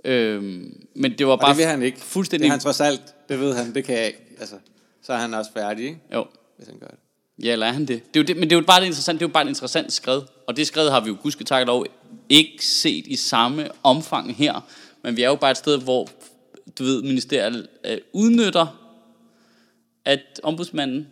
Øhm, 0.05 0.85
men 0.95 1.17
det 1.17 1.27
var 1.27 1.33
Og 1.33 1.39
bare 1.39 1.49
det 1.49 1.57
vil 1.57 1.65
han 1.65 1.81
ikke. 1.83 1.99
fuldstændig... 2.01 2.43
Det 2.43 2.47
er 2.47 2.51
han 2.51 2.59
trods 2.59 2.81
alt. 2.81 3.01
Det 3.29 3.39
ved 3.39 3.53
han. 3.55 3.75
Det 3.75 3.83
kan 3.83 3.95
jeg 3.95 4.07
ikke. 4.07 4.19
Altså, 4.39 4.55
så 5.01 5.13
er 5.13 5.17
han 5.17 5.33
også 5.33 5.51
færdig, 5.53 5.85
ikke? 5.85 5.99
Jo, 6.13 6.25
Hvis 6.57 6.67
han 6.67 6.77
gør 6.79 6.87
det. 6.87 6.97
Ja, 7.45 7.51
eller 7.51 7.65
er 7.65 7.71
han 7.71 7.81
det? 7.81 8.13
det, 8.13 8.19
er 8.19 8.23
jo 8.23 8.23
det 8.23 8.35
men 8.37 8.49
det 8.49 8.55
er 8.55 8.59
jo 8.59 8.65
bare 8.65 8.79
det 8.79 8.85
interessant, 8.85 9.19
det 9.19 9.25
er 9.25 9.29
jo 9.29 9.33
bare 9.33 9.43
et 9.43 9.49
interessant 9.49 9.93
skred. 9.93 10.21
Og 10.47 10.57
det 10.57 10.67
skred 10.67 10.89
har 10.89 10.99
vi 10.99 11.07
jo 11.07 11.17
gudske 11.21 11.43
tak 11.43 11.67
lov 11.67 11.85
ikke 12.29 12.65
set 12.65 13.07
i 13.07 13.15
samme 13.15 13.67
omfang 13.83 14.35
her. 14.35 14.67
Men 15.03 15.17
vi 15.17 15.21
er 15.23 15.27
jo 15.29 15.35
bare 15.35 15.51
et 15.51 15.57
sted, 15.57 15.77
hvor 15.81 16.09
du 16.79 16.83
ved, 16.83 17.01
ministeriet 17.01 17.67
øh, 17.85 17.97
udnytter, 18.13 18.82
at 20.05 20.39
ombudsmanden 20.43 21.07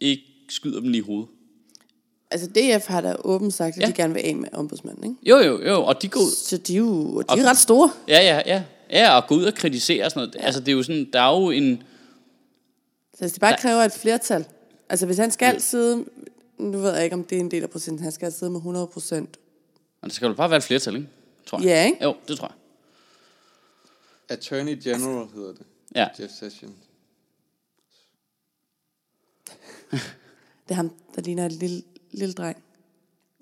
ikke 0.00 0.22
skyder 0.48 0.80
dem 0.80 0.88
lige 0.88 1.02
i 1.02 1.04
hovedet. 1.06 1.28
Altså 2.30 2.48
DF 2.50 2.86
har 2.86 3.00
da 3.00 3.16
åbent 3.24 3.54
sagt, 3.54 3.76
at 3.76 3.80
Ja. 3.80 3.86
ja. 3.86 3.92
de 3.92 3.96
gerne 3.96 4.14
vil 4.14 4.20
af 4.20 4.36
med 4.36 4.48
ombudsmanden, 4.52 5.04
ikke? 5.04 5.16
Jo, 5.30 5.36
jo, 5.38 5.62
jo, 5.68 5.84
og 5.84 6.02
de 6.02 6.08
går 6.08 6.20
ud. 6.20 6.30
Så 6.30 6.56
de 6.56 6.74
er 6.74 6.78
jo 6.78 7.20
de 7.20 7.24
Og- 7.28 7.38
er 7.38 7.44
ret 7.50 7.58
store. 7.58 7.90
Ja, 8.08 8.20
ja, 8.22 8.42
ja. 8.46 8.64
Ja, 8.90 9.16
og 9.16 9.26
gå 9.28 9.34
ud 9.34 9.44
og 9.44 9.54
kritisere 9.54 10.04
og 10.04 10.10
sådan 10.10 10.20
noget. 10.20 10.34
Ja. 10.34 10.46
Altså, 10.46 10.60
det 10.60 10.68
er 10.68 10.72
jo 10.72 10.82
sådan, 10.82 11.10
der 11.12 11.20
er 11.20 11.40
jo 11.40 11.50
en... 11.50 11.82
Så 13.14 13.20
hvis 13.20 13.32
de 13.32 13.40
bare 13.40 13.50
Der- 13.52 13.58
kræver 13.58 13.82
et 13.82 13.92
flertal. 13.92 14.46
Altså 14.88 15.06
hvis 15.06 15.18
han 15.18 15.30
skal 15.30 15.60
sidde, 15.60 16.04
nu 16.58 16.78
ved 16.78 16.94
jeg 16.94 17.04
ikke, 17.04 17.14
om 17.14 17.24
det 17.24 17.36
er 17.36 17.40
en 17.40 17.50
del 17.50 17.62
af 17.62 17.70
procenten, 17.70 18.02
han 18.02 18.12
skal 18.12 18.32
sidde 18.32 18.50
med 18.52 18.58
100 18.58 18.86
procent. 18.86 19.36
Og 20.02 20.08
der 20.08 20.14
skal 20.14 20.26
jo 20.28 20.34
bare 20.34 20.50
være 20.50 20.56
et 20.56 20.62
flertal, 20.62 20.94
ikke? 20.96 21.08
Tror 21.46 21.58
jeg. 21.58 21.66
Ja, 21.66 21.84
ikke? 21.86 21.98
Jo, 22.04 22.14
det 22.28 22.38
tror 22.38 22.46
jeg. 22.46 22.54
Attorney 24.28 24.78
General 24.84 25.26
hedder 25.34 25.52
det. 25.52 25.62
Ja. 25.94 26.06
Jeff 26.20 26.32
Sessions. 26.32 26.72
Det 30.64 30.70
er 30.70 30.74
ham, 30.74 30.90
der 31.16 31.22
ligner 31.22 31.44
en 31.46 31.52
lille, 31.52 31.82
lille 32.12 32.34
dreng. 32.34 32.56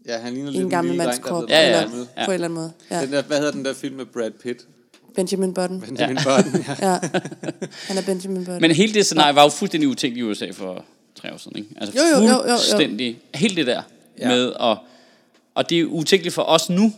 Ja, 0.06 0.18
han 0.18 0.32
ligner 0.34 0.48
I 0.48 0.52
lidt 0.52 0.64
en 0.64 0.70
gammel 0.70 0.92
lille 0.92 1.04
mands 1.04 1.18
er 1.18 1.22
krop. 1.22 1.48
Ja, 1.48 1.70
ja, 1.70 1.80
ja. 1.80 1.86
På 1.86 2.30
en 2.30 2.34
eller 2.34 2.44
anden 2.44 2.54
måde. 2.54 2.72
Ja. 2.90 3.02
Den 3.02 3.12
der, 3.12 3.22
hvad 3.22 3.36
hedder 3.38 3.52
den 3.52 3.64
der 3.64 3.74
film 3.74 3.96
med 3.96 4.06
Brad 4.06 4.30
Pitt? 4.30 4.66
Benjamin 5.14 5.54
Button. 5.54 5.80
Benjamin 5.80 6.16
ja. 6.16 6.36
Button, 6.36 6.64
ja. 6.80 6.90
Ja. 6.92 6.98
Han 7.88 7.98
er 7.98 8.02
Benjamin 8.06 8.44
Button. 8.44 8.60
Men 8.60 8.70
hele 8.70 8.94
det 8.94 9.06
scenarie 9.06 9.34
var 9.34 9.42
jo 9.42 9.48
fuldstændig 9.48 9.88
utænkt 9.88 10.18
i 10.18 10.22
USA 10.22 10.50
for 10.50 10.84
tre 11.14 11.32
år 11.32 11.36
siden, 11.36 11.56
ikke? 11.58 11.68
Altså 11.76 11.98
Jo, 11.98 12.04
jo, 12.16 12.22
jo, 12.22 12.28
jo, 12.28 12.36
jo. 12.36 12.56
fuldstændig. 12.56 13.18
Helt 13.34 13.56
det 13.56 13.66
der 13.66 13.82
ja. 14.18 14.28
Med 14.28 14.52
at... 14.60 14.78
Og 15.54 15.70
det 15.70 15.80
er 15.80 15.84
utænkeligt 15.84 16.34
for 16.34 16.42
os 16.42 16.70
nu, 16.70 16.92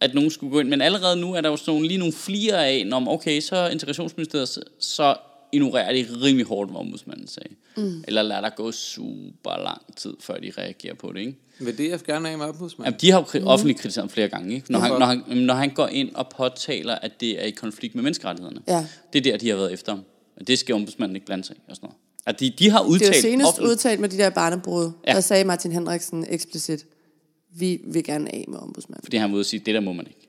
at 0.00 0.14
nogen 0.14 0.30
skulle 0.30 0.52
gå 0.52 0.60
ind. 0.60 0.68
Men 0.68 0.80
allerede 0.80 1.16
nu 1.16 1.32
er 1.34 1.40
der 1.40 1.48
jo 1.50 1.56
sådan 1.56 1.72
nogle, 1.74 1.88
lige 1.88 1.98
nogle 1.98 2.12
flere 2.12 2.66
af, 2.66 2.88
om 2.92 3.08
okay, 3.08 3.40
så 3.40 3.56
er 3.56 3.68
integrationsministeriet, 3.70 4.48
så- 4.48 4.62
så 4.78 5.14
ignorerer 5.52 5.92
de 5.92 6.06
rimelig 6.22 6.46
hårdt, 6.46 6.70
hvad 6.70 6.80
ombudsmanden 6.80 7.28
sagde. 7.28 7.48
Mm. 7.76 8.04
Eller 8.08 8.22
lader 8.22 8.40
der 8.40 8.50
gå 8.56 8.72
super 8.72 9.62
lang 9.64 9.96
tid, 9.96 10.14
før 10.20 10.38
de 10.38 10.52
reagerer 10.58 10.94
på 10.94 11.12
det, 11.12 11.20
ikke? 11.20 11.38
Vil 11.60 11.74
DF 11.78 12.02
gerne 12.02 12.30
af 12.30 12.38
med 12.38 12.46
ombudsmanden? 12.46 12.84
Jamen, 12.92 13.00
de 13.00 13.10
har 13.10 13.18
jo 13.18 13.24
kri- 13.24 13.44
offentligt 13.46 13.78
kritiseret 13.80 14.10
flere 14.10 14.28
gange, 14.28 14.54
ikke? 14.54 14.72
Når 14.72 14.78
han, 14.78 14.90
når, 14.98 15.06
han, 15.06 15.22
når 15.38 15.54
han 15.54 15.70
går 15.74 15.86
ind 15.86 16.14
og 16.14 16.28
påtaler, 16.36 16.94
at 16.94 17.20
det 17.20 17.40
er 17.42 17.44
i 17.44 17.50
konflikt 17.50 17.94
med 17.94 18.02
menneskerettighederne. 18.02 18.62
Ja. 18.68 18.86
Det 19.12 19.18
er 19.18 19.22
der, 19.32 19.36
de 19.38 19.48
har 19.48 19.56
været 19.56 19.72
efter 19.72 19.92
ham. 19.92 20.04
Og 20.36 20.46
det 20.46 20.58
skal 20.58 20.74
ombudsmanden 20.74 21.16
ikke 21.16 21.26
blande 21.26 21.44
sig 21.44 21.56
i, 21.56 21.60
og 21.68 21.76
sådan 21.76 21.86
noget. 21.86 21.96
At 22.26 22.40
de, 22.40 22.50
de 22.50 22.70
har 22.70 22.78
det 22.82 22.86
er 22.86 22.90
udtalt 22.90 23.16
senest 23.16 23.48
offentligt- 23.48 23.70
udtalt 23.70 24.00
med 24.00 24.08
de 24.08 24.16
der 24.18 24.30
barnebrud. 24.30 24.90
Ja. 25.06 25.12
Der 25.14 25.20
sagde 25.20 25.44
Martin 25.44 25.72
Henriksen 25.72 26.26
eksplicit, 26.28 26.86
vi 27.54 27.80
vil 27.84 28.04
gerne 28.04 28.34
af 28.34 28.44
med 28.48 28.58
ombudsmanden. 28.58 29.04
Fordi 29.04 29.16
han 29.16 29.30
var 29.30 29.36
ude 29.36 29.44
sige, 29.44 29.60
det 29.66 29.74
der 29.74 29.80
må 29.80 29.92
man 29.92 30.06
ikke. 30.06 30.28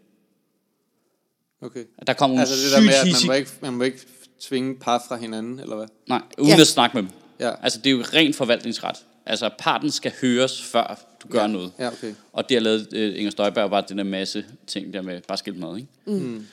Okay. 1.61 1.83
At 1.97 2.07
der 2.07 2.13
kommer 2.13 2.39
Altså 2.39 2.55
det 2.55 2.71
der 2.75 2.81
med, 2.81 2.93
at 2.93 3.05
man 3.05 3.27
må 3.27 3.33
ikke, 3.33 3.49
man 3.61 3.73
må 3.73 3.83
ikke 3.83 3.99
tvinge 4.41 4.75
par 4.75 5.05
fra 5.07 5.15
hinanden, 5.15 5.59
eller 5.59 5.75
hvad? 5.75 5.87
Nej, 6.09 6.21
uden 6.37 6.49
Ja. 6.55 6.61
at 6.61 6.67
snakke 6.67 6.97
med 6.97 7.03
dem. 7.03 7.11
Ja. 7.39 7.63
Altså, 7.63 7.79
det 7.79 7.87
er 7.87 7.91
jo 7.91 8.03
ren 8.13 8.33
forvaltningsret. 8.33 8.95
Altså, 9.25 9.49
parten 9.59 9.91
skal 9.91 10.11
høres, 10.21 10.61
før 10.61 10.99
du 11.23 11.27
gør 11.27 11.47
noget. 11.47 11.71
Ja, 11.79 11.87
okay. 11.87 12.13
Og 12.33 12.49
det 12.49 12.55
har 12.55 12.61
lavet 12.61 12.93
øh, 12.93 13.19
Inger 13.19 13.31
Støjberg 13.31 13.69
bare 13.69 13.83
den 13.89 13.97
der 13.97 14.03
masse 14.03 14.45
ting 14.67 14.93
der 14.93 15.01
med 15.01 15.21
bare 15.21 15.37
skilt 15.37 15.59
mad, 15.59 15.77
ikke? 15.77 15.89
Mm. 16.05 16.45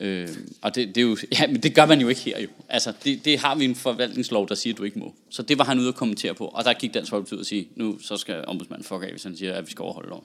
Øh, 0.00 0.28
og 0.62 0.74
det, 0.74 0.88
det, 0.88 0.96
er 0.96 1.02
jo, 1.02 1.16
ja, 1.38 1.46
men 1.46 1.62
det 1.62 1.74
gør 1.74 1.86
man 1.86 2.00
jo 2.00 2.08
ikke 2.08 2.20
her 2.20 2.40
jo. 2.40 2.48
Altså, 2.68 2.92
det, 3.04 3.24
det 3.24 3.38
har 3.38 3.54
vi 3.54 3.64
en 3.64 3.74
forvaltningslov, 3.74 4.48
der 4.48 4.54
siger, 4.54 4.74
at 4.74 4.78
du 4.78 4.84
ikke 4.84 4.98
må. 4.98 5.14
Så 5.30 5.42
det 5.42 5.58
var 5.58 5.64
han 5.64 5.78
ude 5.78 5.88
at 5.88 5.94
kommentere 5.94 6.34
på. 6.34 6.46
Og 6.46 6.64
der 6.64 6.72
gik 6.72 6.94
Dansk 6.94 7.10
Folkeparti 7.10 7.34
ud 7.34 7.40
og 7.40 7.46
sige, 7.46 7.68
nu 7.76 7.98
så 7.98 8.16
skal 8.16 8.44
ombudsmanden 8.46 8.84
fuck 8.84 9.02
af, 9.02 9.10
hvis 9.10 9.22
han 9.22 9.36
siger, 9.36 9.54
at 9.54 9.66
vi 9.66 9.70
skal 9.70 9.82
overholde 9.82 10.08
loven. 10.08 10.24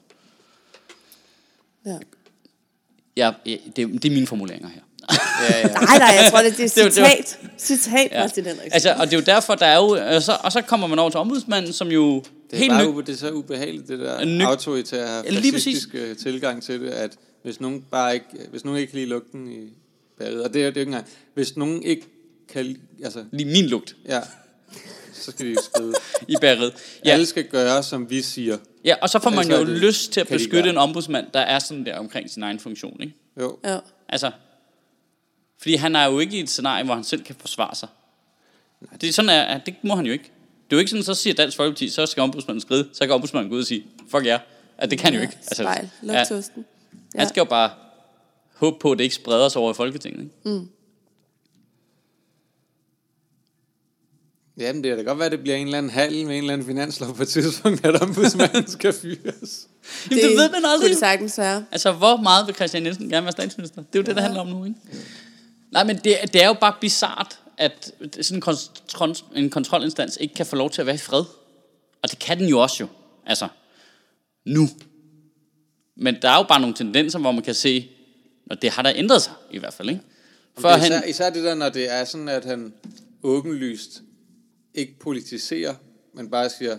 Ja. 1.85 1.97
Ja, 3.17 3.31
ja 3.45 3.57
det, 3.75 4.03
det 4.03 4.05
er 4.05 4.11
mine 4.11 4.27
formuleringer 4.27 4.69
her. 4.69 4.81
Ja, 5.09 5.57
ja. 5.57 5.67
Nej, 5.73 5.97
nej, 5.97 6.07
jeg 6.21 6.27
tror, 6.31 6.41
det, 6.41 6.57
det 6.57 6.63
er 6.63 6.67
Det 6.75 6.83
var- 6.83 6.89
det 6.89 7.01
var- 7.01 7.09
citat. 7.09 7.39
Citat, 7.57 8.11
ja. 8.11 8.19
Martin 8.19 8.43
Henriksen. 8.45 8.73
Altså, 8.73 8.93
og 8.99 9.05
det 9.05 9.13
er 9.13 9.17
jo 9.17 9.23
derfor, 9.25 9.55
der 9.55 9.65
er 9.65 9.75
jo... 9.77 10.15
Og 10.15 10.21
så, 10.21 10.37
og 10.43 10.51
så 10.51 10.61
kommer 10.61 10.87
man 10.87 10.99
over 10.99 11.09
til 11.09 11.19
ombudsmanden, 11.19 11.73
som 11.73 11.87
jo 11.87 12.15
Det 12.15 12.23
er, 12.51 12.57
helt 12.57 12.71
bare 12.71 13.01
det 13.05 13.09
er 13.09 13.17
så 13.17 13.31
ubehageligt, 13.31 13.87
det 13.87 13.99
der 13.99 14.25
Ny- 14.25 14.41
autoritære, 14.43 15.23
fascistiske 15.51 16.15
tilgang 16.15 16.63
til 16.63 16.81
det, 16.81 16.89
at 16.89 17.11
hvis 17.43 17.61
nogen 17.61 17.81
bare 17.91 18.13
ikke, 18.13 18.25
hvis 18.51 18.65
nogen 18.65 18.79
ikke 18.79 18.91
kan 18.91 18.99
lide 18.99 19.09
lugten 19.09 19.51
i 19.51 19.73
bæret, 20.19 20.43
og 20.43 20.53
det 20.53 20.61
er 20.61 20.65
det 20.65 20.75
jo 20.75 20.79
ikke 20.79 20.89
engang, 20.89 21.05
hvis 21.33 21.57
nogen 21.57 21.83
ikke 21.83 22.01
kan, 22.53 22.65
lide- 22.65 22.79
altså, 23.03 23.23
lige 23.31 23.45
min 23.51 23.65
lugt 23.65 23.95
ja, 24.09 24.19
så 25.13 25.31
skal 25.31 25.45
de 25.45 25.55
skrive. 25.63 25.93
i 26.27 26.35
bæret. 26.41 26.73
Ja. 27.05 27.11
Alle 27.11 27.25
skal 27.25 27.43
gøre, 27.43 27.83
som 27.83 28.09
vi 28.09 28.21
siger. 28.21 28.57
ja, 28.85 28.95
og 29.01 29.09
så 29.09 29.19
får 29.19 29.29
man 29.29 29.39
Altså, 29.39 29.53
jo 29.57 29.65
det 29.65 29.77
lyst 29.77 30.11
til 30.11 30.19
at 30.21 30.27
beskytte 30.27 30.69
en 30.69 30.77
ombudsmand, 30.77 31.25
der 31.33 31.39
er 31.39 31.59
sådan 31.59 31.85
der 31.85 31.97
omkring 31.99 32.29
sin 32.29 32.43
egen 32.43 32.59
funktion, 32.59 32.97
ikke? 33.01 33.13
Jo. 33.39 33.57
Ja. 33.65 33.77
Altså, 34.09 34.31
fordi 35.63 35.75
han 35.75 35.95
er 35.95 36.05
jo 36.05 36.19
ikke 36.19 36.37
i 36.37 36.39
et 36.39 36.49
scenarie, 36.49 36.83
hvor 36.83 36.93
han 36.93 37.03
selv 37.03 37.23
kan 37.23 37.35
forsvare 37.39 37.75
sig. 37.75 37.89
Det 39.01 39.09
er 39.09 39.13
sådan, 39.13 39.29
at 39.29 39.65
det 39.65 39.75
må 39.83 39.95
han 39.95 40.05
jo 40.05 40.11
ikke. 40.11 40.23
Det 40.23 40.71
er 40.71 40.75
jo 40.75 40.79
ikke 40.79 40.89
sådan, 40.89 41.03
så 41.03 41.13
siger 41.13 41.33
Dansk 41.33 41.57
Folkeparti, 41.57 41.89
så 41.89 42.05
skal 42.05 42.23
ombudsmanden 42.23 42.61
skride, 42.61 42.89
så 42.93 43.05
kan 43.05 43.11
ombudsmanden 43.11 43.49
gå 43.49 43.55
ud 43.55 43.61
og 43.61 43.67
sige, 43.67 43.85
fuck 44.11 44.25
jer. 44.25 44.39
At 44.77 44.91
det 44.91 44.99
kan 44.99 45.05
han 45.05 45.15
jo 45.15 45.21
ikke. 45.21 45.37
Altså, 45.47 45.63
Spejl. 45.63 45.89
Luk 46.01 46.15
ja, 46.15 46.23
tosten. 46.23 46.65
han 47.15 47.29
skal 47.29 47.41
jo 47.41 47.45
bare 47.45 47.71
håbe 48.55 48.77
på, 48.79 48.91
at 48.91 48.97
det 48.97 49.03
ikke 49.03 49.15
spreder 49.15 49.49
sig 49.49 49.61
over 49.61 49.71
i 49.71 49.73
Folketinget. 49.73 50.29
Ikke? 50.45 50.61
Jamen, 54.57 54.83
det 54.83 54.89
kan 54.89 54.97
da 54.97 55.03
godt 55.03 55.17
være, 55.17 55.25
at 55.25 55.31
det 55.31 55.39
bliver 55.39 55.55
en 55.55 55.65
eller 55.65 55.77
anden 55.77 55.91
handel 55.91 56.25
med 56.25 56.35
en 56.37 56.43
eller 56.43 56.53
anden 56.53 56.67
finanslov 56.67 57.15
på 57.15 57.23
et 57.23 57.27
tidspunkt, 57.27 57.85
at 57.85 58.01
ombudsmanden 58.01 58.67
skal 58.77 58.93
fyres. 58.93 59.67
Jamen, 60.11 60.23
det, 60.23 60.29
det 60.29 60.37
ved 60.37 60.49
man 60.51 60.61
kunne 60.61 60.69
aldrig. 60.71 60.89
det 60.89 60.97
sagtens 60.97 61.37
være. 61.37 61.65
Altså, 61.71 61.91
hvor 61.91 62.17
meget 62.17 62.47
vil 62.47 62.55
Christian 62.55 62.85
Jensen 62.85 63.09
gerne 63.09 63.23
være 63.23 63.31
statsminister? 63.31 63.77
Det 63.77 63.99
er 63.99 63.99
jo 63.99 64.03
det, 64.03 64.15
det 64.15 64.23
handler 64.23 64.41
om 64.41 64.47
nu, 64.47 64.65
ikke? 64.65 64.79
Nej, 65.73 65.83
men 65.83 65.95
det, 65.95 66.17
det 66.33 66.43
er 66.43 66.47
jo 66.47 66.53
bare 66.53 66.75
bizart, 66.81 67.39
at 67.57 67.91
sådan 68.21 68.37
en, 68.37 68.41
kontrol, 68.41 69.15
en 69.35 69.49
kontrolinstans 69.49 70.17
ikke 70.21 70.35
kan 70.35 70.45
få 70.45 70.55
lov 70.55 70.69
til 70.69 70.81
at 70.81 70.85
være 70.85 70.95
i 70.95 70.99
fred. 70.99 71.23
Og 72.01 72.11
det 72.11 72.19
kan 72.19 72.39
den 72.39 72.47
jo 72.47 72.59
også 72.59 72.77
jo. 72.79 72.87
Altså, 73.25 73.47
nu. 74.45 74.67
Men 75.95 76.15
der 76.21 76.29
er 76.29 76.37
jo 76.37 76.43
bare 76.43 76.61
nogle 76.61 76.75
tendenser, 76.75 77.19
hvor 77.19 77.31
man 77.31 77.43
kan 77.43 77.53
se, 77.53 77.89
og 78.49 78.61
det 78.61 78.69
har 78.69 78.81
der 78.81 78.91
ændret 78.95 79.21
sig, 79.21 79.33
i 79.51 79.57
hvert 79.57 79.73
fald, 79.73 79.89
ikke? 79.89 80.01
For 80.57 80.69
det 80.69 80.77
er 80.77 80.85
især, 80.85 80.95
han, 80.95 81.09
især 81.09 81.29
det 81.29 81.43
der, 81.43 81.55
når 81.55 81.69
det 81.69 81.91
er 81.91 82.05
sådan, 82.05 82.29
at 82.29 82.45
han 82.45 82.73
åbenlyst 83.23 84.01
ikke 84.73 84.99
politiserer, 84.99 85.75
men 86.13 86.29
bare 86.29 86.49
siger, 86.49 86.77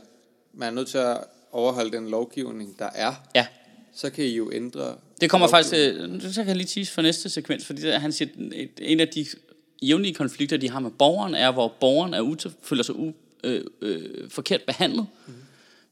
man 0.54 0.68
er 0.68 0.72
nødt 0.72 0.88
til 0.88 0.98
at 0.98 1.18
overholde 1.52 1.96
den 1.96 2.10
lovgivning, 2.10 2.78
der 2.78 2.88
er, 2.94 3.14
ja, 3.34 3.46
så 3.94 4.10
kan 4.10 4.24
I 4.24 4.36
jo 4.36 4.52
ændre 4.52 4.96
Det 5.24 5.30
kommer 5.30 5.48
faktisk 5.48 5.70
til, 5.74 6.20
så 6.34 6.40
kan 6.40 6.48
jeg 6.48 6.56
lige 6.56 6.66
tease 6.66 6.92
for 6.92 7.02
næste 7.02 7.28
sekvens, 7.28 7.66
fordi 7.66 7.82
der, 7.82 7.98
han 7.98 8.12
siger, 8.12 8.28
at 8.52 8.68
en 8.78 9.00
af 9.00 9.08
de 9.08 9.26
jævnlige 9.82 10.14
konflikter, 10.14 10.56
de 10.56 10.70
har 10.70 10.80
med 10.80 10.90
borgeren, 10.90 11.34
er, 11.34 11.50
hvor 11.50 11.68
borgeren 11.80 12.14
er 12.14 12.20
util, 12.20 12.52
føler 12.62 12.82
sig 12.82 12.96
u, 12.98 13.12
øh, 13.44 13.64
øh, 13.82 14.30
forkert 14.30 14.62
behandlet, 14.66 15.06
mm. 15.26 15.32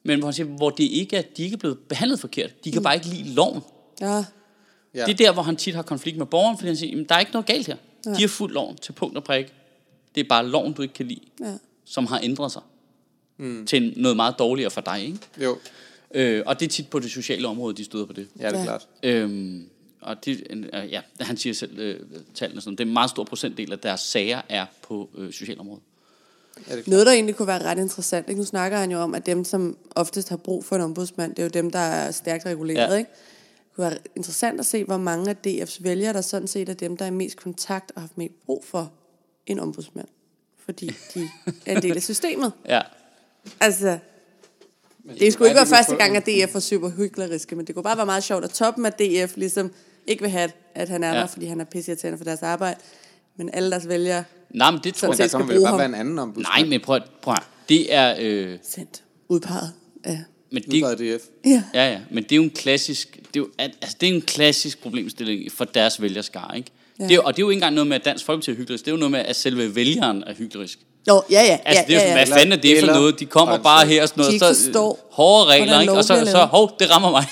men 0.02 0.18
hvor 0.18 0.26
han 0.26 0.34
siger, 0.34 0.46
hvor 0.46 0.70
det 0.70 0.84
ikke 0.84 1.16
er, 1.16 1.22
de 1.22 1.42
ikke 1.42 1.54
er 1.54 1.58
blevet 1.58 1.78
behandlet 1.78 2.20
forkert, 2.20 2.64
de 2.64 2.72
kan 2.72 2.78
mm. 2.78 2.84
bare 2.84 2.94
ikke 2.94 3.06
lide 3.06 3.34
loven. 3.34 3.62
Ja. 4.00 4.16
Ja. 4.16 4.24
Ja. 4.94 5.04
Det 5.04 5.12
er 5.12 5.16
der, 5.26 5.32
hvor 5.32 5.42
han 5.42 5.56
tit 5.56 5.74
har 5.74 5.82
konflikt 5.82 6.18
med 6.18 6.26
borgeren, 6.26 6.58
fordi 6.58 6.66
han 6.66 6.76
siger, 6.76 6.90
jamen, 6.90 7.04
der 7.08 7.14
er 7.14 7.20
ikke 7.20 7.32
noget 7.32 7.46
galt 7.46 7.66
her. 7.66 7.76
Ja. 8.06 8.10
De 8.10 8.20
har 8.20 8.28
fuldt 8.28 8.54
loven 8.54 8.76
til 8.76 8.92
punkt 8.92 9.16
og 9.16 9.24
prik. 9.24 9.46
Det 10.14 10.20
er 10.20 10.28
bare 10.28 10.46
loven, 10.46 10.72
du 10.72 10.82
ikke 10.82 10.94
kan 10.94 11.06
lide, 11.06 11.20
Ja. 11.40 11.54
som 11.84 12.06
har 12.06 12.20
ændret 12.22 12.52
sig 12.52 12.62
mm. 13.36 13.66
til 13.66 13.94
noget 13.96 14.16
meget 14.16 14.34
dårligere 14.38 14.70
for 14.70 14.80
dig. 14.80 15.04
Ikke? 15.04 15.18
Jo, 15.42 15.58
Øh, 16.14 16.42
og 16.46 16.60
det 16.60 16.66
er 16.66 16.70
tit 16.70 16.88
på 16.90 16.98
det 16.98 17.10
sociale 17.10 17.48
område, 17.48 17.76
de 17.76 17.84
støder 17.84 18.06
på 18.06 18.12
det. 18.12 18.28
ja, 18.38 18.48
det 18.48 18.54
er 18.54 18.58
Ja. 18.58 18.64
klart. 18.64 18.88
Øhm, 19.02 19.68
og 20.00 20.24
det, 20.24 20.46
øh, 20.50 20.66
ja, 20.92 21.00
han 21.20 21.36
siger 21.36 21.54
selv 21.54 21.78
øh, 21.78 22.00
tallene 22.34 22.60
sådan, 22.60 22.72
det 22.76 22.80
er 22.84 22.86
en 22.88 22.92
meget 22.92 23.10
stor 23.10 23.24
procentdel 23.24 23.72
af 23.72 23.78
deres 23.78 24.00
sager 24.00 24.42
er 24.48 24.66
på 24.82 25.10
øh, 25.18 25.32
socialområdet. 25.32 25.82
Ja, 26.56 26.60
det 26.62 26.68
er 26.70 26.74
klart. 26.74 26.88
Noget, 26.88 27.06
der 27.06 27.12
egentlig 27.12 27.36
kunne 27.36 27.48
være 27.48 27.62
ret 27.62 27.78
interessant, 27.78 28.28
ikke? 28.28 28.40
nu 28.40 28.44
snakker 28.44 28.78
han 28.78 28.90
jo 28.90 28.98
om, 28.98 29.14
at 29.14 29.26
dem, 29.26 29.44
som 29.44 29.76
oftest 29.90 30.28
har 30.28 30.36
brug 30.36 30.64
for 30.64 30.76
en 30.76 30.82
ombudsmand, 30.82 31.30
det 31.34 31.38
er 31.38 31.42
jo 31.42 31.48
dem, 31.50 31.70
der 31.70 31.78
er 31.78 32.10
stærkt 32.10 32.46
reguleret. 32.46 32.92
Ja. 32.92 32.96
Ikke? 32.98 33.10
Det 33.54 33.76
kunne 33.76 33.84
være 33.90 33.98
interessant 34.16 34.60
at 34.60 34.66
se, 34.66 34.84
hvor 34.84 34.96
mange 34.96 35.30
af 35.30 35.36
DF's 35.46 35.76
vælgere, 35.82 36.12
der 36.12 36.20
sådan 36.20 36.48
set 36.48 36.68
er 36.68 36.74
dem, 36.74 36.96
der 36.96 37.04
er 37.04 37.08
i 37.08 37.12
mest 37.12 37.36
kontakt 37.36 37.90
og 37.94 38.00
har 38.02 38.06
haft 38.06 38.18
mest 38.18 38.34
brug 38.46 38.64
for 38.64 38.92
en 39.46 39.58
ombudsmand. 39.58 40.08
Fordi 40.64 40.90
de 41.14 41.28
er 41.66 41.76
en 41.76 41.82
del 41.82 41.96
af 41.96 42.02
systemet. 42.02 42.52
Ja. 42.68 42.80
Altså, 43.60 43.98
det 45.18 45.32
skulle 45.32 45.48
ikke 45.48 45.56
være 45.58 45.66
første 45.66 45.96
gang, 45.96 46.16
at 46.16 46.26
DF 46.26 46.54
var 46.54 46.60
super 46.60 46.90
hykleriske, 46.90 47.56
men 47.56 47.66
det 47.66 47.74
kunne 47.74 47.82
bare 47.82 47.96
være 47.96 48.06
meget 48.06 48.24
sjovt, 48.24 48.44
at 48.44 48.50
toppen 48.50 48.86
af 48.86 48.92
DF 48.92 49.36
ligesom 49.36 49.70
ikke 50.06 50.22
vil 50.22 50.30
have, 50.30 50.50
at 50.74 50.88
han 50.88 51.04
er 51.04 51.12
Ja. 51.14 51.20
der, 51.20 51.26
fordi 51.26 51.46
han 51.46 51.60
er 51.60 51.64
pisseirriterende 51.64 52.18
for 52.18 52.24
deres 52.24 52.42
arbejde. 52.42 52.80
Men 53.36 53.50
alle 53.52 53.70
deres 53.70 53.88
vælgere 53.88 54.24
Nej, 54.54 54.70
men 54.70 54.80
det 54.84 54.94
tror 54.94 54.98
Sådan 55.06 55.10
Men 55.12 55.18
jeg... 55.18 55.22
der 55.22 55.28
skal 55.28 55.38
kommer 55.38 55.52
vel 55.52 55.56
bruge 55.58 55.64
bare 55.64 55.70
ham. 55.70 55.78
være 55.78 55.88
en 55.88 55.94
anden 55.94 56.18
ombudsmand. 56.18 56.62
Nej, 56.62 56.68
men 56.70 56.80
prøv, 56.80 57.00
prøv 57.22 57.34
Det 57.68 57.94
er... 57.94 58.14
Øh, 58.20 58.58
sendt 58.62 59.02
udpeget 59.28 59.72
af... 60.04 60.22
men 60.52 60.62
det, 60.62 60.74
Udpeget 60.74 60.98
DF. 61.20 61.24
Ja. 61.46 61.62
ja, 61.74 61.90
ja, 61.92 62.00
men 62.10 62.22
det 62.24 62.32
er 62.32 62.36
jo 62.36 62.42
en 62.42 62.50
klassisk... 62.50 63.16
Det 63.16 63.40
er 63.40 63.40
jo, 63.40 63.48
altså, 63.58 63.96
det 64.00 64.08
er 64.08 64.14
en 64.14 64.22
klassisk 64.22 64.82
problemstilling 64.82 65.52
for 65.52 65.64
deres 65.64 66.02
vælgerskare, 66.02 66.56
ikke? 66.56 66.70
Ja. 66.98 67.04
Ja. 67.04 67.08
Det 67.08 67.14
er, 67.16 67.20
og 67.20 67.36
det 67.36 67.42
er 67.42 67.46
jo 67.46 67.50
ikke 67.50 67.56
engang 67.58 67.74
noget 67.74 67.86
med, 67.88 67.96
at 67.96 68.04
Dansk 68.04 68.24
Folkeparti 68.24 68.50
er 68.50 68.54
hyklerisk. 68.54 68.84
Det 68.84 68.90
er 68.90 68.94
jo 68.94 68.98
noget 68.98 69.10
med, 69.12 69.20
at 69.20 69.36
selve 69.36 69.74
vælgeren 69.74 70.22
er 70.26 70.34
hyklerisk. 70.34 70.78
Jo, 71.08 71.22
ja, 71.30 71.42
ja. 71.42 71.58
Altså, 71.64 71.82
ja, 71.82 71.86
det 71.86 71.94
er 71.94 71.94
jo 71.94 71.94
ja, 71.94 71.98
sådan, 72.00 72.16
ja. 72.18 72.24
hvad 72.26 72.36
fanden 72.38 72.52
er 72.52 72.56
det 72.62 72.70
for 72.78 72.80
Eller- 72.80 72.94
noget? 72.94 73.20
De 73.20 73.26
kommer 73.26 73.54
Altså, 73.54 73.62
bare 73.64 73.86
her 73.86 74.02
og 74.02 74.08
sådan 74.08 74.20
noget. 74.20 74.30
de 74.30 74.34
ikke 74.34 74.46
så, 74.46 74.64
forstår, 74.64 75.08
hårde 75.12 75.50
regler, 75.50 75.80
ikke? 75.80 75.92
Og 75.92 76.04
så, 76.04 76.08
så, 76.08 76.24
lavet. 76.24 76.48
hov, 76.48 76.70
det 76.78 76.90
rammer 76.90 77.10
mig. 77.10 77.24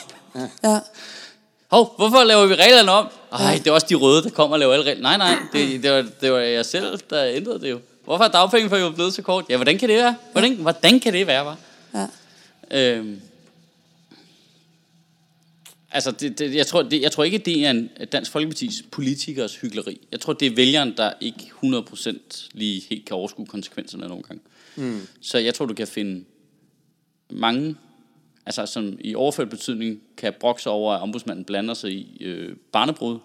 Ja. 0.65 0.79
Hov, 1.71 1.95
hvorfor 1.99 2.25
laver 2.25 2.47
vi 2.47 2.55
reglerne 2.55 2.91
om? 2.93 3.07
Ej, 3.33 3.55
det 3.65 3.67
er 3.67 3.73
også 3.73 3.87
de 3.91 3.95
røde, 3.95 4.23
der 4.23 4.31
kommer 4.31 4.55
og 4.55 4.61
laver 4.61 4.73
alle 4.73 4.85
regler. 4.87 5.03
Nej, 5.03 5.17
nej, 5.17 5.37
det, 5.53 5.83
det, 5.83 5.91
var, 5.93 6.05
det 6.21 6.33
var 6.33 6.39
jeg 6.39 6.65
selv, 6.67 6.99
der 7.11 7.25
ændrede 7.27 7.61
det 7.61 7.71
jo. 7.71 7.79
Hvorfor 8.05 8.25
er 8.25 8.29
dagpengeperioden 8.29 8.95
blevet 8.95 9.15
så 9.15 9.23
kort? 9.23 9.45
Ja, 9.49 9.57
hvordan 9.57 9.79
kan 9.79 9.89
det 9.89 9.97
være? 9.99 10.15
Hvordan, 10.33 10.55
hvordan 10.55 11.01
kan 11.01 11.13
det 11.13 11.27
være, 11.27 11.45
var? 11.45 11.57
ja. 11.95 12.07
Øhm, 12.79 13.21
altså, 15.91 16.11
det, 16.11 16.39
det, 16.39 16.55
jeg, 16.55 16.67
tror, 16.67 16.83
det, 16.83 17.03
jeg 17.03 17.13
tror 17.13 17.25
ikke, 17.25 17.39
det 17.39 17.67
er 17.67 17.71
en 17.71 17.91
Dansk 18.13 18.31
Folkepartis 18.31 18.85
politikers 18.91 19.57
hyggeleri. 19.57 20.01
Jeg 20.13 20.21
tror, 20.21 20.33
det 20.33 20.47
er 20.49 20.55
vælgeren, 20.57 20.97
der 20.97 21.13
ikke 21.21 21.51
100% 21.65 22.49
lige 22.53 22.83
helt 22.91 23.07
kan 23.07 23.17
overskue 23.17 23.47
konsekvenserne 23.47 24.09
nogle 24.09 24.23
gange. 24.23 24.43
Mm. 24.77 25.01
Så 25.21 25.39
jeg 25.39 25.55
tror, 25.55 25.67
du 25.67 25.75
kan 25.75 25.87
finde 25.87 26.25
mange, 27.31 27.77
altså 28.47 28.67
som 28.67 28.99
i 29.01 29.15
overført 29.15 29.51
betydning, 29.51 30.01
kan 30.17 30.33
brokke 30.41 30.63
sig 30.63 30.73
over, 30.73 30.95
at 30.95 31.03
ombudsmanden 31.03 31.45
blander 31.45 31.75
sig 31.75 31.93
i 31.93 32.25
øh, 32.25 32.57
barnebrud, 32.73 33.19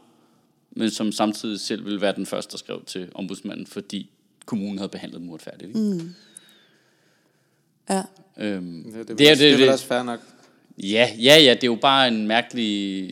men 0.71 0.89
som 0.89 1.11
samtidig 1.11 1.59
selv 1.59 1.85
vil 1.85 2.01
være 2.01 2.15
den 2.15 2.25
første, 2.25 2.51
der 2.51 2.57
skrev 2.57 2.83
til 2.85 3.09
ombudsmanden, 3.13 3.67
fordi 3.67 4.09
kommunen 4.45 4.77
havde 4.77 4.89
behandlet 4.89 5.21
dem 5.21 5.29
uretfærdigt. 5.29 5.63
Ikke? 5.63 5.79
Mm. 5.79 6.15
ja. 7.89 8.03
Øhm, 8.37 8.91
Ja, 8.91 8.99
det, 8.99 8.99
er, 8.99 9.03
det, 9.03 9.07
det, 9.07 9.17
det 9.19 9.29
er 9.29 9.35
det, 9.35 9.59
vel 9.59 9.69
også 9.69 9.85
fair 9.85 10.03
nok. 10.03 10.19
Ja, 10.77 11.11
ja, 11.19 11.37
ja, 11.37 11.53
det 11.53 11.63
er 11.63 11.67
jo 11.67 11.77
bare 11.81 12.07
en 12.07 12.27
mærkelig 12.27 13.09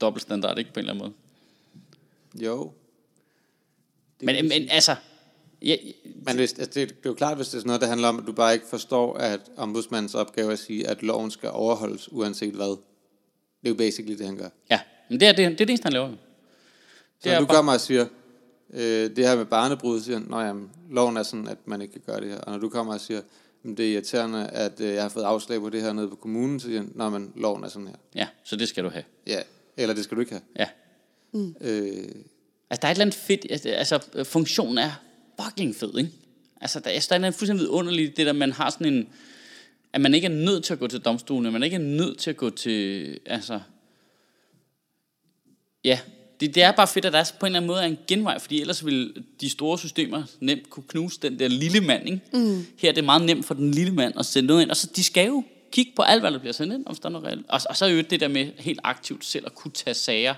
dobbeltstandard, 0.00 0.58
ikke 0.58 0.72
på 0.72 0.80
en 0.80 0.88
eller 0.88 0.92
anden 0.94 1.04
måde. 2.34 2.46
Jo. 2.46 2.72
Det 4.20 4.26
Men, 4.26 4.48
men 4.48 4.68
altså, 4.70 4.96
ja, 5.62 5.76
Men 6.26 6.36
hvis, 6.36 6.52
altså 6.52 6.80
det, 6.80 6.88
det 6.88 6.96
er 7.06 7.10
jo 7.10 7.14
klart, 7.14 7.36
hvis 7.36 7.48
det 7.48 7.54
er 7.54 7.58
sådan 7.58 7.66
noget, 7.66 7.80
der 7.80 7.86
handler 7.86 8.08
om, 8.08 8.18
at 8.18 8.26
du 8.26 8.32
bare 8.32 8.54
ikke 8.54 8.66
forstår, 8.66 9.14
at 9.14 9.40
ombudsmandens 9.56 10.14
opgave 10.14 10.48
er 10.48 10.52
at 10.52 10.58
sige, 10.58 10.86
at 10.88 11.02
loven 11.02 11.30
skal 11.30 11.50
overholdes, 11.52 12.12
uanset 12.12 12.54
hvad. 12.54 12.66
Det 12.66 12.78
er 13.64 13.68
jo 13.68 13.74
basically 13.74 14.18
det, 14.18 14.26
han 14.26 14.36
gør. 14.36 14.48
ja, 14.70 14.80
men 15.10 15.20
det 15.20 15.28
er 15.28 15.32
det, 15.32 15.38
det, 15.38 15.46
er 15.52 15.56
det 15.56 15.68
eneste, 15.70 15.84
han 15.84 15.92
laver. 15.92 16.08
jo. 16.08 16.14
Så 17.22 17.30
er 17.30 17.40
du 17.40 17.46
bare- 17.46 17.56
kommer 17.56 17.72
og 17.72 17.80
siger, 17.80 18.06
øh, 18.70 19.16
det 19.16 19.18
her 19.28 19.36
med 19.36 19.44
barnebrud, 19.44 20.00
siger 20.00 20.18
han, 20.18 20.26
"Nå, 20.30 20.40
jamen, 20.40 20.70
loven 20.90 21.16
er 21.16 21.22
sådan, 21.22 21.48
at 21.48 21.58
man 21.66 21.82
ikke 21.82 21.92
kan 21.92 22.02
gøre 22.06 22.20
det 22.20 22.28
her. 22.30 22.38
Og 22.40 22.52
når 22.52 22.58
du 22.58 22.68
kommer 22.68 22.94
og 22.94 23.00
siger, 23.00 23.18
"Men 23.20 23.26
det 23.74 23.88
er 23.88 23.92
irriterende, 23.92 24.48
at 24.48 24.80
øh, 24.80 24.94
jeg 24.94 25.02
har 25.02 25.08
fået 25.08 25.24
afslag 25.24 25.60
på 25.60 25.70
det 25.70 25.82
her 25.82 25.92
nede 25.92 26.08
på 26.08 26.16
kommunen, 26.16 26.60
så 26.60 26.66
siger 26.66 26.78
han, 26.78 26.92
nej, 26.94 27.08
men 27.08 27.32
loven 27.36 27.64
er 27.64 27.68
sådan 27.68 27.88
her. 27.88 27.96
Ja, 28.14 28.28
så 28.44 28.56
det 28.56 28.68
skal 28.68 28.84
du 28.84 28.88
have. 28.88 29.04
Ja, 29.26 29.40
eller 29.76 29.94
det 29.94 30.04
skal 30.04 30.16
du 30.16 30.20
ikke 30.20 30.32
have. 30.32 30.42
Ja. 30.58 30.68
Øh, 31.60 32.08
Altså, 32.70 32.80
der 32.82 32.88
er 32.88 32.92
et 32.92 32.94
eller 32.94 33.04
andet 33.04 33.20
fedt, 33.20 33.46
altså, 33.50 33.68
altså 33.68 34.24
funktionen 34.24 34.78
er 34.78 34.90
fucking 35.42 35.76
fed, 35.76 35.98
ikke? 35.98 36.10
Altså, 36.60 36.80
der, 36.80 36.90
synes, 36.90 37.08
der 37.08 37.14
er 37.14 37.18
noget 37.18 37.34
fuldstændig 37.34 37.64
vidunderligt, 37.64 38.16
det 38.16 38.26
der, 38.26 38.32
man 38.32 38.52
har 38.52 38.70
sådan 38.70 38.94
en, 38.94 39.08
at 39.92 40.00
man 40.00 40.14
ikke 40.14 40.24
er 40.24 40.30
nødt 40.30 40.64
til 40.64 40.72
at 40.72 40.78
gå 40.78 40.86
til 40.86 41.00
domstolen, 41.00 41.52
man 41.52 41.62
ikke 41.62 41.76
er 41.76 41.80
nødt 41.80 42.18
til 42.18 42.30
at 42.30 42.36
gå 42.36 42.50
til, 42.50 43.18
altså, 43.26 43.60
ja, 45.84 45.98
det, 46.40 46.54
det 46.54 46.62
er 46.62 46.72
bare 46.72 46.86
fedt, 46.86 47.04
at 47.04 47.12
der 47.12 47.18
er 47.18 47.32
på 47.40 47.46
en 47.46 47.50
eller 47.50 47.58
anden 47.58 47.66
måde 47.66 47.80
er 47.82 47.86
en 47.86 47.98
genvej, 48.08 48.38
fordi 48.38 48.60
ellers 48.60 48.86
vil 48.86 49.24
de 49.40 49.50
store 49.50 49.78
systemer 49.78 50.22
nemt 50.40 50.70
kunne 50.70 50.84
knuse 50.88 51.18
den 51.22 51.38
der 51.38 51.48
lille 51.48 51.80
mand, 51.80 52.06
ikke? 52.08 52.20
Mm. 52.32 52.66
Her 52.78 52.88
er 52.88 52.92
det 52.94 53.04
meget 53.04 53.22
nemt 53.22 53.46
for 53.46 53.54
den 53.54 53.70
lille 53.70 53.92
mand 53.94 54.18
at 54.18 54.26
sende 54.26 54.46
noget 54.46 54.62
ind, 54.62 54.70
og 54.70 54.76
så 54.76 54.88
de 54.96 55.04
skal 55.04 55.26
jo 55.26 55.44
kigge 55.72 55.92
på 55.96 56.02
alt, 56.02 56.22
hvad 56.22 56.30
der 56.32 56.38
bliver 56.38 56.52
sendt 56.52 56.74
ind, 56.74 56.86
om 56.86 56.94
der 56.94 57.06
er 57.08 57.12
noget 57.12 57.26
reelt. 57.26 57.46
Og, 57.48 57.60
og 57.68 57.76
så 57.76 57.84
er 57.84 57.88
jo 57.88 58.00
det 58.10 58.20
der 58.20 58.28
med 58.28 58.50
helt 58.58 58.80
aktivt 58.84 59.24
selv 59.24 59.46
at 59.46 59.54
kunne 59.54 59.72
tage 59.72 59.94
sager 59.94 60.34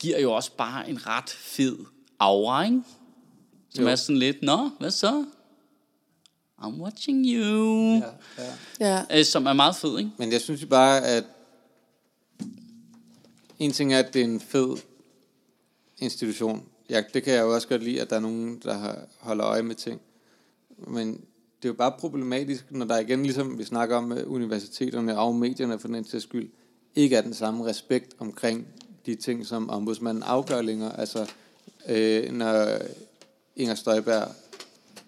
giver 0.00 0.18
jo 0.20 0.32
også 0.32 0.50
bare 0.56 0.90
en 0.90 1.06
ret 1.06 1.30
fed 1.30 1.78
aura, 2.20 2.64
ikke? 2.64 2.80
Som 3.74 3.84
Jo. 3.84 3.90
er 3.90 3.94
sådan 3.96 4.16
lidt, 4.16 4.42
nå, 4.42 4.70
hvad 4.80 4.90
så? 4.90 5.24
I'm 6.62 6.80
watching 6.82 7.26
you. 7.26 7.94
Ja, 8.38 8.44
ja. 8.80 9.02
Ja. 9.10 9.18
Øh, 9.18 9.24
som 9.24 9.46
er 9.46 9.52
meget 9.52 9.76
fed, 9.76 9.98
ikke? 9.98 10.10
Men 10.16 10.32
jeg 10.32 10.40
synes 10.40 10.62
jo 10.62 10.66
bare, 10.66 11.06
at 11.06 11.24
en 13.64 13.72
ting 13.72 13.94
er, 13.94 13.98
at 13.98 14.14
det 14.14 14.20
er 14.20 14.24
en 14.24 14.40
fed 14.40 14.76
institution. 15.98 16.66
Ja, 16.90 17.02
det 17.14 17.22
kan 17.22 17.34
jeg 17.34 17.42
jo 17.42 17.54
også 17.54 17.68
godt 17.68 17.82
lide, 17.82 18.00
at 18.00 18.10
der 18.10 18.16
er 18.16 18.20
nogen, 18.20 18.60
der 18.64 18.94
holder 19.18 19.46
øje 19.46 19.62
med 19.62 19.74
ting. 19.74 20.00
Men 20.86 21.08
det 21.62 21.64
er 21.64 21.68
jo 21.68 21.72
bare 21.72 21.92
problematisk, 21.98 22.64
når 22.70 22.86
der 22.86 22.98
igen, 22.98 23.22
ligesom 23.22 23.58
vi 23.58 23.64
snakker 23.64 23.96
om 23.96 24.18
universiteterne 24.26 25.18
og 25.18 25.34
medierne 25.34 25.78
for 25.78 25.88
den 25.88 26.04
sags 26.04 26.24
skyld, 26.24 26.50
ikke 26.94 27.16
er 27.16 27.20
den 27.20 27.34
samme 27.34 27.66
respekt 27.66 28.14
omkring 28.18 28.66
de 29.06 29.14
ting, 29.14 29.46
som 29.46 29.70
ombudsmanden 29.70 30.22
afgør 30.22 30.62
længere. 30.62 31.00
Altså, 31.00 31.30
øh, 31.88 32.32
når 32.32 32.78
Inger 33.56 33.74
Støjberg 33.74 34.28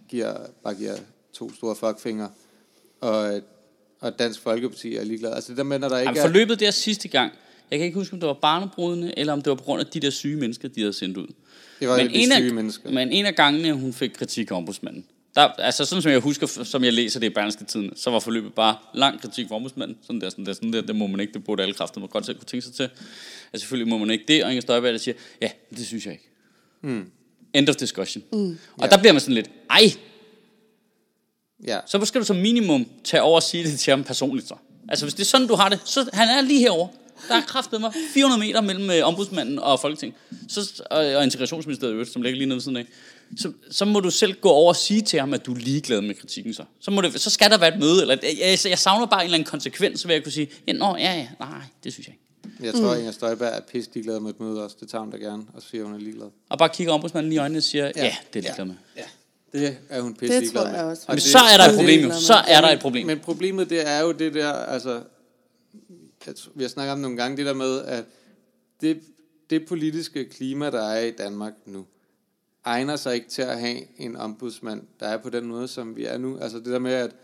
giver, 0.09 0.37
bare 0.63 0.75
giver 0.75 0.97
to 1.33 1.53
store 1.53 1.77
fuckfinger, 1.77 2.29
og, 3.01 3.41
og 4.01 4.19
Dansk 4.19 4.41
Folkeparti 4.41 4.97
er 4.97 5.05
ligeglad. 5.05 5.33
Altså 5.33 5.53
det 5.53 5.57
der 5.57 5.65
med, 5.65 5.79
når 5.79 5.89
der 5.89 5.99
ikke 5.99 6.09
Jamen, 6.09 6.19
er... 6.19 6.27
forløbet 6.27 6.61
der 6.61 6.71
sidste 6.71 7.09
gang, 7.09 7.33
jeg 7.71 7.79
kan 7.79 7.87
ikke 7.87 7.99
huske, 7.99 8.13
om 8.15 8.21
det 8.21 8.27
var 8.27 8.33
barnebrudene, 8.43 9.19
eller 9.19 9.33
om 9.33 9.43
det 9.43 9.51
var 9.51 9.55
på 9.57 9.65
grund 9.65 9.81
af 9.81 9.87
de 9.87 10.01
der 10.01 10.11
syge 10.11 10.37
mennesker, 10.37 10.69
de 10.69 10.81
havde 10.81 10.93
sendt 10.93 11.17
ud. 11.17 11.27
Det 11.81 11.89
var 11.89 11.97
men, 11.97 12.09
de 12.09 12.15
en 12.15 12.33
syge 12.33 12.49
af, 12.49 12.55
mennesker. 12.55 12.91
men 12.91 13.13
en 13.13 13.27
af 13.27 13.35
gangene, 13.35 13.73
hun 13.73 13.93
fik 13.93 14.11
kritik 14.11 14.51
af 14.51 14.55
ombudsmanden, 14.57 15.05
der, 15.35 15.41
altså 15.43 15.85
sådan 15.85 16.03
som 16.03 16.13
jeg 16.13 16.21
husker, 16.21 16.47
som 16.47 16.85
jeg 16.85 16.93
læser 16.93 17.21
det 17.21 17.27
i 17.27 17.31
Berlingske 17.31 17.65
Tiden, 17.65 17.97
så 17.97 18.11
var 18.11 18.19
forløbet 18.21 18.55
bare 18.55 18.77
lang 18.95 19.21
kritik 19.21 19.49
for 19.49 19.55
ombudsmanden. 19.57 19.97
Sådan 20.03 20.21
der, 20.21 20.31
sådan 20.31 20.47
der, 20.47 20.53
sådan 20.53 20.73
der, 20.73 20.81
det 20.81 20.97
må 20.97 21.07
man 21.07 21.21
ikke, 21.21 21.33
det 21.33 21.45
burde 21.45 21.63
alle 21.63 21.75
kræfter 21.75 22.01
må 22.01 22.07
godt 22.07 22.27
selv 22.27 22.37
kunne 22.37 22.47
tænke 22.47 22.67
sig 22.67 22.75
til. 22.75 22.83
Altså 22.83 22.99
selvfølgelig 23.53 23.89
må 23.89 23.99
man 23.99 24.11
ikke 24.11 24.25
det, 24.29 24.45
og 24.45 24.51
Inger 24.51 24.61
Støjberg 24.61 24.93
der 24.93 24.99
siger, 24.99 25.15
ja, 25.43 25.51
det 25.77 25.87
synes 25.87 26.05
jeg 26.07 26.13
ikke. 26.13 26.29
Mm. 26.83 27.11
End 27.55 27.69
of 27.69 27.77
discussion. 27.77 28.25
Mm. 28.33 28.59
Og 28.77 28.83
Ja. 28.83 28.87
der 28.87 28.99
bliver 28.99 29.13
man 29.13 29.21
sådan 29.21 29.35
lidt, 29.35 29.51
ej, 29.71 29.93
Ja. 31.67 31.79
så 31.87 32.05
skal 32.05 32.21
du 32.21 32.27
som 32.27 32.37
minimum 32.37 32.87
tage 33.05 33.23
over 33.23 33.37
og 33.37 33.43
sige 33.43 33.65
det 33.65 33.79
til 33.79 33.91
ham 33.91 34.05
personligt 34.05 34.49
så. 34.49 34.55
Altså 34.89 35.05
hvis 35.05 35.15
det 35.15 35.21
er 35.21 35.25
sådan, 35.27 35.47
du 35.47 35.55
har 35.55 35.69
det, 35.69 35.81
så 35.85 36.11
han 36.13 36.29
er 36.29 36.41
lige 36.41 36.61
herover. 36.61 36.89
Der 37.29 37.35
er 37.35 37.41
kraftet 37.41 37.81
mig 37.81 37.93
400 38.15 38.41
meter 38.41 38.61
mellem 38.61 38.91
øh, 38.91 39.07
ombudsmanden 39.09 39.59
og 39.59 39.81
Folketing. 39.81 40.15
Så, 40.49 40.83
og, 40.91 40.99
og 41.07 41.25
integrationsministeriet, 41.25 41.93
øvrigt, 41.93 42.13
som 42.13 42.23
ligger 42.23 42.37
lige 42.39 42.47
nede 42.47 42.57
ved 42.57 42.63
siden 42.63 42.77
af. 42.77 42.87
Så, 43.37 43.53
så 43.71 43.85
må 43.85 44.01
du 44.01 44.11
selv 44.11 44.35
gå 44.41 44.49
over 44.51 44.69
og 44.69 44.77
sige 44.77 45.01
til 45.03 45.21
ham, 45.21 45.35
at 45.35 45.47
du 45.47 45.53
er 45.55 45.59
ligeglad 45.59 46.01
med 46.01 46.15
kritikken 46.15 46.55
så. 46.55 46.65
Så, 46.81 46.91
må 46.91 47.01
det, 47.01 47.21
så 47.21 47.31
skal 47.31 47.51
der 47.51 47.59
være 47.59 47.75
et 47.75 47.81
møde. 47.81 48.01
Eller, 48.03 48.17
jeg, 48.23 48.37
jeg, 48.41 48.71
jeg 48.71 48.79
savner 48.79 49.07
bare 49.07 49.21
en 49.21 49.25
eller 49.25 49.35
anden 49.39 49.51
konsekvens, 49.51 50.01
så 50.01 50.07
vil 50.07 50.15
jeg 50.15 50.23
kunne 50.23 50.33
sige, 50.33 50.51
ja, 50.69 50.73
nå, 50.73 50.97
ja, 50.97 51.13
ja, 51.15 51.29
nej, 51.41 51.49
det 51.85 51.93
synes 51.93 52.07
jeg 52.07 52.15
ikke. 52.15 52.21
Jeg 52.67 52.75
tror, 52.75 52.93
mm. 52.95 52.99
Inger 52.99 53.13
Støjberg 53.13 53.49
er 53.57 53.61
pisse 53.73 53.91
ligeglad 53.95 54.21
med 54.21 54.31
et 54.31 54.41
møde 54.41 54.65
også. 54.65 54.77
Det 54.81 54.89
tager 54.89 55.03
hun 55.03 55.11
da 55.11 55.17
gerne, 55.17 55.43
og 55.55 55.63
så 55.63 55.69
siger 55.69 55.85
hun 55.85 55.95
er 55.95 55.99
ligeglad. 55.99 56.27
Og 56.51 56.59
bare 56.59 56.69
kigger 56.69 56.93
ombudsmanden 56.93 57.31
lige 57.31 57.37
i 57.37 57.41
øjnene 57.41 57.59
og 57.59 57.63
siger, 57.63 57.85
ja, 57.97 58.05
ja 58.05 58.17
det 58.33 58.39
er 58.39 58.43
ligeglad 58.43 58.67
med. 58.67 58.75
Ja. 58.97 59.03
Det 59.59 59.77
er 59.91 60.01
hun 60.01 60.15
pisse 60.15 60.35
Det 60.35 60.43
ligeglad 60.43 60.63
tror 60.63 60.71
jeg 60.71 60.83
med. 60.85 60.91
også. 60.91 61.03
Og 61.07 61.15
Men 61.15 61.23
det- 61.23 61.31
så 61.33 61.39
er 61.39 61.57
der 61.57 61.65
et 61.65 61.75
problem 61.77 62.01
jo. 62.09 62.21
Så 62.21 62.35
er 62.35 62.61
der 62.61 62.69
et 62.69 62.81
problem. 62.81 63.07
Men 63.07 63.19
problemet 63.19 63.71
det 63.71 63.89
er 63.91 64.01
jo 64.01 64.13
det 64.13 64.35
der, 64.35 64.53
altså, 64.53 65.01
jeg 66.27 66.37
tror, 66.37 66.53
vi 66.55 66.63
har 66.63 66.69
snakket 66.69 66.93
om 66.93 66.99
nogle 66.99 67.17
gange, 67.17 67.37
det 67.37 67.47
der 67.47 67.55
med, 67.55 67.81
at 67.85 68.05
det, 68.81 69.03
det 69.51 69.69
politiske 69.69 70.25
klima, 70.25 70.71
der 70.71 70.83
er 70.83 71.01
i 71.01 71.11
Danmark 71.11 71.53
nu, 71.67 71.87
egner 72.65 72.97
sig 72.97 73.15
ikke 73.15 73.29
til 73.29 73.43
at 73.43 73.61
have 73.61 74.01
en 74.01 74.17
ombudsmand, 74.17 74.83
der 75.01 75.07
er 75.07 75.17
på 75.17 75.31
den 75.31 75.47
måde, 75.47 75.69
som 75.69 75.97
vi 75.97 76.05
er 76.05 76.19
nu. 76.19 76.39
Altså 76.39 76.59
det 76.59 76.67
der 76.67 76.79
med, 76.79 76.93
at 76.93 77.17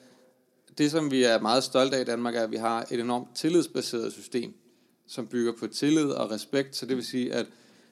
det, 0.79 0.91
som 0.91 1.11
vi 1.11 1.23
er 1.23 1.41
meget 1.41 1.65
stolte 1.65 1.97
af 1.97 2.01
i 2.01 2.05
Danmark, 2.05 2.35
er, 2.35 2.43
at 2.43 2.51
vi 2.51 2.57
har 2.57 2.87
et 2.91 3.01
enormt 3.01 3.29
tillidsbaseret 3.35 4.13
system, 4.13 4.55
som 5.07 5.27
bygger 5.27 5.53
på 5.59 5.67
tillid 5.67 6.11
og 6.11 6.31
respekt. 6.31 6.77
Så 6.77 6.87
det 6.87 6.97
vil 6.97 7.05
sige, 7.05 7.33
at, 7.33 7.47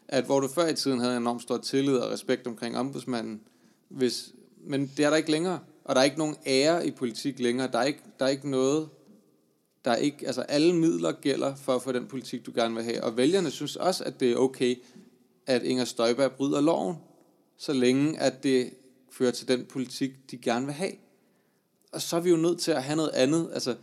at 0.08 0.24
hvor 0.24 0.40
du 0.40 0.48
før 0.48 0.68
i 0.68 0.74
tiden 0.74 1.00
havde 1.00 1.16
enormt 1.16 1.42
stor 1.42 1.58
tillid 1.58 1.96
og 1.96 2.10
respekt 2.12 2.46
omkring 2.46 2.76
ombudsmanden, 2.76 3.40
hvis, 3.88 4.32
men 4.66 4.92
det 4.96 5.04
er 5.04 5.10
der 5.10 5.16
ikke 5.16 5.30
længere. 5.30 5.60
Og 5.84 5.94
der 5.94 6.00
er 6.00 6.04
ikke 6.04 6.18
nogen 6.18 6.36
ære 6.46 6.86
i 6.86 6.90
politik 6.90 7.40
længere. 7.40 7.68
Der 7.72 7.78
er 7.78 7.84
ikke, 7.84 8.02
der 8.18 8.24
er 8.24 8.28
ikke 8.30 8.50
noget, 8.50 8.88
der 9.84 9.90
er 9.90 9.96
ikke, 9.96 10.26
altså 10.26 10.42
alle 10.42 10.74
midler 10.74 11.12
gælder 11.12 11.54
for 11.54 11.74
at 11.74 11.82
få 11.82 11.92
den 11.92 12.06
politik, 12.06 12.46
du 12.46 12.52
gerne 12.54 12.74
vil 12.74 12.84
have. 12.84 13.04
Og 13.04 13.16
vælgerne 13.16 13.50
synes 13.50 13.76
også, 13.76 14.04
at 14.04 14.20
det 14.20 14.32
er 14.32 14.36
okay, 14.36 14.76
at 15.46 15.62
Inger 15.62 15.84
Støjberg 15.84 16.32
bryder 16.32 16.60
loven, 16.60 16.96
så 17.56 17.72
længe 17.72 18.20
at 18.20 18.42
det 18.42 18.70
fører 19.10 19.30
til 19.30 19.48
den 19.48 19.64
politik, 19.64 20.10
de 20.30 20.36
gerne 20.36 20.66
vil 20.66 20.74
have. 20.74 20.92
Og 21.92 22.02
så 22.02 22.16
er 22.16 22.20
vi 22.20 22.30
jo 22.30 22.36
nødt 22.36 22.60
til 22.60 22.70
at 22.70 22.82
have 22.82 22.96
noget 22.96 23.10
andet. 23.10 23.50
Altså, 23.52 23.74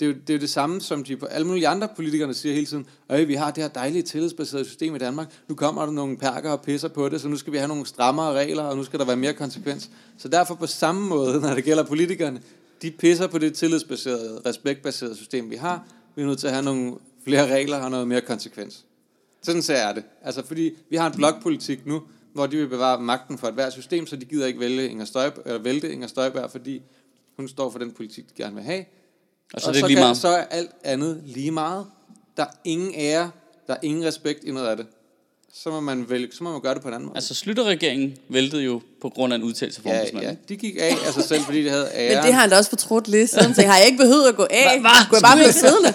det 0.00 0.06
er, 0.06 0.10
jo, 0.10 0.16
det 0.26 0.30
er 0.30 0.34
jo 0.34 0.40
det 0.40 0.50
samme, 0.50 0.80
som 0.80 1.04
de 1.04 1.16
på 1.16 1.26
alle 1.26 1.46
mulige 1.46 1.68
andre 1.68 1.88
politikerne 1.96 2.34
siger 2.34 2.54
hele 2.54 2.66
tiden. 2.66 2.86
Øh, 3.10 3.28
vi 3.28 3.34
har 3.34 3.50
det 3.50 3.62
her 3.62 3.70
dejlige 3.70 4.02
tillidsbaserede 4.02 4.64
system 4.64 4.94
i 4.94 4.98
Danmark. 4.98 5.42
Nu 5.48 5.54
kommer 5.54 5.84
der 5.84 5.92
nogle 5.92 6.16
perker 6.16 6.50
og 6.50 6.62
pisser 6.62 6.88
på 6.88 7.08
det, 7.08 7.20
så 7.20 7.28
nu 7.28 7.36
skal 7.36 7.52
vi 7.52 7.58
have 7.58 7.68
nogle 7.68 7.86
strammere 7.86 8.32
regler, 8.32 8.62
og 8.62 8.76
nu 8.76 8.84
skal 8.84 8.98
der 8.98 9.04
være 9.04 9.16
mere 9.16 9.32
konsekvens. 9.32 9.90
Så 10.18 10.28
derfor 10.28 10.54
på 10.54 10.66
samme 10.66 11.08
måde, 11.08 11.40
når 11.46 11.54
det 11.54 11.64
gælder 11.64 11.84
politikerne, 11.84 12.42
de 12.84 12.90
pisser 12.90 13.26
på 13.26 13.38
det 13.38 13.54
tillidsbaserede, 13.54 14.40
respektbaserede 14.46 15.16
system, 15.16 15.50
vi 15.50 15.56
har. 15.56 15.86
Vi 16.16 16.22
er 16.22 16.26
nødt 16.26 16.38
til 16.38 16.46
at 16.46 16.52
have 16.52 16.64
nogle 16.64 16.94
flere 17.24 17.54
regler 17.54 17.76
og 17.76 17.90
noget 17.90 18.08
mere 18.08 18.20
konsekvens. 18.20 18.84
Sådan 19.42 19.62
ser 19.62 19.86
jeg 19.86 19.94
det. 19.94 20.04
Altså 20.22 20.46
fordi 20.46 20.76
vi 20.90 20.96
har 20.96 21.06
en 21.06 21.16
blokpolitik 21.16 21.86
nu, 21.86 22.02
hvor 22.32 22.46
de 22.46 22.56
vil 22.56 22.68
bevare 22.68 23.00
magten 23.00 23.38
for 23.38 23.48
et 23.48 23.54
hvert 23.54 23.72
system, 23.72 24.06
så 24.06 24.16
de 24.16 24.24
gider 24.24 24.46
ikke 24.46 24.60
vælge 24.60 24.88
Inger 24.88 25.04
Støjberg, 25.04 25.42
eller 25.46 25.62
vælte 25.62 25.92
Inger 25.92 26.06
Støjberg, 26.06 26.50
fordi 26.50 26.82
hun 27.36 27.48
står 27.48 27.70
for 27.70 27.78
den 27.78 27.92
politik, 27.92 28.28
de 28.28 28.34
gerne 28.42 28.54
vil 28.54 28.64
have. 28.64 28.84
Og 29.54 29.60
så 29.60 29.68
er 29.68 29.72
det 29.72 29.80
så, 29.80 29.86
lige 29.86 29.96
kan, 29.96 30.04
meget. 30.04 30.16
så 30.16 30.28
er 30.28 30.44
alt 30.44 30.70
andet 30.84 31.22
lige 31.24 31.50
meget. 31.50 31.86
Der 32.36 32.42
er 32.42 32.50
ingen 32.64 32.92
ære, 32.94 33.30
der 33.66 33.74
er 33.74 33.78
ingen 33.82 34.04
respekt 34.04 34.44
i 34.44 34.50
noget 34.50 34.66
af 34.66 34.76
det. 34.76 34.86
Så 35.62 35.70
må 35.70 35.80
man, 35.80 36.10
vælge, 36.10 36.28
så 36.32 36.44
må 36.44 36.52
man 36.52 36.60
gøre 36.60 36.74
det 36.74 36.82
på 36.82 36.88
en 36.88 36.94
anden 36.94 37.06
måde. 37.06 37.16
Altså 37.16 37.34
Slytterregeringen 37.34 38.16
væltede 38.28 38.62
jo 38.62 38.82
på 39.00 39.08
grund 39.08 39.32
af 39.32 39.36
en 39.36 39.42
udtalelse 39.42 39.82
fra 39.82 39.90
ja, 39.90 39.96
ombudsmanden. 39.98 40.30
ja, 40.30 40.36
de 40.48 40.56
gik 40.56 40.76
af 40.80 40.96
af 41.06 41.12
sig 41.14 41.24
selv, 41.24 41.40
fordi 41.42 41.64
de 41.64 41.68
havde 41.70 41.90
ære. 41.94 42.14
Men 42.16 42.24
det 42.24 42.34
har 42.34 42.40
han 42.40 42.50
da 42.50 42.56
også 42.56 42.70
fortrudt 42.70 43.08
lidt 43.08 43.30
siden, 43.30 43.54
så 43.54 43.62
har 43.62 43.76
jeg 43.78 43.86
ikke 43.86 43.98
behøvet 43.98 44.28
at 44.28 44.36
gå 44.36 44.46
af. 44.50 44.62
Hva- 44.62 44.80
hva? 44.80 44.88
Kunne 45.08 45.16
jeg 45.16 45.22
bare 45.22 45.36
blive 45.36 45.52
siddende? 45.52 45.94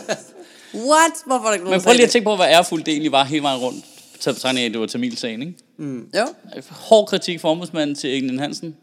What? 0.73 1.11
Hvorfor 1.25 1.43
er 1.45 1.47
der 1.47 1.53
ikke 1.53 1.65
Men 1.69 1.81
prøv 1.81 1.91
lige 1.93 2.01
at 2.03 2.07
det? 2.07 2.11
tænke 2.11 2.23
på, 2.25 2.35
hvor 2.35 2.45
ærefuldt 2.45 2.85
det 2.85 2.91
egentlig 2.91 3.11
var 3.11 3.23
hele 3.23 3.43
vejen 3.43 3.59
rundt. 3.61 3.85
Taget 4.19 4.35
betragtning 4.35 4.65
af, 4.65 4.71
det 4.71 4.79
var 4.81 4.85
Tamil-sagen, 4.87 5.41
ikke? 5.41 5.53
Jo. 6.17 6.27
Hård 6.69 7.07
kritik 7.07 7.39
fra 7.39 7.49
ombudsmanden 7.49 7.95
til 7.95 8.17
Englen 8.17 8.39
Hansen, 8.39 8.75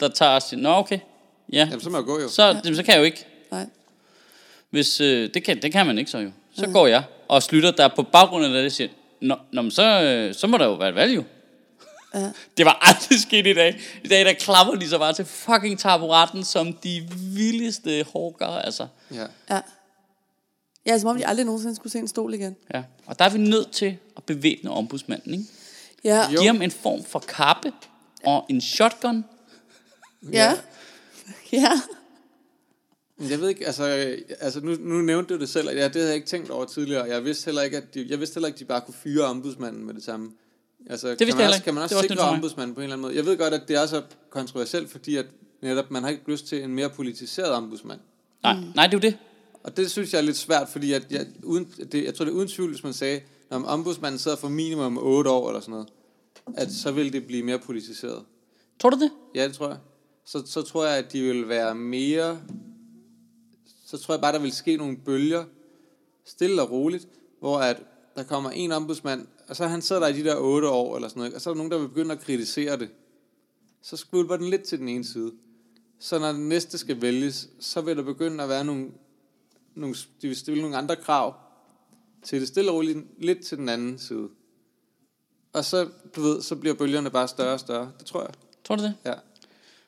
der 0.00 0.08
tager 0.08 0.38
siger, 0.38 0.60
nå 0.60 0.68
okay, 0.74 0.98
ja, 1.52 1.58
Jamen, 1.58 1.80
så 1.80 1.90
må 1.90 1.96
jeg 1.96 2.04
gå 2.04 2.20
jo. 2.20 2.28
så, 2.28 2.42
jamen, 2.64 2.76
så 2.76 2.82
kan 2.82 2.92
jeg 2.94 2.98
jo 2.98 3.04
ikke. 3.04 3.26
Nej. 3.50 3.66
Hvis, 4.70 5.00
øh, 5.00 5.30
det, 5.34 5.44
kan, 5.44 5.62
det 5.62 5.72
kan 5.72 5.86
man 5.86 5.98
ikke 5.98 6.10
så 6.10 6.18
jo. 6.18 6.30
Så 6.56 6.66
går 6.66 6.86
jeg 6.86 7.02
og 7.28 7.42
slutter 7.42 7.70
der 7.70 7.88
på 7.96 8.02
baggrund 8.02 8.44
af 8.44 8.50
det, 8.50 8.72
siger, 8.72 8.88
nå, 9.20 9.36
nå 9.52 9.62
men 9.62 9.70
så, 9.70 10.02
øh, 10.02 10.34
så 10.34 10.46
må 10.46 10.58
der 10.58 10.64
jo 10.64 10.74
være 10.74 10.88
et 10.88 10.94
valg 10.94 11.14
jo. 11.14 11.24
Ja. 12.14 12.30
Det 12.56 12.66
var 12.66 12.78
aldrig 12.82 13.20
sket 13.20 13.46
i 13.46 13.54
dag. 13.54 13.80
I 14.04 14.08
dag, 14.08 14.24
der 14.24 14.32
klapper 14.32 14.74
de 14.74 14.88
så 14.88 14.98
bare 14.98 15.12
til 15.12 15.24
fucking 15.24 15.78
taburetten, 15.78 16.44
som 16.44 16.72
de 16.72 17.08
vildeste 17.34 18.04
hårdgør, 18.12 18.46
altså. 18.46 18.86
Ja. 19.14 19.26
Ja. 19.50 19.60
Ja, 20.86 20.98
som 20.98 21.10
om 21.10 21.16
de 21.16 21.26
aldrig 21.26 21.46
nogensinde 21.46 21.76
skulle 21.76 21.92
se 21.92 21.98
en 21.98 22.08
stol 22.08 22.34
igen. 22.34 22.56
Ja. 22.74 22.82
Og 23.06 23.18
der 23.18 23.24
er 23.24 23.28
vi 23.28 23.38
nødt 23.38 23.72
til 23.72 23.98
at 24.16 24.24
bevæbne 24.24 24.70
ombudsmanden, 24.70 25.32
ikke? 25.32 25.44
Ja. 26.04 26.30
Jo. 26.30 26.40
Giv 26.40 26.46
ham 26.46 26.62
en 26.62 26.70
form 26.70 27.04
for 27.04 27.18
kappe 27.18 27.72
og 28.24 28.46
en 28.48 28.60
shotgun. 28.60 29.24
Ja. 30.32 30.54
Ja. 31.52 31.72
Jeg 33.20 33.40
ved 33.40 33.48
ikke, 33.48 33.66
altså, 33.66 33.84
altså 34.40 34.60
nu, 34.60 34.76
nu 34.80 34.94
nævnte 35.02 35.34
du 35.34 35.40
det 35.40 35.48
selv, 35.48 35.68
og 35.68 35.74
ja, 35.74 35.84
det 35.84 35.94
havde 35.94 36.06
jeg 36.06 36.14
ikke 36.14 36.26
tænkt 36.26 36.50
over 36.50 36.64
tidligere. 36.64 37.04
Jeg 37.04 37.24
vidste 37.24 37.44
heller 37.44 37.62
ikke, 37.62 37.76
at 37.76 37.94
de, 37.94 38.06
jeg 38.08 38.18
vidste 38.20 38.34
heller 38.34 38.46
ikke, 38.46 38.56
at 38.56 38.60
de 38.60 38.64
bare 38.64 38.80
kunne 38.80 38.94
fyre 38.94 39.24
ombudsmanden 39.24 39.84
med 39.86 39.94
det 39.94 40.02
samme. 40.04 40.30
Altså, 40.90 41.08
vidste 41.08 41.26
kan 41.26 41.36
man 41.36 41.46
også, 41.46 41.56
ikke. 41.56 41.64
kan 41.64 41.74
man 41.74 41.82
Det 41.82 41.92
også 41.92 42.02
nyt 42.04 42.10
sikre 42.10 42.24
ombudsmanden 42.24 42.74
på 42.74 42.80
en 42.80 42.82
eller 42.84 42.94
anden 42.96 43.02
måde? 43.02 43.16
Jeg 43.16 43.26
ved 43.26 43.36
godt, 43.38 43.54
at 43.54 43.62
det 43.68 43.76
er 43.76 43.86
så 43.86 44.02
kontroversielt, 44.30 44.90
fordi 44.90 45.16
at 45.16 45.26
netop 45.62 45.90
man 45.90 46.02
har 46.02 46.10
ikke 46.10 46.22
lyst 46.30 46.46
til 46.46 46.62
en 46.62 46.74
mere 46.74 46.90
politiseret 46.90 47.50
ombudsmand. 47.50 48.00
Nej, 48.42 48.54
Mm. 48.54 48.66
nej, 48.74 48.86
det 48.86 48.94
er 48.94 48.98
jo 48.98 49.02
det. 49.10 49.16
Og 49.62 49.76
det 49.76 49.90
synes 49.90 50.12
jeg 50.12 50.18
er 50.18 50.22
lidt 50.22 50.36
svært, 50.36 50.68
fordi 50.68 50.92
at 50.92 51.06
jeg, 51.10 51.26
uden, 51.42 51.68
det, 51.92 52.04
jeg 52.04 52.14
tror, 52.14 52.24
det 52.24 52.32
er 52.32 52.36
uden 52.36 52.48
tvivl, 52.48 52.70
hvis 52.70 52.84
man 52.84 52.92
sagde, 52.92 53.20
når 53.50 53.62
ombudsmanden 53.64 54.18
sidder 54.18 54.36
for 54.36 54.48
minimum 54.48 54.98
8 54.98 55.30
år 55.30 55.48
eller 55.48 55.60
sådan 55.60 55.72
noget, 55.72 55.88
at 56.56 56.72
så 56.72 56.90
vil 56.92 57.12
det 57.12 57.26
blive 57.26 57.42
mere 57.42 57.58
politiseret. 57.58 58.22
Tror 58.80 58.90
du 58.90 58.98
det? 59.00 59.10
Ja, 59.34 59.44
det 59.48 59.54
tror 59.54 59.68
jeg. 59.68 59.76
Så, 60.26 60.42
så 60.46 60.62
tror 60.62 60.86
jeg, 60.86 60.96
at 60.96 61.12
de 61.12 61.22
vil 61.22 61.48
være 61.48 61.74
mere... 61.74 62.38
Så 63.86 63.98
tror 63.98 64.14
jeg 64.14 64.20
bare, 64.20 64.32
der 64.32 64.38
vil 64.38 64.52
ske 64.52 64.76
nogle 64.76 64.96
bølger, 64.96 65.44
stille 66.24 66.62
og 66.62 66.70
roligt, 66.70 67.08
hvor 67.40 67.58
at 67.58 67.82
der 68.16 68.22
kommer 68.22 68.50
en 68.50 68.72
ombudsmand, 68.72 69.26
og 69.48 69.56
så 69.56 69.66
han 69.66 69.82
sidder 69.82 70.00
der 70.00 70.08
i 70.08 70.18
de 70.18 70.24
der 70.24 70.36
otte 70.36 70.68
år 70.68 70.96
eller 70.96 71.08
sådan 71.08 71.20
noget, 71.20 71.34
og 71.34 71.40
så 71.40 71.50
er 71.50 71.54
der 71.54 71.56
nogen, 71.56 71.72
der 71.72 71.78
vil 71.78 71.88
begynde 71.88 72.12
at 72.12 72.20
kritisere 72.20 72.78
det. 72.78 72.88
Så 73.82 73.96
skvulper 73.96 74.36
den 74.36 74.50
lidt 74.50 74.62
til 74.62 74.78
den 74.78 74.88
ene 74.88 75.04
side. 75.04 75.32
Så 75.98 76.18
når 76.18 76.32
den 76.32 76.48
næste 76.48 76.78
skal 76.78 77.02
vælges, 77.02 77.48
så 77.60 77.80
vil 77.80 77.96
der 77.96 78.02
begynde 78.02 78.42
at 78.42 78.48
være 78.48 78.64
nogle, 78.64 78.90
nogle 79.74 79.96
de 80.22 80.28
vil 80.28 80.36
stille 80.36 80.60
nogle 80.60 80.76
andre 80.76 80.96
krav 80.96 81.34
til 82.22 82.40
det 82.40 82.48
stille 82.48 82.70
og 82.70 82.76
roligt 82.76 82.98
lidt 83.18 83.44
til 83.44 83.58
den 83.58 83.68
anden 83.68 83.98
side. 83.98 84.28
Og 85.52 85.64
så, 85.64 85.88
du 86.16 86.20
ved, 86.20 86.42
så 86.42 86.56
bliver 86.56 86.74
bølgerne 86.74 87.10
bare 87.10 87.28
større 87.28 87.52
og 87.52 87.60
større. 87.60 87.92
Det 87.98 88.06
tror 88.06 88.20
jeg. 88.22 88.30
Tror 88.64 88.76
du 88.76 88.82
det? 88.82 88.94
Ja. 89.04 89.14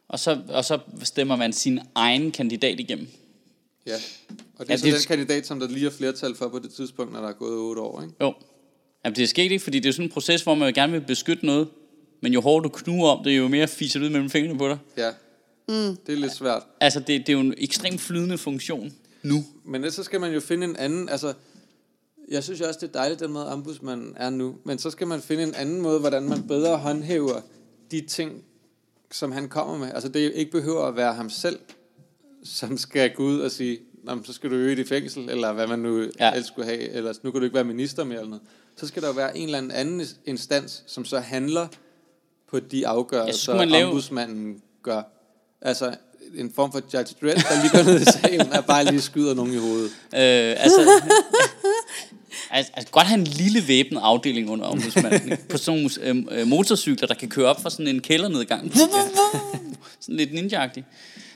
Og 0.09 0.18
så, 0.18 0.42
og 0.49 0.64
så 0.64 0.78
stemmer 1.03 1.36
man 1.36 1.53
sin 1.53 1.80
egen 1.94 2.32
kandidat 2.32 2.80
igennem. 2.80 3.09
Ja, 3.89 3.95
og 4.59 4.66
det 4.66 4.68
er 4.68 4.72
Ja, 4.72 4.76
så 4.76 4.86
det- 4.86 4.95
den 4.95 5.03
kandidat, 5.09 5.47
som 5.47 5.61
der 5.61 5.68
lige 5.68 5.86
er 5.86 5.91
flertal 5.91 6.34
for 6.34 6.49
på 6.49 6.59
det 6.59 6.70
tidspunkt, 6.70 7.12
når 7.12 7.20
der 7.20 7.28
er 7.28 7.32
gået 7.32 7.59
otte 7.59 7.80
år, 7.82 8.03
ikke? 8.03 8.14
Jo. 8.20 8.34
Jamen, 9.05 9.16
det 9.16 9.22
er 9.22 9.26
sket 9.26 9.43
ikke, 9.53 9.59
fordi 9.64 9.78
det 9.78 9.84
er 9.86 9.89
jo 9.89 9.93
sådan 9.93 10.07
en 10.07 10.12
proces, 10.12 10.43
hvor 10.43 10.55
man 10.55 10.72
gerne 10.74 10.93
vil 10.93 11.01
beskytte 11.01 11.47
noget. 11.47 11.68
Men 12.22 12.32
jo 12.32 12.41
hårdere 12.41 12.64
du 12.64 12.68
knuger 12.68 13.09
om 13.11 13.24
det, 13.24 13.39
jo 13.39 13.49
mere 13.49 13.68
fiser 13.68 13.99
det 14.01 14.07
ud 14.07 14.11
mellem 14.11 14.30
fingrene 14.30 14.59
på 14.59 14.68
dig. 14.68 14.78
Ja, 14.97 15.11
mm. 15.68 15.97
det 16.07 16.12
er 16.12 16.16
lidt 16.16 16.32
svært. 16.32 16.62
Altså, 16.80 17.01
det, 17.01 17.07
det 17.09 17.28
er 17.28 17.32
jo 17.32 17.41
en 17.41 17.55
ekstremt 17.59 18.01
flydende 18.01 18.39
funktion 18.39 18.93
nu. 19.22 19.45
Men 19.64 19.74
ellers 19.74 19.95
så 19.95 20.03
skal 20.03 20.20
man 20.20 20.32
jo 20.32 20.41
finde 20.41 20.64
en 20.64 20.76
anden, 20.76 21.09
altså, 21.09 21.34
jeg 22.30 22.45
synes 22.45 22.61
jo 22.61 22.66
også, 22.66 22.78
det 22.80 22.89
er 22.89 22.93
dejligt, 22.93 23.20
den 23.20 23.32
måde 23.32 23.47
ombudsmanden 23.47 24.12
er 24.16 24.30
nu, 24.30 24.57
men 24.64 24.78
så 24.78 24.91
skal 24.91 25.07
man 25.07 25.20
finde 25.22 25.43
en 25.43 25.55
anden 25.55 25.80
måde, 25.80 26.01
hvordan 26.01 26.22
man 26.22 26.43
bedre 26.49 26.76
håndhæver 26.78 27.41
de 27.91 28.01
ting, 28.01 28.45
som 29.12 29.32
han 29.32 29.49
kommer 29.49 29.78
med. 29.78 29.89
Altså, 29.95 30.09
det 30.09 30.32
ikke 30.34 30.51
behøver 30.51 30.82
at 30.82 30.97
være 30.97 31.14
ham 31.14 31.30
selv, 31.30 31.59
som 32.55 32.78
skal 32.78 33.11
gå 33.14 33.22
ud 33.22 33.40
og 33.40 33.51
sige, 33.51 33.78
"Nå, 34.05 34.14
men 34.14 34.24
så 34.24 34.32
skal 34.32 34.51
du 34.51 34.55
øge 34.55 34.76
dit 34.76 34.88
fængsel, 34.88 35.30
eller 35.30 35.53
hvad 35.53 35.66
man 35.66 35.78
nu 35.78 35.99
Ja. 36.01 36.07
ja. 36.20 36.30
ellers 36.30 36.46
skulle 36.46 36.66
have, 36.68 36.88
eller 36.90 37.12
nu 37.22 37.30
kan 37.30 37.40
du 37.40 37.44
ikke 37.44 37.55
være 37.55 37.64
minister 37.64 38.05
mere, 38.05 38.16
eller 38.18 38.30
noget. 38.30 38.42
Så 38.76 38.86
skal 38.86 39.03
der 39.03 39.09
jo 39.09 39.14
være 39.14 39.38
en 39.38 39.44
eller 39.44 39.59
anden 39.59 39.70
anden 39.72 40.07
instans, 40.26 40.82
som 40.86 41.05
så 41.05 41.18
handler 41.18 41.66
på 42.51 42.61
de 42.61 42.86
afgørelser, 42.86 43.55
man 43.57 43.68
lave- 43.68 43.86
ombudsmanden 43.86 44.62
gør. 44.82 45.03
Altså, 45.62 45.94
en 46.36 46.53
form 46.55 46.72
for 46.72 46.78
Judge 46.94 47.14
Dredd, 47.22 47.36
der 47.38 47.62
lige 47.62 47.70
går 47.72 47.92
ned 47.92 48.01
i 48.01 48.05
salen 48.05 48.53
og 48.53 48.64
bare 48.64 48.84
lige 48.84 49.01
skyder 49.01 49.34
nogen 49.34 49.53
i 49.53 49.57
hovedet. 49.57 49.90
Øh, 50.14 50.64
altså, 50.64 50.90
altså, 52.51 52.72
altså, 52.74 52.92
godt 52.92 53.07
have 53.07 53.18
en 53.18 53.24
lille 53.26 53.68
væbnet 53.68 54.01
afdeling 54.05 54.51
under 54.51 54.66
ombudsmanden. 54.66 55.36
På 55.49 55.59
sådan 55.59 55.90
nogle 56.03 56.26
øh, 56.34 56.40
øh, 56.40 56.46
motorcykler, 56.46 57.07
der 57.09 57.14
kan 57.14 57.28
køre 57.28 57.46
op 57.46 57.62
fra 57.62 57.70
sådan 57.70 57.86
en 57.88 58.01
kældernedgang. 58.01 58.72
sådan 60.01 60.16
lidt 60.16 60.32
ninja-agtigt. 60.32 60.84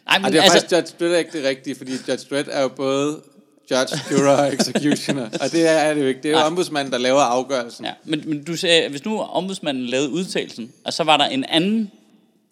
Nej, 0.06 0.18
men 0.18 0.24
Ej, 0.24 0.30
det 0.30 0.38
er 0.38 0.42
altså, 0.42 0.58
faktisk 0.58 0.72
Judge 0.72 0.94
Dredd 1.00 1.14
er 1.14 1.18
ikke 1.18 1.32
det 1.32 1.44
rigtige, 1.44 1.74
fordi 1.74 1.92
Judge 1.92 2.26
Dredd 2.30 2.48
er 2.50 2.62
jo 2.62 2.68
både 2.68 3.22
judge, 3.70 3.96
juror 4.10 4.36
og 4.36 4.54
executioner. 4.54 5.24
Og 5.40 5.52
det 5.52 5.68
er 5.68 5.94
det 5.94 6.02
jo 6.02 6.06
ikke. 6.06 6.22
Det 6.22 6.30
er 6.30 6.40
jo 6.40 6.46
ombudsmanden, 6.46 6.92
der 6.92 6.98
laver 6.98 7.20
afgørelsen, 7.20 7.84
ja, 7.84 7.92
men, 8.04 8.22
men 8.26 8.44
du 8.44 8.56
sagde, 8.56 8.88
hvis 8.88 9.04
nu 9.04 9.18
ombudsmanden 9.20 9.86
lavede 9.86 10.10
udtalelsen, 10.10 10.72
og 10.84 10.92
så 10.92 11.04
var 11.04 11.16
der 11.16 11.24
en 11.24 11.44
anden, 11.44 11.90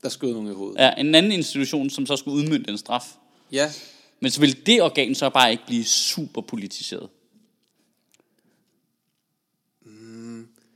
der 0.02 0.08
skød 0.08 0.32
nogen 0.32 0.50
i 0.50 0.54
hovedet. 0.54 0.80
ja, 0.80 0.90
en 0.98 1.14
anden 1.14 1.32
institution, 1.32 1.90
som 1.90 2.06
så 2.06 2.16
skulle 2.16 2.36
udmynde 2.36 2.70
en 2.70 2.78
straf. 2.78 3.04
Ja, 3.52 3.70
Men 4.20 4.30
så 4.30 4.40
vil 4.40 4.66
det 4.66 4.82
organ 4.82 5.14
så 5.14 5.30
bare 5.30 5.50
ikke 5.50 5.66
blive 5.66 5.84
super 5.84 6.40
politiseret. 6.40 7.08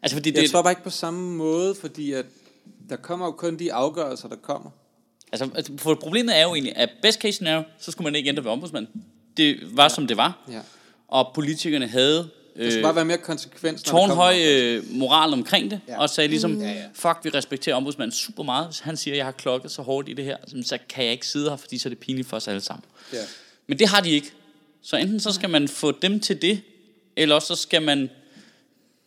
Altså 0.03 0.17
fordi 0.17 0.33
jeg 0.35 0.43
det, 0.43 0.51
tror 0.51 0.63
bare 0.63 0.73
ikke 0.73 0.83
på 0.83 0.91
samme 0.91 1.37
måde, 1.37 1.75
fordi 1.75 2.13
at 2.13 2.27
der 2.89 2.97
kommer 2.97 3.27
jo 3.27 3.33
kun 3.33 3.59
de 3.59 3.73
afgørelser, 3.73 4.29
der 4.29 4.37
kommer. 4.37 4.71
Altså, 5.35 5.51
altså, 5.55 5.73
for 5.79 5.95
problemet 5.95 6.37
er 6.39 6.43
jo 6.43 6.55
egentlig, 6.55 6.77
at 6.77 6.91
best 7.03 7.21
case 7.21 7.33
scenario, 7.33 7.63
så 7.79 7.91
skulle 7.91 8.05
man 8.05 8.15
ikke 8.15 8.29
ændre 8.29 8.45
ved 8.45 8.51
ombudsmanden. 8.51 9.03
Det 9.37 9.57
var, 9.77 9.83
ja. 9.83 9.89
som 9.89 10.07
det 10.07 10.17
var. 10.17 10.45
Ja. 10.51 10.61
Og 11.09 11.31
politikerne 11.35 11.87
havde 11.89 12.17
Der 12.57 12.71
skal 12.71 12.77
øh, 12.77 12.83
bare 12.83 12.95
være 12.95 13.05
mere 13.05 13.19
konsekvens, 13.19 13.83
tårnhøj 13.83 14.37
øh, 14.47 14.83
moral 14.91 15.33
omkring 15.33 15.71
det, 15.71 15.81
ja. 15.89 16.01
Og 16.01 16.11
sagde 16.11 16.29
ligesom, 16.29 16.51
Mm. 16.51 16.61
ja, 16.61 16.73
ja. 16.73 16.85
fuck, 16.95 17.19
vi 17.23 17.31
respekterer 17.31 17.77
ombudsmanden 17.77 18.17
super 18.17 18.43
meget. 18.43 18.67
Hvis 18.67 18.79
han 18.79 18.97
siger, 18.97 19.15
at 19.15 19.19
jeg 19.19 19.25
har 19.25 19.33
klokket 19.33 19.71
så 19.71 19.83
hårdt 19.83 20.09
i 20.09 20.13
det 20.13 20.25
her, 20.25 20.37
så 20.65 20.79
kan 20.89 21.05
jeg 21.05 21.13
ikke 21.13 21.27
sidde 21.27 21.51
her, 21.51 21.57
fordi 21.57 21.79
så 21.79 21.89
er 21.89 21.91
det 21.91 21.99
pinligt 21.99 22.29
for 22.29 22.37
os 22.37 22.49
alle 22.49 22.61
sammen. 22.61 22.85
Ja. 23.13 23.19
Men 23.67 23.79
det 23.79 23.89
har 23.89 24.01
de 24.01 24.11
ikke. 24.11 24.33
Så 24.83 24.97
enten 24.97 25.21
så 25.21 25.33
skal 25.33 25.51
man 25.51 25.69
få 25.69 25.91
dem 26.03 26.21
til 26.21 26.43
det, 26.43 26.61
eller 27.17 27.35
også 27.35 27.49
så 27.57 27.63
skal 27.63 27.83
man 27.83 28.11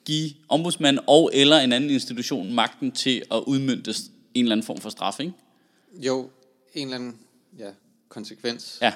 give 0.05 0.30
ombudsmanden 0.49 1.03
og 1.07 1.32
eller 1.34 1.59
en 1.59 1.73
anden 1.73 1.89
institution 1.89 2.53
magten 2.53 2.91
til 2.91 3.23
at 3.32 3.38
udmynde 3.38 3.93
en 4.34 4.45
eller 4.45 4.51
anden 4.51 4.65
form 4.65 4.78
for 4.78 4.89
straf, 4.89 5.19
ikke? 5.19 5.34
Jo, 5.98 6.30
en 6.74 6.88
eller 6.88 6.95
anden 6.95 7.20
ja, 7.58 7.72
konsekvens. 8.10 8.78
Ja. 8.82 8.93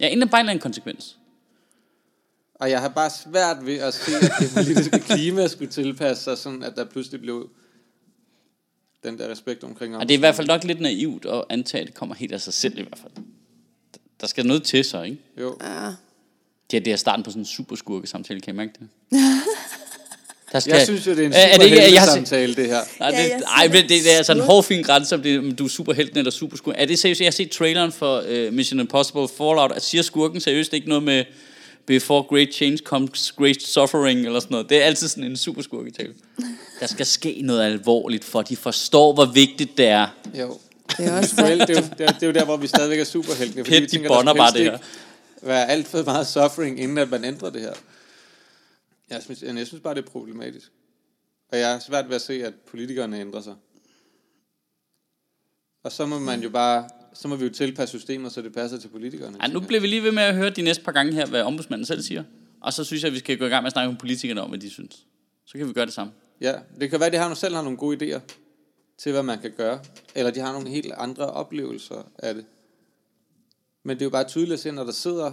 Ja, 0.00 0.08
inden 0.08 0.28
bare 0.28 0.40
en 0.40 0.44
eller 0.44 0.50
anden 0.50 0.62
konsekvens. 0.62 1.18
Og 2.54 2.70
jeg 2.70 2.80
har 2.80 2.88
bare 2.88 3.10
svært 3.10 3.66
ved 3.66 3.76
at 3.76 3.94
se, 3.94 4.16
at 4.16 4.32
det 4.40 4.50
politiske 4.54 4.98
klima 4.98 5.48
skulle 5.48 5.70
tilpasse 5.70 6.24
sig, 6.24 6.38
sådan 6.38 6.62
at 6.62 6.76
der 6.76 6.84
pludselig 6.84 7.20
blev 7.20 7.50
den 9.04 9.18
der 9.18 9.28
respekt 9.28 9.64
omkring 9.64 9.96
Og 9.96 10.08
det 10.08 10.14
er 10.14 10.18
i 10.18 10.20
hvert 10.20 10.34
fald 10.34 10.46
nok 10.46 10.64
lidt 10.64 10.80
naivt 10.80 11.26
at 11.26 11.44
antage, 11.48 11.80
at 11.80 11.86
det 11.86 11.94
kommer 11.94 12.14
helt 12.14 12.32
af 12.32 12.40
sig 12.40 12.52
selv 12.52 12.78
i 12.78 12.82
hvert 12.82 12.98
fald. 12.98 13.12
Der 14.20 14.26
skal 14.26 14.46
noget 14.46 14.62
til 14.62 14.84
så, 14.84 15.02
ikke? 15.02 15.18
Jo. 15.40 15.58
Det 16.70 16.76
er, 16.76 16.80
det 16.80 16.92
er 16.92 16.96
starten 16.96 17.22
på 17.22 17.30
sådan 17.30 17.42
en 17.42 17.46
superskurke 17.46 18.06
samtale, 18.06 18.40
kan 18.40 18.54
I 18.54 18.56
mærke 18.56 18.72
det? 18.78 18.88
Der 20.52 20.60
skal, 20.60 20.72
Jeg 20.72 20.84
synes 20.84 21.06
jo, 21.06 21.10
det 21.10 21.18
er 21.22 21.26
en 21.26 21.32
Er- 21.32 21.36
er 21.38 21.52
super 21.54 21.64
det 21.68 21.72
ikke- 21.84 21.94
jeg 21.94 22.04
samtale, 22.04 22.54
det 22.54 22.66
her. 22.66 22.80
Nej, 23.00 23.10
Ja, 23.10 23.22
det, 23.22 23.30
jeg 23.30 23.40
ej, 23.56 23.68
men 23.68 23.76
det, 23.76 23.88
det 23.88 24.12
er 24.12 24.16
altså 24.16 24.32
en 24.32 24.36
synes- 24.36 24.46
hård 24.46 24.64
fin 24.64 24.82
grænse, 24.82 25.14
om, 25.14 25.22
det, 25.22 25.38
om 25.38 25.52
du 25.54 25.64
er 25.64 25.68
superhelten 25.68 26.18
eller 26.18 26.30
superskurken. 26.30 26.80
Er 26.80 26.84
det 26.86 26.98
seriøst? 26.98 27.20
Jeg 27.20 27.26
har 27.26 27.30
set 27.32 27.50
traileren 27.50 27.92
for 27.92 28.20
uh, 28.48 28.52
Mission 28.54 28.80
Impossible 28.80 29.28
Fallout. 29.38 29.72
At 29.72 29.82
siger 29.84 30.02
skurken 30.02 30.40
seriøst 30.40 30.72
ikke 30.72 30.88
noget 30.88 31.02
med 31.02 31.24
Before 31.86 32.22
great 32.22 32.48
change 32.54 32.78
comes 32.78 33.32
great 33.32 33.62
suffering 33.62 34.26
eller 34.26 34.40
sådan 34.40 34.52
noget. 34.54 34.68
Det 34.70 34.76
er 34.76 34.84
altid 34.84 35.08
sådan 35.08 35.24
en 35.24 35.36
superskurketale. 35.36 36.12
Der 36.80 36.86
skal 36.86 37.06
ske 37.06 37.40
noget 37.42 37.62
alvorligt, 37.64 38.24
for 38.24 38.42
de 38.42 38.56
forstår, 38.56 39.12
hvor 39.14 39.24
vigtigt 39.24 39.78
det 39.78 39.86
er. 39.86 40.06
Jo. 40.40 40.58
Det 40.98 41.06
er 41.06 41.18
også 41.18 41.34
Det 41.36 41.44
er, 41.44 41.50
jo- 41.50 41.58
det, 41.58 41.70
er 41.70 41.74
jo, 41.80 41.84
det, 41.98 42.22
er, 42.22 42.26
jo 42.26 42.32
der, 42.32 42.44
hvor 42.44 42.56
vi 42.56 42.66
stadigvæk 42.66 43.00
er 43.00 43.04
superhelte. 43.04 43.52
fordi 43.58 43.70
Pet, 43.70 43.80
vi 43.80 43.86
de 43.86 43.90
tænker, 43.90 44.08
der 44.08 44.16
bonder 44.16 44.34
bare 44.34 44.52
det 44.52 44.62
her. 44.64 44.78
være 45.42 45.70
alt 45.70 45.88
for 45.88 46.02
meget 46.02 46.26
suffering, 46.26 46.80
inden 46.80 46.98
at 46.98 47.10
man 47.10 47.24
ændrer 47.24 47.50
det 47.50 47.60
her. 47.60 47.72
Jeg 49.12 49.22
synes, 49.22 49.42
jeg 49.42 49.66
synes 49.66 49.82
bare, 49.82 49.94
det 49.94 50.04
er 50.04 50.10
problematisk. 50.10 50.72
Og 51.48 51.58
jeg 51.58 51.72
har 51.72 51.78
svært 51.78 52.08
ved 52.08 52.14
at 52.14 52.22
se, 52.22 52.46
at 52.46 52.54
politikerne 52.54 53.20
ændrer 53.20 53.40
sig. 53.40 53.54
Og 55.82 55.92
så 55.92 56.06
må 56.06 56.18
man 56.18 56.42
jo 56.42 56.50
bare, 56.50 56.88
så 57.14 57.28
må 57.28 57.36
vi 57.36 57.44
jo 57.44 57.52
tilpasse 57.52 57.98
systemet, 57.98 58.32
så 58.32 58.42
det 58.42 58.52
passer 58.52 58.78
til 58.78 58.88
politikerne. 58.88 59.38
Ej, 59.40 59.48
nu 59.48 59.60
bliver 59.60 59.80
vi 59.80 59.86
lige 59.86 60.02
ved 60.02 60.12
med 60.12 60.22
at 60.22 60.34
høre 60.34 60.50
de 60.50 60.62
næste 60.62 60.84
par 60.84 60.92
gange 60.92 61.12
her, 61.12 61.26
hvad 61.26 61.42
ombudsmanden 61.42 61.86
selv 61.86 62.02
siger. 62.02 62.24
Og 62.60 62.72
så 62.72 62.84
synes 62.84 63.02
jeg, 63.02 63.08
at 63.08 63.14
vi 63.14 63.18
skal 63.18 63.38
gå 63.38 63.44
i 63.44 63.48
gang 63.48 63.62
med 63.62 63.66
at 63.66 63.72
snakke 63.72 63.92
med 63.92 63.98
politikerne 63.98 64.40
om, 64.42 64.48
hvad 64.48 64.58
de 64.58 64.70
synes. 64.70 65.06
Så 65.44 65.58
kan 65.58 65.68
vi 65.68 65.72
gøre 65.72 65.86
det 65.86 65.94
samme. 65.94 66.12
Ja, 66.40 66.58
det 66.80 66.90
kan 66.90 67.00
være, 67.00 67.06
at 67.06 67.12
de 67.12 67.18
har 67.18 67.34
selv 67.34 67.54
har 67.54 67.62
nogle 67.62 67.78
gode 67.78 67.96
idéer 67.96 68.20
til, 68.98 69.12
hvad 69.12 69.22
man 69.22 69.40
kan 69.40 69.52
gøre. 69.56 69.80
Eller 70.14 70.30
de 70.30 70.40
har 70.40 70.52
nogle 70.52 70.68
helt 70.68 70.92
andre 70.92 71.26
oplevelser 71.26 72.10
af 72.18 72.34
det. 72.34 72.44
Men 73.82 73.96
det 73.96 74.02
er 74.02 74.06
jo 74.06 74.10
bare 74.10 74.24
tydeligt 74.24 74.52
at 74.52 74.60
se, 74.60 74.72
når 74.72 74.84
der 74.84 74.92
sidder 74.92 75.32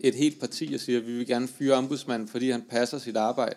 et 0.00 0.14
helt 0.14 0.40
parti 0.40 0.74
og 0.74 0.80
siger, 0.80 0.98
at 0.98 1.06
vi 1.06 1.12
vil 1.12 1.26
gerne 1.26 1.48
fyre 1.48 1.74
ombudsmanden, 1.74 2.28
fordi 2.28 2.50
han 2.50 2.62
passer 2.62 2.98
sit 2.98 3.16
arbejde. 3.16 3.56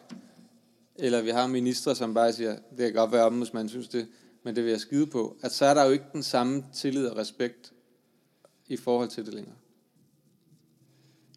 Eller 0.95 1.21
vi 1.21 1.30
har 1.30 1.47
ministre, 1.47 1.95
som 1.95 2.13
bare 2.13 2.34
siger, 2.34 2.51
det 2.51 2.77
kan 2.77 2.93
godt 2.93 3.11
være, 3.11 3.21
at 3.21 3.27
ombudsmanden 3.27 3.69
synes 3.69 3.88
det, 3.88 4.07
men 4.43 4.55
det 4.55 4.63
vil 4.63 4.71
jeg 4.71 4.80
skide 4.80 5.07
på. 5.07 5.38
At 5.41 5.51
så 5.51 5.65
er 5.65 5.73
der 5.73 5.86
jo 5.86 5.91
ikke 5.91 6.05
den 6.13 6.23
samme 6.23 6.63
tillid 6.73 7.07
og 7.07 7.17
respekt 7.17 7.71
i 8.67 8.77
forhold 8.77 9.09
til 9.09 9.25
det 9.25 9.34
længere. 9.34 9.55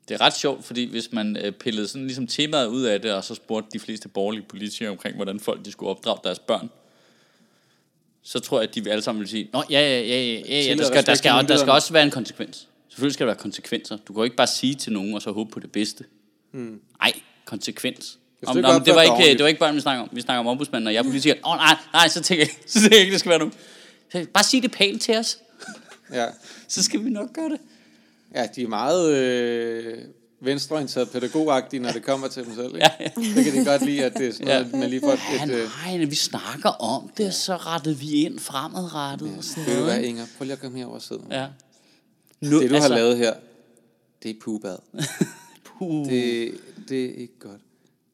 Det 0.08 0.14
er 0.14 0.20
ret 0.20 0.36
sjovt, 0.36 0.64
fordi 0.64 0.90
hvis 0.90 1.12
man 1.12 1.36
øh, 1.36 1.52
pillede 1.52 1.88
sådan 1.88 2.06
ligesom 2.06 2.26
temaet 2.26 2.66
ud 2.66 2.82
af 2.82 3.00
det, 3.00 3.12
og 3.12 3.24
så 3.24 3.34
spurgte 3.34 3.68
de 3.72 3.78
fleste 3.78 4.08
borgerlige 4.08 4.44
politikere 4.48 4.90
omkring, 4.90 5.16
hvordan 5.16 5.40
folk 5.40 5.64
de 5.64 5.72
skulle 5.72 5.90
opdrage 5.90 6.18
deres 6.24 6.38
børn, 6.38 6.70
så 8.22 8.40
tror 8.40 8.60
jeg, 8.60 8.68
at 8.68 8.74
de 8.74 8.90
alle 8.90 9.02
sammen 9.02 9.20
vil 9.20 9.28
sige, 9.28 9.48
Nå, 9.52 9.62
ja, 9.70 9.80
ja, 9.80 10.00
ja, 10.00 10.22
ja, 10.22 10.40
ja, 10.48 10.60
ja 10.60 10.74
der, 10.74 10.84
skal, 10.84 11.06
der, 11.06 11.14
skal, 11.14 11.48
der 11.48 11.56
skal 11.56 11.72
også 11.72 11.92
være 11.92 12.02
en 12.02 12.10
konsekvens. 12.10 12.68
Selvfølgelig 12.92 13.14
skal 13.14 13.26
der 13.26 13.32
være 13.32 13.40
konsekvenser. 13.42 13.96
Du 13.96 14.12
kan 14.12 14.16
jo 14.20 14.24
ikke 14.24 14.36
bare 14.36 14.46
sige 14.46 14.74
til 14.74 14.92
nogen, 14.92 15.14
og 15.14 15.22
så 15.22 15.32
håbe 15.32 15.50
på 15.50 15.60
det 15.60 15.72
bedste. 15.72 16.04
Nej, 16.52 17.12
konsekvens. 17.44 18.18
Om, 18.46 18.56
ikke 18.56 18.68
om, 18.68 18.84
det, 18.84 18.94
var 18.94 19.02
ikke, 19.02 19.32
det 19.32 19.42
var 19.42 19.48
ikke 19.48 19.60
bare, 19.60 19.74
vi 19.74 19.80
snakker 19.80 20.02
om. 20.02 20.08
Vi 20.12 20.20
snakker 20.20 20.40
om 20.40 20.46
ombudsmanden, 20.46 20.86
og 20.86 20.92
jeg 20.94 20.98
er 20.98 21.02
politiker. 21.02 21.34
Åh, 21.44 21.50
oh, 21.52 21.56
nej, 21.56 21.76
nej, 21.92 22.08
så 22.08 22.22
tænker 22.22 22.44
jeg, 22.44 22.50
så 22.66 22.80
tænker 22.80 22.96
jeg 22.96 23.00
ikke, 23.00 23.12
det 23.12 23.20
skal 23.20 23.30
være 23.30 23.38
nogen. 23.38 23.54
Så 24.12 24.26
Bare 24.34 24.44
sig 24.44 24.62
det 24.62 24.72
pænt 24.72 25.02
til 25.02 25.16
os, 25.16 25.38
Ja, 26.12 26.26
så 26.68 26.82
skal 26.82 27.04
vi 27.04 27.10
nok 27.10 27.32
gøre 27.34 27.48
det. 27.48 27.58
ja 28.34 28.46
de 28.56 28.62
er 28.62 28.68
meget 28.68 29.12
øh, 29.14 29.98
venstreorienteret 30.40 31.10
pædagogagtige, 31.10 31.80
når 31.80 31.90
det 31.92 32.02
kommer 32.02 32.28
til 32.28 32.44
dem 32.44 32.54
selv. 32.54 32.66
Ikke? 32.74 32.78
Ja, 32.78 32.90
ja. 33.00 33.08
Det 33.36 33.44
kan 33.44 33.60
de 33.60 33.64
godt 33.64 33.84
lide, 33.84 34.04
at 34.04 34.14
det 34.14 34.26
er 34.28 34.32
sådan 34.32 34.46
noget, 34.46 34.68
Ja. 34.72 34.78
man 34.78 34.90
lige 34.90 35.00
får 35.00 35.18
Ja, 35.36 35.44
et... 35.44 35.50
Øh, 35.50 35.68
nej, 35.84 35.96
når 35.98 36.06
vi 36.06 36.14
snakker 36.14 36.68
om 36.68 37.10
det, 37.16 37.34
så 37.34 37.56
retter 37.56 37.94
vi 37.94 38.10
ind 38.10 38.38
fremadrettet 38.38 39.34
og 39.38 39.44
sådan 39.44 39.66
ved 39.66 39.84
du 39.86 39.90
ikke? 39.90 40.08
Inger? 40.08 40.26
Prøv 40.38 40.44
lige 40.44 40.52
at 40.52 40.60
komme 40.60 40.78
herover 40.78 40.94
og 40.96 41.02
sidde. 41.02 41.22
Ja. 41.30 41.46
Nu, 42.42 42.60
Det, 42.60 42.70
du 42.70 42.74
altså, 42.74 42.88
har 42.88 42.96
lavet 42.98 43.16
her, 43.18 43.34
det 44.22 44.30
er 44.30 44.34
pubad. 44.40 44.76
Puh. 45.64 46.06
Det, 46.10 46.54
det 46.88 47.04
er 47.04 47.14
ikke 47.14 47.38
godt. 47.38 47.60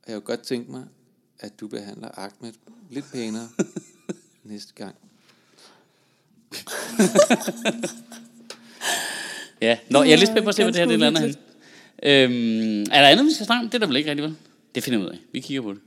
Og 0.07 0.13
jeg 0.13 0.15
kunne 0.15 0.37
godt 0.37 0.43
tænke 0.47 0.71
mig, 0.71 0.85
at 1.41 1.61
du 1.61 1.69
behandler 1.69 2.09
Ahmed 2.19 2.53
lidt 2.91 3.05
pænere 3.13 3.49
næste 4.45 4.73
gang. 4.75 4.95
Ja, 9.61 9.79
Nå, 9.91 10.03
jeg 10.03 10.13
er 10.13 10.17
lidt 10.17 10.31
spændt 10.31 10.45
på 10.45 10.49
at 10.49 10.55
se, 10.55 10.63
hvad 10.63 10.73
det 10.73 10.81
her 10.81 10.87
det 10.87 10.99
lander 10.99 11.21
hen. 11.21 11.35
Øhm, 12.03 12.81
er 12.81 13.01
der 13.01 13.09
andet, 13.09 13.27
vi 13.27 13.31
skal 13.33 13.47
snakke 13.47 13.65
om? 13.65 13.71
Det 13.71 13.75
er 13.75 13.79
der 13.79 13.87
vel 13.87 13.97
ikke 13.97 14.11
rigtig, 14.11 14.25
vel? 14.25 14.37
Det 14.75 14.83
finder 14.85 14.99
vi 14.99 15.05
ud 15.05 15.11
af. 15.11 15.19
Vi 15.33 15.41
kigger 15.41 15.63
på 15.63 15.73
det. 15.73 15.81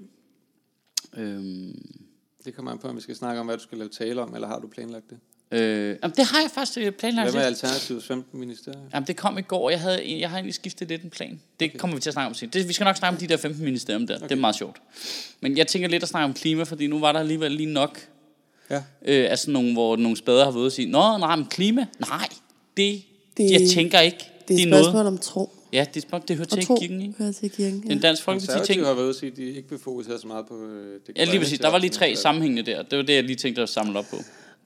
Øhm, 1.17 1.91
Det 2.45 2.55
kommer 2.55 2.71
an 2.71 2.79
på, 2.79 2.87
om 2.87 2.95
vi 2.95 3.01
skal 3.01 3.15
snakke 3.15 3.39
om, 3.39 3.45
hvad 3.45 3.57
du 3.57 3.63
skal 3.63 3.77
lave 3.77 3.89
tale 3.89 4.21
om, 4.21 4.35
eller 4.35 4.47
har 4.47 4.59
du 4.59 4.67
planlagt 4.67 5.09
det? 5.09 5.19
Øh, 5.51 5.97
jamen, 6.03 6.15
det 6.17 6.25
har 6.25 6.41
jeg 6.41 6.51
faktisk 6.53 6.77
øh, 6.77 6.91
planlagt. 6.91 7.31
Hvad 7.31 7.41
med 7.41 7.49
lidt. 7.49 7.63
Alternativets 7.63 8.05
15 8.07 8.39
ministerier? 8.39 8.79
Jamen, 8.93 9.07
det 9.07 9.15
kom 9.15 9.37
i 9.37 9.41
går. 9.41 9.69
Jeg, 9.69 9.79
havde, 9.79 10.19
jeg 10.19 10.29
har 10.29 10.37
egentlig 10.37 10.53
skiftet 10.55 10.87
lidt 10.87 11.03
en 11.03 11.09
plan. 11.09 11.39
Det 11.59 11.69
okay. 11.69 11.77
kommer 11.79 11.95
vi 11.95 12.01
til 12.01 12.09
at 12.09 12.13
snakke 12.13 12.27
om 12.27 12.33
senere. 12.33 12.51
Det, 12.59 12.67
vi 12.67 12.73
skal 12.73 12.83
nok 12.85 12.95
snakke 12.97 13.15
om 13.15 13.19
de 13.19 13.27
der 13.27 13.37
15 13.37 13.63
ministerium 13.65 14.07
der. 14.07 14.15
Okay. 14.15 14.23
Det 14.23 14.31
er 14.31 14.35
meget 14.39 14.55
sjovt. 14.55 14.77
Men 15.41 15.57
jeg 15.57 15.67
tænker 15.67 15.89
lidt 15.89 16.03
at 16.03 16.09
snakke 16.09 16.25
om 16.25 16.33
klima, 16.33 16.63
fordi 16.63 16.87
nu 16.87 16.99
var 16.99 17.11
der 17.11 17.19
alligevel 17.19 17.51
lige 17.51 17.73
nok 17.73 17.99
Ja. 18.69 18.75
øh, 19.05 19.31
af 19.31 19.39
sådan 19.39 19.53
nogle, 19.53 19.73
hvor 19.73 19.95
nogle 19.95 20.17
spader 20.17 20.43
har 20.45 20.51
været 20.51 20.65
og 20.65 20.71
sige, 20.71 20.91
Nå, 20.91 21.17
nej, 21.17 21.35
men 21.35 21.45
klima? 21.45 21.85
Nej, 21.99 22.27
det, 22.77 22.77
det 22.77 23.03
Det- 23.37 23.51
jeg 23.51 23.69
tænker 23.69 23.99
ikke. 23.99 24.17
Det 24.47 24.59
er 24.59 24.63
et 24.63 24.69
noget. 24.69 24.85
spørgsmål 24.85 25.05
om 25.05 25.17
tro. 25.17 25.49
Ja, 25.73 25.85
det, 25.93 26.05
det, 26.11 26.27
det 26.27 26.35
hører 26.35 26.45
til 26.47 26.65
tro 26.65 26.75
kirken, 26.81 27.01
ikke? 27.01 27.13
hører 27.17 27.31
til 27.31 27.51
kirken. 27.51 27.83
Den 27.89 27.99
dansk 27.99 28.23
folkeparti 28.23 28.47
ting. 28.47 28.57
Konservative 28.57 28.85
har 28.85 28.93
været 28.93 29.09
at 29.09 29.15
sige, 29.15 29.31
at 29.31 29.37
de 29.37 29.43
ikke 29.43 29.69
vil 29.69 29.79
fokusere 29.79 30.19
så 30.19 30.27
meget 30.27 30.45
på 30.47 30.63
øh, 30.65 30.99
det 31.07 31.17
Ja, 31.17 31.23
lige 31.23 31.39
præcis. 31.39 31.59
Der 31.59 31.67
var 31.69 31.77
lige 31.77 31.89
tre 31.89 32.15
sammenhængende 32.15 32.71
der. 32.71 32.83
Det 32.83 32.97
var 32.97 33.03
det, 33.03 33.13
jeg 33.13 33.23
lige 33.23 33.35
tænkte 33.35 33.61
at 33.61 33.69
samle 33.69 33.99
op 33.99 34.05
på. 34.09 34.15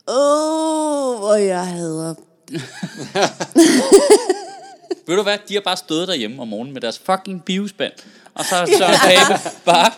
Åh, 0.08 0.16
oh, 1.14 1.20
hvor 1.20 1.36
jeg 1.36 1.68
hader. 1.68 2.14
Ved 5.08 5.16
du 5.16 5.24
hvad? 5.24 5.38
De 5.50 5.54
har 5.54 5.62
bare 5.62 5.78
stået 5.78 6.08
derhjemme 6.08 6.42
om 6.42 6.48
morgenen 6.48 6.74
med 6.74 6.82
deres 6.82 7.00
fucking 7.00 7.44
biospand. 7.46 7.94
Og 8.34 8.46
så 8.46 8.50
så 8.78 8.86
Pape 8.86 9.40
bare. 9.66 9.92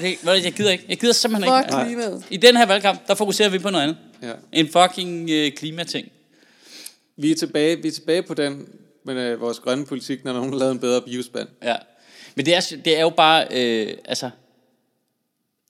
"Hey, 0.00 0.16
ved 0.22 0.34
du, 0.34 0.42
jeg 0.44 0.52
gider 0.52 0.70
ikke. 0.70 0.84
Jeg 0.88 0.98
gider 0.98 1.12
simpelthen 1.12 1.52
Fuck 1.54 1.66
ikke. 1.74 1.84
klimaet. 1.86 2.24
I 2.30 2.36
den 2.36 2.56
her 2.56 2.66
valgkamp, 2.66 3.08
der 3.08 3.14
fokuserer 3.14 3.48
vi 3.48 3.58
på 3.58 3.70
noget 3.70 3.82
andet. 3.82 3.96
Ja. 4.22 4.32
En 4.52 4.68
fucking 4.72 5.30
øh, 5.30 5.52
klimating. 5.52 6.08
Vi 7.16 7.30
er 7.30 7.36
tilbage, 7.36 7.82
vi 7.82 7.88
er 7.88 7.92
tilbage 7.92 8.22
på 8.22 8.34
den, 8.34 8.68
men 9.04 9.16
øh, 9.16 9.40
vores 9.40 9.58
grønne 9.58 9.86
politik, 9.86 10.24
når 10.24 10.32
nogen 10.32 10.52
har 10.52 10.58
lavet 10.58 10.72
en 10.72 10.78
bedre 10.78 11.02
biospand. 11.02 11.48
Ja. 11.62 11.76
Men 12.34 12.46
det 12.46 12.54
er, 12.54 12.60
det 12.84 12.96
er 12.96 13.00
jo 13.00 13.10
bare, 13.10 13.46
øh, 13.50 13.94
altså, 14.04 14.30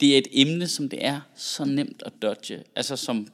det 0.00 0.14
er 0.14 0.18
et 0.18 0.26
emne, 0.32 0.68
som 0.68 0.88
det 0.88 1.04
er 1.06 1.20
så 1.36 1.64
nemt 1.64 2.02
at 2.06 2.12
dodge. 2.22 2.62
Altså 2.76 2.96
som, 2.96 3.28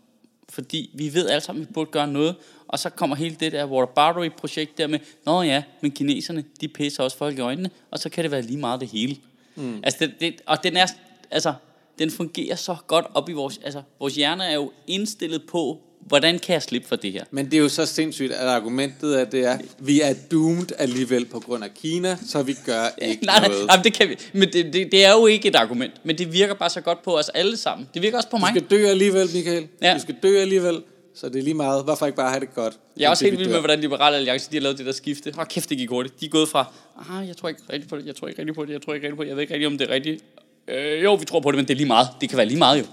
fordi 0.55 0.91
vi 0.95 1.15
ved 1.15 1.29
alle 1.29 1.41
sammen, 1.41 1.63
at 1.63 1.69
vi 1.69 1.73
burde 1.73 1.91
gøre 1.91 2.09
noget, 2.09 2.37
og 2.69 2.79
så 2.79 2.91
kommer 2.91 3.17
hele 3.17 3.37
det 3.41 3.53
der 3.53 3.67
Waterbury-projekt 3.67 4.79
der 4.79 4.87
med, 4.87 4.99
nå 5.27 5.43
ja, 5.43 5.63
men 5.81 5.91
kineserne, 5.91 6.45
de 6.61 6.69
pisser 6.69 7.03
også 7.03 7.17
folk 7.17 7.39
i 7.39 7.41
øjnene, 7.41 7.71
og 7.91 7.99
så 7.99 8.09
kan 8.09 8.25
det 8.25 8.31
være 8.31 8.43
lige 8.43 8.59
meget 8.59 8.81
det 8.81 8.89
hele. 8.89 9.17
Mm. 9.55 9.81
Altså, 9.83 9.99
det, 10.01 10.15
det, 10.21 10.41
og 10.47 10.63
den 10.63 10.77
er, 10.77 10.87
altså, 11.31 11.55
den 11.99 12.11
fungerer 12.11 12.57
så 12.57 12.77
godt 12.87 13.07
op 13.15 13.29
i 13.29 13.33
vores, 13.33 13.61
altså, 13.65 13.83
vores 14.01 14.15
hjerner 14.15 14.45
er 14.45 14.55
jo 14.55 14.73
indstillet 14.87 15.43
på, 15.47 15.81
hvordan 16.07 16.39
kan 16.39 16.53
jeg 16.53 16.63
slippe 16.63 16.89
for 16.89 16.97
det 16.97 17.13
her? 17.13 17.25
Men 17.31 17.45
det 17.45 17.55
er 17.55 17.59
jo 17.59 17.69
så 17.69 17.87
sindssygt, 17.87 18.33
at 18.33 18.49
argumentet 18.49 19.21
er, 19.21 19.25
det 19.25 19.45
er, 19.47 19.59
vi 19.79 20.01
er 20.01 20.15
doomed 20.31 20.67
alligevel 20.79 21.25
på 21.25 21.41
grund 21.41 21.65
af 21.65 21.75
Kina, 21.75 22.17
så 22.27 22.43
vi 22.43 22.57
gør 22.67 22.85
ikke 23.09 23.25
nej, 23.27 23.39
nej, 23.41 23.49
noget. 23.49 23.67
nej, 23.67 23.83
det 23.83 23.93
kan 23.93 24.09
vi. 24.09 24.17
Men 24.33 24.53
det, 24.53 24.73
det, 24.73 24.93
det 24.93 25.05
er 25.05 25.13
jo 25.13 25.27
ikke 25.27 25.49
et 25.49 25.57
argument, 25.57 25.93
men 26.05 26.19
det 26.19 26.33
virker 26.33 26.55
bare 26.55 26.71
så 26.71 26.81
godt 26.81 27.03
på 27.03 27.19
os 27.19 27.29
alle 27.29 27.57
sammen. 27.57 27.89
Det 27.95 28.03
virker 28.03 28.17
også 28.17 28.29
på 28.31 28.37
Du 28.37 28.41
mig. 28.41 28.49
skal 28.51 28.63
dø 28.63 28.87
alligevel, 28.87 29.29
Michael. 29.35 29.67
Ja. 29.83 29.95
Du 29.95 30.01
skal 30.01 30.15
dø 30.23 30.39
alligevel, 30.39 30.83
så 31.15 31.29
det 31.29 31.39
er 31.39 31.43
lige 31.43 31.55
meget. 31.55 31.85
Hvorfor 31.85 32.07
ikke 32.07 32.17
bare 32.17 32.31
have 32.31 32.41
det 32.41 32.55
godt? 32.55 32.75
Jeg 32.97 33.05
er 33.07 33.11
også 33.11 33.25
helt 33.25 33.39
vi 33.39 33.39
vild 33.39 33.51
med, 33.53 33.59
hvordan 33.59 33.81
Liberale 33.81 34.17
Alliance 34.17 34.51
de 34.51 34.57
har 34.57 34.63
lavet 34.63 34.79
det 34.79 34.87
der 34.87 34.93
skifte. 34.93 35.33
Hold 35.35 35.47
kæft, 35.47 35.71
det 35.71 35.79
gik 35.79 35.89
hurtigt. 35.89 36.21
De 36.21 36.27
er 36.27 36.31
gået 36.31 36.49
fra, 36.49 36.73
ah, 37.11 37.29
jeg 37.29 37.37
tror 37.37 37.49
ikke 37.49 37.61
rigtigt 37.73 37.91
på 37.91 37.97
det, 37.97 38.07
jeg 38.07 38.17
tror 38.17 38.29
ikke 38.29 38.39
rigtigt 38.41 38.57
på 38.57 38.65
det, 38.65 38.73
jeg 38.73 38.83
tror 38.83 38.95
ikke 38.95 39.07
rigtigt 39.07 39.17
på 39.17 39.23
det, 39.23 39.29
jeg 39.29 39.37
ved 39.37 39.43
ikke 39.43 39.55
rigtigt, 39.55 39.67
om 39.73 39.79
det 39.79 39.91
er 39.91 39.95
rigtigt. 39.95 40.25
Øh, 40.69 41.03
jo, 41.03 41.15
vi 41.15 41.25
tror 41.25 41.41
på 41.41 41.51
det, 41.51 41.57
men 41.57 41.65
det 41.69 41.75
er 41.75 41.77
lige 41.77 41.87
meget. 41.87 42.09
Det 42.21 42.29
kan 42.29 42.39
være 42.39 42.47
lige 42.47 42.59
meget 42.59 42.79
jo. 42.79 42.85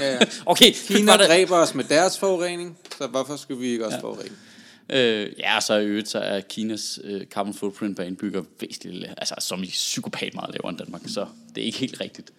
Ja, 0.00 0.12
ja. 0.12 0.18
okay, 0.46 0.72
Kina 0.72 1.12
der- 1.12 1.26
dræber 1.26 1.56
os 1.56 1.74
med 1.74 1.84
deres 1.84 2.18
forurening, 2.18 2.78
så 2.98 3.06
hvorfor 3.06 3.36
skulle 3.36 3.60
vi 3.60 3.66
ikke 3.66 3.86
også 3.86 3.96
ja. 3.96 4.02
forurene? 4.02 4.30
Øh, 4.90 5.32
ja, 5.38 5.60
så 5.60 5.74
i 5.74 5.86
øvrigt 5.86 6.08
så 6.08 6.18
er 6.18 6.40
Kinas 6.40 7.00
øh, 7.04 7.26
carbon 7.26 7.54
footprint 7.54 7.96
per 7.96 8.04
indbygger 8.04 8.42
væsentligt, 8.60 9.06
altså 9.16 9.34
som 9.38 9.62
i 9.62 9.66
psykopat 9.66 10.34
meget 10.34 10.50
lavere 10.54 10.68
end 10.70 10.78
Danmark, 10.78 11.02
så 11.06 11.26
det 11.54 11.60
er 11.60 11.64
ikke 11.66 11.78
helt 11.78 12.00
rigtigt. 12.00 12.30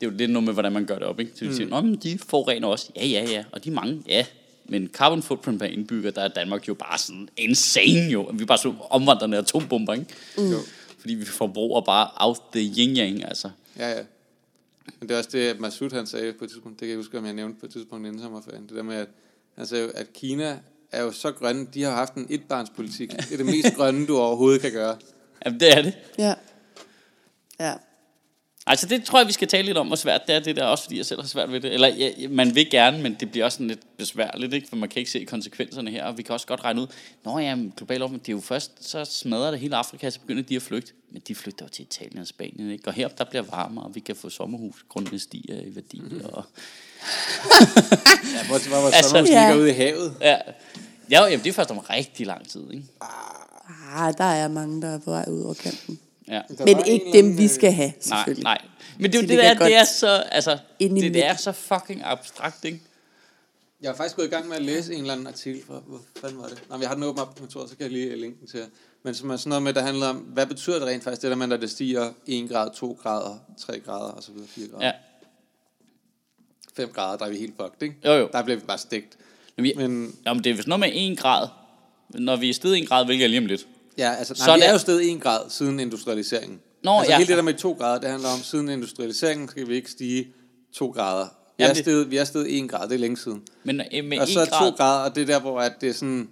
Det 0.00 0.06
er 0.06 0.10
jo 0.10 0.16
lidt 0.16 0.30
noget 0.30 0.44
med, 0.44 0.52
hvordan 0.52 0.72
man 0.72 0.84
gør 0.84 0.94
det 0.94 1.02
op, 1.06 1.20
ikke? 1.20 1.32
Så 1.34 1.44
vi 1.44 1.54
siger, 1.54 1.68
Nå, 1.68 1.80
men 1.80 1.96
de 1.96 2.18
forurener 2.28 2.68
også. 2.68 2.86
Ja, 2.96 3.06
ja, 3.06 3.24
ja, 3.30 3.44
og 3.52 3.64
de 3.64 3.68
er 3.68 3.72
mange, 3.72 4.02
ja. 4.08 4.24
Men 4.68 4.88
carbon 4.92 5.22
footprint 5.22 5.58
per 5.58 5.66
indbygger, 5.66 6.10
der 6.10 6.22
er 6.22 6.28
Danmark 6.28 6.68
jo 6.68 6.74
bare 6.74 6.98
sådan 6.98 7.28
insane 7.36 8.08
jo. 8.10 8.30
Vi 8.34 8.42
er 8.42 8.46
bare 8.46 8.58
så 8.58 8.74
omvandrende 8.90 9.38
atombomber, 9.38 9.92
ikke? 9.94 10.06
Mm. 10.38 10.50
Jo. 10.50 10.58
Fordi 11.00 11.14
vi 11.14 11.24
forbruger 11.24 11.80
bare 11.80 12.08
out 12.16 12.38
the 12.52 12.62
yin-yang, 12.62 13.28
altså. 13.28 13.50
Ja, 13.78 13.90
ja. 13.90 14.02
Men 15.00 15.08
det 15.08 15.14
er 15.14 15.18
også 15.18 15.30
det, 15.32 15.60
Masud 15.60 15.90
han 15.90 16.06
sagde 16.06 16.32
på 16.32 16.44
et 16.44 16.50
tidspunkt, 16.50 16.80
det 16.80 16.86
kan 16.86 16.90
jeg 16.90 16.96
huske, 16.96 17.18
om 17.18 17.24
jeg 17.24 17.34
nævnte 17.34 17.60
på 17.60 17.66
et 17.66 17.72
tidspunkt 17.72 18.06
inden 18.06 18.22
sommerferien, 18.22 18.62
det 18.62 18.76
der 18.76 18.82
med, 18.82 18.96
at 18.96 19.08
han 19.54 19.66
sagde, 19.66 19.92
at 19.94 20.12
Kina 20.12 20.58
er 20.92 21.02
jo 21.02 21.12
så 21.12 21.32
grønne, 21.32 21.66
de 21.74 21.82
har 21.82 21.90
haft 21.90 22.14
en 22.14 22.26
etbarnspolitik. 22.30 23.10
Det 23.10 23.32
er 23.32 23.36
det 23.36 23.46
mest 23.46 23.76
grønne, 23.76 24.06
du 24.06 24.18
overhovedet 24.18 24.60
kan 24.60 24.72
gøre. 24.72 24.96
Jamen, 25.44 25.60
det 25.60 25.78
er 25.78 25.82
det. 25.82 25.94
Ja. 26.18 26.34
Ja. 27.60 27.74
Altså, 28.68 28.86
det 28.86 29.04
tror 29.04 29.18
jeg, 29.18 29.26
vi 29.26 29.32
skal 29.32 29.48
tale 29.48 29.66
lidt 29.66 29.78
om, 29.78 29.86
hvor 29.86 29.96
svært 29.96 30.20
det 30.26 30.34
er, 30.34 30.40
det 30.40 30.56
der, 30.56 30.64
også 30.64 30.84
fordi 30.84 30.96
jeg 30.96 31.06
selv 31.06 31.20
har 31.20 31.28
svært 31.28 31.52
ved 31.52 31.60
det. 31.60 31.72
Eller, 31.74 31.88
ja, 31.88 32.10
man 32.28 32.54
vil 32.54 32.70
gerne, 32.70 33.02
men 33.02 33.14
det 33.20 33.30
bliver 33.30 33.44
også 33.44 33.56
sådan 33.56 33.68
lidt 33.68 33.96
besværligt, 33.96 34.52
ikke? 34.54 34.68
For 34.68 34.76
man 34.76 34.88
kan 34.88 34.98
ikke 35.00 35.10
se 35.10 35.24
konsekvenserne 35.24 35.90
her, 35.90 36.04
og 36.04 36.18
vi 36.18 36.22
kan 36.22 36.32
også 36.32 36.46
godt 36.46 36.64
regne 36.64 36.80
ud, 36.80 36.86
Nå 37.24 37.38
ja, 37.38 37.56
global 37.76 38.02
opvarmning, 38.02 38.26
det 38.26 38.32
er 38.32 38.36
jo 38.36 38.40
først, 38.40 38.72
så 38.80 39.04
smadrer 39.04 39.50
det 39.50 39.60
hele 39.60 39.76
Afrika, 39.76 40.10
så 40.10 40.20
begynder 40.20 40.42
de 40.42 40.56
at 40.56 40.62
flygte. 40.62 40.92
Men 41.12 41.22
de 41.28 41.34
flygter 41.34 41.64
jo 41.64 41.68
til 41.68 41.82
Italien 41.82 42.18
og 42.20 42.26
Spanien, 42.26 42.70
ikke? 42.70 42.88
Og 42.88 42.92
her, 42.94 43.08
der 43.08 43.24
bliver 43.24 43.42
varmere, 43.42 43.84
og 43.84 43.94
vi 43.94 44.00
kan 44.00 44.16
få 44.16 44.28
sommerhus, 44.30 44.84
grundene 44.88 45.18
stiger 45.18 45.60
i 45.60 45.74
værdi, 45.74 46.00
mm-hmm. 46.00 46.20
og... 46.24 46.44
Ja, 48.34 48.46
hvor, 48.46 48.68
hvor, 48.68 48.80
hvor 48.80 48.90
Altså- 48.90 49.10
sommerhus 49.10 49.30
Ja. 49.30 49.48
ligger 49.48 49.62
ude 49.62 49.70
i 49.70 49.74
havet. 49.74 50.14
Ja, 50.20 50.36
ja 51.10 51.24
jamen, 51.24 51.44
det 51.44 51.50
er 51.50 51.52
først 51.54 51.70
om 51.70 51.78
rigtig 51.78 52.26
lang 52.26 52.48
tid, 52.48 52.62
ikke? 52.72 52.84
Ah, 53.96 54.14
der 54.18 54.24
er 54.24 54.48
mange, 54.48 54.82
der 54.82 54.88
er 54.88 54.98
på 54.98 55.10
vej 55.10 55.24
ud 55.28 55.42
over 55.44 55.54
kanten. 55.54 55.98
Ja. 56.28 56.40
Men 56.58 56.86
ikke 56.86 57.10
dem, 57.12 57.38
vi 57.38 57.42
øh, 57.42 57.50
skal 57.50 57.72
have, 57.72 57.88
Nej, 57.88 58.00
selvfølgelig. 58.00 58.42
nej. 58.44 58.58
Men 58.98 59.12
det 59.12 59.16
er 59.18 59.20
det 59.20 59.28
ligger 59.28 59.54
der, 59.54 59.64
det 59.64 59.76
er 59.76 59.84
så, 59.84 60.08
altså, 60.08 60.58
det, 60.80 60.90
det 60.90 61.24
er 61.26 61.36
så 61.36 61.52
fucking 61.52 62.00
abstrakt, 62.04 62.64
ikke? 62.64 62.80
Jeg 63.80 63.90
har 63.90 63.96
faktisk 63.96 64.16
gået 64.16 64.26
i 64.26 64.30
gang 64.30 64.48
med 64.48 64.56
at 64.56 64.62
læse 64.62 64.94
en 64.94 65.00
eller 65.00 65.12
anden 65.12 65.26
artikel 65.26 65.62
fra, 65.66 65.82
hvor 65.86 66.00
fanden 66.20 66.38
var 66.38 66.48
det? 66.48 66.62
Nå, 66.68 66.76
men 66.76 66.82
jeg 66.82 66.88
har 66.88 66.94
den 66.94 67.04
åbent 67.04 67.20
op 67.20 67.34
på 67.34 67.40
kontoret, 67.40 67.70
så 67.70 67.76
kan 67.76 67.82
jeg 67.82 67.92
lige 67.92 68.16
linke 68.16 68.40
den 68.40 68.48
til 68.48 68.60
jer. 68.60 68.66
Men 69.02 69.14
som 69.14 69.30
er 69.30 69.36
sådan 69.36 69.48
noget 69.48 69.62
med, 69.62 69.72
der 69.72 69.80
handler 69.82 70.06
om, 70.06 70.16
hvad 70.16 70.46
betyder 70.46 70.78
det 70.78 70.88
rent 70.88 71.04
faktisk, 71.04 71.22
det 71.22 71.30
der 71.30 71.36
med, 71.36 71.52
at 71.52 71.60
det 71.60 71.70
stiger 71.70 72.12
1 72.26 72.50
grad, 72.50 72.70
2 72.74 72.98
grader, 73.02 73.38
3 73.58 73.80
grader, 73.80 74.12
og 74.12 74.22
så 74.22 74.32
videre, 74.32 74.48
4 74.48 74.68
grader. 74.68 74.86
Ja. 74.86 74.92
5 76.76 76.92
grader, 76.92 77.18
der 77.18 77.24
er 77.24 77.30
vi 77.30 77.36
helt 77.36 77.54
fucked, 77.60 77.82
ikke? 77.82 77.96
Jo, 78.04 78.12
jo. 78.12 78.28
Der 78.32 78.42
bliver 78.42 78.58
vi 78.58 78.66
bare 78.66 78.78
stegt. 78.78 79.18
Men, 79.56 79.72
Men 79.76 80.16
Jamen, 80.26 80.44
det 80.44 80.50
er 80.50 80.54
vist 80.54 80.68
noget 80.68 80.80
med 80.80 80.90
1 80.92 81.18
grad. 81.18 81.48
Når 82.08 82.36
vi 82.36 82.50
er 82.50 82.54
stedet 82.54 82.82
1 82.82 82.88
grad, 82.88 83.04
hvilket 83.04 83.24
er 83.24 83.28
lige 83.28 83.40
om 83.40 83.46
lidt. 83.46 83.66
Ja, 83.98 84.14
altså, 84.14 84.34
nej, 84.34 84.44
Så 84.46 84.54
vi 84.54 84.60
er 84.62 84.72
jo 84.72 84.78
stedet 84.78 85.12
1 85.12 85.20
grad 85.20 85.50
siden 85.50 85.80
industrialiseringen. 85.80 86.60
Nå, 86.82 86.98
altså 86.98 87.12
ja. 87.12 87.18
hele 87.18 87.28
det 87.28 87.36
der 87.36 87.42
med 87.42 87.54
2 87.54 87.72
grader, 87.72 88.00
det 88.00 88.10
handler 88.10 88.28
om, 88.28 88.38
siden 88.42 88.68
industrialiseringen 88.68 89.48
skal 89.48 89.68
vi 89.68 89.74
ikke 89.74 89.90
stige 89.90 90.32
2 90.74 90.90
grader. 90.90 91.24
Vi 91.24 91.30
Jamen, 91.64 91.70
er, 91.70 91.74
det- 91.74 91.84
stedet, 91.84 92.10
vi 92.10 92.16
er 92.16 92.24
stedet 92.24 92.58
1 92.64 92.70
grad, 92.70 92.88
det 92.88 92.94
er 92.94 92.98
længe 92.98 93.16
siden. 93.16 93.42
Men 93.64 93.80
øh, 93.92 94.04
med 94.04 94.18
Og 94.18 94.22
1 94.22 94.28
så 94.28 94.40
er 94.40 94.44
2 94.44 94.50
grad... 94.50 94.72
grader, 94.76 95.10
og 95.10 95.14
det 95.16 95.22
er 95.22 95.26
der, 95.26 95.40
hvor 95.40 95.60
at 95.60 95.72
det 95.80 95.88
er 95.88 95.92
sådan... 95.92 96.28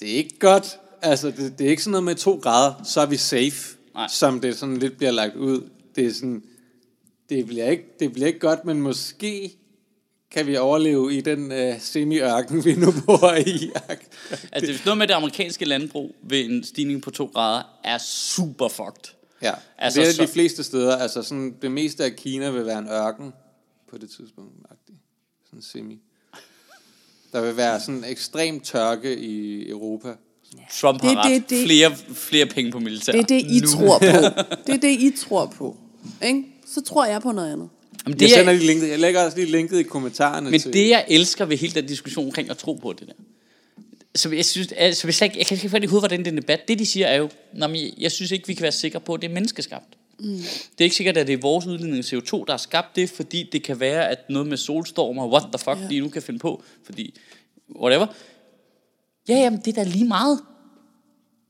Det 0.00 0.10
er 0.12 0.16
ikke 0.16 0.38
godt. 0.38 0.78
Altså, 1.02 1.30
det, 1.30 1.58
det 1.58 1.66
er 1.66 1.70
ikke 1.70 1.82
sådan 1.82 1.90
noget 1.90 2.04
med 2.04 2.14
2 2.14 2.36
grader, 2.42 2.74
så 2.84 3.00
er 3.00 3.06
vi 3.06 3.16
safe. 3.16 3.76
Nej. 3.94 4.08
Som 4.08 4.40
det 4.40 4.56
sådan 4.58 4.76
lidt 4.76 4.96
bliver 4.96 5.10
lagt 5.10 5.36
ud. 5.36 5.68
Det 5.96 6.06
er 6.06 6.12
sådan... 6.14 6.42
Det 7.28 7.46
bliver 7.46 7.70
ikke, 7.70 7.84
det 8.00 8.12
bliver 8.12 8.26
ikke 8.26 8.38
godt, 8.38 8.64
men 8.64 8.80
måske 8.82 9.56
kan 10.32 10.46
vi 10.46 10.56
overleve 10.56 11.14
i 11.14 11.20
den 11.20 11.52
øh, 11.52 11.80
semi-ørken, 11.80 12.64
vi 12.64 12.74
nu 12.74 12.92
bor 13.06 13.34
i. 13.34 13.70
Altså, 14.52 14.72
det 14.72 14.80
er 14.80 14.84
noget 14.84 14.98
med 14.98 15.08
det 15.08 15.14
amerikanske 15.14 15.64
landbrug 15.64 16.14
ved 16.22 16.44
en 16.44 16.64
stigning 16.64 17.02
på 17.02 17.10
2 17.10 17.24
grader 17.34 17.62
er 17.84 17.98
super 17.98 18.68
fucked. 18.68 19.14
Ja, 19.42 19.52
Altså, 19.78 20.00
det 20.00 20.08
er 20.08 20.12
så- 20.12 20.22
de 20.22 20.28
fleste 20.28 20.64
steder. 20.64 20.96
Altså, 20.96 21.22
sådan, 21.22 21.54
det 21.62 21.70
meste 21.70 22.04
af 22.04 22.16
Kina 22.16 22.50
vil 22.50 22.66
være 22.66 22.78
en 22.78 22.88
ørken 22.88 23.32
på 23.90 23.98
det 23.98 24.10
tidspunkt. 24.10 24.52
Sådan 25.46 25.62
semi. 25.62 25.98
Der 27.32 27.40
vil 27.40 27.56
være 27.56 27.80
sådan 27.80 28.04
ekstrem 28.06 28.60
tørke 28.60 29.18
i 29.18 29.68
Europa. 29.70 30.14
Trump 30.72 31.02
Det 31.02 31.10
er 31.10 31.14
har 31.14 31.24
ret. 31.24 31.30
det- 31.42 31.50
det- 31.50 31.64
flere, 31.66 31.96
flere 32.14 32.46
penge 32.46 32.70
på 32.72 32.78
militær. 32.78 33.12
Det 33.12 33.20
er 33.20 33.24
det, 33.24 33.40
I 33.40 33.60
nu. 33.60 33.66
tror 33.66 33.98
på. 33.98 34.04
Det 34.66 34.74
er 34.74 34.78
det, 34.80 34.88
I 35.00 35.12
tror 35.16 35.46
på. 35.46 35.76
Ikke? 36.22 36.44
Så 36.66 36.80
tror 36.82 37.04
jeg 37.04 37.22
på 37.22 37.32
noget 37.32 37.52
andet. 37.52 37.68
Jamen, 38.06 38.20
Jeg 38.20 38.20
det 38.20 38.30
sender 38.30 38.52
er, 38.52 38.56
lige 38.56 38.66
linket. 38.66 38.88
Jeg 38.88 38.98
lægger 38.98 39.24
også 39.24 39.38
lige 39.38 39.50
linket 39.50 39.80
i 39.80 39.82
kommentarerne 39.82 40.50
men 40.50 40.60
til. 40.60 40.72
det, 40.72 40.88
jeg 40.88 41.04
elsker 41.08 41.44
ved 41.44 41.56
hele 41.56 41.74
den 41.74 41.86
diskussion 41.86 42.26
omkring 42.26 42.50
at 42.50 42.58
tro 42.58 42.74
på 42.74 42.92
det 42.92 43.06
der, 43.06 43.12
så 44.14 44.30
jeg 44.30 44.44
synes, 44.44 44.72
altså, 44.72 45.04
hvis 45.04 45.20
jeg, 45.20 45.26
ikke, 45.26 45.38
jeg 45.38 45.46
kan 45.46 45.54
ikke 45.56 45.68
få 45.68 45.76
i 45.76 45.86
hovedet, 45.86 46.00
hvordan 46.00 46.24
den 46.24 46.36
debat, 46.36 46.68
det 46.68 46.78
de 46.78 46.86
siger 46.86 47.06
er 47.06 47.16
jo, 47.16 47.30
jeg, 47.58 47.92
jeg 47.98 48.12
synes 48.12 48.30
ikke, 48.30 48.46
vi 48.46 48.54
kan 48.54 48.62
være 48.62 48.72
sikre 48.72 49.00
på, 49.00 49.14
at 49.14 49.22
det 49.22 49.28
er 49.28 49.34
menneskeskabt. 49.34 49.96
Mm. 50.18 50.36
Det 50.36 50.80
er 50.80 50.84
ikke 50.84 50.96
sikkert, 50.96 51.16
at 51.16 51.26
det 51.26 51.32
er 51.32 51.38
vores 51.40 51.66
udledning 51.66 51.98
af 51.98 52.12
CO2, 52.12 52.44
der 52.46 52.52
har 52.52 52.56
skabt 52.56 52.96
det, 52.96 53.10
fordi 53.10 53.48
det 53.52 53.62
kan 53.62 53.80
være, 53.80 54.08
at 54.08 54.30
noget 54.30 54.48
med 54.48 54.56
solstormer, 54.56 55.28
what 55.28 55.42
the 55.42 55.58
fuck, 55.58 55.78
ja. 55.82 55.96
de 55.96 56.00
nu 56.00 56.08
kan 56.08 56.22
finde 56.22 56.38
på, 56.38 56.62
fordi 56.84 57.14
whatever. 57.80 58.06
Ja, 59.28 59.34
jamen, 59.34 59.60
det 59.64 59.78
er 59.78 59.84
da 59.84 59.90
lige 59.90 60.04
meget. 60.04 60.40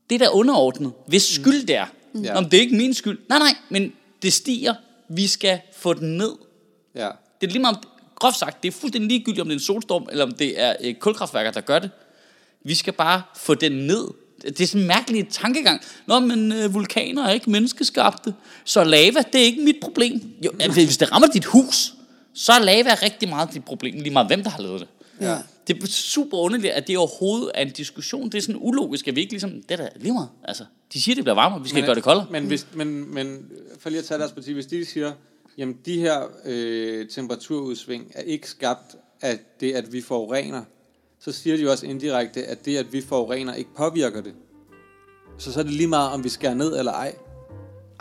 Det 0.09 0.15
er 0.15 0.19
da 0.19 0.29
underordnet. 0.29 0.91
Hvis 1.07 1.23
skyld 1.23 1.65
det 1.65 1.75
er. 1.75 1.85
Mm. 2.13 2.21
Nå, 2.21 2.41
men 2.41 2.51
det 2.51 2.57
er 2.57 2.61
ikke 2.61 2.75
min 2.75 2.93
skyld. 2.93 3.19
Nej, 3.29 3.39
nej, 3.39 3.55
men 3.69 3.93
det 4.21 4.33
stiger. 4.33 4.73
Vi 5.15 5.27
skal 5.27 5.59
få 5.73 5.93
den 5.93 6.17
ned. 6.17 6.31
Ja. 6.95 7.09
Det 7.41 7.47
er 7.47 7.51
lige 7.51 7.61
meget, 7.61 7.77
groft 8.15 8.37
sagt, 8.37 8.63
det 8.63 8.67
er 8.67 8.71
fuldstændig 8.71 9.09
ligegyldigt, 9.09 9.41
om 9.41 9.47
det 9.47 9.53
er 9.53 9.59
en 9.59 9.63
solstorm, 9.63 10.07
eller 10.11 10.25
om 10.25 10.31
det 10.31 10.61
er 10.61 10.75
øh, 10.81 10.93
kulkraftværker, 10.93 11.51
der 11.51 11.61
gør 11.61 11.79
det. 11.79 11.91
Vi 12.65 12.75
skal 12.75 12.93
bare 12.93 13.21
få 13.35 13.53
den 13.53 13.71
ned. 13.71 14.07
Det 14.41 14.61
er 14.61 14.67
sådan 14.67 14.81
en 14.81 14.87
mærkelig 14.87 15.27
tankegang. 15.29 15.81
Nå, 16.05 16.19
men 16.19 16.51
øh, 16.51 16.73
vulkaner 16.73 17.25
er 17.25 17.31
ikke 17.31 17.49
menneskeskabte, 17.49 18.33
så 18.63 18.83
lava, 18.83 19.23
det 19.33 19.41
er 19.41 19.45
ikke 19.45 19.61
mit 19.61 19.75
problem. 19.81 20.21
Jo, 20.45 20.51
altså, 20.59 20.85
hvis 20.85 20.97
det 20.97 21.11
rammer 21.11 21.27
dit 21.27 21.45
hus, 21.45 21.93
så 22.33 22.51
er 22.51 22.59
lava 22.59 22.95
rigtig 23.01 23.29
meget 23.29 23.53
dit 23.53 23.65
problem, 23.65 23.95
lige 23.95 24.09
meget 24.13 24.27
hvem, 24.27 24.43
der 24.43 24.49
har 24.49 24.61
lavet 24.61 24.79
det. 24.79 24.87
Ja. 25.21 25.37
Det 25.67 25.83
er 25.83 25.87
super 25.87 26.37
underligt, 26.37 26.73
at 26.73 26.87
det 26.87 26.97
overhovedet 26.97 27.51
er 27.55 27.61
en 27.61 27.71
diskussion. 27.71 28.25
Det 28.29 28.35
er 28.37 28.41
sådan 28.41 28.61
ulogisk, 28.61 29.07
at 29.07 29.15
vi 29.15 29.21
ikke 29.21 29.33
ligesom, 29.33 29.51
det 29.51 29.71
er 29.71 29.75
da 29.75 29.89
lige 29.95 30.13
meget. 30.13 30.29
Altså, 30.43 30.65
de 30.93 31.01
siger, 31.01 31.15
det 31.15 31.23
bliver 31.23 31.35
varmere, 31.35 31.61
vi 31.63 31.69
skal 31.69 31.77
Men- 31.81 31.85
gøre 31.85 31.95
det 31.95 32.03
koldere. 32.03 32.27
Men, 32.31 32.45
hvis, 32.45 32.67
men, 32.73 33.13
men 33.13 33.45
for 33.79 33.89
lige 33.89 33.99
at 33.99 34.05
tage 34.05 34.19
deres 34.19 34.31
parti, 34.31 34.51
hvis 34.53 34.65
de 34.65 34.85
siger, 34.85 35.11
jamen 35.57 35.77
de 35.85 35.99
her 35.99 36.21
øh, 36.45 37.07
temperaturudsving 37.09 38.11
er 38.15 38.21
ikke 38.21 38.49
skabt 38.49 38.95
af 39.21 39.39
det, 39.59 39.71
at 39.71 39.93
vi 39.93 40.01
forurener, 40.01 40.63
så 41.19 41.31
siger 41.31 41.55
de 41.57 41.63
jo 41.63 41.71
også 41.71 41.85
indirekte, 41.85 42.45
at 42.45 42.65
det, 42.65 42.77
at 42.77 42.93
vi 42.93 43.01
forurener, 43.01 43.53
ikke 43.53 43.69
påvirker 43.77 44.21
det. 44.21 44.33
Så 45.37 45.51
så 45.51 45.59
er 45.59 45.63
det 45.63 45.73
lige 45.73 45.87
meget, 45.87 46.11
om 46.11 46.23
vi 46.23 46.29
skærer 46.29 46.53
ned 46.53 46.79
eller 46.79 46.91
ej. 46.91 47.15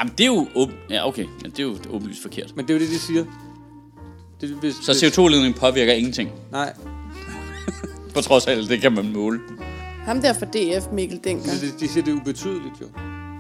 Jamen, 0.01 0.13
det 0.19 0.25
er 0.25 0.27
jo... 0.29 0.47
Åb- 0.55 0.73
ja, 0.91 1.09
okay. 1.09 1.25
Men 1.43 1.51
det 1.51 1.59
er 1.59 1.63
jo 1.63 1.77
åbenlyst 1.91 2.23
forkert. 2.23 2.53
Men 2.57 2.69
det 2.69 2.75
er 2.75 2.79
jo 2.79 2.85
det, 2.85 2.91
de 2.95 2.99
siger. 2.99 3.25
Det, 4.41 4.49
hvis, 4.49 4.75
Så 4.75 4.93
CO2-ledningen 4.93 5.55
påvirker 5.55 5.93
ingenting. 5.93 6.31
Nej, 6.53 6.75
På 8.15 8.21
trods 8.21 8.47
af 8.47 8.53
alt, 8.53 8.71
det 8.71 8.81
kan 8.81 8.93
man 8.93 9.13
måle. 9.13 9.41
Ham 10.05 10.21
der 10.23 10.33
fra 10.33 10.47
DF, 10.47 10.85
Mikkel 10.93 11.21
Denker, 11.25 11.51
de, 11.51 11.73
de 11.81 11.89
siger, 11.93 12.05
det 12.05 12.13
er 12.13 12.17
ubetydeligt 12.17 12.75
jo. 12.81 12.87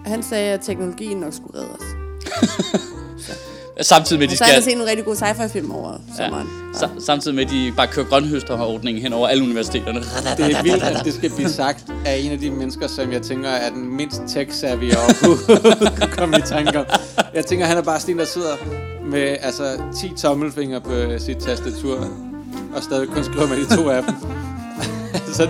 han 0.06 0.22
sagde, 0.22 0.52
at 0.52 0.60
teknologien 0.60 1.16
nok 1.18 1.32
skulle 1.34 1.58
redde 1.58 1.70
os. 1.72 1.82
Samtidig 3.80 4.18
med, 4.20 4.26
at 4.26 4.30
de 4.30 4.34
Og 4.34 4.38
så 4.38 4.44
har 4.44 4.50
skal... 4.52 4.62
set 4.62 4.72
en 4.80 4.86
rigtig 4.86 5.04
god 5.04 5.16
sci-fi-film 5.16 5.70
over 5.70 5.98
sommeren. 6.16 6.48
Ja, 6.74 6.86
sa- 6.86 7.04
samtidig 7.06 7.34
med, 7.34 7.44
at 7.44 7.50
de 7.50 7.72
bare 7.76 7.86
kører 7.86 8.06
grønhøsterordningen 8.06 9.02
hen 9.02 9.12
over 9.12 9.28
alle 9.28 9.44
universiteterne. 9.44 10.00
Det 10.36 10.56
er 10.56 10.62
vildt, 10.62 10.82
at 10.82 11.04
det 11.04 11.14
skal 11.14 11.30
blive 11.36 11.48
sagt 11.48 11.84
af 12.06 12.16
en 12.24 12.32
af 12.32 12.38
de 12.38 12.50
mennesker, 12.50 12.86
som 12.86 13.12
jeg 13.12 13.22
tænker 13.22 13.48
er 13.48 13.70
den 13.70 13.96
mindst 13.96 14.20
tech-savvy 14.20 14.84
jeg 14.88 14.96
overhovedet 14.98 15.98
kunne 15.98 16.10
komme 16.18 16.38
i 16.38 16.40
tanke 16.46 16.78
om. 16.78 16.84
Jeg 17.34 17.46
tænker, 17.46 17.66
han 17.66 17.76
er 17.78 17.82
bare 17.82 18.00
sådan 18.00 18.14
en, 18.14 18.18
der 18.18 18.24
sidder 18.24 18.56
med 19.10 19.36
altså, 19.40 19.80
10 20.00 20.12
tommelfingre 20.16 20.80
på 20.80 20.92
øh, 20.92 21.20
sit 21.20 21.36
tastatur, 21.36 22.08
og 22.76 22.82
stadig 22.82 23.08
kun 23.08 23.24
skriver 23.24 23.46
med 23.48 23.56
de 23.56 23.76
to 23.76 23.88
af 23.88 24.02
dem. 24.02 24.14
så 25.36 25.48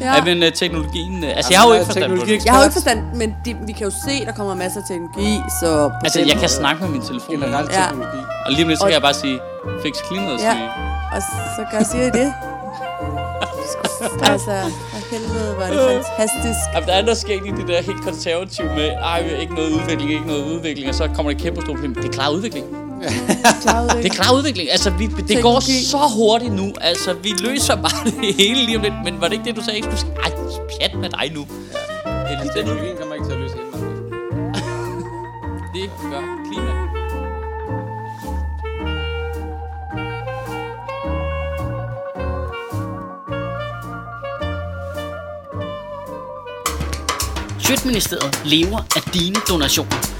Ja. 0.00 0.14
Ja, 0.14 0.24
men 0.24 0.42
uh, 0.42 0.48
teknologien... 0.54 1.24
Uh, 1.24 1.30
altså, 1.36 1.50
jeg 1.52 1.60
har 1.60 1.66
jo 1.68 1.72
ikke 1.74 1.84
forstand 1.86 2.18
på 2.18 2.24
det. 2.26 2.44
Jeg 2.44 2.52
har 2.52 2.60
jo 2.60 2.64
ikke 2.64 2.72
forstand, 2.80 3.00
men 3.14 3.28
de, 3.44 3.56
vi 3.66 3.72
kan 3.72 3.84
jo 3.86 3.92
se, 4.06 4.24
der 4.26 4.32
kommer 4.32 4.54
masser 4.54 4.80
af 4.80 4.86
teknologi, 4.88 5.40
så... 5.60 5.90
Altså, 6.04 6.20
jeg 6.20 6.36
kan 6.36 6.48
snakke 6.48 6.82
med 6.82 6.90
min 6.90 7.02
telefon. 7.02 7.30
generelt 7.34 7.70
Ja. 7.72 7.80
teknologi. 7.88 8.18
Og 8.46 8.52
lige 8.52 8.62
om 8.64 8.68
lidt, 8.68 8.78
så 8.78 8.84
Og- 8.84 8.88
kan 8.88 8.94
jeg 8.94 9.02
bare 9.02 9.14
sige, 9.14 9.38
fix 9.82 9.92
klimaet, 10.08 10.38
Ja. 10.42 10.52
sige. 10.52 10.68
Og 11.14 11.22
så 11.56 11.62
gør 11.72 11.82
siger 11.92 12.06
I 12.06 12.10
det. 12.20 12.28
altså, 14.32 14.54
for 14.90 14.98
helvede, 15.10 15.54
hvor 15.54 15.64
er 15.64 15.70
det 15.70 16.04
fantastisk. 16.18 16.60
Jamen, 16.74 16.88
der 16.88 16.94
er 16.94 17.02
noget 17.02 17.18
sket 17.18 17.42
i 17.46 17.50
det 17.58 17.68
der 17.68 17.82
helt 17.82 18.02
konservative 18.04 18.68
med, 18.68 18.88
ej, 19.10 19.22
vi 19.22 19.28
har 19.30 19.36
ikke 19.36 19.54
noget 19.54 19.70
udvikling, 19.72 20.10
ikke 20.12 20.26
noget 20.26 20.44
udvikling, 20.54 20.88
og 20.88 20.94
så 20.94 21.08
kommer 21.14 21.32
der 21.32 21.36
et 21.38 21.42
kæmpe 21.42 21.60
stort 21.60 21.76
problem. 21.76 21.94
Det 21.94 22.04
er 22.04 22.08
klar 22.12 22.30
udvikling. 22.30 22.66
Det 23.00 24.06
er 24.06 24.14
klar 24.14 24.32
udvikling. 24.34 24.70
Altså, 24.70 24.90
vi, 24.90 25.06
det 25.06 25.12
går 25.16 25.24
Teknologi. 25.26 25.84
så 25.84 25.98
hurtigt 26.16 26.52
nu. 26.52 26.72
Altså, 26.80 27.12
vi 27.12 27.30
løser 27.40 27.76
bare 27.76 28.04
det 28.04 28.34
hele 28.34 28.64
lige 28.66 28.76
om 28.76 28.82
lidt. 28.82 28.94
Men 29.04 29.20
var 29.20 29.28
det 29.28 29.32
ikke 29.34 29.44
det, 29.44 29.56
du 29.56 29.64
sagde? 29.64 29.76
Ikke 29.76 29.88
skulle 29.88 30.00
sige, 30.00 30.12
ej, 30.24 30.30
pjat 30.80 30.94
med 31.00 31.08
dig 31.10 31.30
nu. 31.34 31.46
Ja. 32.06 32.26
Altså, 32.26 32.52
teknologien 32.56 32.96
kommer 33.00 33.14
ikke 33.14 33.26
til 33.26 33.32
at 33.32 33.38
løse 33.40 33.54
hele. 33.54 33.66
Det 35.74 35.90
gør 36.10 36.22
klima. 36.48 36.72
Sjøtministeriet 47.58 48.40
lever 48.44 48.78
af 48.96 49.02
dine 49.14 49.36
donationer. 49.48 50.19